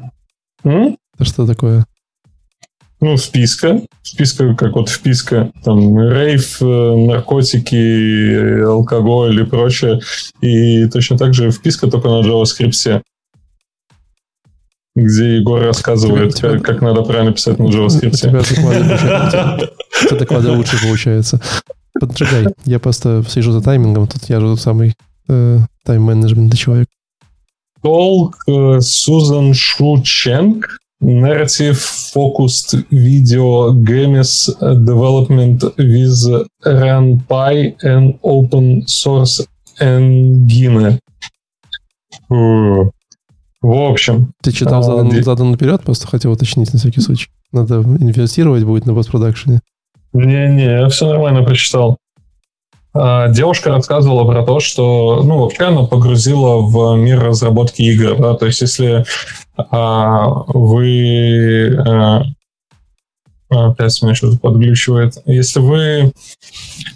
Это 0.63 0.95
что 1.21 1.45
такое? 1.45 1.85
Ну, 3.01 3.15
вписка. 3.15 3.81
Вписка, 4.03 4.55
как 4.55 4.75
вот 4.75 4.89
вписка. 4.89 5.51
Там 5.63 5.97
рейв, 5.97 6.61
э, 6.61 6.65
наркотики, 6.65 8.63
алкоголь 8.63 9.39
и 9.39 9.45
прочее. 9.45 10.01
И 10.41 10.85
точно 10.87 11.17
так 11.17 11.33
же 11.33 11.51
вписка 11.51 11.87
только 11.89 12.09
на 12.09 12.21
JavaScript. 12.21 13.01
Где 14.95 15.37
Егор 15.37 15.61
рассказывает, 15.61 16.35
тебя, 16.35 16.51
как, 16.51 16.63
как 16.63 16.81
надо 16.81 17.03
правильно 17.03 17.31
писать 17.31 17.57
на 17.57 17.67
JavaScript. 17.67 18.07
У 18.07 18.17
тебя 18.17 18.41
доклады, 18.41 19.69
доклады 20.19 20.51
лучше 20.51 20.81
получается. 20.81 21.39
Поджигай. 21.99 22.47
Я 22.65 22.79
просто 22.79 23.23
слежу 23.27 23.53
за 23.53 23.61
таймингом. 23.61 24.07
Тут 24.07 24.29
я 24.29 24.41
же 24.41 24.47
тот 24.47 24.59
самый 24.59 24.95
э, 25.29 25.59
тайм-менеджмент 25.85 26.53
человек. 26.57 26.89
Толк 27.81 28.35
э, 28.47 28.81
Сузан 28.81 29.53
Шученк 29.53 30.79
narrative-focused 31.01 32.75
video 32.91 33.71
games 33.83 34.49
development 34.85 35.63
with 35.77 36.47
RunPy 36.65 37.75
and 37.83 38.19
open 38.23 38.83
source 38.85 39.45
engine. 39.79 40.99
В 43.61 43.71
общем. 43.71 44.31
Ты 44.41 44.51
читал 44.51 44.83
задан, 44.83 45.11
а, 45.11 45.21
задан 45.21 45.51
наперед, 45.51 45.81
просто 45.81 46.07
хотел 46.07 46.31
уточнить 46.31 46.71
на 46.71 46.79
всякий 46.79 47.01
случай. 47.01 47.29
Надо 47.51 47.81
инвестировать 47.81 48.63
будет 48.63 48.85
на 48.85 48.93
постпродакшене. 48.93 49.59
Не-не, 50.13 50.63
я 50.63 50.89
все 50.89 51.07
нормально 51.07 51.43
прочитал. 51.43 51.97
А, 52.93 53.27
девушка 53.27 53.69
рассказывала 53.69 54.29
про 54.29 54.43
то, 54.43 54.59
что, 54.59 55.21
ну, 55.23 55.39
вообще 55.39 55.65
она 55.65 55.83
погрузила 55.83 56.57
в 56.57 56.95
мир 56.97 57.23
разработки 57.23 57.81
игр, 57.81 58.15
да, 58.17 58.33
то 58.33 58.45
есть 58.45 58.61
если 58.61 59.05
а, 59.57 60.27
вы 60.47 61.77
а, 61.85 62.23
Опять 63.49 63.99
меня 64.03 64.13
что-то 64.13 64.37
подглючивает. 64.37 65.15
Если 65.25 65.59
вы 65.59 66.11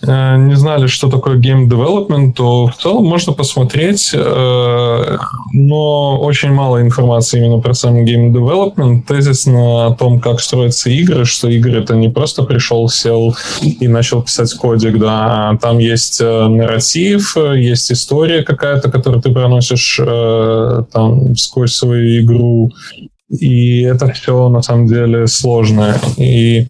э, 0.03 0.37
не 0.37 0.55
знали, 0.55 0.85
что 0.85 1.09
такое 1.09 1.39
game 1.39 1.67
development, 1.67 2.33
то 2.33 2.67
в 2.67 2.77
целом 2.77 3.05
можно 3.05 3.33
посмотреть, 3.33 4.11
э, 4.13 5.17
но 5.53 6.19
очень 6.19 6.51
мало 6.51 6.79
информации 6.81 7.39
именно 7.39 7.59
про 7.59 7.73
сам 7.73 8.05
game 8.05 8.31
development. 8.31 9.01
Тезис 9.07 9.47
на 9.47 9.95
том, 9.95 10.19
как 10.19 10.41
строятся 10.41 10.91
игры, 10.91 11.25
что 11.25 11.49
игры 11.49 11.81
это 11.81 11.95
не 11.95 12.09
просто 12.09 12.43
пришел, 12.43 12.87
сел 12.87 13.35
и 13.61 13.87
начал 13.87 14.21
писать 14.21 14.53
кодик, 14.53 14.99
да, 14.99 15.49
а 15.49 15.57
там 15.57 15.79
есть 15.79 16.21
э, 16.21 16.47
нарратив, 16.47 17.35
есть 17.55 17.91
история 17.91 18.43
какая-то, 18.43 18.91
которую 18.91 19.23
ты 19.23 19.31
проносишь 19.31 19.99
э, 19.99 20.83
там 20.91 21.35
сквозь 21.35 21.73
свою 21.73 22.21
игру, 22.21 22.71
и 23.39 23.81
это 23.81 24.11
все 24.11 24.49
на 24.49 24.61
самом 24.61 24.87
деле 24.87 25.27
сложно. 25.27 25.95
И 26.17 26.67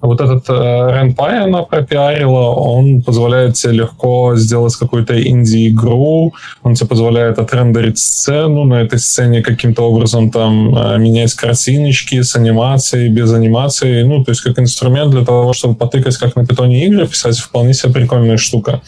вот 0.00 0.20
этот 0.20 0.48
э, 0.48 0.52
RenPy 0.52 1.44
она 1.44 1.62
пропиарила, 1.62 2.50
он 2.50 3.02
позволяет 3.02 3.54
тебе 3.54 3.74
легко 3.74 4.34
сделать 4.36 4.74
какую-то 4.76 5.20
инди-игру, 5.22 6.34
он 6.62 6.74
тебе 6.74 6.88
позволяет 6.88 7.38
отрендерить 7.38 7.98
сцену, 7.98 8.64
на 8.64 8.80
этой 8.82 8.98
сцене 8.98 9.42
каким-то 9.42 9.82
образом 9.82 10.30
там 10.30 10.74
э, 10.76 10.98
менять 10.98 11.34
картиночки 11.34 12.22
с 12.22 12.34
анимацией, 12.36 13.10
без 13.10 13.32
анимации, 13.32 14.02
ну, 14.02 14.24
то 14.24 14.30
есть 14.30 14.40
как 14.40 14.58
инструмент 14.58 15.10
для 15.10 15.24
того, 15.24 15.52
чтобы 15.52 15.74
потыкать, 15.74 16.16
как 16.16 16.36
на 16.36 16.46
питоне 16.46 16.86
игры 16.86 17.06
писать, 17.06 17.38
вполне 17.38 17.74
себе 17.74 17.92
прикольная 17.92 18.38
штука. 18.38 18.80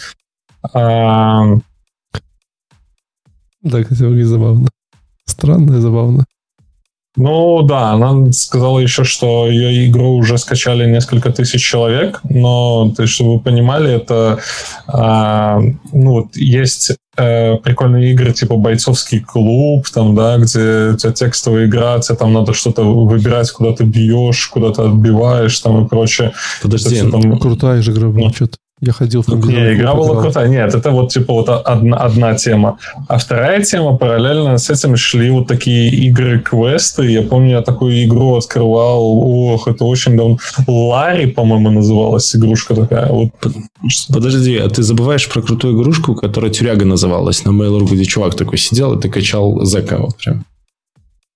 А... 0.72 1.44
Да, 3.62 3.82
кстати, 3.82 4.02
выглядит 4.02 4.28
забавно. 4.28 4.68
Странно 5.26 5.76
и 5.76 5.80
забавно. 5.80 6.24
Ну 7.16 7.62
да, 7.62 7.92
она 7.92 8.32
сказала 8.32 8.80
еще, 8.80 9.04
что 9.04 9.46
ее 9.48 9.88
игру 9.88 10.16
уже 10.16 10.36
скачали 10.36 10.90
несколько 10.90 11.30
тысяч 11.30 11.62
человек, 11.62 12.20
но, 12.24 12.92
то 12.94 13.02
есть, 13.02 13.14
чтобы 13.14 13.34
вы 13.34 13.40
понимали, 13.40 13.92
это 13.92 14.40
а, 14.88 15.60
ну 15.92 16.10
вот 16.10 16.36
есть 16.36 16.96
э, 17.16 17.56
прикольные 17.58 18.10
игры 18.10 18.32
типа 18.32 18.56
бойцовский 18.56 19.20
клуб, 19.20 19.88
там, 19.90 20.16
да, 20.16 20.38
где 20.38 20.90
у 20.92 20.96
тебя 20.96 21.12
текстовая 21.12 21.66
игра, 21.66 22.00
тебе 22.00 22.16
там 22.16 22.32
надо 22.32 22.52
что-то 22.52 22.82
выбирать, 22.82 23.50
куда 23.52 23.72
ты 23.72 23.84
бьешь, 23.84 24.48
куда 24.48 24.72
ты 24.72 24.82
отбиваешь, 24.82 25.58
там 25.60 25.84
и 25.84 25.88
прочее. 25.88 26.32
Подожди, 26.62 27.00
там... 27.08 27.38
крутая 27.38 27.80
же 27.80 27.92
игра 27.92 28.08
была, 28.08 28.28
ну, 28.28 28.34
что-то. 28.34 28.58
Я 28.86 28.92
ходил 28.92 29.22
в. 29.22 29.28
Не, 29.28 29.74
игра 29.74 29.94
была 29.94 30.20
крутая. 30.20 30.48
Нет, 30.48 30.74
это 30.74 30.90
вот 30.90 31.12
типа 31.12 31.32
вот 31.32 31.48
одна, 31.48 31.96
одна 31.96 32.34
тема. 32.34 32.78
А 33.08 33.16
вторая 33.16 33.62
тема, 33.62 33.96
параллельно 33.96 34.58
с 34.58 34.68
этим 34.68 34.96
шли 34.96 35.30
вот 35.30 35.46
такие 35.46 35.90
игры-квесты. 36.08 37.10
Я 37.10 37.22
помню, 37.22 37.50
я 37.50 37.62
такую 37.62 38.04
игру 38.04 38.36
открывал. 38.36 39.02
Ох, 39.02 39.68
это 39.68 39.84
очень 39.84 40.16
давно. 40.16 40.38
Ларри, 40.66 41.26
по-моему, 41.26 41.70
называлась 41.70 42.36
игрушка 42.36 42.74
такая. 42.74 43.10
Вот. 43.10 43.30
Подожди, 44.12 44.58
а 44.58 44.68
ты 44.68 44.82
забываешь 44.82 45.28
про 45.28 45.40
крутую 45.40 45.80
игрушку, 45.80 46.14
которая 46.14 46.50
Тюряга 46.50 46.84
называлась 46.84 47.44
на 47.44 47.50
Mail.ru, 47.50 47.86
где 47.90 48.04
чувак 48.04 48.34
такой 48.34 48.58
сидел 48.58 48.94
и 48.94 49.00
ты 49.00 49.08
качал 49.08 49.64
зэка 49.64 49.96
вот 49.98 50.16
прям. 50.16 50.44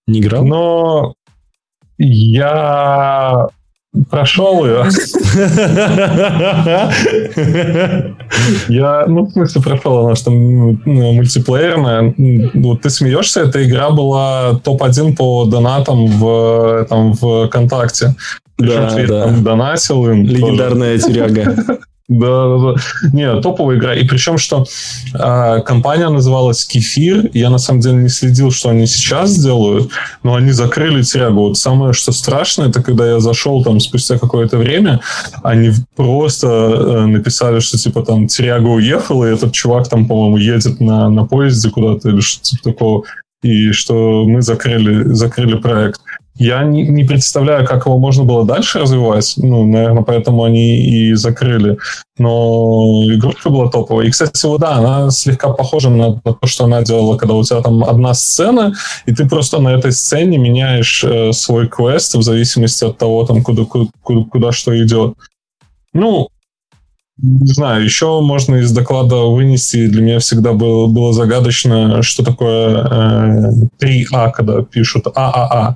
Не 0.06 0.20
играл? 0.20 0.44
Но 0.44 1.14
я 1.96 3.48
Прошел 4.10 4.64
ее. 4.64 4.84
Я, 8.68 9.04
ну, 9.06 9.26
в 9.26 9.32
смысле, 9.32 9.62
прошел, 9.62 10.06
она 10.06 10.14
что 10.14 10.30
ну, 10.30 10.78
мультиплеерная. 11.12 12.14
Вот 12.54 12.82
ты 12.82 12.90
смеешься, 12.90 13.40
эта 13.42 13.64
игра 13.64 13.90
была 13.90 14.60
топ-1 14.62 15.16
по 15.16 15.44
донатам 15.46 16.06
в, 16.06 16.86
там, 16.88 17.12
в 17.12 17.46
ВКонтакте. 17.48 18.14
Да, 18.58 18.94
да. 19.06 19.24
Там 19.24 19.44
донатил 19.44 20.08
им. 20.08 20.24
Легендарная 20.24 20.98
тюряга. 20.98 21.56
Да, 22.08 22.48
да, 22.48 22.58
да. 22.58 22.74
Не, 23.12 23.40
топовая 23.42 23.76
игра. 23.76 23.94
И 23.94 24.06
причем, 24.06 24.38
что 24.38 24.64
э, 25.12 25.60
компания 25.60 26.08
называлась 26.08 26.64
Кефир. 26.64 27.30
Я 27.34 27.50
на 27.50 27.58
самом 27.58 27.80
деле 27.80 27.96
не 27.96 28.08
следил, 28.08 28.50
что 28.50 28.70
они 28.70 28.86
сейчас 28.86 29.36
делают, 29.36 29.90
но 30.22 30.34
они 30.34 30.52
закрыли 30.52 31.02
тягу. 31.02 31.48
Вот 31.48 31.58
самое, 31.58 31.92
что 31.92 32.12
страшное, 32.12 32.70
это 32.70 32.82
когда 32.82 33.06
я 33.06 33.20
зашел 33.20 33.62
там 33.62 33.78
спустя 33.78 34.18
какое-то 34.18 34.56
время, 34.56 35.00
они 35.42 35.70
просто 35.96 36.46
э, 36.46 37.06
написали, 37.06 37.60
что 37.60 37.76
типа 37.76 38.02
там 38.02 38.26
Тиряга 38.26 38.68
уехала, 38.68 39.26
и 39.26 39.34
этот 39.34 39.52
чувак 39.52 39.88
там, 39.88 40.08
по-моему, 40.08 40.38
едет 40.38 40.80
на, 40.80 41.10
на 41.10 41.26
поезде 41.26 41.68
куда-то 41.68 42.08
или 42.08 42.20
что-то 42.20 42.44
типа 42.44 42.62
такого 42.62 43.04
и 43.42 43.70
что 43.70 44.24
мы 44.24 44.42
закрыли, 44.42 45.12
закрыли 45.12 45.56
проект. 45.56 46.00
Я 46.38 46.62
не, 46.62 46.86
не 46.86 47.02
представляю, 47.02 47.66
как 47.66 47.86
его 47.86 47.98
можно 47.98 48.22
было 48.22 48.46
дальше 48.46 48.78
развивать. 48.78 49.34
Ну, 49.38 49.66
наверное, 49.66 50.04
поэтому 50.04 50.44
они 50.44 50.78
и 50.78 51.14
закрыли. 51.14 51.78
Но 52.16 53.02
игрушка 53.06 53.50
была 53.50 53.68
топовая. 53.68 54.06
И, 54.06 54.10
кстати, 54.10 54.46
вот 54.46 54.60
да, 54.60 54.76
она 54.76 55.10
слегка 55.10 55.48
похожа 55.52 55.90
на, 55.90 56.20
на 56.24 56.34
то, 56.34 56.46
что 56.46 56.64
она 56.64 56.82
делала, 56.82 57.16
когда 57.16 57.34
у 57.34 57.42
тебя 57.42 57.60
там 57.60 57.82
одна 57.82 58.14
сцена, 58.14 58.72
и 59.06 59.12
ты 59.12 59.28
просто 59.28 59.60
на 59.60 59.70
этой 59.70 59.90
сцене 59.90 60.38
меняешь 60.38 61.02
э, 61.02 61.32
свой 61.32 61.66
квест 61.66 62.14
в 62.14 62.22
зависимости 62.22 62.84
от 62.84 62.98
того, 62.98 63.26
там, 63.26 63.42
куда, 63.42 63.64
куда, 63.64 64.24
куда 64.30 64.52
что 64.52 64.80
идет. 64.80 65.14
Ну, 65.92 66.28
не 67.20 67.52
знаю, 67.52 67.82
еще 67.82 68.20
можно 68.20 68.56
из 68.56 68.70
доклада 68.70 69.16
вынести, 69.16 69.88
для 69.88 70.02
меня 70.02 70.18
всегда 70.20 70.52
было, 70.52 70.86
было 70.86 71.12
загадочно, 71.12 72.00
что 72.02 72.24
такое 72.24 72.84
э, 72.84 73.50
3А, 73.82 74.30
когда 74.30 74.62
пишут 74.62 75.08
ААА. 75.12 75.74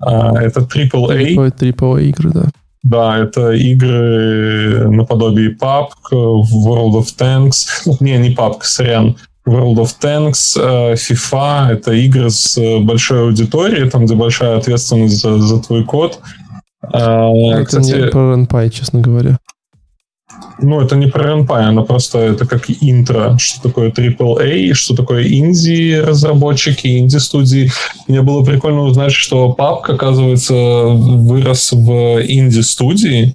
А, 0.00 0.40
это 0.40 0.60
AAA. 0.60 1.34
AAA 1.36 2.02
игры, 2.04 2.30
да. 2.32 2.44
Да, 2.82 3.18
это 3.18 3.52
игры 3.52 4.90
наподобие 4.90 5.50
PUBG, 5.54 6.12
World 6.12 7.00
of 7.00 7.08
Tanks. 7.18 7.66
Не, 8.00 8.16
не 8.18 8.34
PUBG, 8.34 8.58
сорян. 8.62 9.16
World 9.46 9.76
of 9.76 9.94
Tanks, 10.00 10.56
э, 10.56 10.94
FIFA— 10.94 11.70
это 11.72 11.92
игры 11.92 12.30
с 12.30 12.58
большой 12.80 13.22
аудиторией, 13.22 13.88
там, 13.90 14.06
где 14.06 14.14
большая 14.14 14.58
ответственность 14.58 15.20
за, 15.20 15.38
за 15.38 15.62
твой 15.62 15.84
код. 15.84 16.20
А, 16.82 17.30
это 17.52 17.64
Кстати, 17.64 17.92
не 17.92 18.08
про 18.08 18.34
RunPy, 18.34 18.70
честно 18.70 19.00
говоря. 19.00 19.38
Ну, 20.58 20.80
это 20.80 20.96
не 20.96 21.06
про 21.06 21.32
RenPy, 21.32 21.60
она 21.62 21.82
просто 21.82 22.18
это 22.18 22.46
как 22.46 22.66
интро, 22.68 23.36
что 23.38 23.62
такое 23.62 23.90
AAA, 23.90 24.72
что 24.74 24.94
такое 24.94 25.26
инди-разработчики, 25.26 26.98
инди-студии. 26.98 27.70
Мне 28.08 28.22
было 28.22 28.44
прикольно 28.44 28.82
узнать, 28.82 29.12
что 29.12 29.52
папка, 29.52 29.94
оказывается, 29.94 30.54
вырос 30.54 31.72
в 31.72 32.22
инди-студии, 32.22 33.34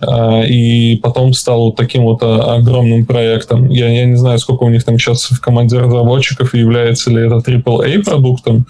а, 0.00 0.42
и 0.42 0.96
потом 0.96 1.32
стал 1.32 1.72
таким 1.72 2.02
вот 2.02 2.22
а, 2.22 2.54
огромным 2.56 3.04
проектом. 3.04 3.68
Я, 3.68 3.88
я 3.88 4.04
не 4.04 4.16
знаю, 4.16 4.38
сколько 4.38 4.64
у 4.64 4.70
них 4.70 4.84
там 4.84 4.98
сейчас 4.98 5.30
в 5.30 5.40
команде 5.40 5.78
разработчиков, 5.78 6.54
является 6.54 7.10
ли 7.10 7.26
это 7.26 7.36
AAA 7.36 8.04
продуктом, 8.04 8.66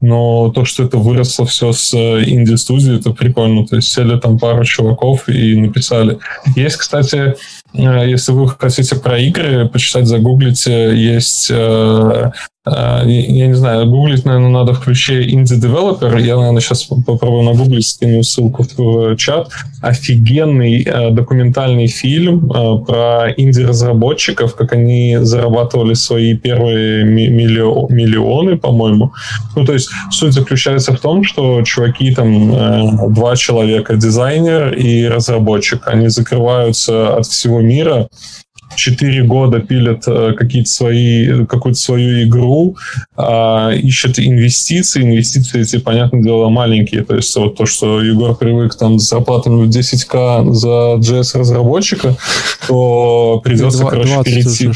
но 0.00 0.50
то, 0.50 0.64
что 0.64 0.84
это 0.84 0.98
выросло 0.98 1.46
все 1.46 1.72
с 1.72 1.94
э, 1.94 2.24
инди-студии, 2.26 2.98
это 2.98 3.12
прикольно. 3.12 3.66
То 3.66 3.76
есть 3.76 3.92
сели 3.92 4.18
там 4.18 4.38
пару 4.38 4.64
чуваков 4.64 5.28
и 5.28 5.56
написали. 5.56 6.18
Есть, 6.54 6.76
кстати, 6.76 7.16
э, 7.16 7.34
если 7.76 8.32
вы 8.32 8.48
хотите 8.48 8.96
про 8.96 9.18
игры 9.18 9.68
почитать, 9.68 10.06
загуглите, 10.06 10.96
есть 10.96 11.48
э, 11.50 12.30
а, 12.66 13.04
я 13.04 13.46
не 13.46 13.54
знаю, 13.54 13.86
гуглить, 13.86 14.24
наверное, 14.24 14.50
надо 14.50 14.72
в 14.72 14.80
ключе 14.80 15.22
Developer. 15.24 16.20
Я, 16.20 16.36
наверное, 16.36 16.60
сейчас 16.60 16.82
попробую 16.82 17.44
нагуглить, 17.44 17.86
скину 17.86 18.24
ссылку 18.24 18.66
в 18.76 19.16
чат. 19.16 19.50
Офигенный 19.82 20.82
э, 20.82 21.10
документальный 21.10 21.86
фильм 21.86 22.50
э, 22.50 22.84
про 22.84 23.32
инди-разработчиков, 23.36 24.56
как 24.56 24.72
они 24.72 25.18
зарабатывали 25.20 25.94
свои 25.94 26.34
первые 26.34 27.04
миллио- 27.04 27.86
миллионы, 27.88 28.56
по-моему. 28.56 29.12
Ну, 29.54 29.64
то 29.64 29.72
есть 29.72 29.88
суть 30.10 30.32
заключается 30.32 30.92
в 30.92 30.98
том, 30.98 31.22
что 31.22 31.62
чуваки 31.62 32.12
там, 32.12 32.52
э, 32.52 33.08
два 33.10 33.36
человека, 33.36 33.94
дизайнер 33.94 34.74
и 34.74 35.06
разработчик, 35.06 35.86
они 35.86 36.08
закрываются 36.08 37.16
от 37.16 37.26
всего 37.26 37.60
мира, 37.66 38.08
четыре 38.74 39.22
года 39.22 39.60
пилят 39.60 40.04
э, 40.06 40.32
какие-то 40.36 40.68
свои, 40.68 41.44
какую-то 41.46 41.78
свою 41.78 42.26
игру, 42.26 42.76
э, 43.16 43.78
ищут 43.78 44.18
инвестиции. 44.18 45.02
Инвестиции 45.02 45.62
эти, 45.62 45.78
понятное 45.78 46.22
дело, 46.22 46.48
маленькие. 46.48 47.04
То 47.04 47.16
есть 47.16 47.34
вот 47.36 47.56
то, 47.56 47.66
что 47.66 48.02
Егор 48.02 48.36
привык 48.36 48.74
там 48.74 48.98
с 48.98 49.08
зарплатами 49.08 49.64
в 49.64 49.68
10к 49.68 50.52
за 50.52 50.96
JS-разработчика, 50.98 52.16
то 52.66 53.40
придется, 53.44 53.80
20, 53.80 53.90
короче, 53.90 54.14
20 54.14 54.24
перейти. 54.24 54.70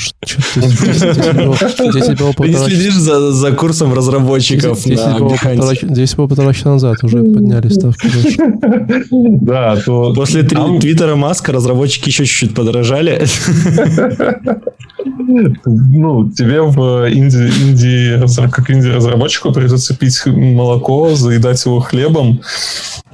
Ты 2.51 2.53
следишь 2.55 2.95
за, 2.95 3.33
за 3.33 3.53
курсом 3.53 3.95
разработчиков 3.95 4.79
здесь, 4.79 5.01
на 5.01 5.19
Behance. 5.19 5.93
Здесь 5.93 6.15
было 6.15 6.27
полтора 6.27 6.53
часа 6.55 6.71
назад 6.71 7.03
уже 7.03 7.23
подняли 7.23 7.69
ставки. 7.69 8.09
Да, 9.41 9.77
то... 9.77 10.12
После 10.15 10.43
твиттера 10.43 11.17
Маска 11.17 11.53
разработчики 11.53 12.09
еще 12.09 12.25
чуть-чуть 12.25 12.55
подорожали. 12.55 13.27
Ну, 15.27 16.31
тебе 16.31 16.62
в 16.62 17.09
Индии, 17.09 17.51
Индии 17.62 18.51
как 18.51 18.70
инди-разработчику 18.70 19.52
придется 19.52 19.97
пить 19.97 20.27
молоко, 20.27 21.15
заедать 21.15 21.65
его 21.65 21.81
хлебом. 21.81 22.40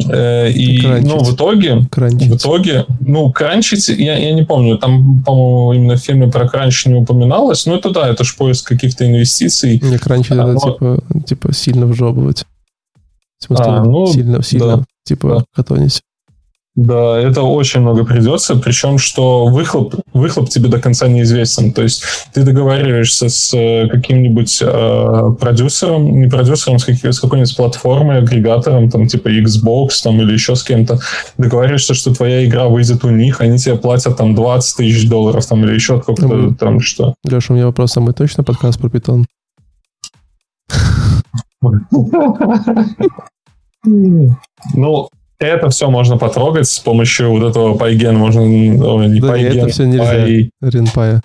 Э, 0.08 0.50
и, 0.50 0.80
кранчить. 0.80 1.08
ну, 1.08 1.18
в 1.24 1.34
итоге, 1.34 1.86
кранчить. 1.90 2.30
в 2.30 2.36
итоге, 2.36 2.84
ну, 3.00 3.32
кранчить, 3.32 3.88
я, 3.88 4.18
я 4.18 4.32
не 4.34 4.44
помню, 4.44 4.76
там, 4.76 5.22
по-моему, 5.24 5.72
именно 5.72 5.96
в 5.96 6.00
фильме 6.00 6.28
про 6.28 6.48
кранч 6.48 6.84
не 6.86 6.94
упоминалось, 6.94 7.64
но 7.64 7.76
это 7.76 7.90
да, 7.90 8.08
это 8.08 8.22
же 8.24 8.34
поиск 8.36 8.66
каких-то 8.66 9.06
инвестиций. 9.06 9.80
Не, 9.82 9.98
кранчить 9.98 10.32
а, 10.32 10.34
это 10.34 10.52
но... 10.52 10.60
типа, 10.60 11.02
типа 11.26 11.54
сильно 11.54 11.86
вжобывать. 11.86 12.44
В 13.38 13.44
смысле, 13.44 13.66
а, 13.66 13.84
ну, 13.84 14.06
сильно, 14.06 14.42
сильно, 14.42 14.76
да, 14.78 14.84
типа, 15.04 15.28
да. 15.28 15.44
катонить. 15.54 16.02
Да, 16.76 17.18
это 17.18 17.40
очень 17.40 17.80
много 17.80 18.04
придется, 18.04 18.54
причем 18.54 18.98
что 18.98 19.46
выхлоп, 19.46 19.94
выхлоп 20.12 20.50
тебе 20.50 20.68
до 20.68 20.78
конца 20.78 21.08
неизвестен. 21.08 21.72
То 21.72 21.82
есть 21.82 22.04
ты 22.34 22.42
договариваешься 22.42 23.30
с 23.30 23.54
э, 23.54 23.88
каким-нибудь 23.88 24.58
э, 24.60 25.30
продюсером, 25.40 26.20
не 26.20 26.28
продюсером, 26.28 26.78
с, 26.78 26.84
каких, 26.84 27.14
с 27.14 27.18
какой-нибудь 27.18 27.56
платформой, 27.56 28.18
агрегатором, 28.18 28.90
там 28.90 29.06
типа 29.06 29.28
Xbox 29.28 30.02
там, 30.04 30.20
или 30.20 30.34
еще 30.34 30.54
с 30.54 30.62
кем-то, 30.62 31.00
договариваешься, 31.38 31.94
что 31.94 32.14
твоя 32.14 32.44
игра 32.44 32.68
выйдет 32.68 33.04
у 33.04 33.10
них, 33.10 33.40
они 33.40 33.56
тебе 33.56 33.76
платят 33.76 34.18
там 34.18 34.34
20 34.34 34.76
тысяч 34.76 35.08
долларов 35.08 35.46
там, 35.46 35.64
или 35.64 35.72
еще 35.72 35.98
сколько-то 36.02 36.28
mm-hmm. 36.28 36.56
там 36.56 36.80
что. 36.80 37.14
Леша, 37.24 37.54
у 37.54 37.56
меня 37.56 37.64
вопрос, 37.66 37.96
а 37.96 38.00
мы 38.00 38.12
точно 38.12 38.44
подкаст 38.44 38.78
про 38.78 38.90
питон? 38.90 39.24
Ну, 44.74 45.08
это 45.38 45.68
все 45.70 45.90
можно 45.90 46.16
потрогать 46.16 46.68
с 46.68 46.78
помощью 46.78 47.30
вот 47.30 47.48
этого 47.48 47.76
PyGen. 47.76 48.12
Можно 48.12 48.40
не 48.40 49.20
да, 49.20 49.36
PyGen, 49.36 49.58
это 49.58 49.68
все 49.68 49.84
нельзя. 49.84 50.26
Py... 50.26 50.50
Ренпая. 50.62 51.22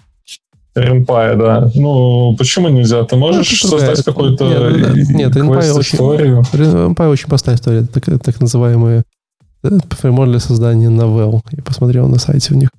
Ренпая, 0.75 1.35
да. 1.35 1.71
Ну, 1.75 2.35
почему 2.37 2.69
нельзя? 2.69 3.03
Ты 3.03 3.15
можешь 3.15 3.63
ну, 3.63 3.69
создать 3.69 4.03
какой-то 4.03 4.45
Нет, 5.09 5.35
Ренпая 5.35 5.73
очень, 5.73 5.97
Ренпая 6.53 7.09
очень 7.09 7.27
простая 7.27 7.55
история. 7.55 7.83
Так, 7.83 8.05
так 8.21 8.39
называемые 8.39 9.03
э, 9.63 9.69
фреймворк 9.89 10.29
для 10.29 10.39
создания 10.39 10.89
новелл. 10.89 11.41
Я 11.51 11.63
посмотрел 11.63 12.07
на 12.07 12.19
сайте 12.19 12.53
у 12.53 12.57
них. 12.57 12.69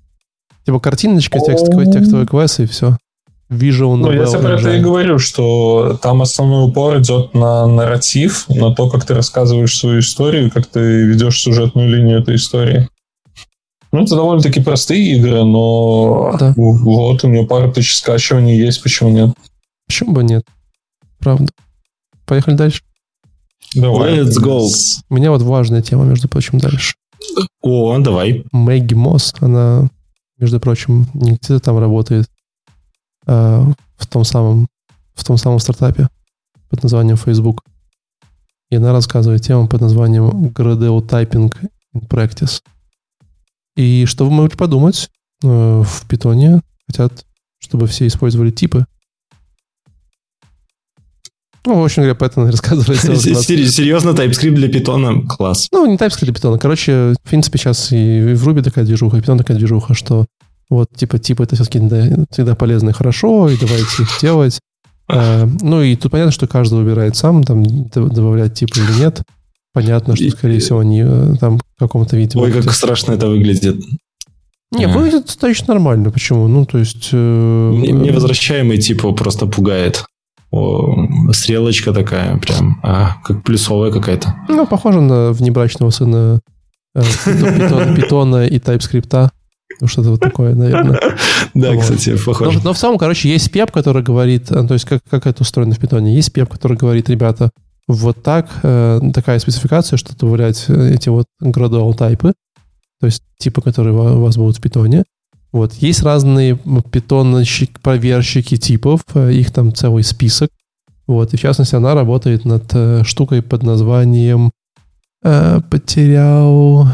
Типа 0.64 0.80
картиночка, 0.80 1.38
текстовый, 1.40 1.90
текстовый 1.90 2.26
квест 2.26 2.60
и 2.60 2.66
все 2.66 2.96
visual 3.52 3.96
Ну, 3.96 4.12
я 4.12 4.26
тебе 4.26 4.40
про 4.40 4.58
это 4.58 4.76
и 4.76 4.80
говорю, 4.80 5.18
что 5.18 5.98
там 6.02 6.22
основной 6.22 6.68
упор 6.68 6.98
идет 6.98 7.34
на 7.34 7.66
нарратив, 7.66 8.48
на 8.48 8.74
то, 8.74 8.88
как 8.88 9.04
ты 9.04 9.14
рассказываешь 9.14 9.76
свою 9.76 10.00
историю, 10.00 10.50
как 10.50 10.66
ты 10.66 11.04
ведешь 11.04 11.40
сюжетную 11.40 11.88
линию 11.88 12.20
этой 12.20 12.36
истории. 12.36 12.88
Ну, 13.92 14.04
это 14.04 14.16
довольно-таки 14.16 14.62
простые 14.62 15.16
игры, 15.16 15.44
но 15.44 16.34
да. 16.38 16.54
вот 16.56 17.24
у 17.24 17.28
нее 17.28 17.46
пара 17.46 17.70
тысяч 17.70 17.96
скачиваний 17.96 18.56
есть, 18.56 18.82
почему 18.82 19.10
нет? 19.10 19.30
Почему 19.86 20.12
бы 20.12 20.24
нет? 20.24 20.44
Правда. 21.18 21.52
Поехали 22.24 22.54
дальше. 22.54 22.82
Давай. 23.74 24.20
Let's 24.20 24.38
go. 24.42 24.66
У 25.10 25.14
меня 25.14 25.30
вот 25.30 25.42
важная 25.42 25.82
тема, 25.82 26.04
между 26.04 26.28
прочим, 26.28 26.58
дальше. 26.58 26.94
О, 27.60 27.98
давай. 27.98 28.44
Мэгги 28.52 28.94
Мосс, 28.94 29.34
она, 29.40 29.88
между 30.38 30.58
прочим, 30.58 31.06
не 31.14 31.32
где-то 31.32 31.60
там 31.60 31.78
работает, 31.78 32.26
Э, 33.26 33.64
в 33.96 34.06
том 34.06 34.24
самом 34.24 34.68
в 35.14 35.24
том 35.24 35.36
самом 35.36 35.58
стартапе 35.58 36.08
под 36.68 36.82
названием 36.82 37.16
Facebook. 37.16 37.62
И 38.70 38.76
она 38.76 38.92
рассказывает 38.92 39.42
тему 39.42 39.68
под 39.68 39.82
названием 39.82 40.46
Gradle 40.48 41.06
Typing 41.06 41.54
in 41.94 42.08
Practice. 42.08 42.62
И 43.76 44.06
что 44.06 44.24
вы 44.24 44.30
можете 44.30 44.56
подумать? 44.56 45.10
Э, 45.44 45.82
в 45.84 46.06
питоне 46.08 46.62
хотят, 46.86 47.24
чтобы 47.58 47.86
все 47.86 48.06
использовали 48.06 48.50
типы. 48.50 48.86
Ну, 51.64 51.80
в 51.80 51.84
общем 51.84 52.02
говоря, 52.02 52.18
Python 52.18 52.46
рассказывает. 52.50 53.00
Серьезно, 53.70 54.10
TypeScript 54.10 54.54
для 54.54 54.68
питона? 54.68 55.22
Класс. 55.28 55.68
Ну, 55.70 55.86
не 55.86 55.96
TypeScript 55.96 56.24
для 56.24 56.34
питона. 56.34 56.58
Короче, 56.58 57.14
в 57.22 57.28
принципе, 57.28 57.58
сейчас 57.58 57.92
и 57.92 58.34
в 58.34 58.48
Ruby 58.48 58.62
такая 58.62 58.84
движуха, 58.84 59.18
и 59.18 59.20
Python 59.20 59.38
такая 59.38 59.56
движуха, 59.56 59.94
что 59.94 60.26
вот, 60.72 60.88
типа, 60.96 61.18
типа 61.18 61.42
это 61.42 61.54
все-таки 61.54 61.80
да, 61.80 62.24
всегда 62.30 62.54
полезно 62.54 62.90
и 62.90 62.94
хорошо, 62.94 63.50
и 63.50 63.58
давайте 63.58 64.04
их 64.04 64.08
делать. 64.22 64.58
А, 65.06 65.46
ну, 65.60 65.82
и 65.82 65.94
тут 65.96 66.12
понятно, 66.12 66.32
что 66.32 66.46
каждый 66.46 66.78
выбирает 66.78 67.14
сам, 67.14 67.44
там, 67.44 67.62
добавлять 67.62 68.54
типа 68.54 68.78
или 68.78 69.00
нет. 69.00 69.22
Понятно, 69.74 70.16
что, 70.16 70.30
скорее 70.30 70.60
всего, 70.60 70.78
они 70.78 71.02
э, 71.04 71.34
там 71.38 71.58
в 71.58 71.78
каком-то 71.78 72.16
виде... 72.16 72.38
Ой, 72.38 72.50
как 72.52 72.72
страшно 72.72 73.12
это 73.12 73.28
выглядит. 73.28 73.82
Не, 74.70 74.86
а. 74.86 74.88
выглядит 74.88 75.26
достаточно 75.26 75.74
нормально. 75.74 76.10
Почему? 76.10 76.48
Ну, 76.48 76.64
то 76.64 76.78
есть... 76.78 77.10
Э, 77.12 77.72
Невозвращаемый 77.74 78.78
типа 78.78 79.12
просто 79.12 79.46
пугает. 79.46 80.06
О, 80.50 81.06
стрелочка 81.32 81.92
такая 81.92 82.38
прям, 82.38 82.80
а, 82.82 83.16
как 83.24 83.42
плюсовая 83.42 83.90
какая-то. 83.90 84.34
Ну, 84.48 84.66
похоже 84.66 85.02
на 85.02 85.32
внебрачного 85.32 85.90
сына 85.90 86.40
э, 86.94 87.02
питона, 87.26 87.94
питона 87.94 88.46
и 88.46 88.58
TypeScript. 88.58 89.30
Ну, 89.82 89.88
что-то 89.88 90.10
вот 90.10 90.20
такое, 90.20 90.54
наверное. 90.54 91.00
Да, 91.54 91.76
кстати, 91.76 92.16
похоже. 92.24 92.60
Но 92.62 92.72
в 92.72 92.78
целом, 92.78 92.98
короче, 92.98 93.28
есть 93.28 93.50
пеп, 93.50 93.72
который 93.72 94.00
говорит, 94.00 94.48
э, 94.52 94.64
то 94.64 94.74
есть 94.74 94.84
как, 94.84 95.02
как 95.10 95.26
это 95.26 95.42
устроено 95.42 95.74
в 95.74 95.80
питоне. 95.80 96.14
Есть 96.14 96.32
пеп, 96.32 96.48
который 96.48 96.76
говорит, 96.76 97.10
ребята, 97.10 97.50
вот 97.88 98.22
так, 98.22 98.48
э, 98.62 99.00
такая 99.12 99.40
спецификация, 99.40 99.96
что 99.96 100.16
добавлять 100.16 100.66
э, 100.68 100.92
эти 100.94 101.08
вот 101.08 101.26
gradual 101.42 101.94
тайпы, 101.94 102.32
то 103.00 103.06
есть 103.06 103.24
типы, 103.38 103.60
которые 103.60 103.92
у 103.92 104.20
вас 104.20 104.36
будут 104.36 104.58
в 104.58 104.60
питоне. 104.60 105.02
Вот. 105.50 105.74
Есть 105.74 106.04
разные 106.04 106.56
питонщики, 106.92 107.74
проверщики 107.82 108.56
типов, 108.56 109.00
их 109.16 109.50
там 109.50 109.74
целый 109.74 110.04
список. 110.04 110.50
Вот. 111.08 111.34
И 111.34 111.36
в 111.36 111.40
частности, 111.40 111.74
она 111.74 111.94
работает 111.94 112.44
над 112.44 113.04
штукой 113.04 113.42
под 113.42 113.64
названием 113.64 114.52
э, 115.24 115.60
потерял 115.68 116.86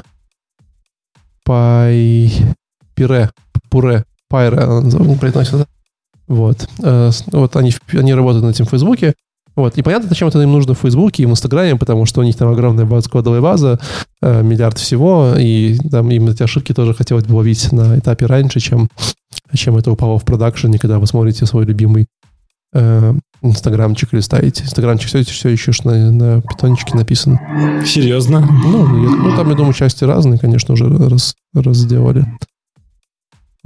пай 1.44 2.32
пире, 2.98 3.30
пуре, 3.70 4.04
пайре, 4.28 4.56
произносится. 5.20 5.66
Вот. 6.26 6.68
Э, 6.82 7.10
вот 7.32 7.56
они, 7.56 7.72
они 7.92 8.12
работают 8.12 8.44
на 8.44 8.50
этим 8.50 8.66
в 8.66 8.70
Фейсбуке. 8.70 9.14
Вот. 9.56 9.78
И 9.78 9.82
понятно, 9.82 10.08
зачем 10.08 10.28
это 10.28 10.40
им 10.40 10.52
нужно 10.52 10.74
в 10.74 10.78
Фейсбуке 10.78 11.22
и 11.22 11.26
в 11.26 11.30
Инстаграме, 11.30 11.76
потому 11.76 12.04
что 12.06 12.20
у 12.20 12.24
них 12.24 12.36
там 12.36 12.50
огромная 12.50 12.84
база, 12.84 13.08
кодовая 13.08 13.40
база, 13.40 13.80
э, 14.20 14.42
миллиард 14.42 14.78
всего, 14.78 15.34
и 15.38 15.78
там 15.90 16.10
им 16.10 16.28
эти 16.28 16.42
ошибки 16.42 16.74
тоже 16.74 16.94
хотелось 16.94 17.24
бы 17.24 17.34
ловить 17.34 17.72
на 17.72 17.98
этапе 17.98 18.26
раньше, 18.26 18.60
чем, 18.60 18.88
чем 19.54 19.76
это 19.76 19.90
упало 19.90 20.18
в 20.18 20.24
продакшене, 20.24 20.78
когда 20.78 20.98
вы 20.98 21.06
смотрите 21.06 21.46
свой 21.46 21.64
любимый 21.64 22.06
э, 22.74 23.14
инстаграмчик 23.42 24.12
или 24.12 24.20
ставите. 24.20 24.64
Инстаграмчик 24.64 25.08
все, 25.08 25.22
все 25.24 25.48
еще 25.48 25.72
на, 25.84 26.12
на 26.12 26.42
питончике 26.42 26.96
написан. 26.96 27.38
Серьезно? 27.84 28.40
Ну, 28.40 29.02
я, 29.02 29.10
ну, 29.10 29.36
там, 29.36 29.48
я 29.48 29.54
думаю, 29.56 29.72
части 29.72 30.04
разные, 30.04 30.38
конечно, 30.38 30.74
уже 30.74 30.86
раз, 30.86 31.34
раз 31.54 31.76
сделали. 31.78 32.26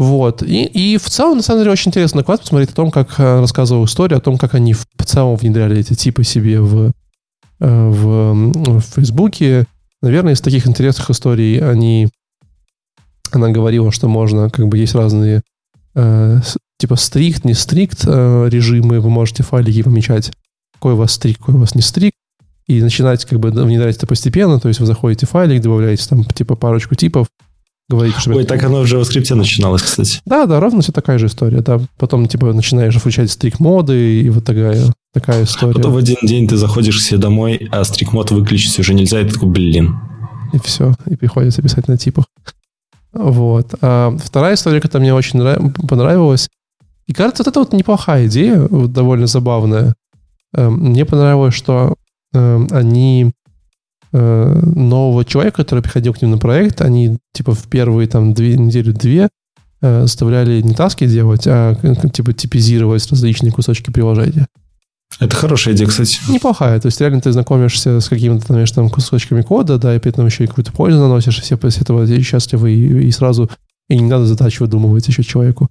Вот. 0.02 0.42
И, 0.42 0.64
и 0.64 0.98
в 0.98 1.08
целом, 1.08 1.36
на 1.36 1.42
самом 1.42 1.60
деле, 1.60 1.70
очень 1.70 1.90
интересно 1.90 2.20
доклад 2.20 2.40
посмотреть 2.40 2.70
о 2.70 2.74
том, 2.74 2.90
как 2.90 3.20
э, 3.20 3.40
рассказывал 3.40 3.84
историю, 3.84 4.18
о 4.18 4.20
том, 4.20 4.36
как 4.36 4.54
они 4.54 4.74
в 4.74 4.84
целом 5.04 5.36
внедряли 5.36 5.78
эти 5.78 5.94
типы 5.94 6.24
себе 6.24 6.60
в, 6.60 6.90
э, 7.60 7.88
в, 7.88 8.34
в 8.34 8.80
Фейсбуке. 8.80 9.64
Наверное, 10.00 10.32
из 10.32 10.40
таких 10.40 10.66
интересных 10.66 11.08
историй 11.08 11.60
они... 11.60 12.08
Она 13.30 13.50
говорила, 13.50 13.92
что 13.92 14.08
можно, 14.08 14.50
как 14.50 14.66
бы 14.66 14.76
есть 14.76 14.96
разные 14.96 15.42
э, 15.94 16.40
типа 16.78 16.96
стрикт, 16.96 17.44
не 17.44 17.54
стрикт 17.54 18.02
э, 18.04 18.48
режимы, 18.50 18.98
вы 18.98 19.08
можете 19.08 19.44
файлики 19.44 19.84
помечать, 19.84 20.32
какой 20.74 20.94
у 20.94 20.96
вас 20.96 21.12
стрикт, 21.12 21.38
какой 21.38 21.54
у 21.54 21.58
вас 21.58 21.76
не 21.76 21.80
стрикт, 21.80 22.16
и 22.66 22.82
начинать 22.82 23.24
как 23.24 23.38
бы 23.38 23.50
внедрять 23.50 23.96
это 23.96 24.08
постепенно, 24.08 24.58
то 24.58 24.66
есть 24.66 24.80
вы 24.80 24.86
заходите 24.86 25.26
в 25.26 25.30
файлик, 25.30 25.62
добавляете 25.62 26.06
там 26.08 26.24
типа 26.24 26.56
парочку 26.56 26.96
типов, 26.96 27.28
говорите, 27.97 28.19
что... 28.19 28.32
Ой, 28.32 28.44
так 28.44 28.62
оно 28.62 28.82
в 28.82 28.85
JavaScript 28.85 29.35
начиналось, 29.35 29.82
кстати. 29.82 30.20
Да, 30.27 30.47
да, 30.47 30.60
ровно 30.60 30.82
все 30.82 30.93
такая 30.93 31.19
же 31.19 31.27
история. 31.27 31.60
Да. 31.60 31.81
Потом, 31.98 32.27
типа, 32.27 32.52
начинаешь 32.52 32.94
включать 32.94 33.31
стрик-моды, 33.31 34.23
и 34.23 34.31
вот 34.31 34.44
такая, 34.44 34.93
такая 35.12 35.44
история. 35.44 35.74
Потом 35.74 35.93
в 35.93 35.97
один 35.97 36.16
день 36.23 36.48
ты 36.48 36.56
заходишь 36.56 36.98
к 36.98 37.02
себе 37.02 37.19
домой, 37.19 37.69
а 37.70 37.85
стрик-мод 37.85 38.31
выключить 38.31 38.78
уже 38.78 38.94
нельзя, 38.94 39.20
и 39.20 39.24
ты 39.24 39.35
такой, 39.35 39.48
блин. 39.48 39.97
И 40.52 40.59
все, 40.59 40.94
и 41.06 41.16
приходится 41.16 41.62
писать 41.62 41.89
на 41.89 41.97
типах. 41.97 42.27
Вот. 43.12 43.74
А 43.81 44.16
вторая 44.23 44.55
история, 44.55 44.81
которая 44.81 45.05
мне 45.05 45.14
очень 45.14 45.39
нрав... 45.39 45.59
понравилась, 45.89 46.48
и 47.06 47.12
кажется, 47.12 47.43
вот 47.43 47.51
это 47.51 47.60
вот 47.60 47.73
неплохая 47.73 48.27
идея, 48.27 48.66
вот 48.69 48.93
довольно 48.93 49.27
забавная. 49.27 49.94
Эм, 50.55 50.74
мне 50.90 51.05
понравилось, 51.05 51.55
что 51.55 51.94
эм, 52.35 52.69
они 52.70 53.32
Э, 54.14 54.60
нового 54.74 55.24
человека, 55.24 55.59
который 55.59 55.82
приходил 55.82 56.12
к 56.12 56.20
ним 56.20 56.32
на 56.32 56.39
проект, 56.39 56.82
они 56.82 57.16
типа 57.32 57.55
в 57.55 57.62
первые 57.68 58.06
там 58.09 58.34
две 58.34 58.59
недели 58.59 58.93
две 58.93 59.30
э, 59.80 60.02
заставляли 60.02 60.60
не 60.60 60.74
таски 60.74 61.06
делать, 61.06 61.47
а 61.47 61.74
типа 62.12 62.34
типизировать 62.34 63.10
различные 63.10 63.52
кусочки 63.52 63.90
приложения. 63.90 64.48
Это 65.18 65.34
хорошая 65.34 65.74
идея, 65.74 65.89
кстати. 65.89 66.18
Неплохая. 66.28 66.78
То 66.78 66.86
есть 66.86 67.01
реально 67.01 67.22
ты 67.22 67.32
знакомишься 67.32 68.01
с 68.01 68.09
какими-то, 68.09 68.47
знаешь, 68.47 68.70
там 68.70 68.90
кусочками 68.90 69.40
кода, 69.40 69.78
да, 69.78 69.97
и 69.97 69.98
при 69.98 70.10
этом 70.10 70.26
еще 70.26 70.44
и 70.44 70.47
какую-то 70.47 70.72
пользу 70.72 70.98
наносишь, 70.98 71.39
и 71.39 71.43
все 71.43 71.56
после 71.56 71.82
этого 71.82 72.06
счастливы, 72.22 72.72
и, 72.72 73.06
и 73.06 73.10
сразу 73.12 73.51
и 73.89 73.98
не 73.98 74.10
надо 74.10 74.26
задачу 74.26 74.64
выдумывать 74.64 75.09
еще 75.09 75.22
человеку. 75.22 75.70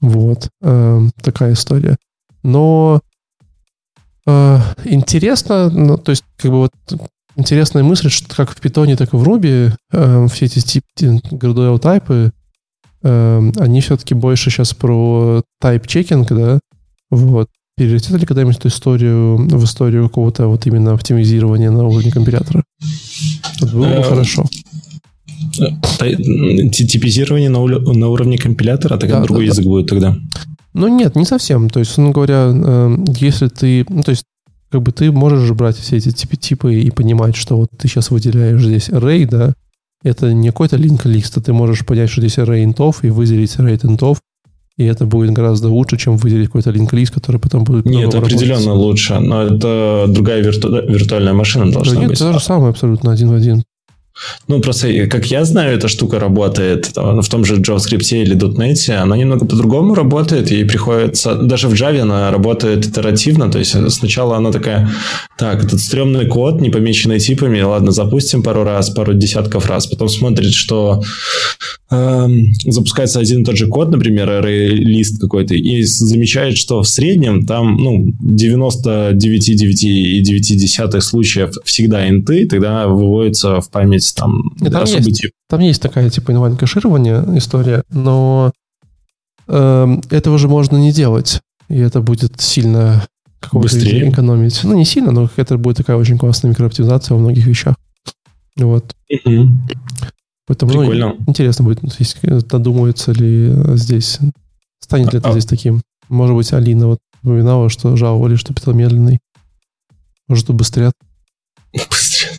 Вот. 0.00 0.48
Э, 0.62 1.02
такая 1.20 1.52
история. 1.52 1.96
Но 2.42 3.02
э, 4.26 4.58
интересно, 4.84 5.68
ну, 5.68 5.98
то 5.98 6.10
есть, 6.10 6.24
как 6.38 6.50
бы 6.50 6.58
вот 6.58 6.72
интересная 7.36 7.82
мысль, 7.82 8.10
что 8.10 8.34
как 8.34 8.50
в 8.50 8.60
Python, 8.60 8.96
так 8.96 9.12
и 9.12 9.16
в 9.16 9.22
Ruby 9.22 9.72
э, 9.92 10.26
все 10.32 10.46
эти 10.46 10.60
тип, 10.60 10.84
gradual 10.98 11.78
тайпы, 11.78 12.32
э, 13.02 13.52
они 13.56 13.80
все-таки 13.80 14.14
больше 14.14 14.50
сейчас 14.50 14.74
про 14.74 15.42
type-checking, 15.62 16.26
да, 16.30 16.60
вот. 17.10 17.48
Перелетит 17.76 18.12
ли 18.12 18.24
когда-нибудь 18.24 18.56
эту 18.56 18.68
историю 18.68 19.36
в 19.36 19.64
историю 19.64 20.08
какого-то 20.08 20.46
вот 20.46 20.64
именно 20.66 20.92
оптимизирования 20.92 21.72
на 21.72 21.84
уровне 21.84 22.12
компилятора? 22.12 22.62
Вот 23.60 23.72
было 23.72 23.86
бы 23.86 23.94
э, 23.94 24.02
хорошо. 24.02 24.44
Типизирование 26.70 27.50
на, 27.50 27.58
на 27.66 28.08
уровне 28.08 28.38
компилятора, 28.38 28.96
так 28.96 29.10
да, 29.10 29.22
другой 29.22 29.46
да, 29.46 29.50
язык 29.50 29.64
да. 29.64 29.70
будет 29.70 29.88
тогда? 29.88 30.16
Ну 30.72 30.86
нет, 30.86 31.16
не 31.16 31.24
совсем. 31.24 31.68
То 31.68 31.80
есть, 31.80 31.98
ну 31.98 32.12
говоря, 32.12 32.52
э, 32.54 32.96
если 33.18 33.48
ты, 33.48 33.84
ну 33.88 34.02
то 34.04 34.10
есть 34.10 34.24
как 34.74 34.82
бы 34.82 34.90
ты 34.90 35.12
можешь 35.12 35.52
брать 35.52 35.76
все 35.76 35.98
эти 35.98 36.10
типы, 36.10 36.36
типы 36.36 36.74
и 36.74 36.90
понимать, 36.90 37.36
что 37.36 37.56
вот 37.56 37.68
ты 37.78 37.86
сейчас 37.86 38.10
выделяешь 38.10 38.60
здесь 38.60 38.88
array, 38.88 39.24
да, 39.24 39.54
это 40.02 40.32
не 40.32 40.48
какой-то 40.48 40.74
link 40.74 41.08
лист, 41.08 41.38
а 41.38 41.40
ты 41.40 41.52
можешь 41.52 41.86
понять, 41.86 42.10
что 42.10 42.20
здесь 42.20 42.38
array 42.38 42.64
интов 42.64 43.04
и 43.04 43.10
выделить 43.10 43.54
array 43.54 43.78
интов, 43.86 44.18
и 44.76 44.82
это 44.82 45.06
будет 45.06 45.30
гораздо 45.30 45.68
лучше, 45.68 45.96
чем 45.96 46.16
выделить 46.16 46.46
какой-то 46.46 46.72
линк-лист, 46.72 47.14
который 47.14 47.40
потом 47.40 47.62
будет... 47.62 47.86
Нет, 47.86 48.08
это 48.08 48.18
определенно 48.18 48.74
лучше, 48.74 49.20
но 49.20 49.42
это 49.42 50.06
другая 50.08 50.42
вирту... 50.42 50.68
виртуальная 50.88 51.34
машина 51.34 51.70
должна 51.70 52.00
нет, 52.00 52.08
быть. 52.08 52.18
Нет, 52.18 52.20
это 52.20 52.32
то 52.32 52.38
же 52.40 52.44
самое 52.44 52.70
абсолютно 52.70 53.12
один 53.12 53.28
в 53.28 53.34
один. 53.34 53.62
Ну, 54.46 54.60
просто, 54.60 55.06
как 55.06 55.26
я 55.26 55.44
знаю, 55.44 55.76
эта 55.76 55.88
штука 55.88 56.20
работает 56.20 56.92
в 56.94 57.28
том 57.28 57.44
же 57.44 57.56
JavaScript 57.56 58.16
или 58.16 58.36
.NET, 58.36 58.92
она 58.92 59.16
немного 59.16 59.44
по-другому 59.44 59.94
работает, 59.94 60.52
и 60.52 60.62
приходится... 60.64 61.34
Даже 61.34 61.68
в 61.68 61.72
Java 61.72 62.00
она 62.00 62.30
работает 62.30 62.86
итеративно, 62.86 63.50
то 63.50 63.58
есть 63.58 63.74
сначала 63.90 64.36
она 64.36 64.52
такая, 64.52 64.88
так, 65.36 65.64
этот 65.64 65.80
стрёмный 65.80 66.26
код, 66.26 66.60
не 66.60 66.70
помеченный 66.70 67.18
типами, 67.18 67.60
ладно, 67.60 67.90
запустим 67.90 68.42
пару 68.42 68.62
раз, 68.62 68.90
пару 68.90 69.14
десятков 69.14 69.66
раз, 69.66 69.88
потом 69.88 70.08
смотрит, 70.08 70.54
что 70.54 71.02
э, 71.90 72.28
запускается 72.66 73.18
один 73.18 73.42
и 73.42 73.44
тот 73.44 73.56
же 73.56 73.66
код, 73.66 73.90
например, 73.90 74.30
array-лист 74.30 75.20
какой-то, 75.20 75.54
и 75.54 75.82
замечает, 75.82 76.56
что 76.56 76.82
в 76.82 76.88
среднем 76.88 77.46
там, 77.46 77.78
ну, 77.78 78.12
99,9 78.22 81.00
случаев 81.00 81.56
всегда 81.64 82.08
инты, 82.08 82.46
тогда 82.46 82.86
выводится 82.86 83.60
в 83.60 83.68
память 83.70 84.03
есть 84.04 84.16
там, 84.16 84.50
там 84.58 84.82
особый 84.82 85.08
есть, 85.08 85.20
тип. 85.20 85.30
Там 85.48 85.60
есть 85.60 85.82
такая 85.82 86.10
типа 86.10 86.32
инвайн 86.32 86.56
кэширования 86.56 87.24
история, 87.36 87.82
но 87.90 88.52
э, 89.48 89.96
этого 90.10 90.38
же 90.38 90.48
можно 90.48 90.76
не 90.76 90.92
делать. 90.92 91.40
И 91.68 91.78
это 91.78 92.00
будет 92.02 92.40
сильно 92.40 93.06
быстрее 93.52 94.10
экономить. 94.10 94.60
Ну, 94.64 94.74
не 94.74 94.84
сильно, 94.84 95.10
но 95.10 95.28
это 95.36 95.58
будет 95.58 95.78
такая 95.78 95.96
очень 95.96 96.18
классная 96.18 96.50
микрооптимизация 96.50 97.14
во 97.14 97.20
многих 97.20 97.46
вещах. 97.46 97.76
Вот. 98.56 98.94
Угу. 99.10 99.48
Поэтому 100.46 100.72
ну, 100.72 100.80
Прикольно. 100.80 101.14
Ну, 101.18 101.24
интересно 101.26 101.64
будет, 101.64 101.80
додумается 102.46 103.12
ли 103.12 103.52
здесь, 103.76 104.18
станет 104.80 105.12
ли 105.12 105.18
это 105.18 105.30
а, 105.30 105.32
здесь 105.32 105.46
таким. 105.46 105.80
Может 106.08 106.36
быть, 106.36 106.52
Алина 106.52 106.88
вот 106.88 106.98
упоминала, 107.22 107.70
что 107.70 107.96
жаловали, 107.96 108.36
что 108.36 108.52
питон 108.52 108.76
медленный. 108.76 109.20
Может, 110.28 110.50
убыстрят. 110.50 110.92
Быстрее. 111.72 112.38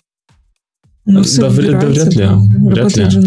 Ну, 1.05 1.21
да, 1.37 1.49
вряд, 1.49 1.79
да, 1.79 1.87
вряд 1.87 2.15
ли. 2.15 2.29
Вряд 2.69 2.97
ли. 2.97 3.09
Же. 3.09 3.21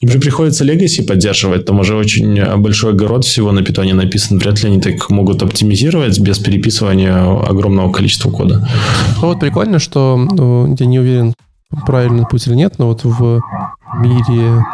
Им 0.00 0.08
же 0.08 0.18
приходится 0.18 0.64
Legacy 0.64 1.04
поддерживать, 1.04 1.66
там 1.66 1.78
уже 1.80 1.94
очень 1.94 2.56
большой 2.56 2.92
огород 2.92 3.24
всего 3.24 3.52
на 3.52 3.62
питоне 3.62 3.94
написан. 3.94 4.38
Вряд 4.38 4.62
ли 4.62 4.70
они 4.70 4.80
так 4.80 5.10
могут 5.10 5.42
оптимизировать 5.42 6.18
без 6.18 6.38
переписывания 6.38 7.16
огромного 7.48 7.92
количества 7.92 8.30
кода. 8.30 8.68
Ну 9.20 9.28
вот 9.28 9.40
прикольно, 9.40 9.78
что 9.78 10.16
ну, 10.16 10.74
я 10.78 10.86
не 10.86 10.98
уверен, 10.98 11.34
правильный 11.86 12.26
путь 12.26 12.46
или 12.46 12.54
нет, 12.54 12.74
но 12.78 12.88
вот 12.88 13.04
в 13.04 13.40
мире 13.98 14.64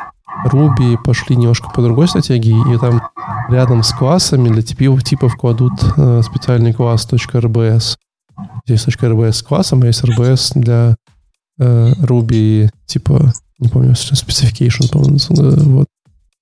Ruby 0.47 0.97
пошли 1.03 1.37
немножко 1.37 1.69
по 1.71 1.83
другой 1.83 2.09
стратегии, 2.09 2.75
и 2.75 2.79
там 2.79 3.03
рядом 3.51 3.83
с 3.83 3.93
классами 3.93 4.49
для 4.49 4.63
типов, 4.63 5.03
типов 5.03 5.37
кладут 5.37 5.73
э, 5.97 6.23
специальный 6.25 6.73
класс 6.73 7.09
.rbs. 7.11 7.97
Здесь 8.67 8.87
.rbs 8.87 9.33
с 9.33 9.43
классом, 9.43 9.83
а 9.83 9.87
есть 9.87 10.03
rbs 10.05 10.53
для 10.55 10.97
Ruby, 11.59 12.71
типа, 12.87 13.33
не 13.59 13.69
помню, 13.69 13.93
specification, 13.93 14.91
по-моему, 14.91 15.19
э, 15.19 15.63
вот. 15.65 15.87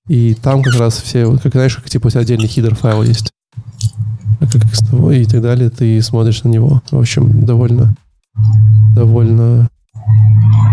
И 0.09 0.35
там 0.35 0.63
как 0.63 0.75
раз 0.77 1.01
все, 1.01 1.27
вот, 1.27 1.43
как 1.43 1.53
знаешь, 1.53 1.77
как 1.77 1.89
типа 1.89 2.07
у 2.07 2.11
тебя 2.11 2.21
отдельный 2.21 2.47
хидер 2.47 2.75
файл 2.75 3.03
есть. 3.03 3.33
А 4.41 4.47
как 4.47 4.63
и 5.13 5.25
так 5.25 5.43
далее, 5.43 5.71
ты 5.71 6.01
смотришь 6.03 6.43
на 6.45 6.49
него. 6.49 6.83
В 6.91 6.99
общем, 6.99 7.45
довольно, 7.45 7.97
довольно... 8.95 9.69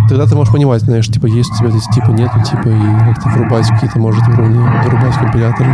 Тогда 0.09 0.27
ты 0.27 0.35
можешь 0.35 0.53
понимать, 0.53 0.81
знаешь, 0.81 1.07
типа, 1.07 1.27
есть 1.27 1.51
у 1.51 1.57
тебя 1.57 1.69
здесь 1.69 1.87
типа, 1.93 2.11
нету 2.11 2.39
типа, 2.43 2.69
и 2.69 3.13
как-то 3.13 3.29
врубать 3.29 3.67
какие-то, 3.67 3.99
может, 3.99 4.27
уровни, 4.27 4.59
врубать 4.85 5.15
компиляторы. 5.15 5.69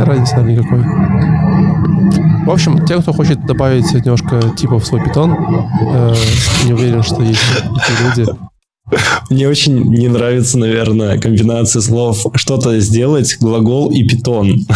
Разницы, 0.00 0.36
наверное, 0.36 0.56
никакой. 0.56 2.46
В 2.46 2.50
общем, 2.50 2.84
те, 2.86 3.00
кто 3.00 3.12
хочет 3.12 3.44
добавить 3.46 3.92
немножко 3.92 4.40
типа 4.56 4.78
в 4.78 4.86
свой 4.86 5.02
питон, 5.02 5.32
э, 5.32 6.14
не 6.66 6.72
уверен, 6.72 7.02
что 7.02 7.22
есть 7.22 7.40
такие 7.54 8.08
люди. 8.08 8.50
Мне 9.30 9.48
очень 9.48 9.84
не 9.84 10.08
нравится, 10.08 10.58
наверное, 10.58 11.18
комбинация 11.18 11.80
слов 11.80 12.26
что-то 12.34 12.80
сделать, 12.80 13.36
глагол 13.40 13.90
и 13.90 14.02
питон. 14.04 14.66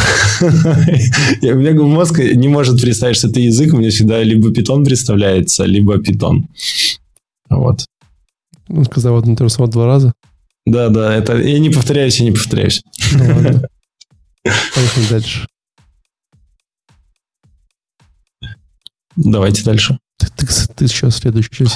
У 0.41 1.47
меня 1.47 1.73
мозг 1.83 2.19
не 2.19 2.49
может 2.49 2.81
представить, 2.81 3.17
что 3.17 3.29
это 3.29 3.41
язык, 3.41 3.75
у 3.75 3.79
меня 3.79 3.91
всегда 3.91 4.23
либо 4.23 4.53
питон 4.53 4.85
представляется, 4.85 5.65
либо 5.65 5.99
питон. 5.99 6.47
Вот. 7.51 7.85
Он 8.69 8.85
сказал 8.85 9.17
одно 9.17 9.37
то 9.37 9.45
же 9.45 9.51
слово 9.51 9.71
два 9.71 9.87
раза. 9.87 10.15
Да, 10.67 10.89
да, 10.89 11.15
это 11.15 11.37
я 11.37 11.59
не 11.59 11.71
повторяюсь, 11.71 12.19
я 12.21 12.25
не 12.25 12.33
повторяюсь. 12.33 12.83
Ну 13.13 13.27
ладно. 13.27 13.69
Поехали 14.75 15.07
дальше. 15.11 15.47
Давайте 19.17 19.63
дальше. 19.63 19.99
Ты, 20.19 20.27
ты, 20.29 20.47
ты 20.75 20.89
сейчас 20.89 21.17
следующий 21.17 21.67
сидишь. 21.67 21.73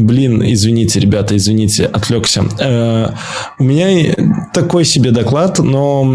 Блин, 0.00 0.42
извините, 0.44 1.00
ребята, 1.00 1.36
извините, 1.36 1.86
отвлекся. 1.86 2.44
Э, 2.58 3.10
у 3.58 3.64
меня 3.64 4.14
такой 4.52 4.84
себе 4.84 5.10
доклад, 5.10 5.58
но 5.58 6.14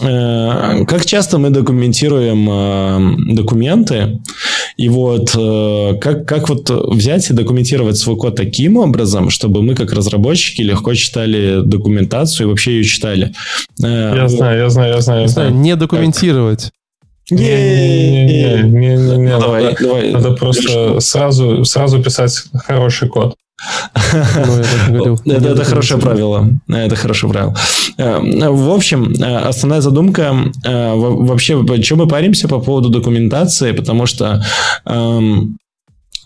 э, 0.00 0.84
как 0.86 1.04
часто 1.04 1.38
мы 1.38 1.50
документируем 1.50 2.48
э, 2.50 3.34
документы, 3.34 4.20
и 4.78 4.88
вот 4.88 5.32
как, 6.00 6.24
как 6.24 6.48
вот 6.48 6.70
взять 6.70 7.28
и 7.28 7.34
документировать 7.34 7.98
свой 7.98 8.16
код 8.16 8.36
таким 8.36 8.76
образом, 8.76 9.28
чтобы 9.28 9.60
мы 9.60 9.74
как 9.74 9.92
разработчики 9.92 10.62
легко 10.62 10.94
читали 10.94 11.62
документацию 11.64 12.46
и 12.46 12.50
вообще 12.50 12.76
ее 12.76 12.84
читали. 12.84 13.34
Я 13.78 14.28
знаю, 14.28 14.58
я 14.60 14.70
знаю, 14.70 14.94
я 14.94 15.00
знаю. 15.00 15.22
Я 15.22 15.28
знаю. 15.28 15.52
Не 15.52 15.74
документировать. 15.74 16.70
Не-не-не, 17.30 18.96
ну, 18.98 19.22
надо, 19.22 19.74
давай. 19.78 20.12
Надо 20.12 20.30
просто 20.30 21.00
сразу, 21.00 21.64
сразу 21.64 22.02
писать 22.02 22.44
хороший 22.54 23.08
код. 23.08 23.34
Ну, 24.88 25.16
это, 25.24 25.48
это 25.48 25.64
хорошее 25.64 26.00
правило. 26.00 26.48
Это 26.68 26.96
хорошее 26.96 27.32
правило. 27.32 27.54
Э, 27.96 28.18
в 28.50 28.70
общем, 28.70 29.12
э, 29.12 29.48
основная 29.48 29.80
задумка 29.80 30.34
э, 30.64 30.94
вообще, 30.94 31.64
чем 31.82 31.98
мы 31.98 32.06
паримся 32.06 32.48
по 32.48 32.60
поводу 32.60 32.88
документации, 32.88 33.72
потому 33.72 34.06
что 34.06 34.42
эм, 34.86 35.58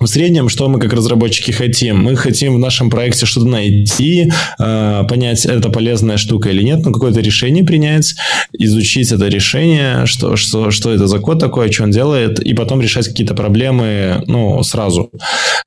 в 0.02 0.06
среднем, 0.06 0.48
что 0.48 0.68
мы 0.68 0.78
как 0.80 0.92
разработчики 0.92 1.50
хотим? 1.50 2.02
Мы 2.02 2.16
хотим 2.16 2.54
в 2.54 2.58
нашем 2.58 2.90
проекте 2.90 3.26
что-то 3.26 3.46
найти, 3.46 4.30
э, 4.58 5.04
понять, 5.08 5.46
это 5.46 5.68
полезная 5.70 6.16
штука 6.16 6.50
или 6.50 6.62
нет, 6.62 6.84
но 6.84 6.92
какое-то 6.92 7.20
решение 7.20 7.64
принять, 7.64 8.14
изучить 8.52 9.12
это 9.12 9.28
решение, 9.28 10.06
что, 10.06 10.36
что, 10.36 10.70
что 10.70 10.92
это 10.92 11.06
за 11.06 11.18
код 11.18 11.38
такой, 11.38 11.70
что 11.72 11.84
он 11.84 11.90
делает, 11.90 12.40
и 12.40 12.54
потом 12.54 12.80
решать 12.80 13.08
какие-то 13.08 13.34
проблемы 13.34 14.24
ну, 14.26 14.62
сразу. 14.62 15.10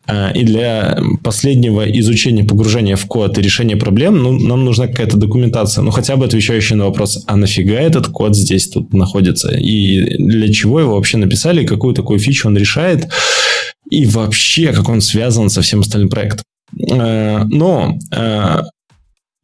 Э, 0.07 0.31
и 0.33 0.43
для 0.43 0.99
последнего 1.23 1.83
изучения, 1.99 2.43
погружения 2.43 2.95
в 2.95 3.05
код 3.05 3.37
и 3.37 3.41
решения 3.41 3.75
проблем 3.75 4.21
ну, 4.21 4.31
нам 4.31 4.65
нужна 4.65 4.87
какая-то 4.87 5.17
документация, 5.17 5.81
ну 5.81 5.91
хотя 5.91 6.15
бы 6.15 6.25
отвечающая 6.25 6.77
на 6.77 6.85
вопрос, 6.85 7.23
а 7.27 7.35
нафига 7.35 7.75
этот 7.75 8.07
код 8.07 8.35
здесь 8.35 8.67
тут 8.67 8.93
находится, 8.93 9.55
и 9.55 10.17
для 10.17 10.51
чего 10.51 10.79
его 10.79 10.95
вообще 10.95 11.17
написали, 11.17 11.65
какую 11.65 11.93
такую 11.93 12.19
фичу 12.19 12.47
он 12.47 12.57
решает, 12.57 13.07
и 13.95 14.05
вообще, 14.05 14.73
как 14.73 14.89
он 14.89 15.01
связан 15.01 15.49
со 15.49 15.61
всем 15.61 15.79
остальным 15.79 16.09
проектом. 16.09 16.43
Э, 16.91 17.43
но 17.45 17.97
э, 18.11 18.61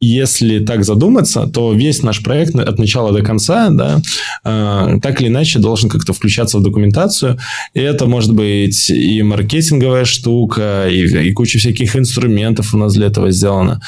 если 0.00 0.58
так 0.58 0.84
задуматься, 0.84 1.46
то 1.46 1.72
весь 1.72 2.02
наш 2.02 2.22
проект 2.22 2.54
от 2.54 2.78
начала 2.78 3.12
до 3.12 3.22
конца, 3.22 3.70
да, 3.70 4.02
э, 4.44 4.98
так 5.00 5.20
или 5.20 5.28
иначе 5.28 5.58
должен 5.58 5.88
как-то 5.88 6.12
включаться 6.12 6.58
в 6.58 6.62
документацию. 6.62 7.38
И 7.72 7.80
это 7.80 8.06
может 8.06 8.34
быть 8.34 8.90
и 8.90 9.22
маркетинговая 9.22 10.04
штука, 10.04 10.86
и, 10.90 11.28
и 11.28 11.32
куча 11.32 11.58
всяких 11.58 11.96
инструментов 11.96 12.74
у 12.74 12.78
нас 12.78 12.92
для 12.94 13.06
этого 13.06 13.30
сделано. 13.30 13.80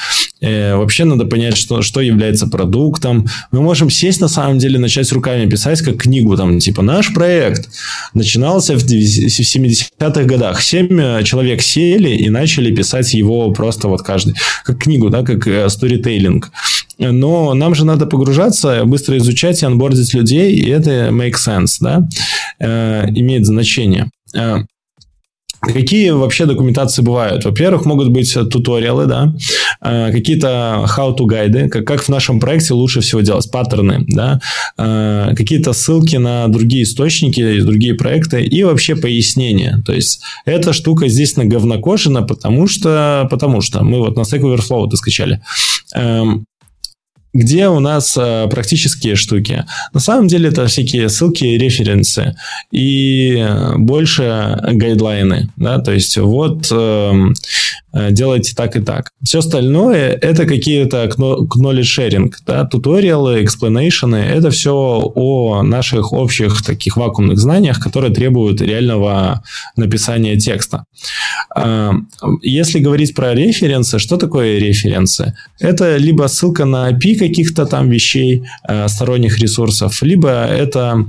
Э, 0.45 0.75
вообще 0.75 1.05
надо 1.05 1.25
понять, 1.25 1.57
что, 1.57 1.81
что 1.81 2.01
является 2.01 2.47
продуктом. 2.47 3.27
Мы 3.51 3.61
можем 3.61 3.89
сесть, 3.89 4.21
на 4.21 4.27
самом 4.27 4.59
деле, 4.59 4.77
начать 4.77 5.11
руками 5.11 5.49
писать, 5.49 5.81
как 5.81 5.97
книгу, 5.97 6.37
там, 6.37 6.59
типа, 6.59 6.83
наш 6.83 7.13
проект 7.13 7.69
начинался 8.13 8.75
в 8.77 8.83
70-х 8.83 10.23
годах. 10.23 10.61
Семь 10.61 10.99
э, 11.01 11.23
человек 11.23 11.61
сели 11.61 12.09
и 12.09 12.29
начали 12.29 12.73
писать 12.73 13.13
его 13.15 13.51
просто 13.51 13.87
вот 13.87 14.03
каждый. 14.03 14.35
Как 14.63 14.83
книгу, 14.83 15.09
да, 15.09 15.23
как 15.23 15.71
сторитейлинг. 15.71 16.51
Но 16.99 17.53
нам 17.55 17.73
же 17.73 17.83
надо 17.83 18.05
погружаться, 18.05 18.85
быстро 18.85 19.17
изучать 19.17 19.61
и 19.63 19.65
анбордить 19.65 20.13
людей, 20.13 20.53
и 20.53 20.69
это 20.69 21.09
make 21.11 21.33
sense, 21.33 21.77
да, 21.81 22.07
э, 22.59 23.07
имеет 23.09 23.45
значение. 23.45 24.11
Какие 25.73 26.11
вообще 26.11 26.45
документации 26.45 27.01
бывают? 27.01 27.45
Во-первых, 27.45 27.85
могут 27.85 28.09
быть 28.09 28.33
туториалы, 28.33 29.05
да, 29.05 29.33
э, 29.81 30.11
какие-то 30.11 30.85
how-to 30.97 31.25
гайды, 31.25 31.69
как, 31.69 32.03
в 32.03 32.09
нашем 32.09 32.39
проекте 32.39 32.73
лучше 32.73 33.01
всего 33.01 33.21
делать, 33.21 33.49
паттерны, 33.51 34.05
да, 34.07 34.39
э, 34.77 35.33
какие-то 35.35 35.73
ссылки 35.73 36.17
на 36.17 36.47
другие 36.47 36.83
источники, 36.83 37.61
другие 37.61 37.95
проекты 37.95 38.43
и 38.43 38.63
вообще 38.63 38.95
пояснения. 38.95 39.81
То 39.85 39.93
есть, 39.93 40.21
эта 40.45 40.73
штука 40.73 41.07
здесь 41.07 41.35
наговнокожена, 41.35 42.21
потому 42.21 42.67
что, 42.67 43.27
потому 43.29 43.61
что 43.61 43.83
мы 43.83 43.99
вот 43.99 44.15
на 44.15 44.21
Stack 44.21 44.41
Overflow 44.41 44.87
это 44.87 44.97
скачали. 44.97 45.41
Эм, 47.35 47.39
где 47.39 47.67
у 47.67 47.79
нас 47.79 48.17
э, 48.17 48.47
практические 48.49 49.15
штуки. 49.15 49.65
На 49.93 49.99
самом 49.99 50.27
деле 50.27 50.49
это 50.49 50.65
всякие 50.67 51.09
ссылки, 51.09 51.43
референсы 51.43 52.35
и 52.71 53.45
больше 53.77 54.57
гайдлайны. 54.63 55.49
Да? 55.57 55.79
То 55.79 55.91
есть 55.91 56.17
вот 56.17 56.67
э, 56.71 57.13
делайте 58.11 58.53
так 58.55 58.75
и 58.75 58.81
так. 58.81 59.11
Все 59.23 59.39
остальное 59.39 60.11
это 60.21 60.45
какие-то 60.45 61.05
knowledge 61.05 61.81
sharing, 61.81 62.33
да? 62.45 62.65
туториалы, 62.65 63.43
экспланейшены. 63.43 64.17
Это 64.17 64.49
все 64.49 64.73
о 65.15 65.63
наших 65.63 66.13
общих 66.13 66.61
таких 66.63 66.97
вакуумных 66.97 67.39
знаниях, 67.39 67.79
которые 67.79 68.13
требуют 68.13 68.61
реального 68.61 69.43
написания 69.77 70.37
текста. 70.37 70.85
Э, 71.55 71.91
если 72.41 72.79
говорить 72.79 73.15
про 73.15 73.33
референсы, 73.33 73.99
что 73.99 74.17
такое 74.17 74.59
референсы? 74.59 75.35
Это 75.59 75.97
либо 75.97 76.27
ссылка 76.27 76.65
на 76.65 76.91
API, 76.91 77.15
каких-то 77.17 77.65
там 77.65 77.89
вещей, 77.89 78.43
э, 78.67 78.87
сторонних 78.87 79.39
ресурсов, 79.39 80.01
либо 80.01 80.29
это 80.29 81.05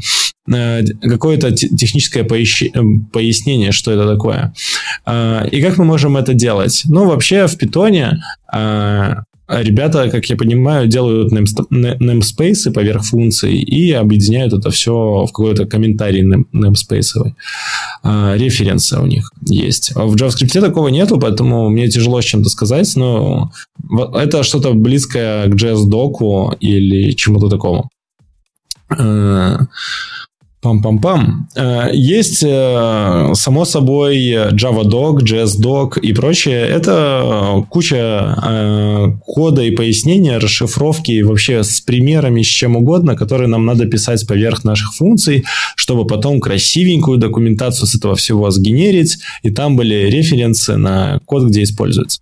э, 0.48 0.84
какое-то 1.02 1.52
техническое 1.52 2.24
пояснение, 2.24 3.72
что 3.72 3.92
это 3.92 4.06
такое. 4.06 4.54
Э, 5.06 5.48
и 5.50 5.60
как 5.62 5.78
мы 5.78 5.84
можем 5.84 6.16
это 6.16 6.34
делать? 6.34 6.75
Ну, 6.84 7.06
вообще 7.06 7.46
в 7.46 7.56
питоне 7.56 8.22
ребята, 9.48 10.10
как 10.10 10.26
я 10.26 10.36
понимаю, 10.36 10.88
делают 10.88 11.32
namespace 11.32 12.72
поверх 12.72 13.04
функций 13.04 13.54
и 13.54 13.92
объединяют 13.92 14.52
это 14.52 14.70
все 14.70 15.24
в 15.24 15.28
какой-то 15.28 15.66
комментарий 15.66 16.24
namespace. 16.24 17.32
Референсы 18.02 18.98
у 18.98 19.06
них 19.06 19.30
есть. 19.48 19.92
В 19.94 20.16
JavaScript 20.16 20.60
такого 20.60 20.88
нету, 20.88 21.18
поэтому 21.20 21.70
мне 21.70 21.88
тяжело 21.88 22.20
с 22.20 22.24
чем-то 22.24 22.48
сказать, 22.48 22.96
но 22.96 23.52
это 24.14 24.42
что-то 24.42 24.72
близкое 24.72 25.46
к 25.48 25.54
JS-доку 25.54 26.56
или 26.58 27.12
чему-то 27.12 27.48
такому. 27.48 27.88
Пам-пам-пам. 30.66 31.46
Э, 31.54 31.90
есть, 31.92 32.42
э, 32.42 33.32
само 33.34 33.64
собой, 33.64 34.32
JavaDoc, 34.32 35.20
JSDoc 35.20 36.00
и 36.00 36.12
прочее. 36.12 36.66
Это 36.66 37.64
куча 37.68 38.34
э, 38.44 39.06
кода 39.24 39.62
и 39.62 39.70
пояснения, 39.70 40.38
расшифровки 40.38 41.12
и 41.12 41.22
вообще 41.22 41.62
с 41.62 41.80
примерами, 41.80 42.42
с 42.42 42.46
чем 42.46 42.76
угодно, 42.76 43.14
которые 43.14 43.46
нам 43.48 43.64
надо 43.64 43.86
писать 43.86 44.26
поверх 44.26 44.64
наших 44.64 44.94
функций, 44.94 45.44
чтобы 45.76 46.04
потом 46.04 46.40
красивенькую 46.40 47.18
документацию 47.18 47.86
с 47.86 47.94
этого 47.94 48.16
всего 48.16 48.50
сгенерить, 48.50 49.18
и 49.44 49.50
там 49.50 49.76
были 49.76 50.10
референсы 50.10 50.76
на 50.76 51.20
код, 51.26 51.44
где 51.44 51.62
используется. 51.62 52.20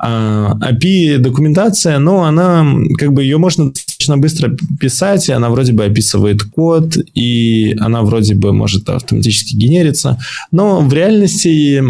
API 0.00 1.18
документация, 1.18 1.98
но 1.98 2.24
она, 2.24 2.66
как 2.98 3.12
бы 3.12 3.22
ее 3.22 3.38
можно 3.38 3.72
достаточно 3.72 4.18
быстро 4.18 4.56
писать, 4.80 5.28
и 5.28 5.32
она 5.32 5.50
вроде 5.50 5.72
бы 5.72 5.84
описывает 5.84 6.42
код, 6.42 6.96
и 7.14 7.76
она 7.80 8.02
вроде 8.02 8.34
бы 8.34 8.52
может 8.52 8.88
автоматически 8.88 9.56
генериться. 9.56 10.18
Но 10.52 10.80
в 10.80 10.92
реальности 10.92 11.82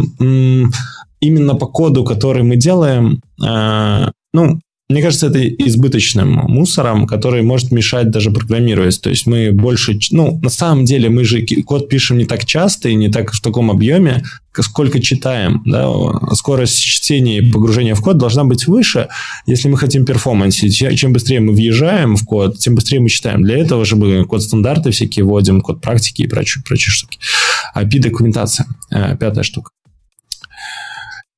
именно 1.20 1.54
по 1.54 1.66
коду, 1.66 2.04
который 2.04 2.42
мы 2.42 2.56
делаем, 2.56 3.20
а, 3.42 4.10
ну, 4.32 4.60
мне 4.88 5.02
кажется, 5.02 5.26
это 5.26 5.44
избыточным 5.44 6.28
мусором, 6.28 7.08
который 7.08 7.42
может 7.42 7.72
мешать 7.72 8.10
даже 8.10 8.30
программировать. 8.30 9.00
То 9.00 9.10
есть 9.10 9.26
мы 9.26 9.50
больше... 9.50 9.98
Ну, 10.12 10.38
на 10.40 10.48
самом 10.48 10.84
деле 10.84 11.10
мы 11.10 11.24
же 11.24 11.44
код 11.64 11.88
пишем 11.88 12.18
не 12.18 12.24
так 12.24 12.44
часто 12.44 12.88
и 12.88 12.94
не 12.94 13.08
так 13.08 13.32
в 13.32 13.40
таком 13.40 13.72
объеме, 13.72 14.22
сколько 14.52 15.00
читаем. 15.00 15.62
Да? 15.66 15.90
Скорость 16.34 16.80
чтения 16.80 17.38
и 17.38 17.50
погружения 17.50 17.96
в 17.96 18.00
код 18.00 18.18
должна 18.18 18.44
быть 18.44 18.68
выше, 18.68 19.08
если 19.46 19.68
мы 19.68 19.76
хотим 19.76 20.04
перформансить. 20.04 20.76
Чем 20.76 21.12
быстрее 21.12 21.40
мы 21.40 21.52
въезжаем 21.52 22.14
в 22.14 22.24
код, 22.24 22.58
тем 22.58 22.76
быстрее 22.76 23.00
мы 23.00 23.08
читаем. 23.08 23.42
Для 23.42 23.58
этого 23.58 23.84
же 23.84 23.96
мы 23.96 24.24
код 24.24 24.40
стандарты 24.44 24.92
всякие 24.92 25.24
вводим, 25.24 25.62
код 25.62 25.80
практики 25.80 26.22
и 26.22 26.28
прочие, 26.28 26.62
прочие 26.62 26.92
штуки. 26.92 27.18
API-документация. 27.74 28.66
Э, 28.92 29.16
пятая 29.16 29.42
штука. 29.42 29.70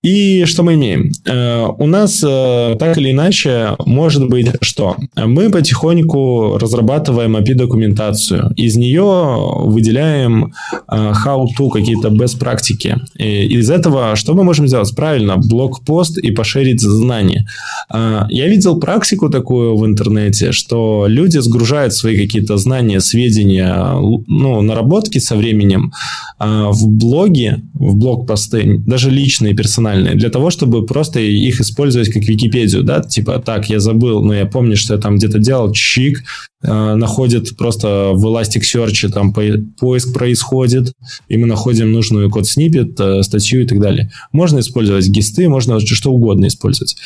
И 0.04 0.44
что 0.44 0.62
мы 0.62 0.74
имеем? 0.74 1.10
Э, 1.26 1.66
у 1.76 1.86
нас 1.86 2.22
э, 2.24 2.76
так 2.78 2.96
или 2.98 3.10
иначе 3.10 3.74
может 3.84 4.28
быть 4.28 4.46
что? 4.60 4.96
Мы 5.16 5.50
потихоньку 5.50 6.56
разрабатываем 6.56 7.36
API-документацию. 7.36 8.52
Из 8.54 8.76
нее 8.76 9.02
выделяем 9.02 10.52
э, 10.88 11.12
how-to, 11.26 11.70
какие-то 11.70 12.08
best 12.10 12.38
практики. 12.38 12.96
Из 13.16 13.68
этого 13.70 14.14
что 14.14 14.34
мы 14.34 14.44
можем 14.44 14.68
сделать? 14.68 14.94
Правильно, 14.94 15.36
блокпост 15.36 16.18
и 16.18 16.30
пошерить 16.30 16.80
знания. 16.80 17.48
Я 17.90 18.48
видел 18.48 18.78
практику 18.78 19.30
такую 19.30 19.76
в 19.76 19.84
интернете, 19.84 20.52
что 20.52 21.06
люди 21.08 21.38
сгружают 21.38 21.92
свои 21.92 22.16
какие-то 22.16 22.56
знания, 22.56 23.00
сведения, 23.00 23.94
ну, 24.26 24.60
наработки 24.60 25.18
со 25.18 25.36
временем 25.36 25.92
в 26.38 26.88
блоги, 26.88 27.56
в 27.74 27.96
блог-посты, 27.96 28.78
даже 28.86 29.10
личные, 29.10 29.54
персональные, 29.54 29.87
для 29.96 30.30
того, 30.30 30.50
чтобы 30.50 30.86
просто 30.86 31.20
их 31.20 31.60
использовать 31.60 32.12
как 32.12 32.22
Википедию, 32.24 32.82
да, 32.82 33.00
типа, 33.00 33.38
так, 33.44 33.68
я 33.68 33.80
забыл, 33.80 34.22
но 34.24 34.34
я 34.34 34.46
помню, 34.46 34.76
что 34.76 34.94
я 34.94 35.00
там 35.00 35.16
где-то 35.16 35.38
делал, 35.38 35.72
чик, 35.72 36.22
находит 36.62 37.56
просто 37.56 38.10
в 38.14 38.26
Elasticsearch, 38.26 39.10
там 39.10 39.32
по, 39.32 39.42
поиск 39.78 40.12
происходит, 40.12 40.92
и 41.28 41.36
мы 41.36 41.46
находим 41.46 41.92
нужную 41.92 42.30
код 42.30 42.46
снипет, 42.46 42.98
э, 42.98 43.22
статью 43.22 43.62
и 43.62 43.66
так 43.66 43.80
далее. 43.80 44.10
Можно 44.32 44.58
использовать 44.58 45.08
гисты, 45.08 45.48
можно 45.48 45.78
что 45.80 46.12
угодно 46.12 46.46
использовать. 46.46 46.96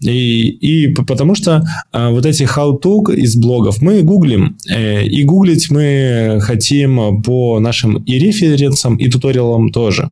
И, 0.00 0.48
и 0.48 0.94
потому 0.94 1.34
что 1.34 1.64
э, 1.92 2.10
вот 2.10 2.26
эти 2.26 2.42
how-to 2.42 3.14
из 3.14 3.36
блогов 3.36 3.80
мы 3.80 4.02
гуглим, 4.02 4.58
э, 4.68 5.04
и 5.04 5.24
гуглить 5.24 5.70
мы 5.70 6.38
хотим 6.42 7.22
по 7.22 7.60
нашим 7.60 7.96
и 8.04 8.18
референсам, 8.18 8.96
и 8.96 9.08
туториалам 9.08 9.70
тоже. 9.70 10.10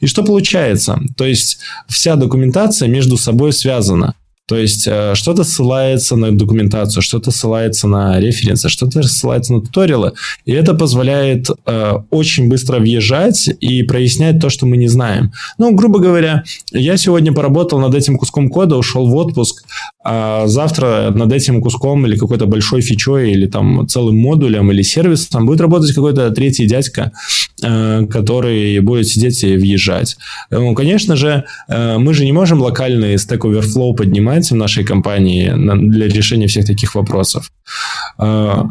И 0.00 0.06
что 0.06 0.24
получается? 0.24 1.00
То 1.16 1.26
есть 1.26 1.58
вся 1.88 2.16
документация 2.16 2.88
между 2.88 3.16
собой 3.16 3.52
связана. 3.52 4.14
То 4.46 4.56
есть 4.56 4.86
э, 4.86 5.14
что-то 5.14 5.44
ссылается 5.44 6.16
на 6.16 6.36
документацию, 6.36 7.02
что-то 7.02 7.30
ссылается 7.30 7.86
на 7.86 8.18
референсы, 8.18 8.68
что-то 8.68 9.02
ссылается 9.02 9.52
на 9.54 9.60
туториалы. 9.60 10.12
И 10.44 10.52
это 10.52 10.74
позволяет 10.74 11.48
э, 11.64 11.92
очень 12.10 12.48
быстро 12.48 12.80
въезжать 12.80 13.48
и 13.60 13.82
прояснять 13.84 14.40
то, 14.40 14.50
что 14.50 14.66
мы 14.66 14.76
не 14.76 14.88
знаем. 14.88 15.32
Ну, 15.58 15.74
грубо 15.74 16.00
говоря, 16.00 16.42
я 16.72 16.96
сегодня 16.96 17.32
поработал 17.32 17.78
над 17.78 17.94
этим 17.94 18.18
куском 18.18 18.48
кода, 18.48 18.76
ушел 18.76 19.06
в 19.06 19.14
отпуск, 19.14 19.64
а 20.04 20.46
завтра 20.48 21.12
над 21.14 21.32
этим 21.32 21.62
куском 21.62 22.04
или 22.06 22.16
какой-то 22.16 22.46
большой 22.46 22.80
фичой, 22.80 23.32
или 23.32 23.46
там 23.46 23.86
целым 23.86 24.18
модулем, 24.18 24.72
или 24.72 24.82
сервисом 24.82 25.46
будет 25.46 25.60
работать 25.60 25.94
какой-то 25.94 26.30
третий 26.30 26.66
дядька, 26.66 27.12
э, 27.62 28.06
который 28.06 28.80
будет 28.80 29.06
сидеть 29.06 29.44
и 29.44 29.56
въезжать. 29.56 30.16
Ну, 30.50 30.74
конечно 30.74 31.14
же, 31.14 31.44
э, 31.68 31.98
мы 31.98 32.14
же 32.14 32.24
не 32.24 32.32
можем 32.32 32.60
локальный 32.60 33.14
Stack 33.14 33.38
Overflow 33.38 33.94
поднимать, 33.94 34.41
в 34.50 34.56
нашей 34.56 34.84
компании 34.84 35.52
для 35.90 36.08
решения 36.08 36.46
всех 36.46 36.66
таких 36.66 36.94
вопросов. 36.94 37.50
А, 38.18 38.66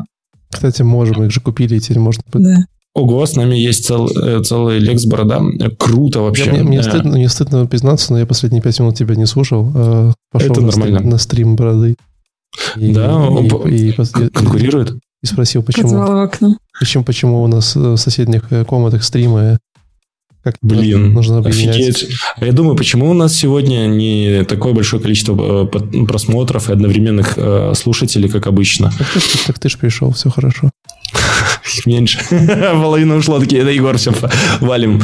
Кстати, 0.52 0.82
можем, 0.82 1.24
их 1.24 1.32
же 1.32 1.42
купили, 1.42 1.80
теперь 1.80 2.00
можно... 2.00 2.24
Да. 2.34 2.66
Ого, 2.94 3.26
с 3.26 3.36
нами 3.38 3.56
есть 3.56 3.86
цел, 3.86 4.08
э, 4.08 4.44
целый 4.44 4.80
Лекс 4.80 5.06
Борода. 5.06 5.42
Круто 5.80 6.22
вообще. 6.22 6.48
Я, 6.48 6.52
мне, 6.52 6.64
мне, 6.64 6.84
стыдно, 6.84 7.12
мне 7.12 7.30
стыдно 7.30 7.66
признаться, 7.66 8.12
но 8.12 8.20
я 8.20 8.26
последние 8.26 8.62
пять 8.62 8.78
минут 8.82 8.98
тебя 8.98 9.16
не 9.16 9.26
слушал. 9.26 9.72
А 9.74 10.12
пошел 10.30 10.52
Это 10.52 10.62
на 10.62 10.68
нормально. 10.68 10.98
Стрим, 10.98 11.10
на 11.10 11.18
стрим 11.18 11.56
Бороды. 11.56 11.96
И, 12.76 12.92
да, 12.92 13.06
и, 13.06 13.14
он 13.14 13.46
и, 13.70 13.90
и, 13.90 13.94
конкурирует. 14.30 14.94
И 15.24 15.26
спросил, 15.26 15.64
почему, 15.64 16.30
почему, 16.80 17.04
почему 17.06 17.44
у 17.44 17.48
нас 17.48 17.76
в 17.76 17.96
соседних 17.96 18.52
э, 18.52 18.66
комнатах 18.66 19.04
стримы 19.04 19.60
как 20.44 20.56
Блин, 20.62 21.14
нужно 21.14 21.40
офигеть. 21.40 22.08
А 22.38 22.46
я 22.46 22.52
думаю, 22.52 22.76
почему 22.76 23.10
у 23.10 23.14
нас 23.14 23.36
сегодня 23.36 23.86
не 23.88 24.44
такое 24.44 24.74
большое 24.74 25.02
количество 25.02 25.66
э, 25.66 26.06
просмотров 26.06 26.70
и 26.70 26.74
одновременных 26.74 27.34
э, 27.38 27.74
слушателей, 27.76 28.28
как 28.28 28.48
обычно? 28.48 28.92
Так 28.98 29.08
ты, 29.14 29.20
так 29.46 29.60
ты 29.60 29.70
же 29.70 29.78
пришел, 29.78 30.12
все 30.12 30.30
хорошо. 30.30 30.72
Их 31.78 31.86
меньше. 31.86 32.20
Половина 32.30 33.16
ушло, 33.16 33.40
такие, 33.40 33.64
да, 33.64 33.70
Егор, 33.70 33.98
все, 33.98 34.14
валим. 34.60 35.02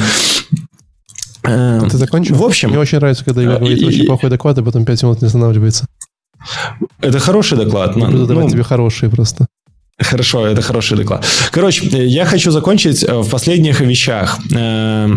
А 1.43 1.87
ты 1.89 1.97
закончил? 1.97 2.35
В 2.35 2.43
общем... 2.43 2.69
Мне 2.69 2.79
очень 2.79 2.97
нравится, 2.97 3.23
когда 3.23 3.41
Егор 3.41 3.59
говорит 3.59 3.83
очень 3.83 4.05
плохой 4.05 4.29
доклад, 4.29 4.57
и 4.57 4.63
потом 4.63 4.85
5 4.85 5.03
минут 5.03 5.21
не 5.21 5.27
останавливается. 5.27 5.85
Это 6.99 7.19
хороший 7.19 7.57
доклад. 7.57 7.95
Я 7.95 8.05
буду 8.05 8.25
давать 8.25 8.45
ну, 8.45 8.51
тебе 8.51 8.63
хорошие 8.63 9.09
просто. 9.09 9.46
Хорошо, 9.99 10.45
это 10.45 10.61
хороший 10.61 10.97
доклад. 10.97 11.25
Короче, 11.51 11.87
я 12.05 12.25
хочу 12.25 12.51
закончить 12.51 13.03
э, 13.03 13.13
в 13.15 13.29
последних 13.29 13.81
вещах. 13.81 14.39
Э, 14.53 15.09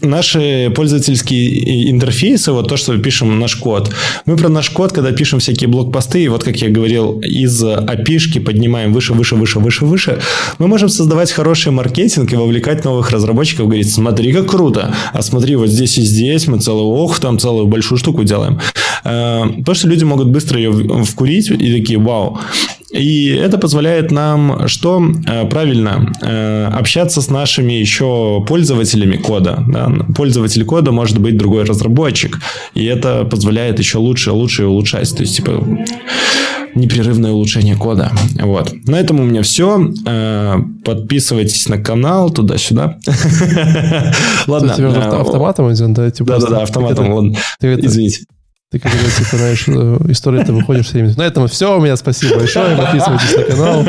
наши 0.00 0.72
пользовательские 0.74 1.90
интерфейсы, 1.90 2.52
вот 2.52 2.68
то, 2.68 2.76
что 2.76 2.92
мы 2.92 2.98
пишем 3.02 3.38
наш 3.38 3.56
код, 3.56 3.90
мы 4.26 4.36
про 4.36 4.48
наш 4.48 4.70
код, 4.70 4.92
когда 4.92 5.12
пишем 5.12 5.38
всякие 5.40 5.68
блокпосты, 5.68 6.24
и 6.24 6.28
вот 6.28 6.42
как 6.42 6.56
я 6.56 6.70
говорил, 6.70 7.20
из 7.20 7.62
api 7.62 8.40
поднимаем 8.40 8.92
выше, 8.92 9.12
выше, 9.12 9.34
выше, 9.36 9.58
выше, 9.58 9.84
выше, 9.84 10.20
мы 10.58 10.68
можем 10.68 10.88
создавать 10.88 11.30
хороший 11.30 11.72
маркетинг 11.72 12.32
и 12.32 12.36
вовлекать 12.36 12.84
новых 12.84 13.10
разработчиков, 13.10 13.66
говорить, 13.66 13.92
смотри, 13.92 14.32
как 14.32 14.46
круто, 14.46 14.94
а 15.12 15.22
смотри, 15.22 15.56
вот 15.56 15.68
здесь 15.68 15.98
и 15.98 16.02
здесь 16.02 16.46
мы 16.46 16.60
целую, 16.60 16.86
ох, 16.86 17.20
там 17.20 17.38
целую 17.38 17.66
большую 17.66 17.98
штуку 17.98 18.24
делаем. 18.24 18.58
Э, 19.04 19.42
потому 19.58 19.74
что 19.74 19.88
люди 19.88 20.04
могут 20.04 20.28
быстро 20.28 20.58
ее 20.58 21.04
вкурить 21.04 21.50
и 21.50 21.72
такие, 21.72 21.98
вау, 21.98 22.38
и 22.94 23.30
это 23.30 23.58
позволяет 23.58 24.12
нам 24.12 24.68
что? 24.68 25.02
Э, 25.26 25.48
правильно, 25.48 26.12
э, 26.22 26.66
общаться 26.66 27.20
с 27.20 27.28
нашими 27.28 27.72
еще 27.72 28.44
пользователями 28.46 29.16
кода. 29.16 29.64
Да? 29.66 29.92
Пользователь 30.16 30.64
кода 30.64 30.92
может 30.92 31.18
быть 31.18 31.36
другой 31.36 31.64
разработчик. 31.64 32.38
И 32.74 32.84
это 32.84 33.24
позволяет 33.24 33.80
еще 33.80 33.98
лучше, 33.98 34.30
лучше 34.30 34.66
улучшать. 34.66 35.12
То 35.16 35.22
есть, 35.22 35.34
типа, 35.34 35.66
непрерывное 36.76 37.32
улучшение 37.32 37.74
кода. 37.74 38.12
Вот. 38.40 38.72
На 38.86 39.00
этом 39.00 39.18
у 39.18 39.24
меня 39.24 39.42
все. 39.42 39.92
Э, 40.06 40.58
подписывайтесь 40.84 41.68
на 41.68 41.78
канал 41.78 42.30
туда-сюда. 42.30 43.00
Ладно. 44.46 44.72
Автоматом 45.20 45.72
идет, 45.72 45.94
да? 45.94 46.10
Да-да-да, 46.10 46.62
автоматом. 46.62 47.34
Извините. 47.60 48.20
Ты, 48.74 48.80
когда, 48.80 48.98
типа, 48.98 49.36
знаешь, 49.36 49.68
э, 49.68 49.98
историю 50.08 50.44
ты 50.44 50.52
выходишь 50.52 50.86
все 50.86 50.94
время. 50.94 51.14
На 51.16 51.22
этом 51.22 51.46
все. 51.46 51.78
У 51.78 51.80
меня 51.80 51.96
спасибо 51.96 52.38
большое. 52.38 52.76
Подписывайтесь 52.76 53.36
на 53.36 53.42
канал. 53.44 53.86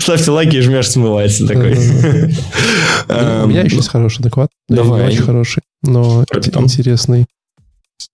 Ставьте 0.00 0.30
лайки 0.30 0.56
и 0.56 0.60
жмешь 0.62 0.88
смывается 0.88 1.46
такой. 1.46 1.72
У 1.74 3.46
меня 3.48 3.60
еще 3.60 3.76
есть 3.76 3.88
хороший 3.90 4.22
доклад. 4.22 4.48
Давай. 4.70 5.08
Очень 5.08 5.24
хороший, 5.24 5.62
но 5.82 6.24
интересный. 6.54 7.26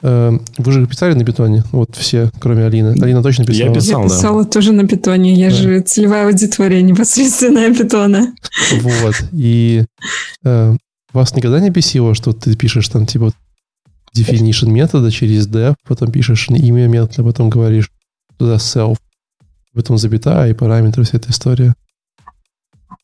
Эм, 0.02 0.43
вы 0.59 0.73
же 0.73 0.85
писали 0.89 1.14
на 1.14 1.24
питоне? 1.24 1.62
Вот 1.70 1.94
все, 1.94 2.32
кроме 2.40 2.64
Алины. 2.64 3.01
Алина 3.01 3.23
точно 3.23 3.44
писала? 3.44 3.68
Я 3.68 3.73
писал, 3.73 4.02
Я 4.02 4.09
писала 4.09 4.43
да. 4.43 4.51
тоже 4.51 4.73
на 4.73 4.89
питоне. 4.89 5.32
Я 5.35 5.51
да. 5.51 5.55
же 5.55 5.81
целевая 5.81 6.27
аудитория 6.27 6.82
непосредственная 6.82 7.73
питона. 7.78 8.35
Вот. 8.81 9.14
И 9.32 9.85
э, 10.44 10.77
вас 11.12 11.36
никогда 11.36 11.60
не 11.60 11.70
бесило, 11.70 12.16
что 12.16 12.32
ты 12.32 12.56
пишешь 12.56 12.89
там, 12.89 13.06
типа, 13.06 13.31
definition 14.16 14.70
метода 14.70 15.10
через 15.10 15.48
def, 15.48 15.74
потом 15.86 16.10
пишешь 16.10 16.48
имя 16.48 16.86
метода, 16.86 17.24
потом 17.24 17.51
говоришь 17.51 17.90
туда 18.38 18.56
self, 18.56 18.97
потом 19.74 19.98
запятая 19.98 20.51
и 20.51 20.55
параметры, 20.55 21.05
вся 21.05 21.18
эта 21.18 21.30
история. 21.30 21.74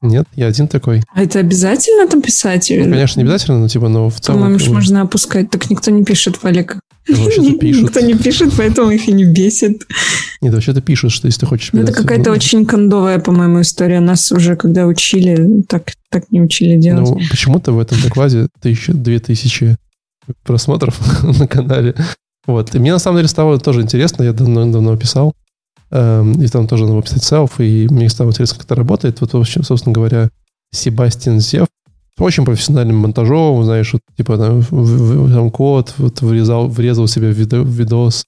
Нет, 0.00 0.26
я 0.34 0.48
один 0.48 0.66
такой. 0.66 1.02
А 1.14 1.22
это 1.22 1.38
обязательно 1.38 2.08
там 2.08 2.22
писать? 2.22 2.72
Ну, 2.74 2.90
конечно, 2.90 3.20
не 3.20 3.24
обязательно, 3.24 3.60
но 3.60 3.68
типа, 3.68 3.88
но 3.88 4.10
в 4.10 4.20
целом... 4.20 4.40
По-моему, 4.40 4.58
как... 4.58 4.68
можно 4.68 5.02
опускать. 5.02 5.48
Так 5.50 5.70
никто 5.70 5.92
не 5.92 6.04
пишет, 6.04 6.42
Валик. 6.42 6.78
Пишут. 7.06 7.82
Никто 7.82 8.00
не 8.00 8.14
пишет, 8.14 8.52
поэтому 8.56 8.90
их 8.90 9.08
и 9.08 9.12
не 9.12 9.24
бесит. 9.24 9.86
Нет, 10.40 10.54
вообще-то 10.54 10.80
пишут, 10.80 11.10
что 11.10 11.26
если 11.26 11.40
ты 11.40 11.46
хочешь... 11.46 11.72
Ну, 11.72 11.82
это 11.82 11.92
какая-то 11.92 12.30
ну, 12.30 12.36
очень 12.36 12.64
кондовая, 12.64 13.18
по-моему, 13.18 13.60
история. 13.60 13.98
Нас 13.98 14.30
уже, 14.30 14.54
когда 14.54 14.86
учили, 14.86 15.62
так, 15.68 15.92
так 16.10 16.30
не 16.30 16.40
учили 16.40 16.76
делать. 16.76 17.08
Ну, 17.08 17.20
почему-то 17.28 17.72
в 17.72 17.80
этом 17.80 18.00
докладе 18.00 18.46
тысяча, 18.60 18.92
две 18.92 19.18
тысячи 19.18 19.76
просмотров 20.44 20.98
на 21.38 21.46
канале. 21.46 21.94
Вот. 22.46 22.74
И 22.74 22.78
мне 22.78 22.92
на 22.92 22.98
самом 22.98 23.18
деле 23.18 23.28
стало 23.28 23.58
тоже 23.58 23.82
интересно, 23.82 24.24
я 24.24 24.32
давно-давно 24.32 24.96
писал, 24.96 25.34
эм, 25.90 26.32
и 26.42 26.48
там 26.48 26.66
тоже 26.66 26.86
надо 26.86 27.02
писать 27.02 27.22
селф, 27.22 27.60
и 27.60 27.86
мне 27.90 28.08
стало 28.08 28.30
интересно, 28.30 28.56
как 28.56 28.66
это 28.66 28.74
работает. 28.74 29.20
Вот, 29.20 29.32
в 29.32 29.38
общем, 29.38 29.62
собственно 29.62 29.92
говоря, 29.92 30.30
Себастьян 30.72 31.38
Зев 31.38 31.68
очень 32.18 32.44
профессиональным 32.44 32.96
монтажом, 32.96 33.64
знаешь, 33.64 33.92
вот, 33.92 34.02
типа 34.16 34.36
там, 34.36 34.60
в, 34.60 34.70
в, 34.70 35.32
там 35.32 35.50
код 35.50 35.94
вот, 35.98 36.20
врезал, 36.20 36.68
врезал 36.68 37.06
себе 37.06 37.30
в, 37.30 37.38
видо, 37.38 37.62
в 37.62 37.68
видос, 37.68 38.24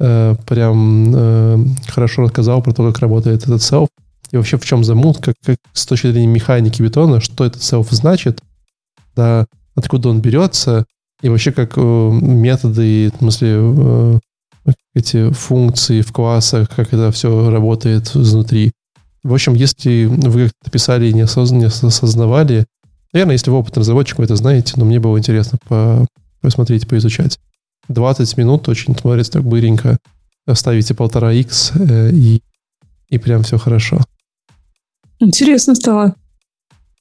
э, 0.00 0.34
прям 0.46 1.14
э, 1.14 1.64
хорошо 1.88 2.22
рассказал 2.22 2.62
про 2.62 2.72
то, 2.72 2.86
как 2.90 3.00
работает 3.00 3.44
этот 3.44 3.62
селф, 3.62 3.88
и 4.30 4.36
вообще 4.36 4.56
в 4.58 4.64
чем 4.64 4.82
замут, 4.84 5.18
как, 5.18 5.36
как 5.44 5.58
с 5.72 5.86
точки 5.86 6.10
зрения 6.10 6.26
механики 6.26 6.82
бетона, 6.82 7.20
что 7.20 7.44
этот 7.44 7.62
селф 7.62 7.88
значит, 7.90 8.40
да, 9.14 9.46
откуда 9.76 10.08
он 10.08 10.20
берется, 10.20 10.84
и 11.24 11.30
вообще 11.30 11.52
как 11.52 11.72
э, 11.78 11.80
методы, 11.80 13.10
в 13.14 13.18
смысле, 13.18 13.56
э, 13.58 14.18
эти 14.94 15.30
функции 15.32 16.02
в 16.02 16.12
классах, 16.12 16.68
как 16.68 16.92
это 16.92 17.10
все 17.12 17.48
работает 17.48 18.14
изнутри. 18.14 18.72
В 19.22 19.32
общем, 19.32 19.54
если 19.54 20.04
вы 20.04 20.48
как-то 20.50 20.70
писали 20.70 21.06
и 21.06 21.14
не, 21.14 21.22
осоз... 21.22 21.50
не 21.50 21.64
осознавали, 21.64 22.66
наверное, 23.14 23.36
если 23.36 23.50
вы 23.50 23.56
опытный 23.56 23.80
разработчик, 23.80 24.18
вы 24.18 24.24
это 24.24 24.36
знаете, 24.36 24.74
но 24.76 24.84
мне 24.84 25.00
было 25.00 25.16
интересно 25.16 25.58
по... 25.66 26.06
посмотреть, 26.42 26.86
поизучать. 26.86 27.38
20 27.88 28.36
минут 28.36 28.68
очень 28.68 28.94
смотрится 28.94 29.32
так 29.32 29.44
быренько. 29.44 29.96
Ставите 30.52 30.92
полтора 30.92 31.32
x 31.32 31.72
э, 31.74 32.10
и, 32.12 32.42
и 33.08 33.16
прям 33.16 33.44
все 33.44 33.56
хорошо. 33.56 33.98
Интересно 35.20 35.74
стало. 35.74 36.16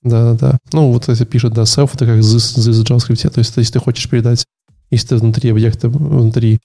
Да-да-да. 0.03 0.57
Ну, 0.73 0.91
вот 0.91 1.09
это 1.09 1.25
пишет, 1.25 1.53
да, 1.53 1.63
self, 1.63 1.91
это 1.93 2.05
как 2.05 2.17
this, 2.17 2.57
this 2.57 2.83
JavaScript. 2.83 3.29
То 3.29 3.39
есть, 3.39 3.55
если 3.55 3.73
ты 3.73 3.79
хочешь 3.79 4.09
передать, 4.09 4.45
если 4.91 5.07
ты 5.07 5.15
внутри 5.17 5.49
объекта, 5.49 5.89
внутри 5.89 6.59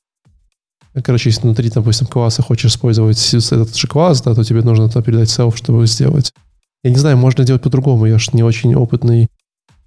Короче, 1.04 1.30
если 1.30 1.42
внутри, 1.42 1.70
допустим, 1.70 2.06
класса 2.06 2.42
хочешь 2.42 2.72
использовать 2.72 3.34
этот 3.34 3.76
же 3.76 3.86
класс, 3.86 4.22
да, 4.22 4.34
то 4.34 4.42
тебе 4.42 4.62
нужно 4.62 4.84
это 4.84 5.02
передать 5.02 5.28
self, 5.28 5.56
чтобы 5.56 5.86
сделать. 5.86 6.32
Я 6.82 6.90
не 6.90 6.96
знаю, 6.96 7.16
можно 7.16 7.44
делать 7.44 7.62
по-другому. 7.62 8.06
Я 8.06 8.18
же 8.18 8.30
не 8.32 8.42
очень 8.42 8.74
опытный 8.74 9.28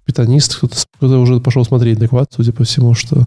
питанист. 0.04 0.56
Кто-то, 0.56 0.76
кто 0.96 1.20
уже 1.20 1.40
пошел 1.40 1.64
смотреть 1.64 1.98
доклад, 1.98 2.30
судя 2.34 2.52
по 2.52 2.64
всему, 2.64 2.94
что 2.94 3.24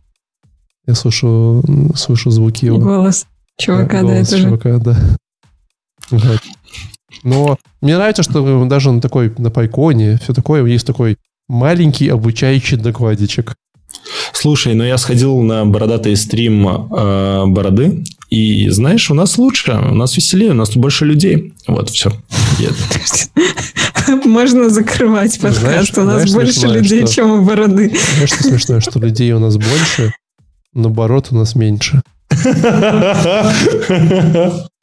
я 0.88 0.96
слышу, 0.96 1.64
слышу 1.96 2.32
звуки 2.32 2.66
его. 2.66 2.78
Голос 2.80 3.26
чувака, 3.58 4.02
да, 4.02 4.08
голос 4.08 4.30
да, 4.30 4.38
это 4.38 4.46
чувака, 4.46 4.78
да. 4.80 4.98
Вот. 6.12 6.42
Но 7.24 7.58
мне 7.82 7.96
нравится, 7.96 8.24
что 8.24 8.66
даже 8.66 8.92
на 8.92 9.02
такой, 9.02 9.34
на 9.38 9.50
пайконе, 9.50 10.20
все 10.22 10.34
такое, 10.34 10.66
есть 10.66 10.88
такой 10.88 11.18
маленький 11.48 12.10
обучающий 12.10 12.78
докладичек. 12.78 13.56
Слушай, 14.34 14.76
ну 14.76 14.84
я 14.84 14.98
сходил 14.98 15.42
на 15.42 15.66
бородатый 15.66 16.16
стрим 16.16 16.68
э, 16.68 17.46
бороды, 17.48 18.04
и 18.30 18.70
знаешь, 18.70 19.10
у 19.10 19.14
нас 19.14 19.38
лучше, 19.38 19.72
у 19.72 19.96
нас 19.96 20.18
веселее, 20.18 20.52
у 20.52 20.56
нас 20.56 20.70
тут 20.70 20.82
больше 20.82 21.06
людей. 21.06 21.54
Вот, 21.68 21.90
все. 21.90 22.12
Можно 24.26 24.70
закрывать 24.70 25.40
подкаст, 25.40 25.98
у 25.98 26.04
нас 26.04 26.34
больше 26.34 26.68
людей, 26.68 27.08
чем 27.08 27.32
у 27.32 27.46
бороды. 27.46 27.94
Знаешь, 28.16 28.30
что 28.30 28.44
смешное, 28.44 28.80
что 28.82 29.00
людей 29.00 29.32
у 29.32 29.40
нас 29.40 29.58
больше, 29.58 30.14
но 30.74 30.90
бород 30.90 31.28
у 31.32 31.36
нас 31.36 31.56
меньше. 31.56 32.02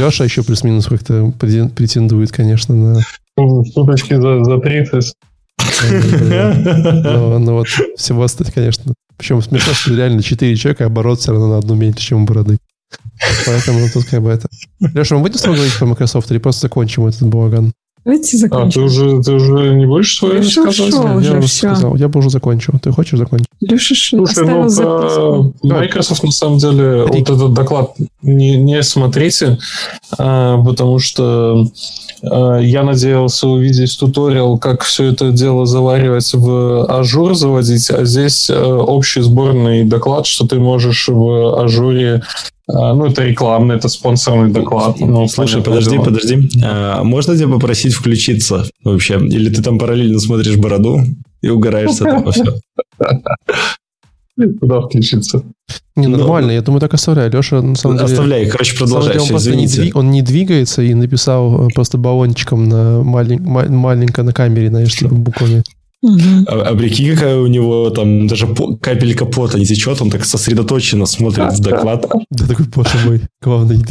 Леша 0.00 0.24
еще 0.24 0.42
плюс-минус 0.42 0.86
как-то 0.86 1.32
претендует, 1.38 2.32
конечно, 2.32 2.74
на... 2.74 3.00
Шуточки 3.38 4.14
за, 4.14 4.44
за 4.44 4.58
30. 4.58 5.14
Ну, 5.90 7.38
ну 7.38 7.52
вот, 7.54 7.68
всего 7.96 8.22
остальное, 8.22 8.52
конечно. 8.52 8.94
Причем 9.16 9.42
смешно, 9.42 9.72
что 9.74 9.94
реально 9.94 10.22
4 10.22 10.56
человека, 10.56 10.84
а 10.84 10.86
оборот 10.86 11.20
все 11.20 11.32
равно 11.32 11.48
на 11.48 11.58
одну 11.58 11.74
меньше, 11.74 12.00
чем 12.00 12.22
у 12.22 12.26
бороды. 12.26 12.58
Поэтому 13.46 13.88
тут 13.92 14.04
как 14.04 14.22
бы 14.22 14.30
это... 14.30 14.48
Леша, 14.80 15.16
мы 15.16 15.22
будем 15.22 15.38
с 15.38 15.42
тобой 15.42 15.56
говорить 15.56 15.78
про 15.78 15.86
Microsoft 15.86 16.30
или 16.30 16.38
просто 16.38 16.62
закончим 16.62 17.06
этот 17.06 17.28
балаган? 17.28 17.72
Давайте 18.04 18.36
закончим. 18.36 18.68
А, 18.68 18.70
ты 18.70 18.80
уже, 18.80 19.22
ты 19.22 19.32
уже 19.32 19.74
не 19.74 19.86
будешь 19.86 20.16
свое 20.16 20.36
рассказывать? 20.38 20.78
Я, 20.78 21.14
уже, 21.14 21.26
я 21.26 21.38
уже 21.38 21.46
все. 21.46 21.68
сказал. 21.74 21.96
Я 21.96 22.08
бы 22.08 22.18
уже 22.18 22.28
закончил. 22.28 22.74
Ты 22.82 22.92
хочешь 22.92 23.18
закончить? 23.18 23.48
Леша 23.60 23.94
Слушай, 23.94 24.46
ну, 24.46 24.68
записку. 24.68 25.54
Microsoft, 25.62 26.22
на 26.22 26.30
самом 26.30 26.58
деле, 26.58 27.06
Рик. 27.06 27.28
вот 27.28 27.36
этот 27.36 27.54
доклад 27.54 27.94
не, 28.20 28.56
не 28.56 28.82
смотрите, 28.82 29.58
а, 30.18 30.62
потому 30.62 30.98
что 30.98 31.66
а, 32.22 32.58
я 32.58 32.82
надеялся 32.82 33.48
увидеть 33.48 33.98
туториал, 33.98 34.58
как 34.58 34.82
все 34.82 35.04
это 35.04 35.30
дело 35.30 35.64
заваривать 35.64 36.32
в 36.34 36.84
ажур 36.86 37.34
заводить, 37.34 37.90
а 37.90 38.04
здесь 38.04 38.50
а, 38.50 38.78
общий 38.78 39.20
сборный 39.22 39.84
доклад, 39.84 40.26
что 40.26 40.46
ты 40.46 40.58
можешь 40.58 41.08
в 41.08 41.58
ажуре 41.58 42.22
а, 42.63 42.63
ну, 42.66 43.06
это 43.06 43.24
рекламный, 43.24 43.76
это 43.76 43.88
спонсорный 43.88 44.50
доклад. 44.50 44.98
Ну, 44.98 45.28
Слушай, 45.28 45.62
подожди, 45.62 45.92
дело. 45.92 46.04
подожди. 46.04 46.48
А, 46.64 47.04
можно 47.04 47.36
тебя 47.36 47.48
попросить 47.48 47.92
включиться 47.92 48.66
вообще? 48.82 49.18
Или 49.18 49.50
ты 49.50 49.62
там 49.62 49.78
параллельно 49.78 50.18
смотришь 50.18 50.56
бороду 50.56 51.00
и 51.42 51.48
угораешь 51.50 51.92
с 51.92 52.00
этого 52.00 52.32
все? 52.32 52.60
Куда 54.60 54.80
включиться? 54.80 55.42
Не, 55.94 56.08
ну, 56.08 56.18
нормально, 56.18 56.50
я 56.50 56.62
думаю, 56.62 56.80
так 56.80 56.94
оставляю. 56.94 57.30
Леша, 57.30 57.62
на 57.62 57.76
самом 57.76 57.98
деле... 57.98 58.10
Оставляй, 58.10 58.46
короче, 58.46 58.76
продолжай, 58.76 59.18
он 59.18 59.28
просто 59.28 59.54
не, 59.54 59.66
двиг, 59.66 59.96
он 59.96 60.10
не 60.10 60.22
двигается 60.22 60.82
и 60.82 60.92
написал 60.92 61.66
э, 61.66 61.70
просто 61.72 61.98
баллончиком 61.98 62.68
на 62.68 63.02
малень, 63.04 63.40
маленько 63.40 64.24
на 64.24 64.32
камере, 64.32 64.70
знаешь, 64.70 64.96
типа 64.96 65.14
буквами. 65.14 65.62
Угу. 66.04 66.44
А, 66.48 66.68
а 66.68 66.74
прикинь, 66.76 67.14
какая 67.14 67.38
у 67.38 67.46
него 67.46 67.88
там 67.88 68.26
даже 68.26 68.46
по, 68.46 68.76
капелька 68.76 69.24
пота 69.24 69.58
не 69.58 69.64
течет, 69.64 70.02
он 70.02 70.10
так 70.10 70.26
сосредоточенно 70.26 71.06
смотрит 71.06 71.54
в 71.54 71.60
доклад. 71.60 72.06
Да 72.30 72.46
такой, 72.46 72.66
боже 72.66 72.98
мой, 73.06 73.22
главный 73.40 73.82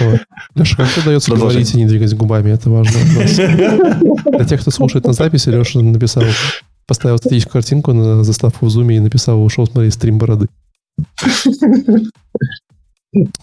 вот. 0.00 0.20
Леша, 0.54 0.76
как 0.76 0.88
удается 0.96 1.34
говорить 1.34 1.74
и 1.74 1.76
не 1.76 1.84
двигать 1.84 2.14
губами? 2.14 2.52
Это 2.52 2.70
важно. 2.70 2.98
Для 4.32 4.44
тех, 4.46 4.62
кто 4.62 4.70
слушает 4.70 5.06
на 5.06 5.12
записи, 5.12 5.50
Леша 5.50 5.80
написал, 5.80 6.22
поставил 6.86 7.18
статическую 7.18 7.52
картинку 7.52 7.92
на 7.92 8.24
заставку 8.24 8.64
в 8.64 8.70
зуме 8.70 8.96
и 8.96 9.00
написал, 9.00 9.44
ушел 9.44 9.66
смотреть 9.66 9.92
стрим 9.92 10.16
бороды. 10.16 10.48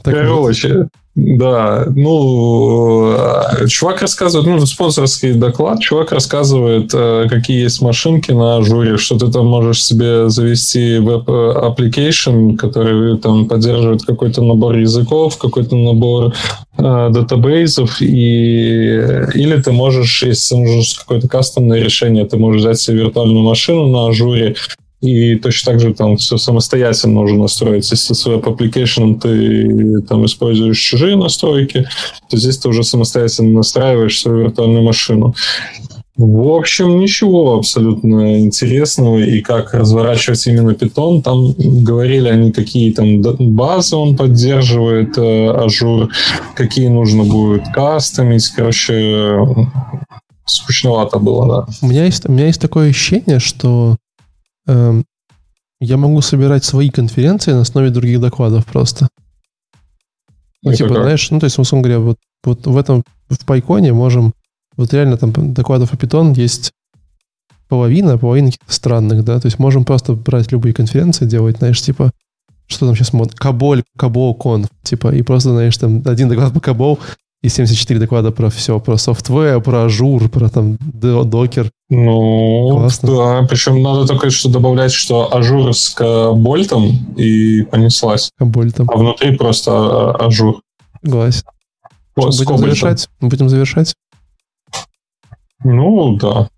Короче, 0.04 0.88
да, 1.16 1.86
ну, 1.96 3.14
э, 3.14 3.68
чувак 3.68 4.02
рассказывает, 4.02 4.48
ну, 4.48 4.66
спонсорский 4.66 5.34
доклад, 5.34 5.80
чувак 5.80 6.12
рассказывает, 6.12 6.92
э, 6.94 7.28
какие 7.30 7.64
есть 7.64 7.82
машинки 7.82 8.32
на 8.32 8.58
ажуре, 8.58 8.98
что 8.98 9.18
ты 9.18 9.32
там 9.32 9.48
можешь 9.48 9.82
себе 9.82 10.28
завести 10.30 10.98
web 11.00 11.31
application, 11.31 12.58
который 12.58 13.18
там 13.18 13.48
поддерживает 13.48 14.04
какой-то 14.04 14.44
набор 14.44 14.76
языков, 14.76 15.38
какой-то 15.38 15.78
набор 15.78 16.34
э, 16.78 17.10
датабейсов, 17.10 18.02
и, 18.02 18.98
или 19.36 19.62
ты 19.62 19.72
можешь, 19.72 20.22
если 20.22 20.56
нужно 20.56 20.84
какое-то 21.00 21.30
кастомное 21.30 21.80
решение, 21.80 22.26
ты 22.26 22.36
можешь 22.36 22.62
взять 22.62 22.80
себе 22.80 23.04
виртуальную 23.04 23.42
машину 23.42 23.88
на 23.88 24.10
ажуре, 24.10 24.56
и 25.06 25.36
точно 25.36 25.72
так 25.72 25.82
же 25.82 25.94
там 25.94 26.18
все 26.18 26.38
самостоятельно 26.38 27.22
уже 27.22 27.36
настроить. 27.36 27.90
Если 27.92 28.14
с 28.14 28.26
веб-аппликейшеном 28.26 29.20
ты 29.20 30.02
там 30.02 30.26
используешь 30.26 30.80
чужие 30.80 31.16
настройки, 31.16 31.88
то 32.30 32.38
здесь 32.38 32.58
ты 32.58 32.70
уже 32.70 32.84
самостоятельно 32.84 33.52
настраиваешь 33.52 34.20
свою 34.20 34.44
виртуальную 34.44 34.84
машину. 34.84 35.36
В 36.18 36.48
общем, 36.56 37.00
ничего 37.00 37.58
абсолютно 37.58 38.40
интересного 38.40 39.18
и 39.18 39.42
как 39.42 39.74
разворачивать 39.74 40.48
именно 40.48 40.74
Python. 40.74 41.22
Там 41.22 41.54
говорили 41.58 42.30
они, 42.30 42.54
какие 42.54 42.94
там 42.94 43.22
базы 43.22 43.98
он 43.98 44.16
поддерживает, 44.16 45.18
э, 45.18 45.50
Azure, 45.50 46.10
какие 46.56 46.88
нужно 46.88 47.24
будет 47.24 47.64
кастомить. 47.74 48.48
Короче, 48.56 49.40
скучновато 50.46 51.20
было, 51.20 51.48
да. 51.48 51.74
У 51.82 51.88
меня 51.88 52.06
есть, 52.06 52.30
у 52.30 52.32
меня 52.32 52.48
есть 52.48 52.62
такое 52.62 52.92
ощущение, 52.92 53.40
что 53.40 53.98
я 54.68 55.98
могу 55.98 56.22
собирать 56.22 56.64
свои 56.64 56.90
конференции 56.90 57.52
на 57.52 57.62
основе 57.62 57.90
других 57.90 58.20
докладов 58.20 58.66
просто. 58.66 59.08
Ну, 60.64 60.72
Это 60.72 60.78
типа, 60.78 60.94
как? 60.96 61.04
знаешь, 61.04 61.32
ну, 61.32 61.40
то 61.40 61.46
есть, 61.46 61.60
условно 61.60 61.88
говоря, 61.88 62.00
вот, 62.00 62.18
вот 62.44 62.66
в 62.66 62.78
этом, 62.78 63.04
в 63.30 63.46
Пайконе 63.46 63.94
можем, 63.94 64.34
вот 64.78 64.94
реально 64.94 65.18
там 65.18 65.32
докладов 65.54 65.94
о 65.94 65.96
Python 65.96 66.34
есть 66.36 66.72
половина, 67.68 68.18
половина 68.18 68.48
каких-то 68.48 68.74
странных, 68.74 69.24
да, 69.24 69.40
то 69.40 69.46
есть 69.46 69.60
можем 69.60 69.86
просто 69.86 70.14
брать 70.14 70.52
любые 70.52 70.74
конференции, 70.74 71.26
делать, 71.26 71.58
знаешь, 71.58 71.82
типа, 71.82 72.12
что 72.68 72.88
там 72.88 72.96
сейчас 72.96 73.14
мод, 73.14 73.36
Каболь, 73.36 73.84
Кабол, 73.96 74.34
Кон, 74.34 74.66
типа, 74.84 75.14
и 75.14 75.22
просто, 75.22 75.52
знаешь, 75.52 75.78
там 75.78 76.02
один 76.06 76.30
доклад 76.30 76.54
по 76.54 76.60
Кабол, 76.60 77.00
и 77.42 77.50
74 77.50 78.00
доклада 78.00 78.32
про 78.32 78.50
все, 78.50 78.80
про 78.80 78.98
софтвер, 78.98 79.62
про 79.62 79.84
ажур, 79.86 80.30
про 80.30 80.50
там 80.50 80.78
докер. 80.80 81.70
Ну, 81.90 82.70
Классно. 82.72 83.10
да, 83.16 83.48
причем 83.48 83.82
надо 83.84 84.08
только 84.08 84.32
что 84.32 84.50
добавлять, 84.50 84.92
что 84.92 85.34
ажур 85.36 85.74
с 85.76 85.90
кабольтом 85.90 87.14
и 87.16 87.62
понеслась. 87.64 88.32
Кабольтом. 88.38 88.90
А 88.90 88.98
внутри 88.98 89.36
просто 89.38 89.72
а, 89.72 90.26
ажур. 90.26 90.62
Согласен. 91.04 91.44
Будем 92.16 92.58
завершать? 92.58 93.10
Будем 93.20 93.50
завершать? 93.50 93.94
Ну, 95.64 96.18
да. 96.18 96.50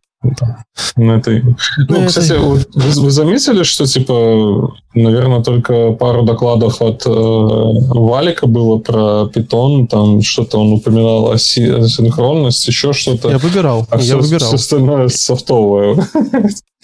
На 0.96 1.18
этой... 1.18 1.44
Ну, 1.44 1.56
ну 1.88 2.08
кстати, 2.08 2.32
это... 2.32 2.42
вы, 2.42 2.60
вы 2.74 3.12
заметили, 3.12 3.64
что, 3.64 3.86
типа, 3.86 4.74
наверное, 4.96 5.44
только 5.44 5.92
пару 5.92 6.24
докладов 6.24 6.82
от 6.82 7.06
э, 7.06 7.10
Валика 7.10 8.48
было 8.48 8.80
про 8.80 9.28
питон, 9.28 9.88
там 9.88 10.22
что-то 10.24 10.60
он 10.60 10.74
упоминал 10.74 11.32
о, 11.32 11.38
си- 11.38 11.70
о 11.70 11.88
синхронности, 11.88 12.70
еще 12.70 12.94
что-то. 12.94 13.30
Я 13.30 13.38
выбирал, 13.38 13.86
а 13.92 13.98
я 13.98 14.02
все, 14.02 14.20
выбирал. 14.20 14.48
Все 14.48 14.56
остальное 14.56 15.10
софтовое. 15.10 15.98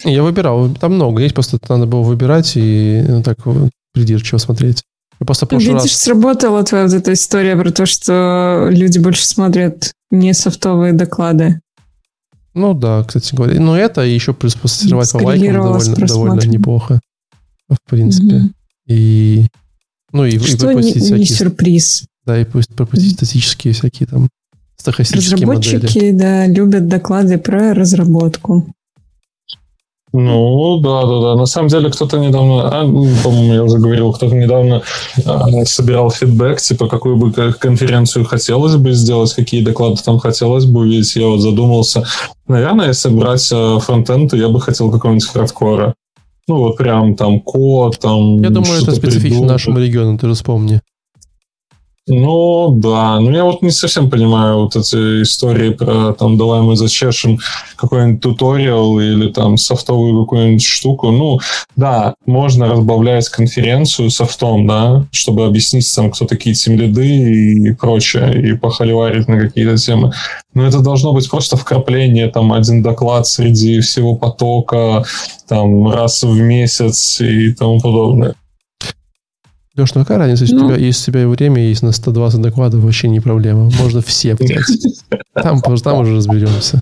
Я 0.04 0.22
выбирал, 0.22 0.68
там 0.80 0.94
много 0.94 1.22
есть, 1.22 1.34
просто 1.34 1.58
надо 1.68 1.86
было 1.86 2.02
выбирать 2.02 2.52
и 2.56 3.04
ну, 3.06 3.22
так 3.22 3.38
придирчиво 3.92 4.38
смотреть. 4.38 4.82
Я 5.20 5.26
просто 5.26 5.46
Видишь, 5.50 5.72
раз... 5.72 5.92
сработала 5.92 6.62
твоя 6.64 6.84
вот 6.84 6.92
эта 6.92 7.12
история 7.12 7.56
про 7.56 7.70
то, 7.70 7.86
что 7.86 8.68
люди 8.70 8.98
больше 8.98 9.24
смотрят 9.24 9.92
не 10.10 10.32
софтовые 10.34 10.92
доклады. 10.92 11.60
Ну 12.54 12.72
да, 12.74 13.02
кстати 13.04 13.34
говоря. 13.34 13.60
Но 13.60 13.76
это 13.76 14.02
еще 14.02 14.32
плюс 14.32 14.54
посортировать 14.54 15.10
по 15.12 15.18
лайкам 15.18 15.54
довольно, 15.54 16.06
довольно 16.06 16.40
неплохо. 16.46 17.00
В 17.68 17.76
принципе. 17.88 18.36
Угу. 18.36 18.50
И 18.86 19.46
ну 20.12 20.24
и, 20.24 20.38
Что 20.38 20.70
и 20.70 20.74
пропустить 20.74 20.94
не, 20.96 21.00
всякие... 21.00 21.18
не 21.18 21.26
сюрприз. 21.26 22.04
Да, 22.24 22.40
и 22.40 22.44
пусть 22.44 22.68
пропустить 22.68 23.14
статические 23.14 23.74
всякие 23.74 24.06
там 24.06 24.28
стахастические 24.76 25.34
Разработчики, 25.34 25.76
модели. 25.76 26.12
да, 26.12 26.46
любят 26.46 26.88
доклады 26.88 27.38
про 27.38 27.74
разработку. 27.74 28.73
Ну, 30.16 30.78
да, 30.78 31.04
да, 31.06 31.20
да. 31.20 31.34
На 31.34 31.46
самом 31.46 31.66
деле, 31.66 31.90
кто-то 31.90 32.18
недавно, 32.18 32.68
а, 32.70 32.84
ну, 32.84 33.04
по-моему, 33.24 33.54
я 33.54 33.64
уже 33.64 33.78
говорил, 33.78 34.12
кто-то 34.12 34.32
недавно 34.36 34.80
а, 35.26 35.64
собирал 35.64 36.08
фидбэк, 36.08 36.60
типа, 36.60 36.86
какую 36.86 37.16
бы 37.16 37.32
конференцию 37.32 38.24
хотелось 38.24 38.76
бы 38.76 38.92
сделать, 38.92 39.34
какие 39.34 39.64
доклады 39.64 40.00
там 40.04 40.20
хотелось 40.20 40.66
бы 40.66 40.82
увидеть. 40.82 41.16
Я 41.16 41.26
вот 41.26 41.40
задумался. 41.40 42.04
Наверное, 42.46 42.88
если 42.88 43.08
брать 43.08 43.50
а, 43.52 43.80
фронтенд, 43.80 44.30
то 44.30 44.36
я 44.36 44.48
бы 44.48 44.60
хотел 44.60 44.88
какого-нибудь 44.92 45.26
хардкора. 45.26 45.94
Ну, 46.46 46.58
вот 46.58 46.76
прям 46.76 47.16
там 47.16 47.40
код, 47.40 47.98
там... 47.98 48.40
Я 48.40 48.50
думаю, 48.50 48.82
это 48.82 48.94
специфично 48.94 49.46
нашему 49.46 49.80
региону, 49.80 50.16
ты 50.16 50.28
же 50.28 50.34
вспомни. 50.34 50.80
Ну, 52.06 52.70
да. 52.76 53.18
Ну, 53.18 53.30
я 53.30 53.44
вот 53.44 53.62
не 53.62 53.70
совсем 53.70 54.10
понимаю 54.10 54.58
вот 54.58 54.76
эти 54.76 55.22
истории 55.22 55.70
про, 55.70 56.12
там, 56.12 56.36
давай 56.36 56.60
мы 56.60 56.76
зачешем 56.76 57.38
какой-нибудь 57.76 58.20
туториал 58.20 59.00
или 59.00 59.32
там 59.32 59.56
софтовую 59.56 60.24
какую-нибудь 60.24 60.62
штуку. 60.62 61.10
Ну, 61.10 61.38
да, 61.76 62.14
можно 62.26 62.68
разбавлять 62.68 63.30
конференцию 63.30 64.10
софтом, 64.10 64.66
да, 64.66 65.06
чтобы 65.12 65.46
объяснить 65.46 65.90
там, 65.96 66.10
кто 66.10 66.26
такие 66.26 66.54
тимлиды 66.54 67.06
и 67.06 67.72
прочее, 67.72 68.50
и 68.50 68.54
похоливарить 68.54 69.26
на 69.26 69.40
какие-то 69.40 69.78
темы. 69.78 70.12
Но 70.52 70.66
это 70.66 70.80
должно 70.80 71.14
быть 71.14 71.30
просто 71.30 71.56
вкрапление, 71.56 72.28
там, 72.28 72.52
один 72.52 72.82
доклад 72.82 73.26
среди 73.26 73.80
всего 73.80 74.14
потока, 74.14 75.04
там, 75.48 75.90
раз 75.90 76.22
в 76.22 76.38
месяц 76.38 77.18
и 77.22 77.54
тому 77.54 77.80
подобное. 77.80 78.34
Леш, 79.76 79.94
ну 79.94 80.02
какая 80.02 80.18
разница, 80.18 80.44
если 80.44 80.54
ну. 80.56 80.66
у 80.66 80.68
тебя 80.68 80.78
есть 80.78 81.08
у 81.08 81.10
тебя 81.10 81.26
время, 81.26 81.68
есть 81.68 81.82
на 81.82 81.90
120 81.90 82.40
докладов, 82.40 82.80
вообще 82.82 83.08
не 83.08 83.20
проблема. 83.20 83.70
Можно 83.70 84.02
все 84.02 84.34
взять. 84.34 84.64
Там, 85.34 85.60
там 85.60 85.98
уже 85.98 86.14
разберемся. 86.14 86.80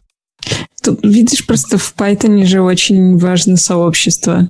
Тут, 0.82 1.02
видишь, 1.02 1.47
просто 1.47 1.78
в 1.78 1.94
Python 1.97 2.44
же 2.44 2.60
очень 2.60 3.16
важно 3.16 3.56
сообщество. 3.56 4.48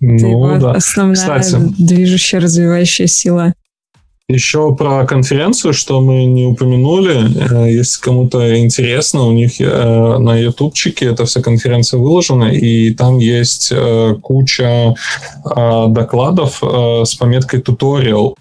Ну, 0.00 0.14
Это 0.14 0.26
его 0.26 0.56
да. 0.56 0.72
основная 0.72 1.40
Кстати, 1.40 1.56
движущая, 1.78 2.40
развивающая 2.40 3.06
сила. 3.06 3.52
Еще 4.30 4.74
про 4.76 5.04
конференцию, 5.06 5.72
что 5.72 6.00
мы 6.00 6.24
не 6.24 6.46
упомянули. 6.46 7.66
Э, 7.66 7.72
если 7.72 8.00
кому-то 8.00 8.58
интересно, 8.60 9.26
у 9.26 9.32
них 9.32 9.60
э, 9.60 10.18
на 10.18 10.36
ютубчике 10.36 11.06
эта 11.06 11.24
вся 11.24 11.42
конференция 11.42 11.98
выложена, 11.98 12.44
и 12.44 12.94
там 12.94 13.18
есть 13.18 13.72
э, 13.72 14.14
куча 14.22 14.94
докладов 15.44 16.62
с 16.62 17.14
пометкой 17.14 17.60
туториал 17.60 18.36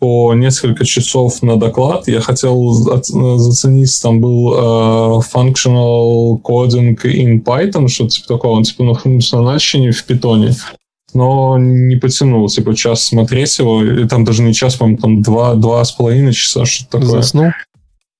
по 0.00 0.34
несколько 0.34 0.84
часов 0.84 1.42
на 1.42 1.56
доклад. 1.56 2.08
Я 2.08 2.20
хотел 2.20 2.72
заценить, 2.72 4.00
там 4.02 4.20
был 4.20 5.20
functional 5.20 6.40
coding 6.42 6.96
in 7.04 7.42
Python, 7.42 7.88
что-то 7.88 8.10
типа 8.10 8.28
такого, 8.28 8.64
типа 8.64 8.84
на 8.84 8.94
функциональщине 8.94 9.92
в 9.92 10.04
питоне 10.04 10.54
но 11.14 11.58
не 11.58 11.96
потянул, 11.96 12.48
типа, 12.48 12.74
час 12.74 13.06
смотреть 13.06 13.58
его, 13.58 13.82
и 13.82 14.06
там 14.06 14.24
даже 14.24 14.42
не 14.42 14.54
час, 14.54 14.76
по-моему, 14.76 14.98
там 14.98 15.22
два, 15.22 15.54
два 15.54 15.84
с 15.84 15.92
половиной 15.92 16.32
часа, 16.32 16.64
что-то 16.64 16.98
такое. 16.98 17.22
Заснул? 17.22 17.50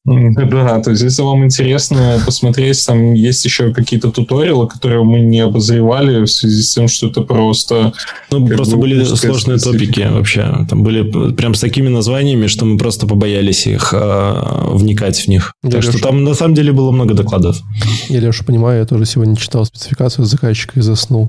Да, 0.05 0.81
то 0.81 0.91
есть 0.91 1.03
если 1.03 1.23
вам 1.23 1.45
интересно 1.45 2.19
посмотреть, 2.25 2.85
там 2.87 3.13
есть 3.13 3.45
еще 3.45 3.75
какие-то 3.75 4.11
туториалы, 4.11 4.67
которые 4.67 5.05
мы 5.05 5.21
не 5.21 5.41
обозревали 5.41 6.25
в 6.25 6.29
связи 6.29 6.63
с 6.63 6.73
тем, 6.73 6.89
что 6.89 7.09
это 7.09 7.21
просто... 7.21 7.93
Ну, 8.31 8.47
просто 8.47 8.77
бы, 8.77 8.83
были 8.83 9.05
сложные 9.05 9.59
специфика. 9.59 9.93
топики 9.93 10.09
вообще. 10.11 10.67
Там 10.69 10.83
были 10.83 11.33
прям 11.33 11.55
с 11.55 11.61
такими 11.61 11.89
названиями, 11.89 12.47
что 12.47 12.65
мы 12.65 12.79
просто 12.79 13.07
побоялись 13.07 13.67
их 13.67 13.93
а, 13.93 14.71
вникать 14.73 15.19
в 15.19 15.29
них. 15.29 15.53
Я 15.63 15.71
так 15.71 15.83
Леша... 15.83 15.93
что 15.93 16.09
там 16.09 16.25
на 16.25 16.35
самом 16.35 16.55
деле 16.55 16.73
было 16.73 16.91
много 16.91 17.13
докладов. 17.13 17.61
Я, 18.09 18.21
Леша, 18.21 18.45
понимаю, 18.45 18.81
я 18.81 18.87
тоже 18.87 19.05
сегодня 19.05 19.37
читал 19.37 19.67
спецификацию 19.67 20.25
заказчика 20.25 20.79
и 20.79 20.83
заснул. 20.83 21.29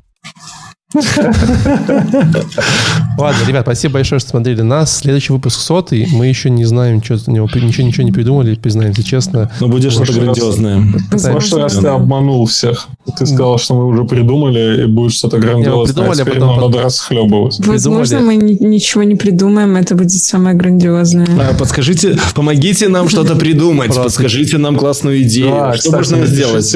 Ладно, 3.18 3.46
ребят, 3.48 3.62
спасибо 3.62 3.96
большое, 3.96 4.20
что 4.20 4.30
смотрели 4.32 4.62
нас. 4.62 4.98
Следующий 4.98 5.32
выпуск 5.34 5.60
сотый. 5.60 6.08
Мы 6.12 6.26
еще 6.26 6.50
не 6.50 6.66
знаем, 6.66 7.04
что 7.04 7.20
у 7.28 7.32
него 7.32 7.48
ничего, 7.54 7.86
ничего 7.86 8.04
не 8.04 8.12
придумали, 8.12 8.56
признаемся 8.56 9.04
честно. 9.04 9.52
Но 9.60 9.68
будет 9.68 9.92
что-то 9.92 10.14
грандиозное. 10.14 10.80
В 10.80 11.24
прошлый 11.32 11.62
раз 11.62 11.76
ты 11.76 11.88
обманул 11.88 12.48
всех. 12.48 12.88
Ты 13.18 13.26
сказал, 13.26 13.58
что 13.58 13.76
мы 13.76 13.86
уже 13.86 14.04
придумали, 14.04 14.84
и 14.84 14.86
будет 14.86 15.14
что-то 15.14 15.38
грандиозное. 15.38 15.94
Придумали, 15.94 16.22
а 16.22 16.26
теперь 16.26 16.40
нам 16.40 16.60
надо 16.60 16.82
расхлебывать. 16.82 17.60
Возможно, 17.66 18.20
мы 18.20 18.36
ничего 18.36 19.04
не 19.04 19.16
придумаем, 19.16 19.76
это 19.76 19.96
будет 19.96 20.12
самое 20.12 20.56
грандиозное. 20.56 21.28
А, 21.40 21.54
подскажите, 21.54 22.18
помогите 22.34 22.88
нам 22.88 23.10
что-то 23.10 23.36
придумать. 23.36 23.96
Подскажите 23.96 24.58
нам 24.58 24.76
классную 24.76 25.22
идею. 25.22 25.52
Да, 25.52 25.74
что 25.74 25.92
кстати, 25.92 25.96
можно 25.96 26.26
сделать? 26.26 26.76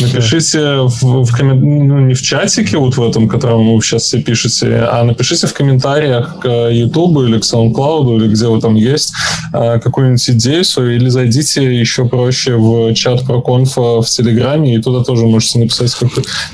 Напишите 0.00 0.58
в, 0.82 1.24
в 1.24 1.36
коммент... 1.36 1.62
ну, 1.62 2.00
не 2.00 2.14
в 2.14 2.22
чатике 2.22 2.78
вот 2.78 2.96
в 2.96 3.02
этом, 3.02 3.28
который 3.28 3.48
которым 3.48 3.74
вы 3.74 3.82
сейчас 3.82 4.02
все 4.02 4.20
пишете, 4.20 4.88
а 4.90 5.04
напишите 5.04 5.46
в 5.46 5.54
комментариях 5.54 6.38
к 6.40 6.70
YouTube 6.70 7.18
или 7.22 7.38
к 7.38 7.42
SoundCloud, 7.42 8.16
или 8.16 8.28
где 8.28 8.46
вы 8.46 8.60
там 8.60 8.74
есть, 8.74 9.12
а, 9.52 9.78
какую-нибудь 9.78 10.30
идею 10.30 10.64
свою, 10.64 10.96
или 10.96 11.08
зайдите 11.08 11.62
еще 11.80 12.04
проще 12.04 12.56
в 12.56 12.92
чат 12.94 13.24
про 13.24 13.40
конфа 13.40 14.02
в 14.02 14.06
Телеграме, 14.06 14.74
и 14.74 14.82
туда 14.82 15.04
тоже 15.04 15.26
можете 15.26 15.58
написать, 15.60 15.67
как, 15.72 16.10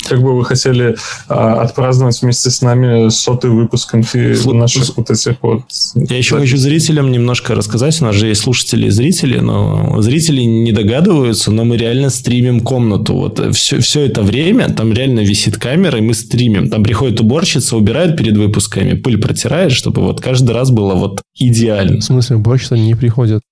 как 0.09 0.23
бы 0.23 0.37
вы 0.37 0.45
хотели 0.45 0.97
а, 1.29 1.63
отпраздновать 1.63 2.21
вместе 2.23 2.51
с 2.51 2.63
нами 2.63 3.09
сотый 3.09 3.51
выпуск 3.51 3.91
конфи 3.91 4.37
наших 4.53 4.97
вот 4.97 5.11
этих 5.11 5.37
вот... 5.43 5.63
Я 5.95 6.17
еще 6.17 6.39
хочу 6.39 6.57
зрителям 6.57 7.11
немножко 7.11 7.55
рассказать, 7.55 8.01
у 8.01 8.05
нас 8.05 8.15
же 8.15 8.29
есть 8.29 8.43
слушатели 8.43 8.87
и 8.87 8.91
зрители, 8.91 9.39
но 9.39 10.01
зрители 10.01 10.43
не 10.43 10.73
догадываются, 10.73 11.51
но 11.51 11.65
мы 11.65 11.77
реально 11.77 12.11
стримим 12.11 12.61
комнату. 12.61 13.15
Вот 13.15 13.55
все, 13.55 13.81
все 13.81 14.03
это 14.03 14.23
время 14.23 14.71
там 14.71 14.93
реально 14.93 15.21
висит 15.21 15.59
камера, 15.59 15.99
и 15.99 16.03
мы 16.03 16.15
стримим. 16.15 16.71
Там 16.71 16.83
приходит 16.83 17.21
уборщица, 17.21 17.77
убирает 17.77 18.17
перед 18.17 18.37
выпусками, 18.37 18.95
пыль 18.95 19.21
протирает, 19.21 19.73
чтобы 19.73 20.03
вот 20.03 20.21
каждый 20.21 20.53
раз 20.53 20.71
было 20.71 20.95
вот 20.95 21.23
идеально. 21.35 22.01
В 22.01 22.05
смысле, 22.05 22.37
уборщица 22.37 22.77
не 22.77 22.95
приходит? 22.95 23.43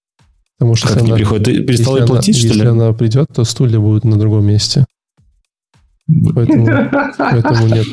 Потому 0.58 0.76
что 0.76 0.88
как 0.88 1.02
не 1.02 1.08
она, 1.08 1.16
приходит? 1.16 1.44
Ты 1.44 1.60
перестал 1.62 1.96
ей 1.96 2.06
платить, 2.06 2.36
она, 2.36 2.38
что 2.38 2.46
ли? 2.46 2.54
Если 2.54 2.66
она 2.68 2.92
придет, 2.92 3.28
то 3.34 3.44
стулья 3.44 3.80
будут 3.80 4.04
на 4.04 4.16
другом 4.16 4.46
месте. 4.46 4.84
Поэтому, 6.34 6.66
поэтому 7.18 7.66
нет. 7.68 7.86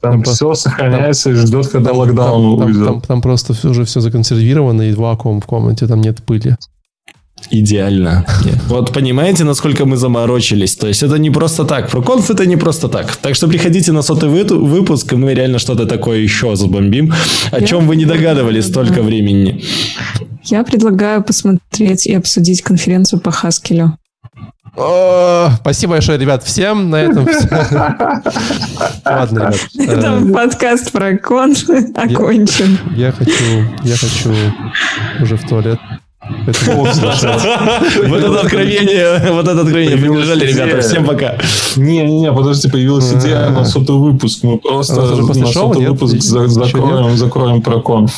Там, 0.00 0.22
там 0.22 0.22
все 0.22 0.54
сохраняется 0.54 1.24
там, 1.24 1.32
и 1.32 1.36
ждет, 1.36 1.68
когда 1.68 1.90
там, 1.90 1.98
локдаун 1.98 2.58
там, 2.58 2.66
уйдет. 2.66 2.84
Там, 2.84 2.94
там, 2.94 3.00
там 3.02 3.22
просто 3.22 3.68
уже 3.68 3.84
все 3.84 4.00
законсервировано 4.00 4.82
и 4.82 4.94
вакуум 4.94 5.40
в 5.40 5.46
комнате, 5.46 5.86
там 5.86 6.00
нет 6.00 6.22
пыли. 6.22 6.56
Идеально. 7.50 8.24
Вот 8.68 8.92
понимаете, 8.92 9.44
насколько 9.44 9.84
мы 9.84 9.96
заморочились. 9.96 10.76
То 10.76 10.88
есть 10.88 11.02
это 11.02 11.18
не 11.18 11.30
просто 11.30 11.64
так. 11.64 11.90
Проконф 11.90 12.30
это 12.30 12.46
не 12.46 12.56
просто 12.56 12.88
так. 12.88 13.16
Так 13.16 13.34
что 13.34 13.48
приходите 13.48 13.92
на 13.92 14.02
сотый 14.02 14.28
выпуск, 14.28 15.12
и 15.12 15.16
мы 15.16 15.34
реально 15.34 15.58
что-то 15.58 15.86
такое 15.86 16.20
еще 16.20 16.56
забомбим, 16.56 17.12
о 17.52 17.60
Я 17.60 17.66
чем 17.66 17.86
вы 17.86 17.96
не 17.96 18.06
догадывались 18.06 18.66
столько 18.66 19.02
времени. 19.02 19.62
Я 20.44 20.64
предлагаю 20.64 21.22
посмотреть 21.22 22.06
и 22.06 22.14
обсудить 22.14 22.62
конференцию 22.62 23.20
по 23.20 23.30
Хаскелю. 23.30 23.98
О, 24.76 25.50
спасибо 25.60 25.92
большое, 25.92 26.18
ребят, 26.18 26.42
всем. 26.42 26.90
На 26.90 26.96
этом 26.96 27.26
все. 27.26 27.48
Ладно, 29.04 29.38
ребят. 29.38 29.60
Это 29.78 30.20
э, 30.20 30.32
подкаст 30.32 30.90
про 30.90 31.16
конф 31.16 31.64
окончен. 31.94 32.78
Я 32.96 33.12
хочу, 33.12 33.64
я 33.84 33.96
хочу 33.96 34.34
уже 35.20 35.36
в 35.36 35.48
туалет. 35.48 35.78
Вот 36.26 36.56
это 38.18 38.40
откровение, 38.40 39.30
вот 39.32 39.46
это 39.46 39.60
откровение 39.60 39.96
побежали, 39.96 40.46
ребята. 40.46 40.80
Всем 40.80 41.04
пока. 41.04 41.36
Не-не-не, 41.76 42.32
подожди, 42.32 42.68
появилась 42.68 43.12
идея 43.12 43.50
на 43.50 43.64
сотый 43.64 43.94
выпуск. 43.96 44.42
Мы 44.42 44.58
просто 44.58 45.00
на 45.02 45.46
сотый 45.46 45.86
выпуск 45.86 46.20
закроем, 46.20 47.16
закроем 47.16 47.62
про 47.62 47.80
конф. 47.80 48.12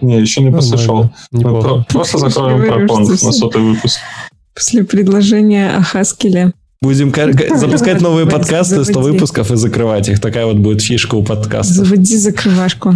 Не, 0.00 0.20
еще 0.20 0.42
не 0.42 0.50
после 0.50 0.76
шоу. 0.76 1.10
Просто 1.88 2.18
закроем 2.18 2.66
про 2.66 2.86
конф 2.86 3.22
на 3.22 3.32
сотый 3.32 3.62
выпуск. 3.62 4.00
После 4.58 4.82
предложения 4.82 5.76
о 5.76 5.82
Хаскеле. 5.82 6.52
Будем 6.82 7.14
запускать 7.56 8.00
новые 8.00 8.26
подкасты, 8.26 8.84
100 8.84 9.00
выпусков 9.00 9.52
и 9.52 9.56
закрывать 9.56 10.08
их. 10.08 10.20
Такая 10.20 10.46
вот 10.46 10.56
будет 10.56 10.82
фишка 10.82 11.14
у 11.14 11.22
подкаста. 11.22 11.74
Заводи 11.74 12.16
закрывашку. 12.16 12.94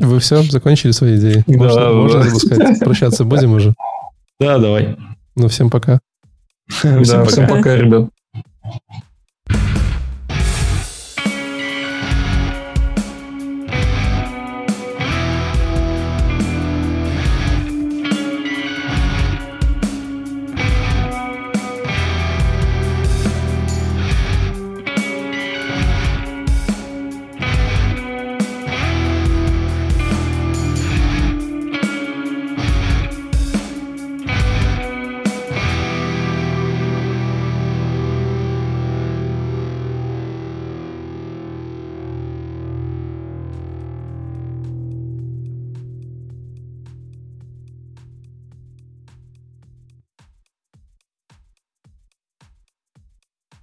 Вы 0.00 0.18
все, 0.18 0.42
закончили 0.42 0.90
свои 0.90 1.16
идеи? 1.18 1.44
Можно, 1.46 1.80
да, 1.80 1.92
можно 1.92 2.18
да. 2.18 2.24
запускать? 2.24 2.80
Прощаться 2.80 3.22
будем 3.22 3.52
уже? 3.52 3.74
Да, 4.40 4.58
давай. 4.58 4.96
Ну, 5.36 5.46
всем 5.46 5.70
пока. 5.70 6.00
Всем 6.68 7.04
да, 7.04 7.20
пока. 7.20 7.30
всем 7.30 7.46
пока, 7.46 7.76
ребят. 7.76 8.08